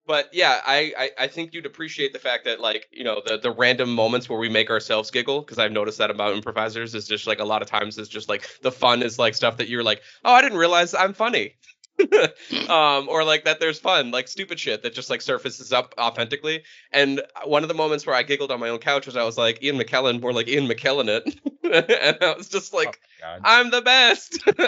but 0.06 0.30
yeah, 0.32 0.60
I, 0.64 0.92
I 0.96 1.10
I 1.18 1.26
think 1.26 1.52
you'd 1.52 1.66
appreciate 1.66 2.12
the 2.12 2.18
fact 2.18 2.44
that 2.44 2.60
like 2.60 2.86
you 2.92 3.02
know 3.02 3.20
the 3.26 3.38
the 3.38 3.50
random 3.50 3.92
moments 3.92 4.28
where 4.28 4.38
we 4.38 4.48
make 4.48 4.70
ourselves 4.70 5.10
giggle 5.10 5.40
because 5.40 5.58
I've 5.58 5.72
noticed 5.72 5.98
that 5.98 6.10
about 6.10 6.34
improvisers 6.34 6.94
is 6.94 7.08
just 7.08 7.26
like 7.26 7.40
a 7.40 7.44
lot 7.44 7.60
of 7.60 7.68
times 7.68 7.98
it's 7.98 8.08
just 8.08 8.28
like 8.28 8.48
the 8.62 8.70
fun 8.70 9.02
is 9.02 9.18
like 9.18 9.34
stuff 9.34 9.56
that 9.56 9.68
you're 9.68 9.82
like 9.82 10.02
oh 10.24 10.32
I 10.32 10.42
didn't 10.42 10.58
realize 10.58 10.94
I'm 10.94 11.12
funny. 11.12 11.56
um 12.68 13.08
or 13.08 13.24
like 13.24 13.44
that 13.44 13.58
there's 13.60 13.78
fun 13.78 14.10
like 14.10 14.28
stupid 14.28 14.58
shit 14.60 14.82
that 14.82 14.94
just 14.94 15.08
like 15.10 15.22
surfaces 15.22 15.72
up 15.72 15.94
authentically 15.98 16.62
and 16.92 17.22
one 17.44 17.62
of 17.62 17.68
the 17.68 17.74
moments 17.74 18.06
where 18.06 18.14
i 18.14 18.22
giggled 18.22 18.50
on 18.50 18.60
my 18.60 18.68
own 18.68 18.78
couch 18.78 19.06
was 19.06 19.16
i 19.16 19.22
was 19.22 19.38
like 19.38 19.62
ian 19.62 19.76
mckellen 19.78 20.20
more 20.20 20.32
like 20.32 20.48
ian 20.48 20.66
mckellen 20.68 21.08
it 21.08 21.24
and 22.10 22.18
i 22.22 22.34
was 22.36 22.48
just 22.48 22.74
like 22.74 23.00
Oh, 23.24 23.38
i'm 23.44 23.70
the 23.70 23.80
best 23.82 24.46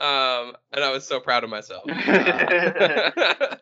um 0.00 0.56
and 0.72 0.82
i 0.82 0.90
was 0.90 1.06
so 1.06 1.20
proud 1.20 1.44
of 1.44 1.50
myself 1.50 1.84
Uh, 1.86 3.56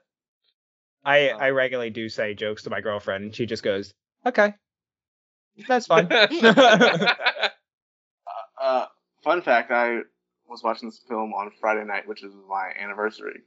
I 1.05 1.31
Oh. 1.31 1.39
I 1.39 1.51
regularly 1.51 1.91
do 1.91 2.09
say 2.09 2.35
jokes 2.35 2.65
to 2.65 2.71
my 2.71 2.81
girlfriend, 2.81 3.25
and 3.25 3.35
she 3.35 3.47
just 3.47 3.63
goes, 3.63 3.95
"Okay, 4.27 4.53
that's 5.67 5.87
fine." 5.87 6.09
Uh, 8.61 8.87
fun 9.23 9.41
fact: 9.43 9.71
I 9.71 10.01
was 10.49 10.63
watching 10.63 10.89
this 10.89 11.01
film 11.09 11.33
on 11.35 11.51
Friday 11.61 11.85
night, 11.85 12.09
which 12.09 12.23
is 12.25 12.33
my 12.49 12.73
anniversary. 12.81 13.41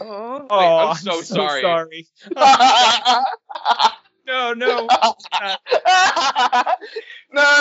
oh, 0.00 0.40
wait, 0.40 0.48
oh, 0.50 0.88
I'm 0.90 0.96
so, 0.96 1.22
sorry. 1.22 1.62
sorry. 1.62 2.06
No, 4.26 4.54
no. 4.54 4.86
no, 4.86 4.86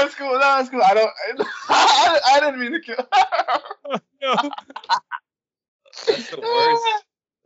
it's 0.05 0.15
cool. 0.15 0.39
No, 0.39 0.59
it's 0.59 0.69
cool. 0.69 0.81
I 0.83 0.93
don't. 0.93 1.11
I, 1.69 2.19
I 2.33 2.39
didn't 2.39 2.59
mean 2.59 2.71
to 2.73 2.79
kill. 2.79 2.95
no. 4.21 4.35
That's 6.07 6.29
the 6.29 6.39
worst. 6.39 6.83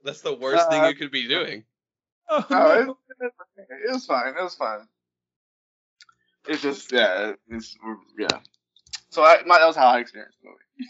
That's 0.04 0.22
the 0.22 0.36
worst 0.36 0.70
thing 0.70 0.82
Uh, 0.82 0.88
you 0.90 0.96
could 0.96 1.12
be 1.12 1.28
doing. 1.28 1.64
Oh, 2.30 2.46
No, 2.50 2.58
no. 2.58 2.98
it, 3.22 3.32
it 3.88 3.92
was 3.94 4.06
fine. 4.06 4.34
It 4.38 4.44
was 4.44 4.56
fine. 4.56 4.88
It's 6.48 6.62
just 6.62 6.92
yeah. 6.92 7.34
It's 7.50 7.76
yeah. 8.20 8.40
So 9.10 9.24
I, 9.24 9.38
my, 9.46 9.60
that 9.60 9.66
was 9.66 9.76
how 9.78 9.88
I 9.88 10.00
experienced 10.00 10.38
the 10.44 10.50
movie. 10.50 10.90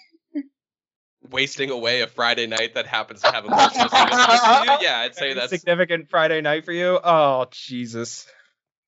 Wasting 1.32 1.70
away 1.70 2.02
a 2.02 2.08
Friday 2.08 2.48
night 2.48 2.76
that 2.76 2.86
happens 2.88 3.22
to 3.22 3.32
have 3.32 3.46
a 3.46 3.50
significance 3.70 3.92
to. 3.92 4.78
Yeah, 4.82 5.00
I'd 5.00 5.16
say 5.16 5.22
Very 5.22 5.34
that's 5.36 5.50
significant 5.50 6.10
Friday 6.10 6.42
night 6.42 6.66
for 6.66 6.72
you. 6.72 7.00
Oh 7.04 7.46
Jesus. 7.52 8.28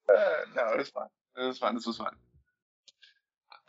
Uh, 0.10 0.14
no, 0.56 0.74
it 0.74 0.78
was 0.78 0.90
fine. 0.90 1.08
It 1.38 1.44
was 1.46 1.58
fun. 1.58 1.76
This 1.76 1.86
was 1.86 1.98
fun. 1.98 2.14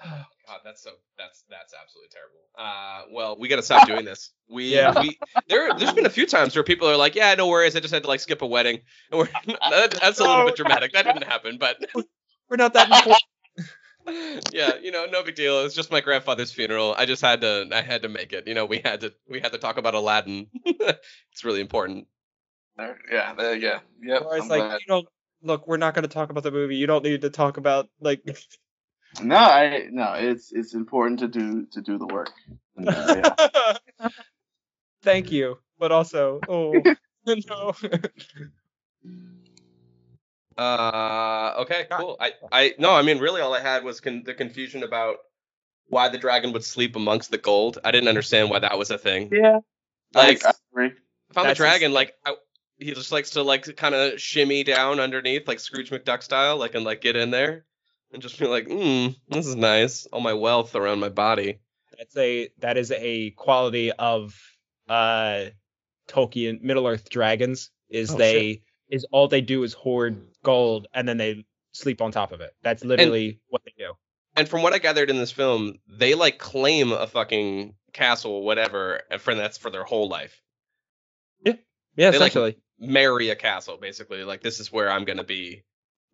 God, 0.02 0.60
that's 0.64 0.82
so 0.82 0.90
that's 1.18 1.44
that's 1.50 1.74
absolutely 1.80 2.08
terrible. 2.10 2.38
Uh, 2.56 3.02
well, 3.12 3.36
we 3.38 3.48
gotta 3.48 3.62
stop 3.62 3.86
doing 3.86 4.04
this. 4.04 4.30
We 4.48 4.64
Yeah. 4.74 4.98
we 5.00 5.18
there 5.48 5.74
there's 5.74 5.92
been 5.92 6.06
a 6.06 6.10
few 6.10 6.26
times 6.26 6.54
where 6.54 6.62
people 6.62 6.88
are 6.88 6.96
like, 6.96 7.14
yeah, 7.14 7.34
no 7.34 7.48
worries, 7.48 7.74
I 7.76 7.80
just 7.80 7.92
had 7.92 8.04
to 8.04 8.08
like 8.08 8.20
skip 8.20 8.40
a 8.42 8.46
wedding, 8.46 8.80
and 9.10 9.18
we're 9.18 9.28
that, 9.46 9.98
that's 10.00 10.20
a 10.20 10.24
little 10.24 10.46
bit 10.46 10.56
dramatic. 10.56 10.92
That 10.92 11.04
didn't 11.04 11.24
happen, 11.24 11.58
but 11.58 11.76
We're 12.48 12.56
not 12.56 12.72
that 12.74 12.86
important. 12.86 13.22
Yeah, 14.52 14.76
you 14.82 14.90
know, 14.90 15.06
no 15.06 15.22
big 15.22 15.34
deal. 15.34 15.64
It's 15.64 15.74
just 15.74 15.90
my 15.90 16.00
grandfather's 16.00 16.52
funeral. 16.52 16.94
I 16.96 17.06
just 17.06 17.22
had 17.22 17.40
to 17.42 17.68
I 17.72 17.82
had 17.82 18.02
to 18.02 18.08
make 18.08 18.32
it. 18.32 18.46
You 18.46 18.54
know, 18.54 18.64
we 18.64 18.80
had 18.84 19.00
to 19.00 19.14
we 19.28 19.40
had 19.40 19.52
to 19.52 19.58
talk 19.58 19.78
about 19.78 19.94
Aladdin. 19.94 20.48
it's 20.64 21.44
really 21.44 21.60
important. 21.60 22.06
There, 22.76 22.98
yeah, 23.10 23.34
there, 23.34 23.56
yeah, 23.56 23.80
yep. 24.02 24.22
Or 24.24 24.36
it's 24.36 24.44
I'm 24.44 24.48
like 24.48 24.60
glad. 24.60 24.80
you 24.80 24.86
don't 24.86 25.08
look. 25.42 25.66
We're 25.66 25.76
not 25.78 25.94
going 25.94 26.04
to 26.04 26.08
talk 26.08 26.30
about 26.30 26.42
the 26.42 26.50
movie. 26.50 26.76
You 26.76 26.86
don't 26.86 27.04
need 27.04 27.22
to 27.22 27.30
talk 27.30 27.56
about 27.56 27.88
like. 28.00 28.22
No, 29.22 29.36
I 29.36 29.88
no. 29.90 30.12
It's 30.12 30.52
it's 30.52 30.74
important 30.74 31.20
to 31.20 31.28
do 31.28 31.66
to 31.72 31.80
do 31.80 31.96
the 31.96 32.06
work. 32.06 32.30
Uh, 32.76 33.32
yeah. 33.98 34.08
Thank 35.02 35.32
you, 35.32 35.58
but 35.78 35.92
also, 35.92 36.40
oh 36.46 36.74
no. 37.26 37.72
Uh, 40.58 41.54
okay, 41.58 41.86
cool. 41.90 42.16
I, 42.18 42.32
I, 42.50 42.74
no, 42.78 42.92
I 42.92 43.02
mean, 43.02 43.18
really, 43.18 43.40
all 43.40 43.54
I 43.54 43.60
had 43.60 43.84
was 43.84 44.00
con- 44.00 44.24
the 44.24 44.34
confusion 44.34 44.82
about 44.82 45.18
why 45.88 46.08
the 46.08 46.18
dragon 46.18 46.52
would 46.52 46.64
sleep 46.64 46.96
amongst 46.96 47.30
the 47.30 47.38
gold. 47.38 47.78
I 47.84 47.92
didn't 47.92 48.08
understand 48.08 48.50
why 48.50 48.58
that 48.58 48.76
was 48.76 48.90
a 48.90 48.98
thing. 48.98 49.30
yeah. 49.32 49.60
Like, 50.14 50.44
I, 50.44 50.48
I 50.48 50.52
agree. 50.72 50.86
if 51.30 51.38
I'm 51.38 51.44
the 51.44 51.48
That's 51.48 51.58
dragon, 51.58 51.92
like, 51.92 52.14
I, 52.26 52.34
he 52.78 52.92
just 52.92 53.12
likes 53.12 53.30
to 53.30 53.42
like 53.42 53.76
kind 53.76 53.94
of 53.94 54.20
shimmy 54.20 54.64
down 54.64 55.00
underneath, 55.00 55.46
like 55.46 55.60
Scrooge 55.60 55.90
McDuck 55.90 56.22
style, 56.22 56.56
like 56.56 56.74
and 56.74 56.84
like 56.84 57.00
get 57.00 57.16
in 57.16 57.30
there 57.30 57.64
and 58.12 58.22
just 58.22 58.38
be 58.38 58.46
like, 58.46 58.66
hmm, 58.66 59.08
this 59.28 59.46
is 59.46 59.56
nice. 59.56 60.06
All 60.06 60.20
my 60.20 60.34
wealth 60.34 60.74
around 60.74 61.00
my 61.00 61.08
body. 61.08 61.58
That's 61.96 62.16
a 62.16 62.50
that 62.58 62.76
is 62.76 62.92
a 62.92 63.30
quality 63.30 63.92
of 63.92 64.34
uh 64.88 65.46
Tolkien 66.08 66.62
Middle 66.62 66.86
Earth 66.86 67.10
dragons 67.10 67.70
is 67.90 68.12
Oh, 68.12 68.16
they 68.16 68.62
is 68.88 69.04
all 69.12 69.28
they 69.28 69.40
do 69.40 69.62
is 69.62 69.72
hoard 69.74 70.20
gold 70.42 70.86
and 70.94 71.08
then 71.08 71.16
they 71.18 71.44
sleep 71.72 72.00
on 72.00 72.10
top 72.12 72.32
of 72.32 72.40
it. 72.40 72.52
That's 72.62 72.84
literally 72.84 73.40
what 73.48 73.62
they 73.64 73.72
do. 73.76 73.92
And 74.36 74.48
from 74.48 74.62
what 74.62 74.72
I 74.72 74.78
gathered 74.78 75.10
in 75.10 75.16
this 75.18 75.32
film, 75.32 75.78
they 75.88 76.14
like 76.14 76.38
claim 76.38 76.92
a 76.92 77.06
fucking 77.06 77.74
castle, 77.92 78.42
whatever, 78.42 79.02
and 79.10 79.20
for 79.20 79.34
that's 79.34 79.58
for 79.58 79.70
their 79.70 79.84
whole 79.84 80.08
life. 80.08 80.40
Yeah, 81.44 81.54
They, 82.12 82.18
like, 82.18 82.28
essentially. 82.30 82.58
marry 82.78 83.30
a 83.30 83.34
castle 83.36 83.76
basically 83.76 84.22
like 84.22 84.40
this 84.40 84.60
is 84.60 84.70
where 84.70 84.88
i'm 84.88 85.04
going 85.04 85.16
to 85.16 85.24
be 85.24 85.64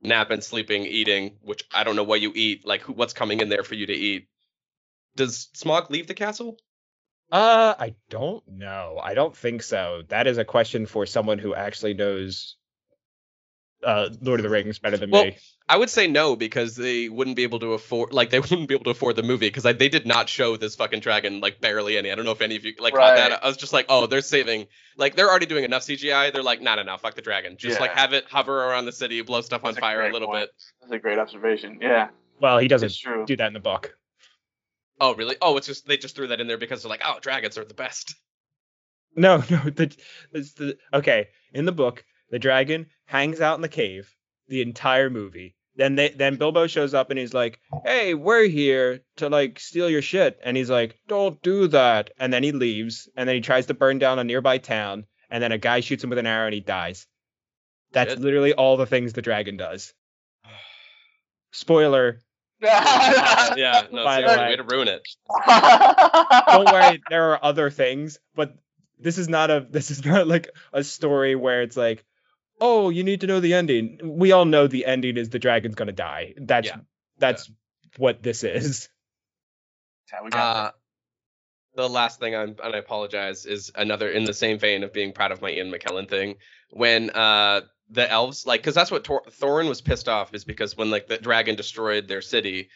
napping 0.03 0.41
sleeping 0.41 0.85
eating 0.87 1.37
which 1.43 1.63
i 1.75 1.85
don't 1.85 1.95
know 1.95 2.03
what 2.05 2.23
you 2.23 2.33
eat 2.35 2.67
like 2.67 2.81
who, 2.81 2.95
what's 2.95 3.13
coming 3.13 3.41
in 3.41 3.51
there 3.51 3.63
for 3.65 3.75
you 3.75 3.85
to 3.85 3.93
eat 3.93 4.27
does 5.15 5.49
Smaug 5.55 5.91
leave 5.91 6.07
the 6.07 6.15
castle 6.15 6.57
Uh, 7.31 7.75
I 7.79 7.95
don't 8.09 8.43
know. 8.49 8.99
I 9.03 9.13
don't 9.15 9.37
think 9.37 9.63
so. 9.63 10.03
That 10.09 10.27
is 10.27 10.39
a 10.39 10.45
question 10.45 10.87
for 10.87 11.05
someone 11.07 11.39
who 11.39 11.55
actually 11.55 11.93
knows 11.95 12.57
uh 13.85 14.09
Lord 14.21 14.41
of 14.41 14.45
the 14.45 14.51
Rings 14.51 14.79
better 14.79 14.97
than 14.97 15.11
Well, 15.11 15.25
me. 15.27 15.37
i 15.69 15.77
would 15.77 15.91
say 15.91 16.07
no 16.07 16.37
because 16.37 16.77
they 16.77 17.09
wouldn't 17.09 17.37
be 17.37 17.43
able 17.43 17.59
to 17.61 17.73
afford 17.75 18.13
like 18.13 18.31
they 18.31 18.41
wouldn't 18.45 18.69
be 18.69 18.75
able 18.75 18.85
to 18.85 18.91
afford 18.91 19.17
the 19.17 19.23
movie 19.23 19.47
because 19.49 19.63
they 19.63 19.89
did 19.89 20.07
not 20.07 20.29
show 20.29 20.57
this 20.57 20.75
fucking 20.77 21.01
dragon 21.01 21.41
like 21.41 21.61
barely 21.61 21.97
any 21.99 22.11
i 22.11 22.15
don't 22.15 22.25
know 22.25 22.31
if 22.33 22.41
any 22.41 22.57
of 22.57 22.65
you 22.65 22.75
like 22.79 22.93
caught 22.95 23.11
Right. 23.11 23.17
that 23.31 23.45
i 23.45 23.47
was 23.49 23.57
just 23.57 23.73
like 23.73 23.87
oh 23.89 24.07
they're 24.07 24.21
saving 24.21 24.67
like 24.97 25.17
they're 25.17 25.29
already 25.29 25.47
doing 25.47 25.65
enough 25.65 25.83
cgi 25.83 26.33
they're 26.33 26.43
like 26.43 26.61
not 26.63 26.79
enough 26.79 27.03
fuck 27.03 27.15
the 27.15 27.23
dragon 27.23 27.57
just 27.59 27.81
like 27.81 27.93
have 27.93 28.13
it 28.13 28.25
hover 28.31 28.65
around 28.65 28.85
the 28.87 28.93
city 28.93 29.21
blow 29.23 29.41
stuff 29.41 29.63
on 29.65 29.69
That's 29.75 29.79
a 29.79 29.81
fire 29.81 29.99
a 30.01 30.03
great 30.05 30.13
little 30.13 30.29
point. 30.29 30.41
bit 30.43 30.51
That's 30.81 30.93
a 30.93 30.99
great 30.99 31.19
observation. 31.19 31.79
Yeah, 31.81 32.09
Well, 32.41 32.59
he 32.59 32.69
doesn't 32.69 32.95
true. 32.97 33.25
do 33.27 33.37
that 33.37 33.47
in 33.49 33.53
the 33.55 33.61
book. 33.61 33.97
oh 35.01 35.15
really 35.15 35.37
oh 35.43 35.57
it's 35.57 35.67
just 35.67 35.87
they 35.87 35.97
just 35.97 36.15
threw 36.17 36.29
that 36.29 36.41
in 36.41 36.47
there 36.47 36.59
because 36.59 36.83
they're 36.83 36.91
like 36.91 37.03
oh 37.05 37.19
dragons 37.21 37.59
are 37.59 37.65
the 37.65 37.75
best 37.75 38.15
No, 39.17 39.37
no. 39.51 39.59
The, 39.71 39.95
it's 40.33 40.53
the 40.55 40.77
okay 40.93 41.29
in 41.53 41.65
the 41.67 41.73
book, 41.73 42.05
the 42.35 42.41
dragon 42.41 42.87
hangs 43.07 43.41
out 43.41 43.55
in 43.55 43.61
the 43.63 43.69
cave 43.69 44.13
the 44.49 44.61
entire 44.61 45.09
movie. 45.09 45.55
Then 45.77 45.95
they 45.95 46.09
then 46.09 46.35
Bilbo 46.35 46.67
shows 46.67 46.93
up 46.93 47.11
and 47.11 47.19
he's 47.19 47.33
like, 47.33 47.61
"Hey, 47.85 48.15
we're 48.15 48.49
here 48.49 49.03
to 49.19 49.29
like 49.29 49.61
steal 49.61 49.89
your 49.89 50.03
shit," 50.03 50.41
and 50.43 50.57
he's 50.57 50.69
like, 50.69 50.99
"Don't 51.07 51.41
do 51.43 51.69
that." 51.69 52.11
And 52.19 52.33
then 52.33 52.43
he 52.43 52.51
leaves, 52.51 53.09
and 53.17 53.29
then 53.29 53.37
he 53.37 53.41
tries 53.41 53.67
to 53.67 53.75
burn 53.75 54.01
down 54.01 54.19
a 54.19 54.25
nearby 54.25 54.59
town, 54.59 55.05
and 55.31 55.41
then 55.41 55.53
a 55.53 55.59
guy 55.59 55.79
shoots 55.79 56.03
him 56.03 56.11
with 56.11 56.19
an 56.19 56.27
arrow 56.27 56.47
and 56.47 56.55
he 56.55 56.61
dies. 56.61 57.07
That's 57.93 58.11
Shit. 58.15 58.21
literally 58.21 58.53
all 58.53 58.77
the 58.77 58.87
things 58.87 59.13
the 59.13 59.23
dragon 59.23 59.57
does. 59.57 59.95
Spoiler. 61.53 62.19
yeah 62.61 63.83
no 63.93 64.03
By 64.05 64.23
the 64.23 64.29
seriously 64.29 64.43
way. 64.43 64.49
way 64.51 64.57
to 64.57 64.63
ruin 64.65 64.89
it 64.89 65.03
Don't 66.49 66.73
worry, 66.73 67.01
there 67.11 67.31
are 67.33 67.45
other 67.45 67.71
things, 67.71 68.19
but 68.35 68.57
this 68.99 69.19
is 69.19 69.29
not 69.29 69.51
a 69.51 69.65
this 69.71 69.93
is 69.93 70.05
not 70.05 70.27
like 70.27 70.49
a 70.73 70.83
story 70.83 71.37
where 71.37 71.63
it's 71.63 71.77
like, 71.77 72.05
oh, 72.61 72.89
you 72.91 73.03
need 73.05 73.21
to 73.23 73.27
know 73.27 73.41
the 73.41 73.55
ending. 73.55 73.99
We 74.03 74.33
all 74.33 74.45
know 74.45 74.67
the 74.67 74.87
ending 74.87 75.17
is 75.17 75.31
the 75.31 75.39
dragon's 75.39 75.75
gonna 75.75 75.93
die. 75.93 76.35
That's 76.37 76.69
Yeah. 76.69 76.77
that's 77.19 77.51
what 77.97 78.23
this 78.23 78.43
is. 78.45 78.89
How 80.11 80.25
we 80.25 80.31
got 80.31 80.57
Uh, 80.57 80.71
the 81.75 81.89
last 81.89 82.21
thing 82.21 82.35
I'm, 82.37 82.55
and 82.63 82.75
I 82.75 82.79
apologize, 82.79 83.47
is 83.47 83.73
another 83.75 84.09
in 84.09 84.25
the 84.25 84.35
same 84.35 84.59
vein 84.59 84.85
of 84.85 84.93
being 84.93 85.13
proud 85.13 85.33
of 85.33 85.43
my 85.43 85.51
Ian 85.51 85.73
McKellen 85.73 86.09
thing. 86.09 86.37
When 86.71 87.11
uh 87.11 87.63
the 87.91 88.11
elves, 88.11 88.47
like, 88.47 88.61
because 88.63 88.75
that's 88.75 88.91
what 88.91 89.05
Tor- 89.05 89.25
Thorin 89.29 89.69
was 89.69 89.81
pissed 89.83 90.09
off, 90.09 90.33
is 90.35 90.45
because 90.45 90.77
when 90.77 90.91
like 90.91 91.07
the 91.09 91.19
dragon 91.19 91.55
destroyed 91.57 92.09
their 92.09 92.23
city, 92.23 92.69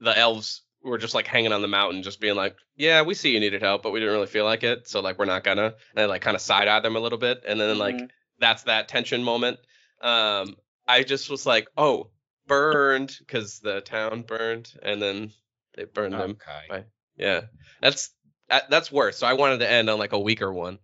the 0.00 0.16
elves 0.16 0.62
were 0.84 0.98
just 0.98 1.14
like 1.14 1.26
hanging 1.26 1.52
on 1.52 1.62
the 1.62 1.68
mountain, 1.68 2.02
just 2.02 2.20
being 2.20 2.36
like, 2.36 2.56
"Yeah, 2.76 3.02
we 3.02 3.14
see 3.14 3.30
you 3.32 3.40
needed 3.40 3.62
help, 3.62 3.82
but 3.82 3.90
we 3.92 4.00
didn't 4.00 4.14
really 4.14 4.26
feel 4.26 4.44
like 4.44 4.62
it, 4.64 4.86
so 4.88 5.00
like 5.00 5.18
we're 5.18 5.24
not 5.24 5.44
gonna." 5.44 5.66
And 5.66 5.74
they 5.94 6.06
like 6.06 6.22
kind 6.22 6.34
of 6.36 6.40
side 6.40 6.68
eye 6.68 6.80
them 6.80 6.96
a 6.96 7.00
little 7.00 7.18
bit, 7.18 7.42
and 7.46 7.60
then 7.60 7.78
like 7.78 7.94
Mhm. 7.96 8.10
That's 8.38 8.64
that 8.64 8.88
tension 8.88 9.22
moment. 9.24 9.58
Um, 10.00 10.56
I 10.86 11.02
just 11.04 11.30
was 11.30 11.46
like, 11.46 11.68
"Oh, 11.76 12.10
burned," 12.46 13.16
because 13.18 13.60
the 13.60 13.80
town 13.80 14.22
burned, 14.22 14.72
and 14.82 15.00
then 15.00 15.32
they 15.76 15.84
burned 15.84 16.14
them. 16.14 16.36
Okay. 16.70 16.84
Yeah, 17.16 17.42
that's 17.80 18.10
that, 18.48 18.68
that's 18.70 18.90
worse. 18.90 19.18
So 19.18 19.26
I 19.26 19.34
wanted 19.34 19.58
to 19.60 19.70
end 19.70 19.88
on 19.90 19.98
like 19.98 20.12
a 20.12 20.18
weaker 20.20 20.52
one. 20.52 20.78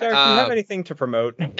Derek, 0.00 0.16
do 0.16 0.20
you 0.20 0.36
have 0.36 0.46
Um, 0.46 0.52
anything 0.52 0.82
to 0.84 0.94
promote? 0.96 1.36
I 1.38 1.52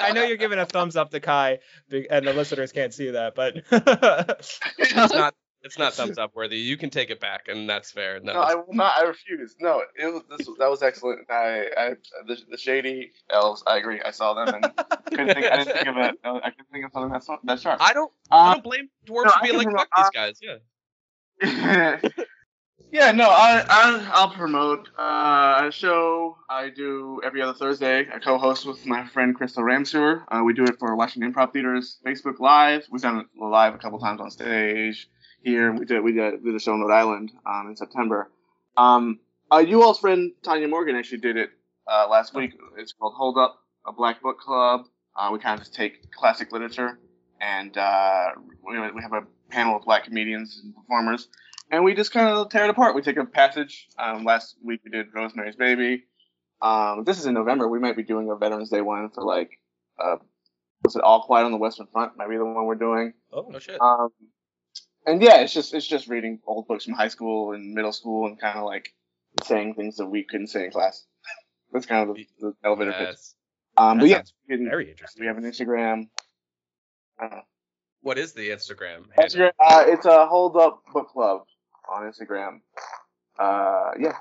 I 0.02 0.12
know 0.12 0.22
you're 0.24 0.38
giving 0.38 0.58
a 0.58 0.64
thumbs 0.64 0.96
up 0.96 1.10
to 1.10 1.20
Kai, 1.20 1.58
and 1.90 2.26
the 2.26 2.32
listeners 2.32 2.72
can't 2.72 2.94
see 2.94 3.10
that, 3.10 3.34
but 3.34 3.56
it's 4.78 5.12
not 5.12 5.34
it's 5.62 5.78
not 5.78 5.92
thumbs 5.94 6.18
up 6.22 6.34
worthy. 6.34 6.56
You 6.58 6.76
can 6.76 6.90
take 6.90 7.10
it 7.10 7.20
back, 7.20 7.48
and 7.48 7.68
that's 7.68 7.90
fair. 7.90 8.20
No, 8.20 8.32
No, 8.34 8.40
I 8.40 8.54
will 8.54 8.72
not. 8.72 8.94
I 8.96 9.02
refuse. 9.02 9.54
No, 9.60 9.82
it 9.96 10.06
was 10.06 10.22
this. 10.30 10.46
was- 10.46 10.56
That 10.58 10.70
was 10.70 10.82
excellent. 10.82 11.30
I, 11.30 11.66
I, 11.76 11.90
the, 12.26 12.36
the 12.50 12.56
shady 12.58 13.12
elves. 13.30 13.62
I 13.66 13.78
agree. 13.78 14.00
I 14.02 14.10
saw 14.10 14.34
them 14.34 14.54
and 14.54 14.64
couldn't 15.10 15.34
think. 15.34 15.46
I 15.46 15.56
didn't 15.58 15.74
think 15.76 15.86
of 15.88 15.96
it. 15.96 16.14
I 16.24 16.50
couldn't 16.50 16.70
think 16.72 16.84
of 16.86 16.92
something 16.92 17.12
that's 17.12 17.26
that 17.44 17.60
sharp. 17.60 17.78
I 17.82 17.92
don't 17.92 18.12
I 18.30 18.50
Uh, 18.50 18.52
don't 18.54 18.64
blame 18.64 18.88
dwarves 19.06 19.26
no, 19.26 19.30
for 19.32 19.42
being 19.42 19.56
like 19.56 19.76
fuck 19.76 19.88
these 19.96 20.04
uh, 20.06 20.10
guys. 20.12 20.40
Yeah. 20.42 20.56
yeah, 22.92 23.12
no, 23.12 23.28
I, 23.30 23.64
I 23.68 24.10
I'll 24.12 24.30
promote 24.30 24.88
uh, 24.98 25.66
a 25.68 25.70
show 25.72 26.36
I 26.48 26.68
do 26.70 27.20
every 27.24 27.40
other 27.40 27.54
Thursday. 27.54 28.06
I 28.12 28.18
co-host 28.18 28.66
with 28.66 28.84
my 28.84 29.06
friend 29.06 29.34
Crystal 29.34 29.62
Ramsewer. 29.62 30.24
Uh, 30.30 30.42
we 30.44 30.52
do 30.52 30.64
it 30.64 30.78
for 30.78 30.94
Washington 30.96 31.32
Improv 31.32 31.52
Theater's 31.52 31.98
Facebook 32.06 32.40
Live. 32.40 32.86
We've 32.90 33.00
done 33.02 33.20
it 33.20 33.26
live 33.40 33.74
a 33.74 33.78
couple 33.78 33.98
times 34.00 34.20
on 34.20 34.30
stage 34.30 35.08
here. 35.42 35.72
We 35.72 35.84
did 35.84 36.02
we 36.02 36.12
did, 36.12 36.44
did 36.44 36.54
a 36.54 36.60
show 36.60 36.74
in 36.74 36.80
Rhode 36.80 36.94
Island 36.94 37.32
um, 37.46 37.68
in 37.68 37.76
September. 37.76 38.30
Um, 38.76 39.20
uh, 39.52 39.58
you 39.58 39.82
all's 39.82 39.98
friend 39.98 40.32
Tanya 40.42 40.68
Morgan 40.68 40.96
actually 40.96 41.18
did 41.18 41.36
it 41.36 41.50
uh, 41.86 42.06
last 42.08 42.34
week. 42.34 42.52
It's 42.78 42.92
called 42.92 43.14
Hold 43.16 43.38
Up, 43.38 43.60
a 43.86 43.92
Black 43.92 44.22
Book 44.22 44.38
Club. 44.38 44.86
Uh, 45.16 45.30
we 45.32 45.38
kind 45.38 45.54
of 45.54 45.60
just 45.60 45.74
take 45.74 46.12
classic 46.12 46.52
literature 46.52 46.98
and 47.40 47.76
uh, 47.76 48.30
we, 48.62 48.78
we 48.78 49.02
have 49.02 49.12
a 49.12 49.22
panel 49.50 49.76
of 49.76 49.82
black 49.84 50.04
comedians 50.04 50.60
and 50.62 50.74
performers, 50.74 51.28
and 51.70 51.82
we 51.84 51.94
just 51.94 52.12
kind 52.12 52.28
of 52.28 52.48
tear 52.50 52.64
it 52.64 52.70
apart. 52.70 52.94
We 52.94 53.02
take 53.02 53.16
a 53.16 53.24
passage. 53.24 53.88
Um, 53.98 54.24
last 54.24 54.56
week 54.64 54.80
we 54.84 54.90
did 54.90 55.06
Rosemary's 55.14 55.56
Baby. 55.56 56.04
Um, 56.62 57.04
this 57.04 57.18
is 57.18 57.26
in 57.26 57.34
November. 57.34 57.68
We 57.68 57.78
might 57.78 57.96
be 57.96 58.02
doing 58.02 58.30
a 58.30 58.36
Veterans 58.36 58.70
Day 58.70 58.82
one 58.82 59.10
for 59.10 59.24
like, 59.24 59.50
uh, 59.98 60.16
was 60.84 60.96
it 60.96 61.02
All 61.02 61.22
Quiet 61.22 61.44
on 61.44 61.52
the 61.52 61.58
Western 61.58 61.86
Front? 61.86 62.16
Might 62.16 62.28
be 62.28 62.36
the 62.36 62.44
one 62.44 62.66
we're 62.66 62.74
doing. 62.74 63.14
Oh, 63.32 63.46
no 63.48 63.58
shit. 63.58 63.80
Um, 63.80 64.10
and 65.10 65.22
yeah, 65.22 65.40
it's 65.42 65.52
just 65.52 65.74
it's 65.74 65.86
just 65.86 66.08
reading 66.08 66.40
old 66.46 66.66
books 66.66 66.84
from 66.84 66.94
high 66.94 67.08
school 67.08 67.52
and 67.52 67.74
middle 67.74 67.92
school 67.92 68.26
and 68.26 68.40
kind 68.40 68.58
of 68.58 68.64
like 68.64 68.92
saying 69.44 69.74
things 69.74 69.96
that 69.96 70.06
we 70.06 70.24
couldn't 70.24 70.48
say 70.48 70.64
in 70.64 70.70
class. 70.70 71.04
That's 71.72 71.86
kind 71.86 72.08
of 72.08 72.16
the, 72.16 72.26
the 72.40 72.52
elevator 72.64 72.92
pitch. 72.92 73.16
Um, 73.76 73.98
That 73.98 74.02
but 74.02 74.08
yeah, 74.08 74.16
sounds 74.16 74.34
we, 74.48 74.56
can- 74.56 74.68
very 74.68 74.90
interesting. 74.90 75.20
we 75.22 75.26
have 75.26 75.36
an 75.38 75.44
Instagram. 75.44 76.08
Uh, 77.22 77.40
What 78.02 78.18
is 78.18 78.32
the 78.32 78.50
Instagram? 78.50 79.04
Instagram 79.18 79.52
uh, 79.60 79.84
it's 79.86 80.06
a 80.06 80.26
hold 80.26 80.56
up 80.56 80.82
book 80.92 81.08
club 81.10 81.42
on 81.92 82.10
Instagram. 82.10 82.60
Uh, 83.38 83.92
yeah, 83.98 84.12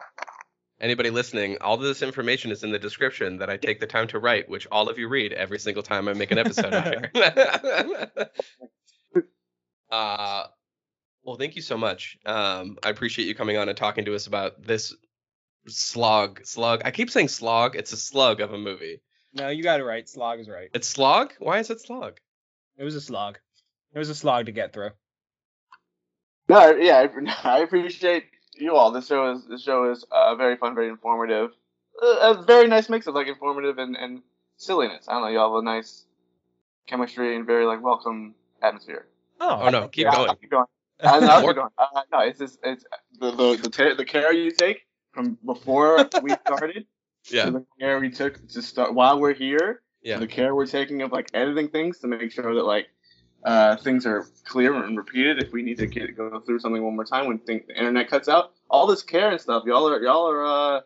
Anybody 0.82 1.10
listening, 1.10 1.58
all 1.60 1.76
of 1.76 1.82
this 1.82 2.02
information 2.02 2.52
is 2.52 2.64
in 2.64 2.72
the 2.72 2.80
description 2.80 3.38
that 3.40 3.50
I 3.50 3.58
take 3.58 3.82
the 3.82 3.88
time 3.88 4.08
to 4.10 4.20
write, 4.20 4.48
which 4.48 4.66
all 4.72 4.88
of 4.88 4.98
you 4.98 5.10
read 5.10 5.34
every 5.34 5.60
single 5.60 5.84
time 5.84 6.08
I 6.08 6.14
make 6.14 6.32
an 6.32 6.38
episode 6.38 6.74
out 6.74 6.88
here. 7.14 8.30
uh, 9.92 10.44
well, 11.30 11.38
thank 11.38 11.56
you 11.56 11.62
so 11.62 11.78
much. 11.78 12.18
Um, 12.26 12.80
I 12.84 12.90
appreciate 12.90 13.28
you 13.28 13.36
coming 13.36 13.56
on 13.56 13.70
and 13.70 13.78
talking 13.78 14.06
to 14.06 14.16
us 14.16 14.26
about 14.26 14.64
this 14.64 14.96
slog. 15.68 16.44
Slug. 16.44 16.82
I 16.84 16.90
keep 16.90 17.12
saying 17.12 17.28
slog. 17.28 17.76
It's 17.76 17.94
a 17.94 17.98
slug 17.98 18.42
of 18.42 18.52
a 18.52 18.58
movie. 18.58 19.00
No, 19.36 19.50
you 19.50 19.62
got 19.62 19.80
it 19.80 19.84
right. 19.84 20.10
Slog 20.10 20.40
is 20.40 20.50
right. 20.50 20.72
It's 20.74 20.88
slog. 20.88 21.34
Why 21.38 21.60
is 21.60 21.70
it 21.70 21.82
slog? 21.82 22.18
It 22.80 22.84
was 22.84 22.96
a 22.96 23.02
slog. 23.02 23.38
It 23.94 24.00
was 24.00 24.10
a 24.10 24.16
slog 24.16 24.48
to 24.48 24.52
get 24.52 24.74
through. 24.74 24.90
no, 26.50 26.76
yeah, 26.76 27.06
I, 27.44 27.48
I 27.58 27.60
appreciate 27.60 28.24
you 28.56 28.76
all. 28.76 28.90
This 28.90 29.06
show 29.06 29.32
is 29.32 29.46
this 29.48 29.62
show 29.62 29.92
is 29.92 30.04
uh, 30.12 30.34
very 30.34 30.58
fun, 30.58 30.74
very 30.74 30.90
informative. 30.90 31.52
Uh, 32.02 32.34
a 32.40 32.44
very 32.44 32.68
nice 32.68 32.90
mix 32.90 33.06
of 33.06 33.14
like 33.14 33.28
informative 33.28 33.78
and, 33.78 33.96
and 33.96 34.24
silliness. 34.58 35.06
I 35.08 35.14
don't 35.14 35.22
know, 35.22 35.28
y'all 35.28 35.54
have 35.54 35.62
a 35.62 35.64
nice 35.64 36.06
chemistry 36.88 37.36
and 37.36 37.46
very 37.46 37.68
like 37.68 37.84
welcome 37.84 38.34
atmosphere. 38.64 39.06
Oh 39.40 39.70
no, 39.70 39.90
keep 39.90 40.06
Yeah, 40.06 40.16
going. 40.16 40.36
Keep 40.42 40.50
going. 40.50 40.66
No, 41.04 41.10
I'll 41.10 41.54
going. 41.54 41.70
Uh, 41.78 42.02
no, 42.12 42.20
it's 42.20 42.40
just 42.40 42.60
it's 42.64 42.84
the 43.20 43.32
the 43.32 43.60
the, 43.62 43.70
ta- 43.70 43.96
the 43.96 44.06
care 44.06 44.34
you 44.34 44.52
take 44.52 44.82
from 45.14 45.38
before 45.46 46.10
we 46.22 46.32
started 46.46 46.86
Yeah, 47.30 47.46
to 47.46 47.52
the 47.52 47.66
care 47.80 48.00
we 48.00 48.10
took 48.10 48.46
to 48.50 48.62
start 48.62 48.94
while 48.94 49.20
we're 49.20 49.34
here. 49.34 49.82
yeah. 50.04 50.16
To 50.16 50.20
the 50.22 50.28
care 50.28 50.54
we're 50.54 50.68
taking 50.68 51.02
of 51.02 51.12
like 51.14 51.30
editing 51.34 51.70
things 51.70 52.00
to 52.00 52.08
make 52.08 52.32
sure 52.34 52.54
that 52.54 52.64
like 52.64 52.88
uh, 53.46 53.78
things 53.78 54.06
are 54.06 54.26
clear 54.44 54.74
and 54.84 54.98
repeated 54.98 55.42
if 55.42 55.54
we 55.54 55.62
need 55.64 55.78
to 55.78 55.88
get 55.88 56.18
go 56.18 56.42
through 56.42 56.60
something 56.60 56.84
one 56.84 56.96
more 56.96 57.06
time 57.06 57.28
when 57.28 57.40
think 57.40 57.68
the 57.68 57.78
internet 57.78 58.10
cuts 58.10 58.28
out. 58.28 58.52
All 58.70 58.86
this 58.86 59.02
care 59.02 59.32
and 59.32 59.40
stuff, 59.40 59.64
y'all 59.66 59.88
are 59.88 60.02
y'all 60.04 60.30
are 60.30 60.46
uh, 60.46 60.82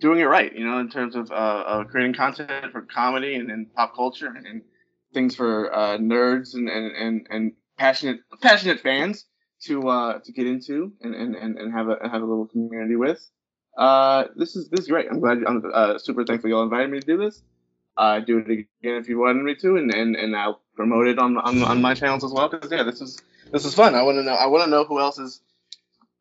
doing 0.00 0.20
it 0.20 0.24
right. 0.26 0.54
You 0.56 0.64
know, 0.64 0.78
in 0.78 0.88
terms 0.90 1.16
of 1.16 1.30
uh, 1.32 1.34
uh, 1.34 1.84
creating 1.84 2.14
content 2.14 2.70
for 2.70 2.82
comedy 2.82 3.34
and, 3.34 3.50
and 3.50 3.74
pop 3.74 3.96
culture 3.96 4.28
and, 4.28 4.46
and 4.46 4.62
things 5.12 5.34
for 5.34 5.74
uh, 5.74 5.98
nerds 5.98 6.54
and, 6.54 6.68
and, 6.68 6.94
and, 6.94 7.26
and 7.30 7.52
passionate 7.76 8.20
passionate 8.40 8.78
fans 8.78 9.24
to 9.62 9.88
uh, 9.88 10.18
to 10.20 10.32
get 10.32 10.46
into 10.46 10.92
and, 11.00 11.14
and, 11.14 11.34
and, 11.34 11.58
and 11.58 11.72
have 11.72 11.88
a 11.88 11.96
have 12.02 12.22
a 12.22 12.26
little 12.26 12.46
community 12.46 12.96
with. 12.96 13.24
Uh, 13.76 14.24
this 14.36 14.56
is 14.56 14.68
this 14.68 14.80
is 14.80 14.88
great. 14.88 15.06
I'm 15.10 15.20
glad. 15.20 15.38
I'm 15.46 15.62
uh, 15.72 15.98
super 15.98 16.24
thankful 16.24 16.50
y'all 16.50 16.62
invited 16.62 16.90
me 16.90 17.00
to 17.00 17.06
do 17.06 17.16
this. 17.16 17.42
Uh, 17.96 18.20
do 18.20 18.38
it 18.38 18.50
again 18.50 18.66
if 18.96 19.08
you 19.08 19.18
wanted 19.18 19.42
me 19.42 19.54
to, 19.56 19.76
and, 19.76 19.92
and, 19.92 20.16
and 20.16 20.34
I'll 20.34 20.62
promote 20.74 21.06
it 21.06 21.18
on, 21.18 21.36
on 21.36 21.62
on 21.62 21.82
my 21.82 21.94
channels 21.94 22.24
as 22.24 22.32
well. 22.32 22.48
Because 22.48 22.70
yeah, 22.70 22.82
this 22.82 23.00
is 23.00 23.20
this 23.52 23.64
is 23.64 23.74
fun. 23.74 23.94
I 23.94 24.02
want 24.02 24.16
to 24.16 24.22
know. 24.22 24.32
I 24.32 24.46
want 24.46 24.64
to 24.64 24.70
know 24.70 24.84
who 24.84 24.98
else 24.98 25.18
is 25.18 25.42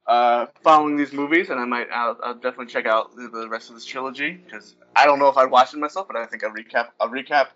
uh, 0.07 0.47
following 0.63 0.97
these 0.97 1.13
movies, 1.13 1.49
and 1.49 1.59
I 1.59 1.65
might. 1.65 1.87
I'll, 1.93 2.17
I'll 2.23 2.33
definitely 2.33 2.67
check 2.67 2.85
out 2.85 3.15
the, 3.15 3.29
the 3.29 3.47
rest 3.47 3.69
of 3.69 3.75
this 3.75 3.85
trilogy 3.85 4.31
because 4.31 4.75
I 4.95 5.05
don't 5.05 5.19
know 5.19 5.27
if 5.27 5.37
I'd 5.37 5.51
watch 5.51 5.73
it 5.73 5.77
myself, 5.77 6.07
but 6.07 6.17
I 6.17 6.25
think 6.25 6.43
a 6.43 6.47
recap, 6.47 6.87
a 6.99 7.07
recap, 7.07 7.47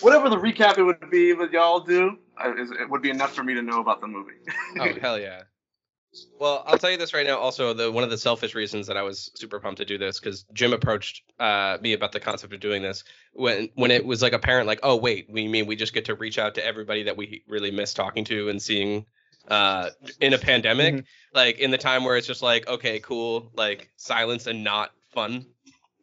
whatever 0.00 0.28
the 0.28 0.36
recap 0.36 0.78
it 0.78 0.82
would 0.84 1.10
be 1.10 1.32
that 1.32 1.52
y'all 1.52 1.80
do, 1.80 2.18
uh, 2.42 2.54
is, 2.56 2.70
it 2.70 2.88
would 2.90 3.02
be 3.02 3.10
enough 3.10 3.34
for 3.34 3.42
me 3.44 3.54
to 3.54 3.62
know 3.62 3.80
about 3.80 4.00
the 4.00 4.06
movie. 4.06 4.32
Oh 4.78 4.92
hell 5.00 5.18
yeah. 5.18 5.42
Well, 6.40 6.62
I'll 6.66 6.78
tell 6.78 6.90
you 6.90 6.96
this 6.96 7.12
right 7.12 7.26
now. 7.26 7.36
Also, 7.38 7.74
the 7.74 7.92
one 7.92 8.02
of 8.02 8.08
the 8.08 8.16
selfish 8.16 8.54
reasons 8.54 8.86
that 8.86 8.96
I 8.96 9.02
was 9.02 9.30
super 9.34 9.60
pumped 9.60 9.78
to 9.78 9.84
do 9.84 9.98
this 9.98 10.18
because 10.18 10.44
Jim 10.54 10.72
approached 10.72 11.22
uh, 11.38 11.76
me 11.82 11.92
about 11.92 12.12
the 12.12 12.20
concept 12.20 12.54
of 12.54 12.60
doing 12.60 12.80
this 12.82 13.04
when 13.34 13.68
when 13.74 13.90
it 13.90 14.04
was 14.06 14.22
like 14.22 14.32
apparent, 14.32 14.66
like, 14.66 14.80
oh 14.82 14.96
wait, 14.96 15.26
we 15.30 15.46
mean 15.46 15.66
we 15.66 15.76
just 15.76 15.92
get 15.92 16.06
to 16.06 16.14
reach 16.14 16.38
out 16.38 16.54
to 16.54 16.64
everybody 16.64 17.02
that 17.02 17.16
we 17.18 17.42
really 17.48 17.70
miss 17.70 17.92
talking 17.92 18.24
to 18.26 18.48
and 18.48 18.62
seeing 18.62 19.04
uh, 19.48 19.90
in 20.20 20.32
a 20.32 20.38
pandemic, 20.38 20.94
Mhm. 20.94 21.04
like 21.34 21.58
in 21.58 21.70
the 21.70 21.78
time 21.78 22.02
where 22.04 22.16
it's 22.16 22.26
just 22.26 22.42
like, 22.42 22.66
okay, 22.66 22.98
cool, 23.00 23.50
like 23.54 23.90
silence 23.96 24.46
and 24.46 24.64
not 24.64 24.92
fun. 25.12 25.44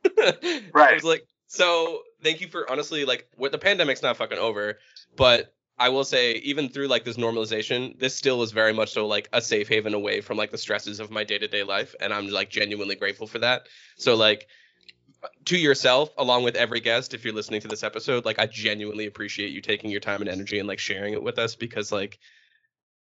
I 0.05 0.61
Right. 0.73 0.93
was 0.93 1.03
like, 1.03 1.25
so 1.47 2.01
thank 2.23 2.41
you 2.41 2.47
for 2.47 2.69
honestly 2.69 3.05
like 3.05 3.27
what 3.35 3.51
the 3.51 3.57
pandemic's 3.57 4.01
not 4.01 4.17
fucking 4.17 4.37
over, 4.37 4.79
but 5.15 5.53
I 5.77 5.89
will 5.89 6.03
say 6.03 6.33
even 6.35 6.69
through 6.69 6.87
like 6.87 7.03
this 7.03 7.17
normalization, 7.17 7.99
this 7.99 8.15
still 8.15 8.41
is 8.43 8.51
very 8.51 8.73
much 8.73 8.93
so 8.93 9.07
like 9.07 9.29
a 9.33 9.41
safe 9.41 9.67
haven 9.67 9.93
away 9.93 10.21
from 10.21 10.37
like 10.37 10.51
the 10.51 10.57
stresses 10.57 10.99
of 10.99 11.11
my 11.11 11.23
day-to-day 11.23 11.63
life 11.63 11.95
and 11.99 12.13
I'm 12.13 12.29
like 12.29 12.49
genuinely 12.49 12.95
grateful 12.95 13.27
for 13.27 13.39
that. 13.39 13.67
So 13.97 14.15
like 14.15 14.47
to 15.45 15.57
yourself 15.57 16.09
along 16.17 16.43
with 16.43 16.55
every 16.55 16.79
guest 16.79 17.13
if 17.13 17.23
you're 17.23 17.33
listening 17.33 17.61
to 17.61 17.67
this 17.67 17.83
episode, 17.83 18.25
like 18.25 18.39
I 18.39 18.45
genuinely 18.45 19.07
appreciate 19.07 19.51
you 19.51 19.61
taking 19.61 19.89
your 19.89 19.99
time 19.99 20.21
and 20.21 20.29
energy 20.29 20.59
and 20.59 20.67
like 20.67 20.79
sharing 20.79 21.13
it 21.13 21.23
with 21.23 21.39
us 21.39 21.55
because 21.55 21.91
like 21.91 22.19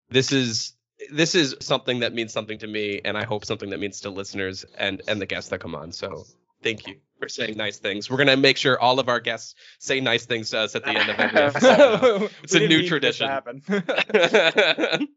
this 0.09 0.31
is 0.31 0.73
this 1.11 1.35
is 1.35 1.55
something 1.59 1.99
that 1.99 2.13
means 2.13 2.33
something 2.33 2.57
to 2.57 2.67
me 2.67 3.01
and 3.05 3.17
I 3.17 3.23
hope 3.23 3.45
something 3.45 3.69
that 3.69 3.79
means 3.79 4.01
to 4.01 4.09
listeners 4.09 4.65
and 4.77 5.01
and 5.07 5.21
the 5.21 5.25
guests 5.25 5.51
that 5.51 5.59
come 5.59 5.75
on. 5.75 5.91
So 5.91 6.25
thank 6.63 6.87
you 6.87 6.95
for 7.19 7.29
saying 7.29 7.57
nice 7.57 7.77
things. 7.79 8.09
We're 8.09 8.17
gonna 8.17 8.37
make 8.37 8.57
sure 8.57 8.79
all 8.79 8.99
of 8.99 9.09
our 9.09 9.19
guests 9.19 9.55
say 9.79 9.99
nice 9.99 10.25
things 10.25 10.51
to 10.51 10.59
us 10.59 10.75
at 10.75 10.83
the 10.83 10.91
end 10.91 11.09
of 11.09 11.19
every 11.19 11.41
episode. 11.41 12.31
It's 12.43 12.55
a 12.55 12.59
new 12.59 12.81
this 12.81 12.87
tradition. 12.87 13.27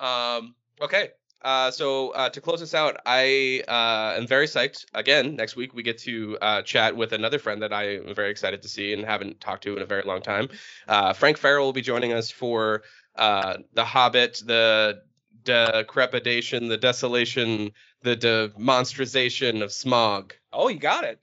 um, 0.00 0.54
okay. 0.80 1.10
Uh, 1.42 1.72
so 1.72 2.10
uh, 2.10 2.28
to 2.28 2.40
close 2.40 2.62
us 2.62 2.72
out, 2.72 2.98
I 3.04 3.64
uh, 3.66 4.16
am 4.16 4.28
very 4.28 4.46
psyched. 4.46 4.84
Again, 4.94 5.34
next 5.34 5.56
week 5.56 5.74
we 5.74 5.82
get 5.82 5.98
to 5.98 6.38
uh, 6.40 6.62
chat 6.62 6.96
with 6.96 7.12
another 7.12 7.40
friend 7.40 7.62
that 7.62 7.72
I 7.72 7.96
am 7.96 8.14
very 8.14 8.30
excited 8.30 8.62
to 8.62 8.68
see 8.68 8.92
and 8.92 9.04
haven't 9.04 9.40
talked 9.40 9.64
to 9.64 9.76
in 9.76 9.82
a 9.82 9.86
very 9.86 10.04
long 10.04 10.22
time. 10.22 10.48
Uh, 10.86 11.12
Frank 11.12 11.38
Farrell 11.38 11.64
will 11.64 11.72
be 11.72 11.82
joining 11.82 12.12
us 12.12 12.30
for 12.30 12.82
uh, 13.16 13.56
The 13.74 13.84
Hobbit, 13.84 14.40
the 14.46 15.02
decrepidation, 15.44 16.68
the 16.68 16.76
desolation, 16.76 17.72
the 18.02 18.16
demonstration 18.16 19.62
of 19.62 19.70
Smaug. 19.70 20.32
oh, 20.52 20.68
you 20.68 20.78
got 20.78 21.04
it. 21.04 21.20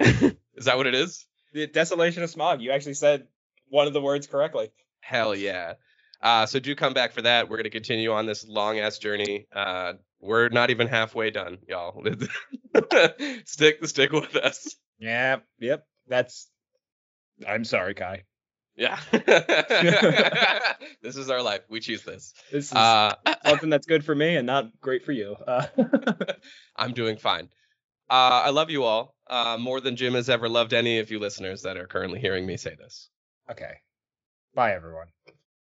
Is 0.54 0.64
that 0.66 0.76
what 0.76 0.86
it 0.86 0.94
is? 0.94 1.26
The 1.52 1.66
desolation 1.66 2.22
of 2.22 2.30
Smaug. 2.30 2.60
You 2.60 2.70
actually 2.72 2.94
said 2.94 3.26
one 3.68 3.86
of 3.86 3.92
the 3.92 4.00
words 4.00 4.26
correctly. 4.26 4.70
Hell 5.00 5.34
yeah. 5.34 5.74
Uh, 6.22 6.46
so 6.46 6.58
do 6.58 6.74
come 6.74 6.92
back 6.92 7.12
for 7.12 7.22
that. 7.22 7.48
We're 7.48 7.56
gonna 7.56 7.70
continue 7.70 8.12
on 8.12 8.26
this 8.26 8.46
long 8.46 8.78
ass 8.78 8.98
journey. 8.98 9.46
Uh, 9.52 9.94
we're 10.20 10.50
not 10.50 10.70
even 10.70 10.86
halfway 10.86 11.30
done, 11.30 11.58
y'all. 11.66 12.04
stick 13.46 13.84
stick 13.86 14.12
with 14.12 14.36
us. 14.36 14.76
Yeah. 14.98 15.36
Yep. 15.60 15.86
That's. 16.08 16.50
I'm 17.48 17.64
sorry, 17.64 17.94
Kai. 17.94 18.24
Yeah. 18.76 18.98
this 21.02 21.16
is 21.16 21.30
our 21.30 21.42
life. 21.42 21.60
We 21.68 21.80
choose 21.80 22.02
this. 22.02 22.32
This 22.50 22.66
is 22.66 22.72
Uh, 22.72 23.14
something 23.46 23.70
that's 23.70 23.86
good 23.86 24.04
for 24.04 24.14
me 24.14 24.36
and 24.36 24.46
not 24.46 24.80
great 24.80 25.04
for 25.04 25.12
you. 25.12 25.34
Uh, 25.46 25.66
I'm 26.76 26.92
doing 26.92 27.16
fine. 27.16 27.48
Uh, 28.08 28.42
I 28.46 28.50
love 28.50 28.70
you 28.70 28.84
all 28.84 29.14
uh, 29.28 29.56
more 29.60 29.80
than 29.80 29.96
Jim 29.96 30.14
has 30.14 30.28
ever 30.28 30.48
loved 30.48 30.72
any 30.72 30.98
of 30.98 31.10
you 31.10 31.18
listeners 31.18 31.62
that 31.62 31.76
are 31.76 31.86
currently 31.86 32.20
hearing 32.20 32.46
me 32.46 32.56
say 32.56 32.74
this. 32.74 33.08
okay. 33.50 33.74
Bye, 34.54 34.72
everyone. 34.74 35.06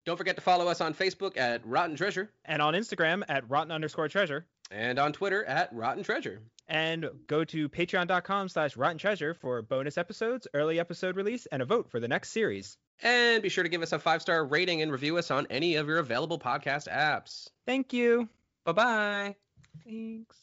Don't 0.07 0.17
forget 0.17 0.37
to 0.37 0.43
follow 0.43 0.69
us 0.69 0.81
on 0.81 0.95
Facebook 0.95 1.37
at 1.37 1.67
Rotten 1.67 1.97
Treasure 1.97 2.31
And 2.45 2.63
on 2.63 2.75
Instagram 2.75 3.25
at 3.29 3.49
rotten 3.51 3.73
underscore 3.73 4.09
treasure. 4.09 4.47
and 4.71 4.99
on 5.01 5.13
Twitter 5.13 5.45
at 5.45 5.73
Rotten 5.73 6.05
Treasure. 6.05 6.41
And 6.69 7.09
go 7.27 7.45
to 7.45 7.69
patreon.com 7.69 8.49
slash 8.51 8.77
rotten 8.77 8.99
treasure 8.99 9.33
for 9.33 9.63
bonus 9.63 9.97
episodes, 9.97 10.47
early 10.53 10.79
episode 10.79 11.17
release, 11.17 11.47
and 11.47 11.63
a 11.63 11.65
vote 11.65 11.91
for 11.91 11.99
the 11.99 12.09
next 12.09 12.31
series. 12.31 12.77
And 13.03 13.43
be 13.43 13.49
sure 13.49 13.65
to 13.65 13.71
give 13.71 13.83
us 13.83 13.93
a 13.93 13.99
five 13.99 14.21
star 14.23 14.45
rating 14.45 14.83
and 14.83 14.93
review 14.93 15.17
us 15.19 15.31
on 15.31 15.47
any 15.51 15.77
of 15.77 15.87
your 15.87 15.99
available 15.99 16.39
podcast 16.39 16.89
apps. 16.93 17.49
Thank 17.67 17.93
you. 17.93 18.29
Bye 18.65 18.73
bye. 18.73 19.37
Thanks. 19.85 20.37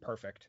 Perfect. 0.00 0.46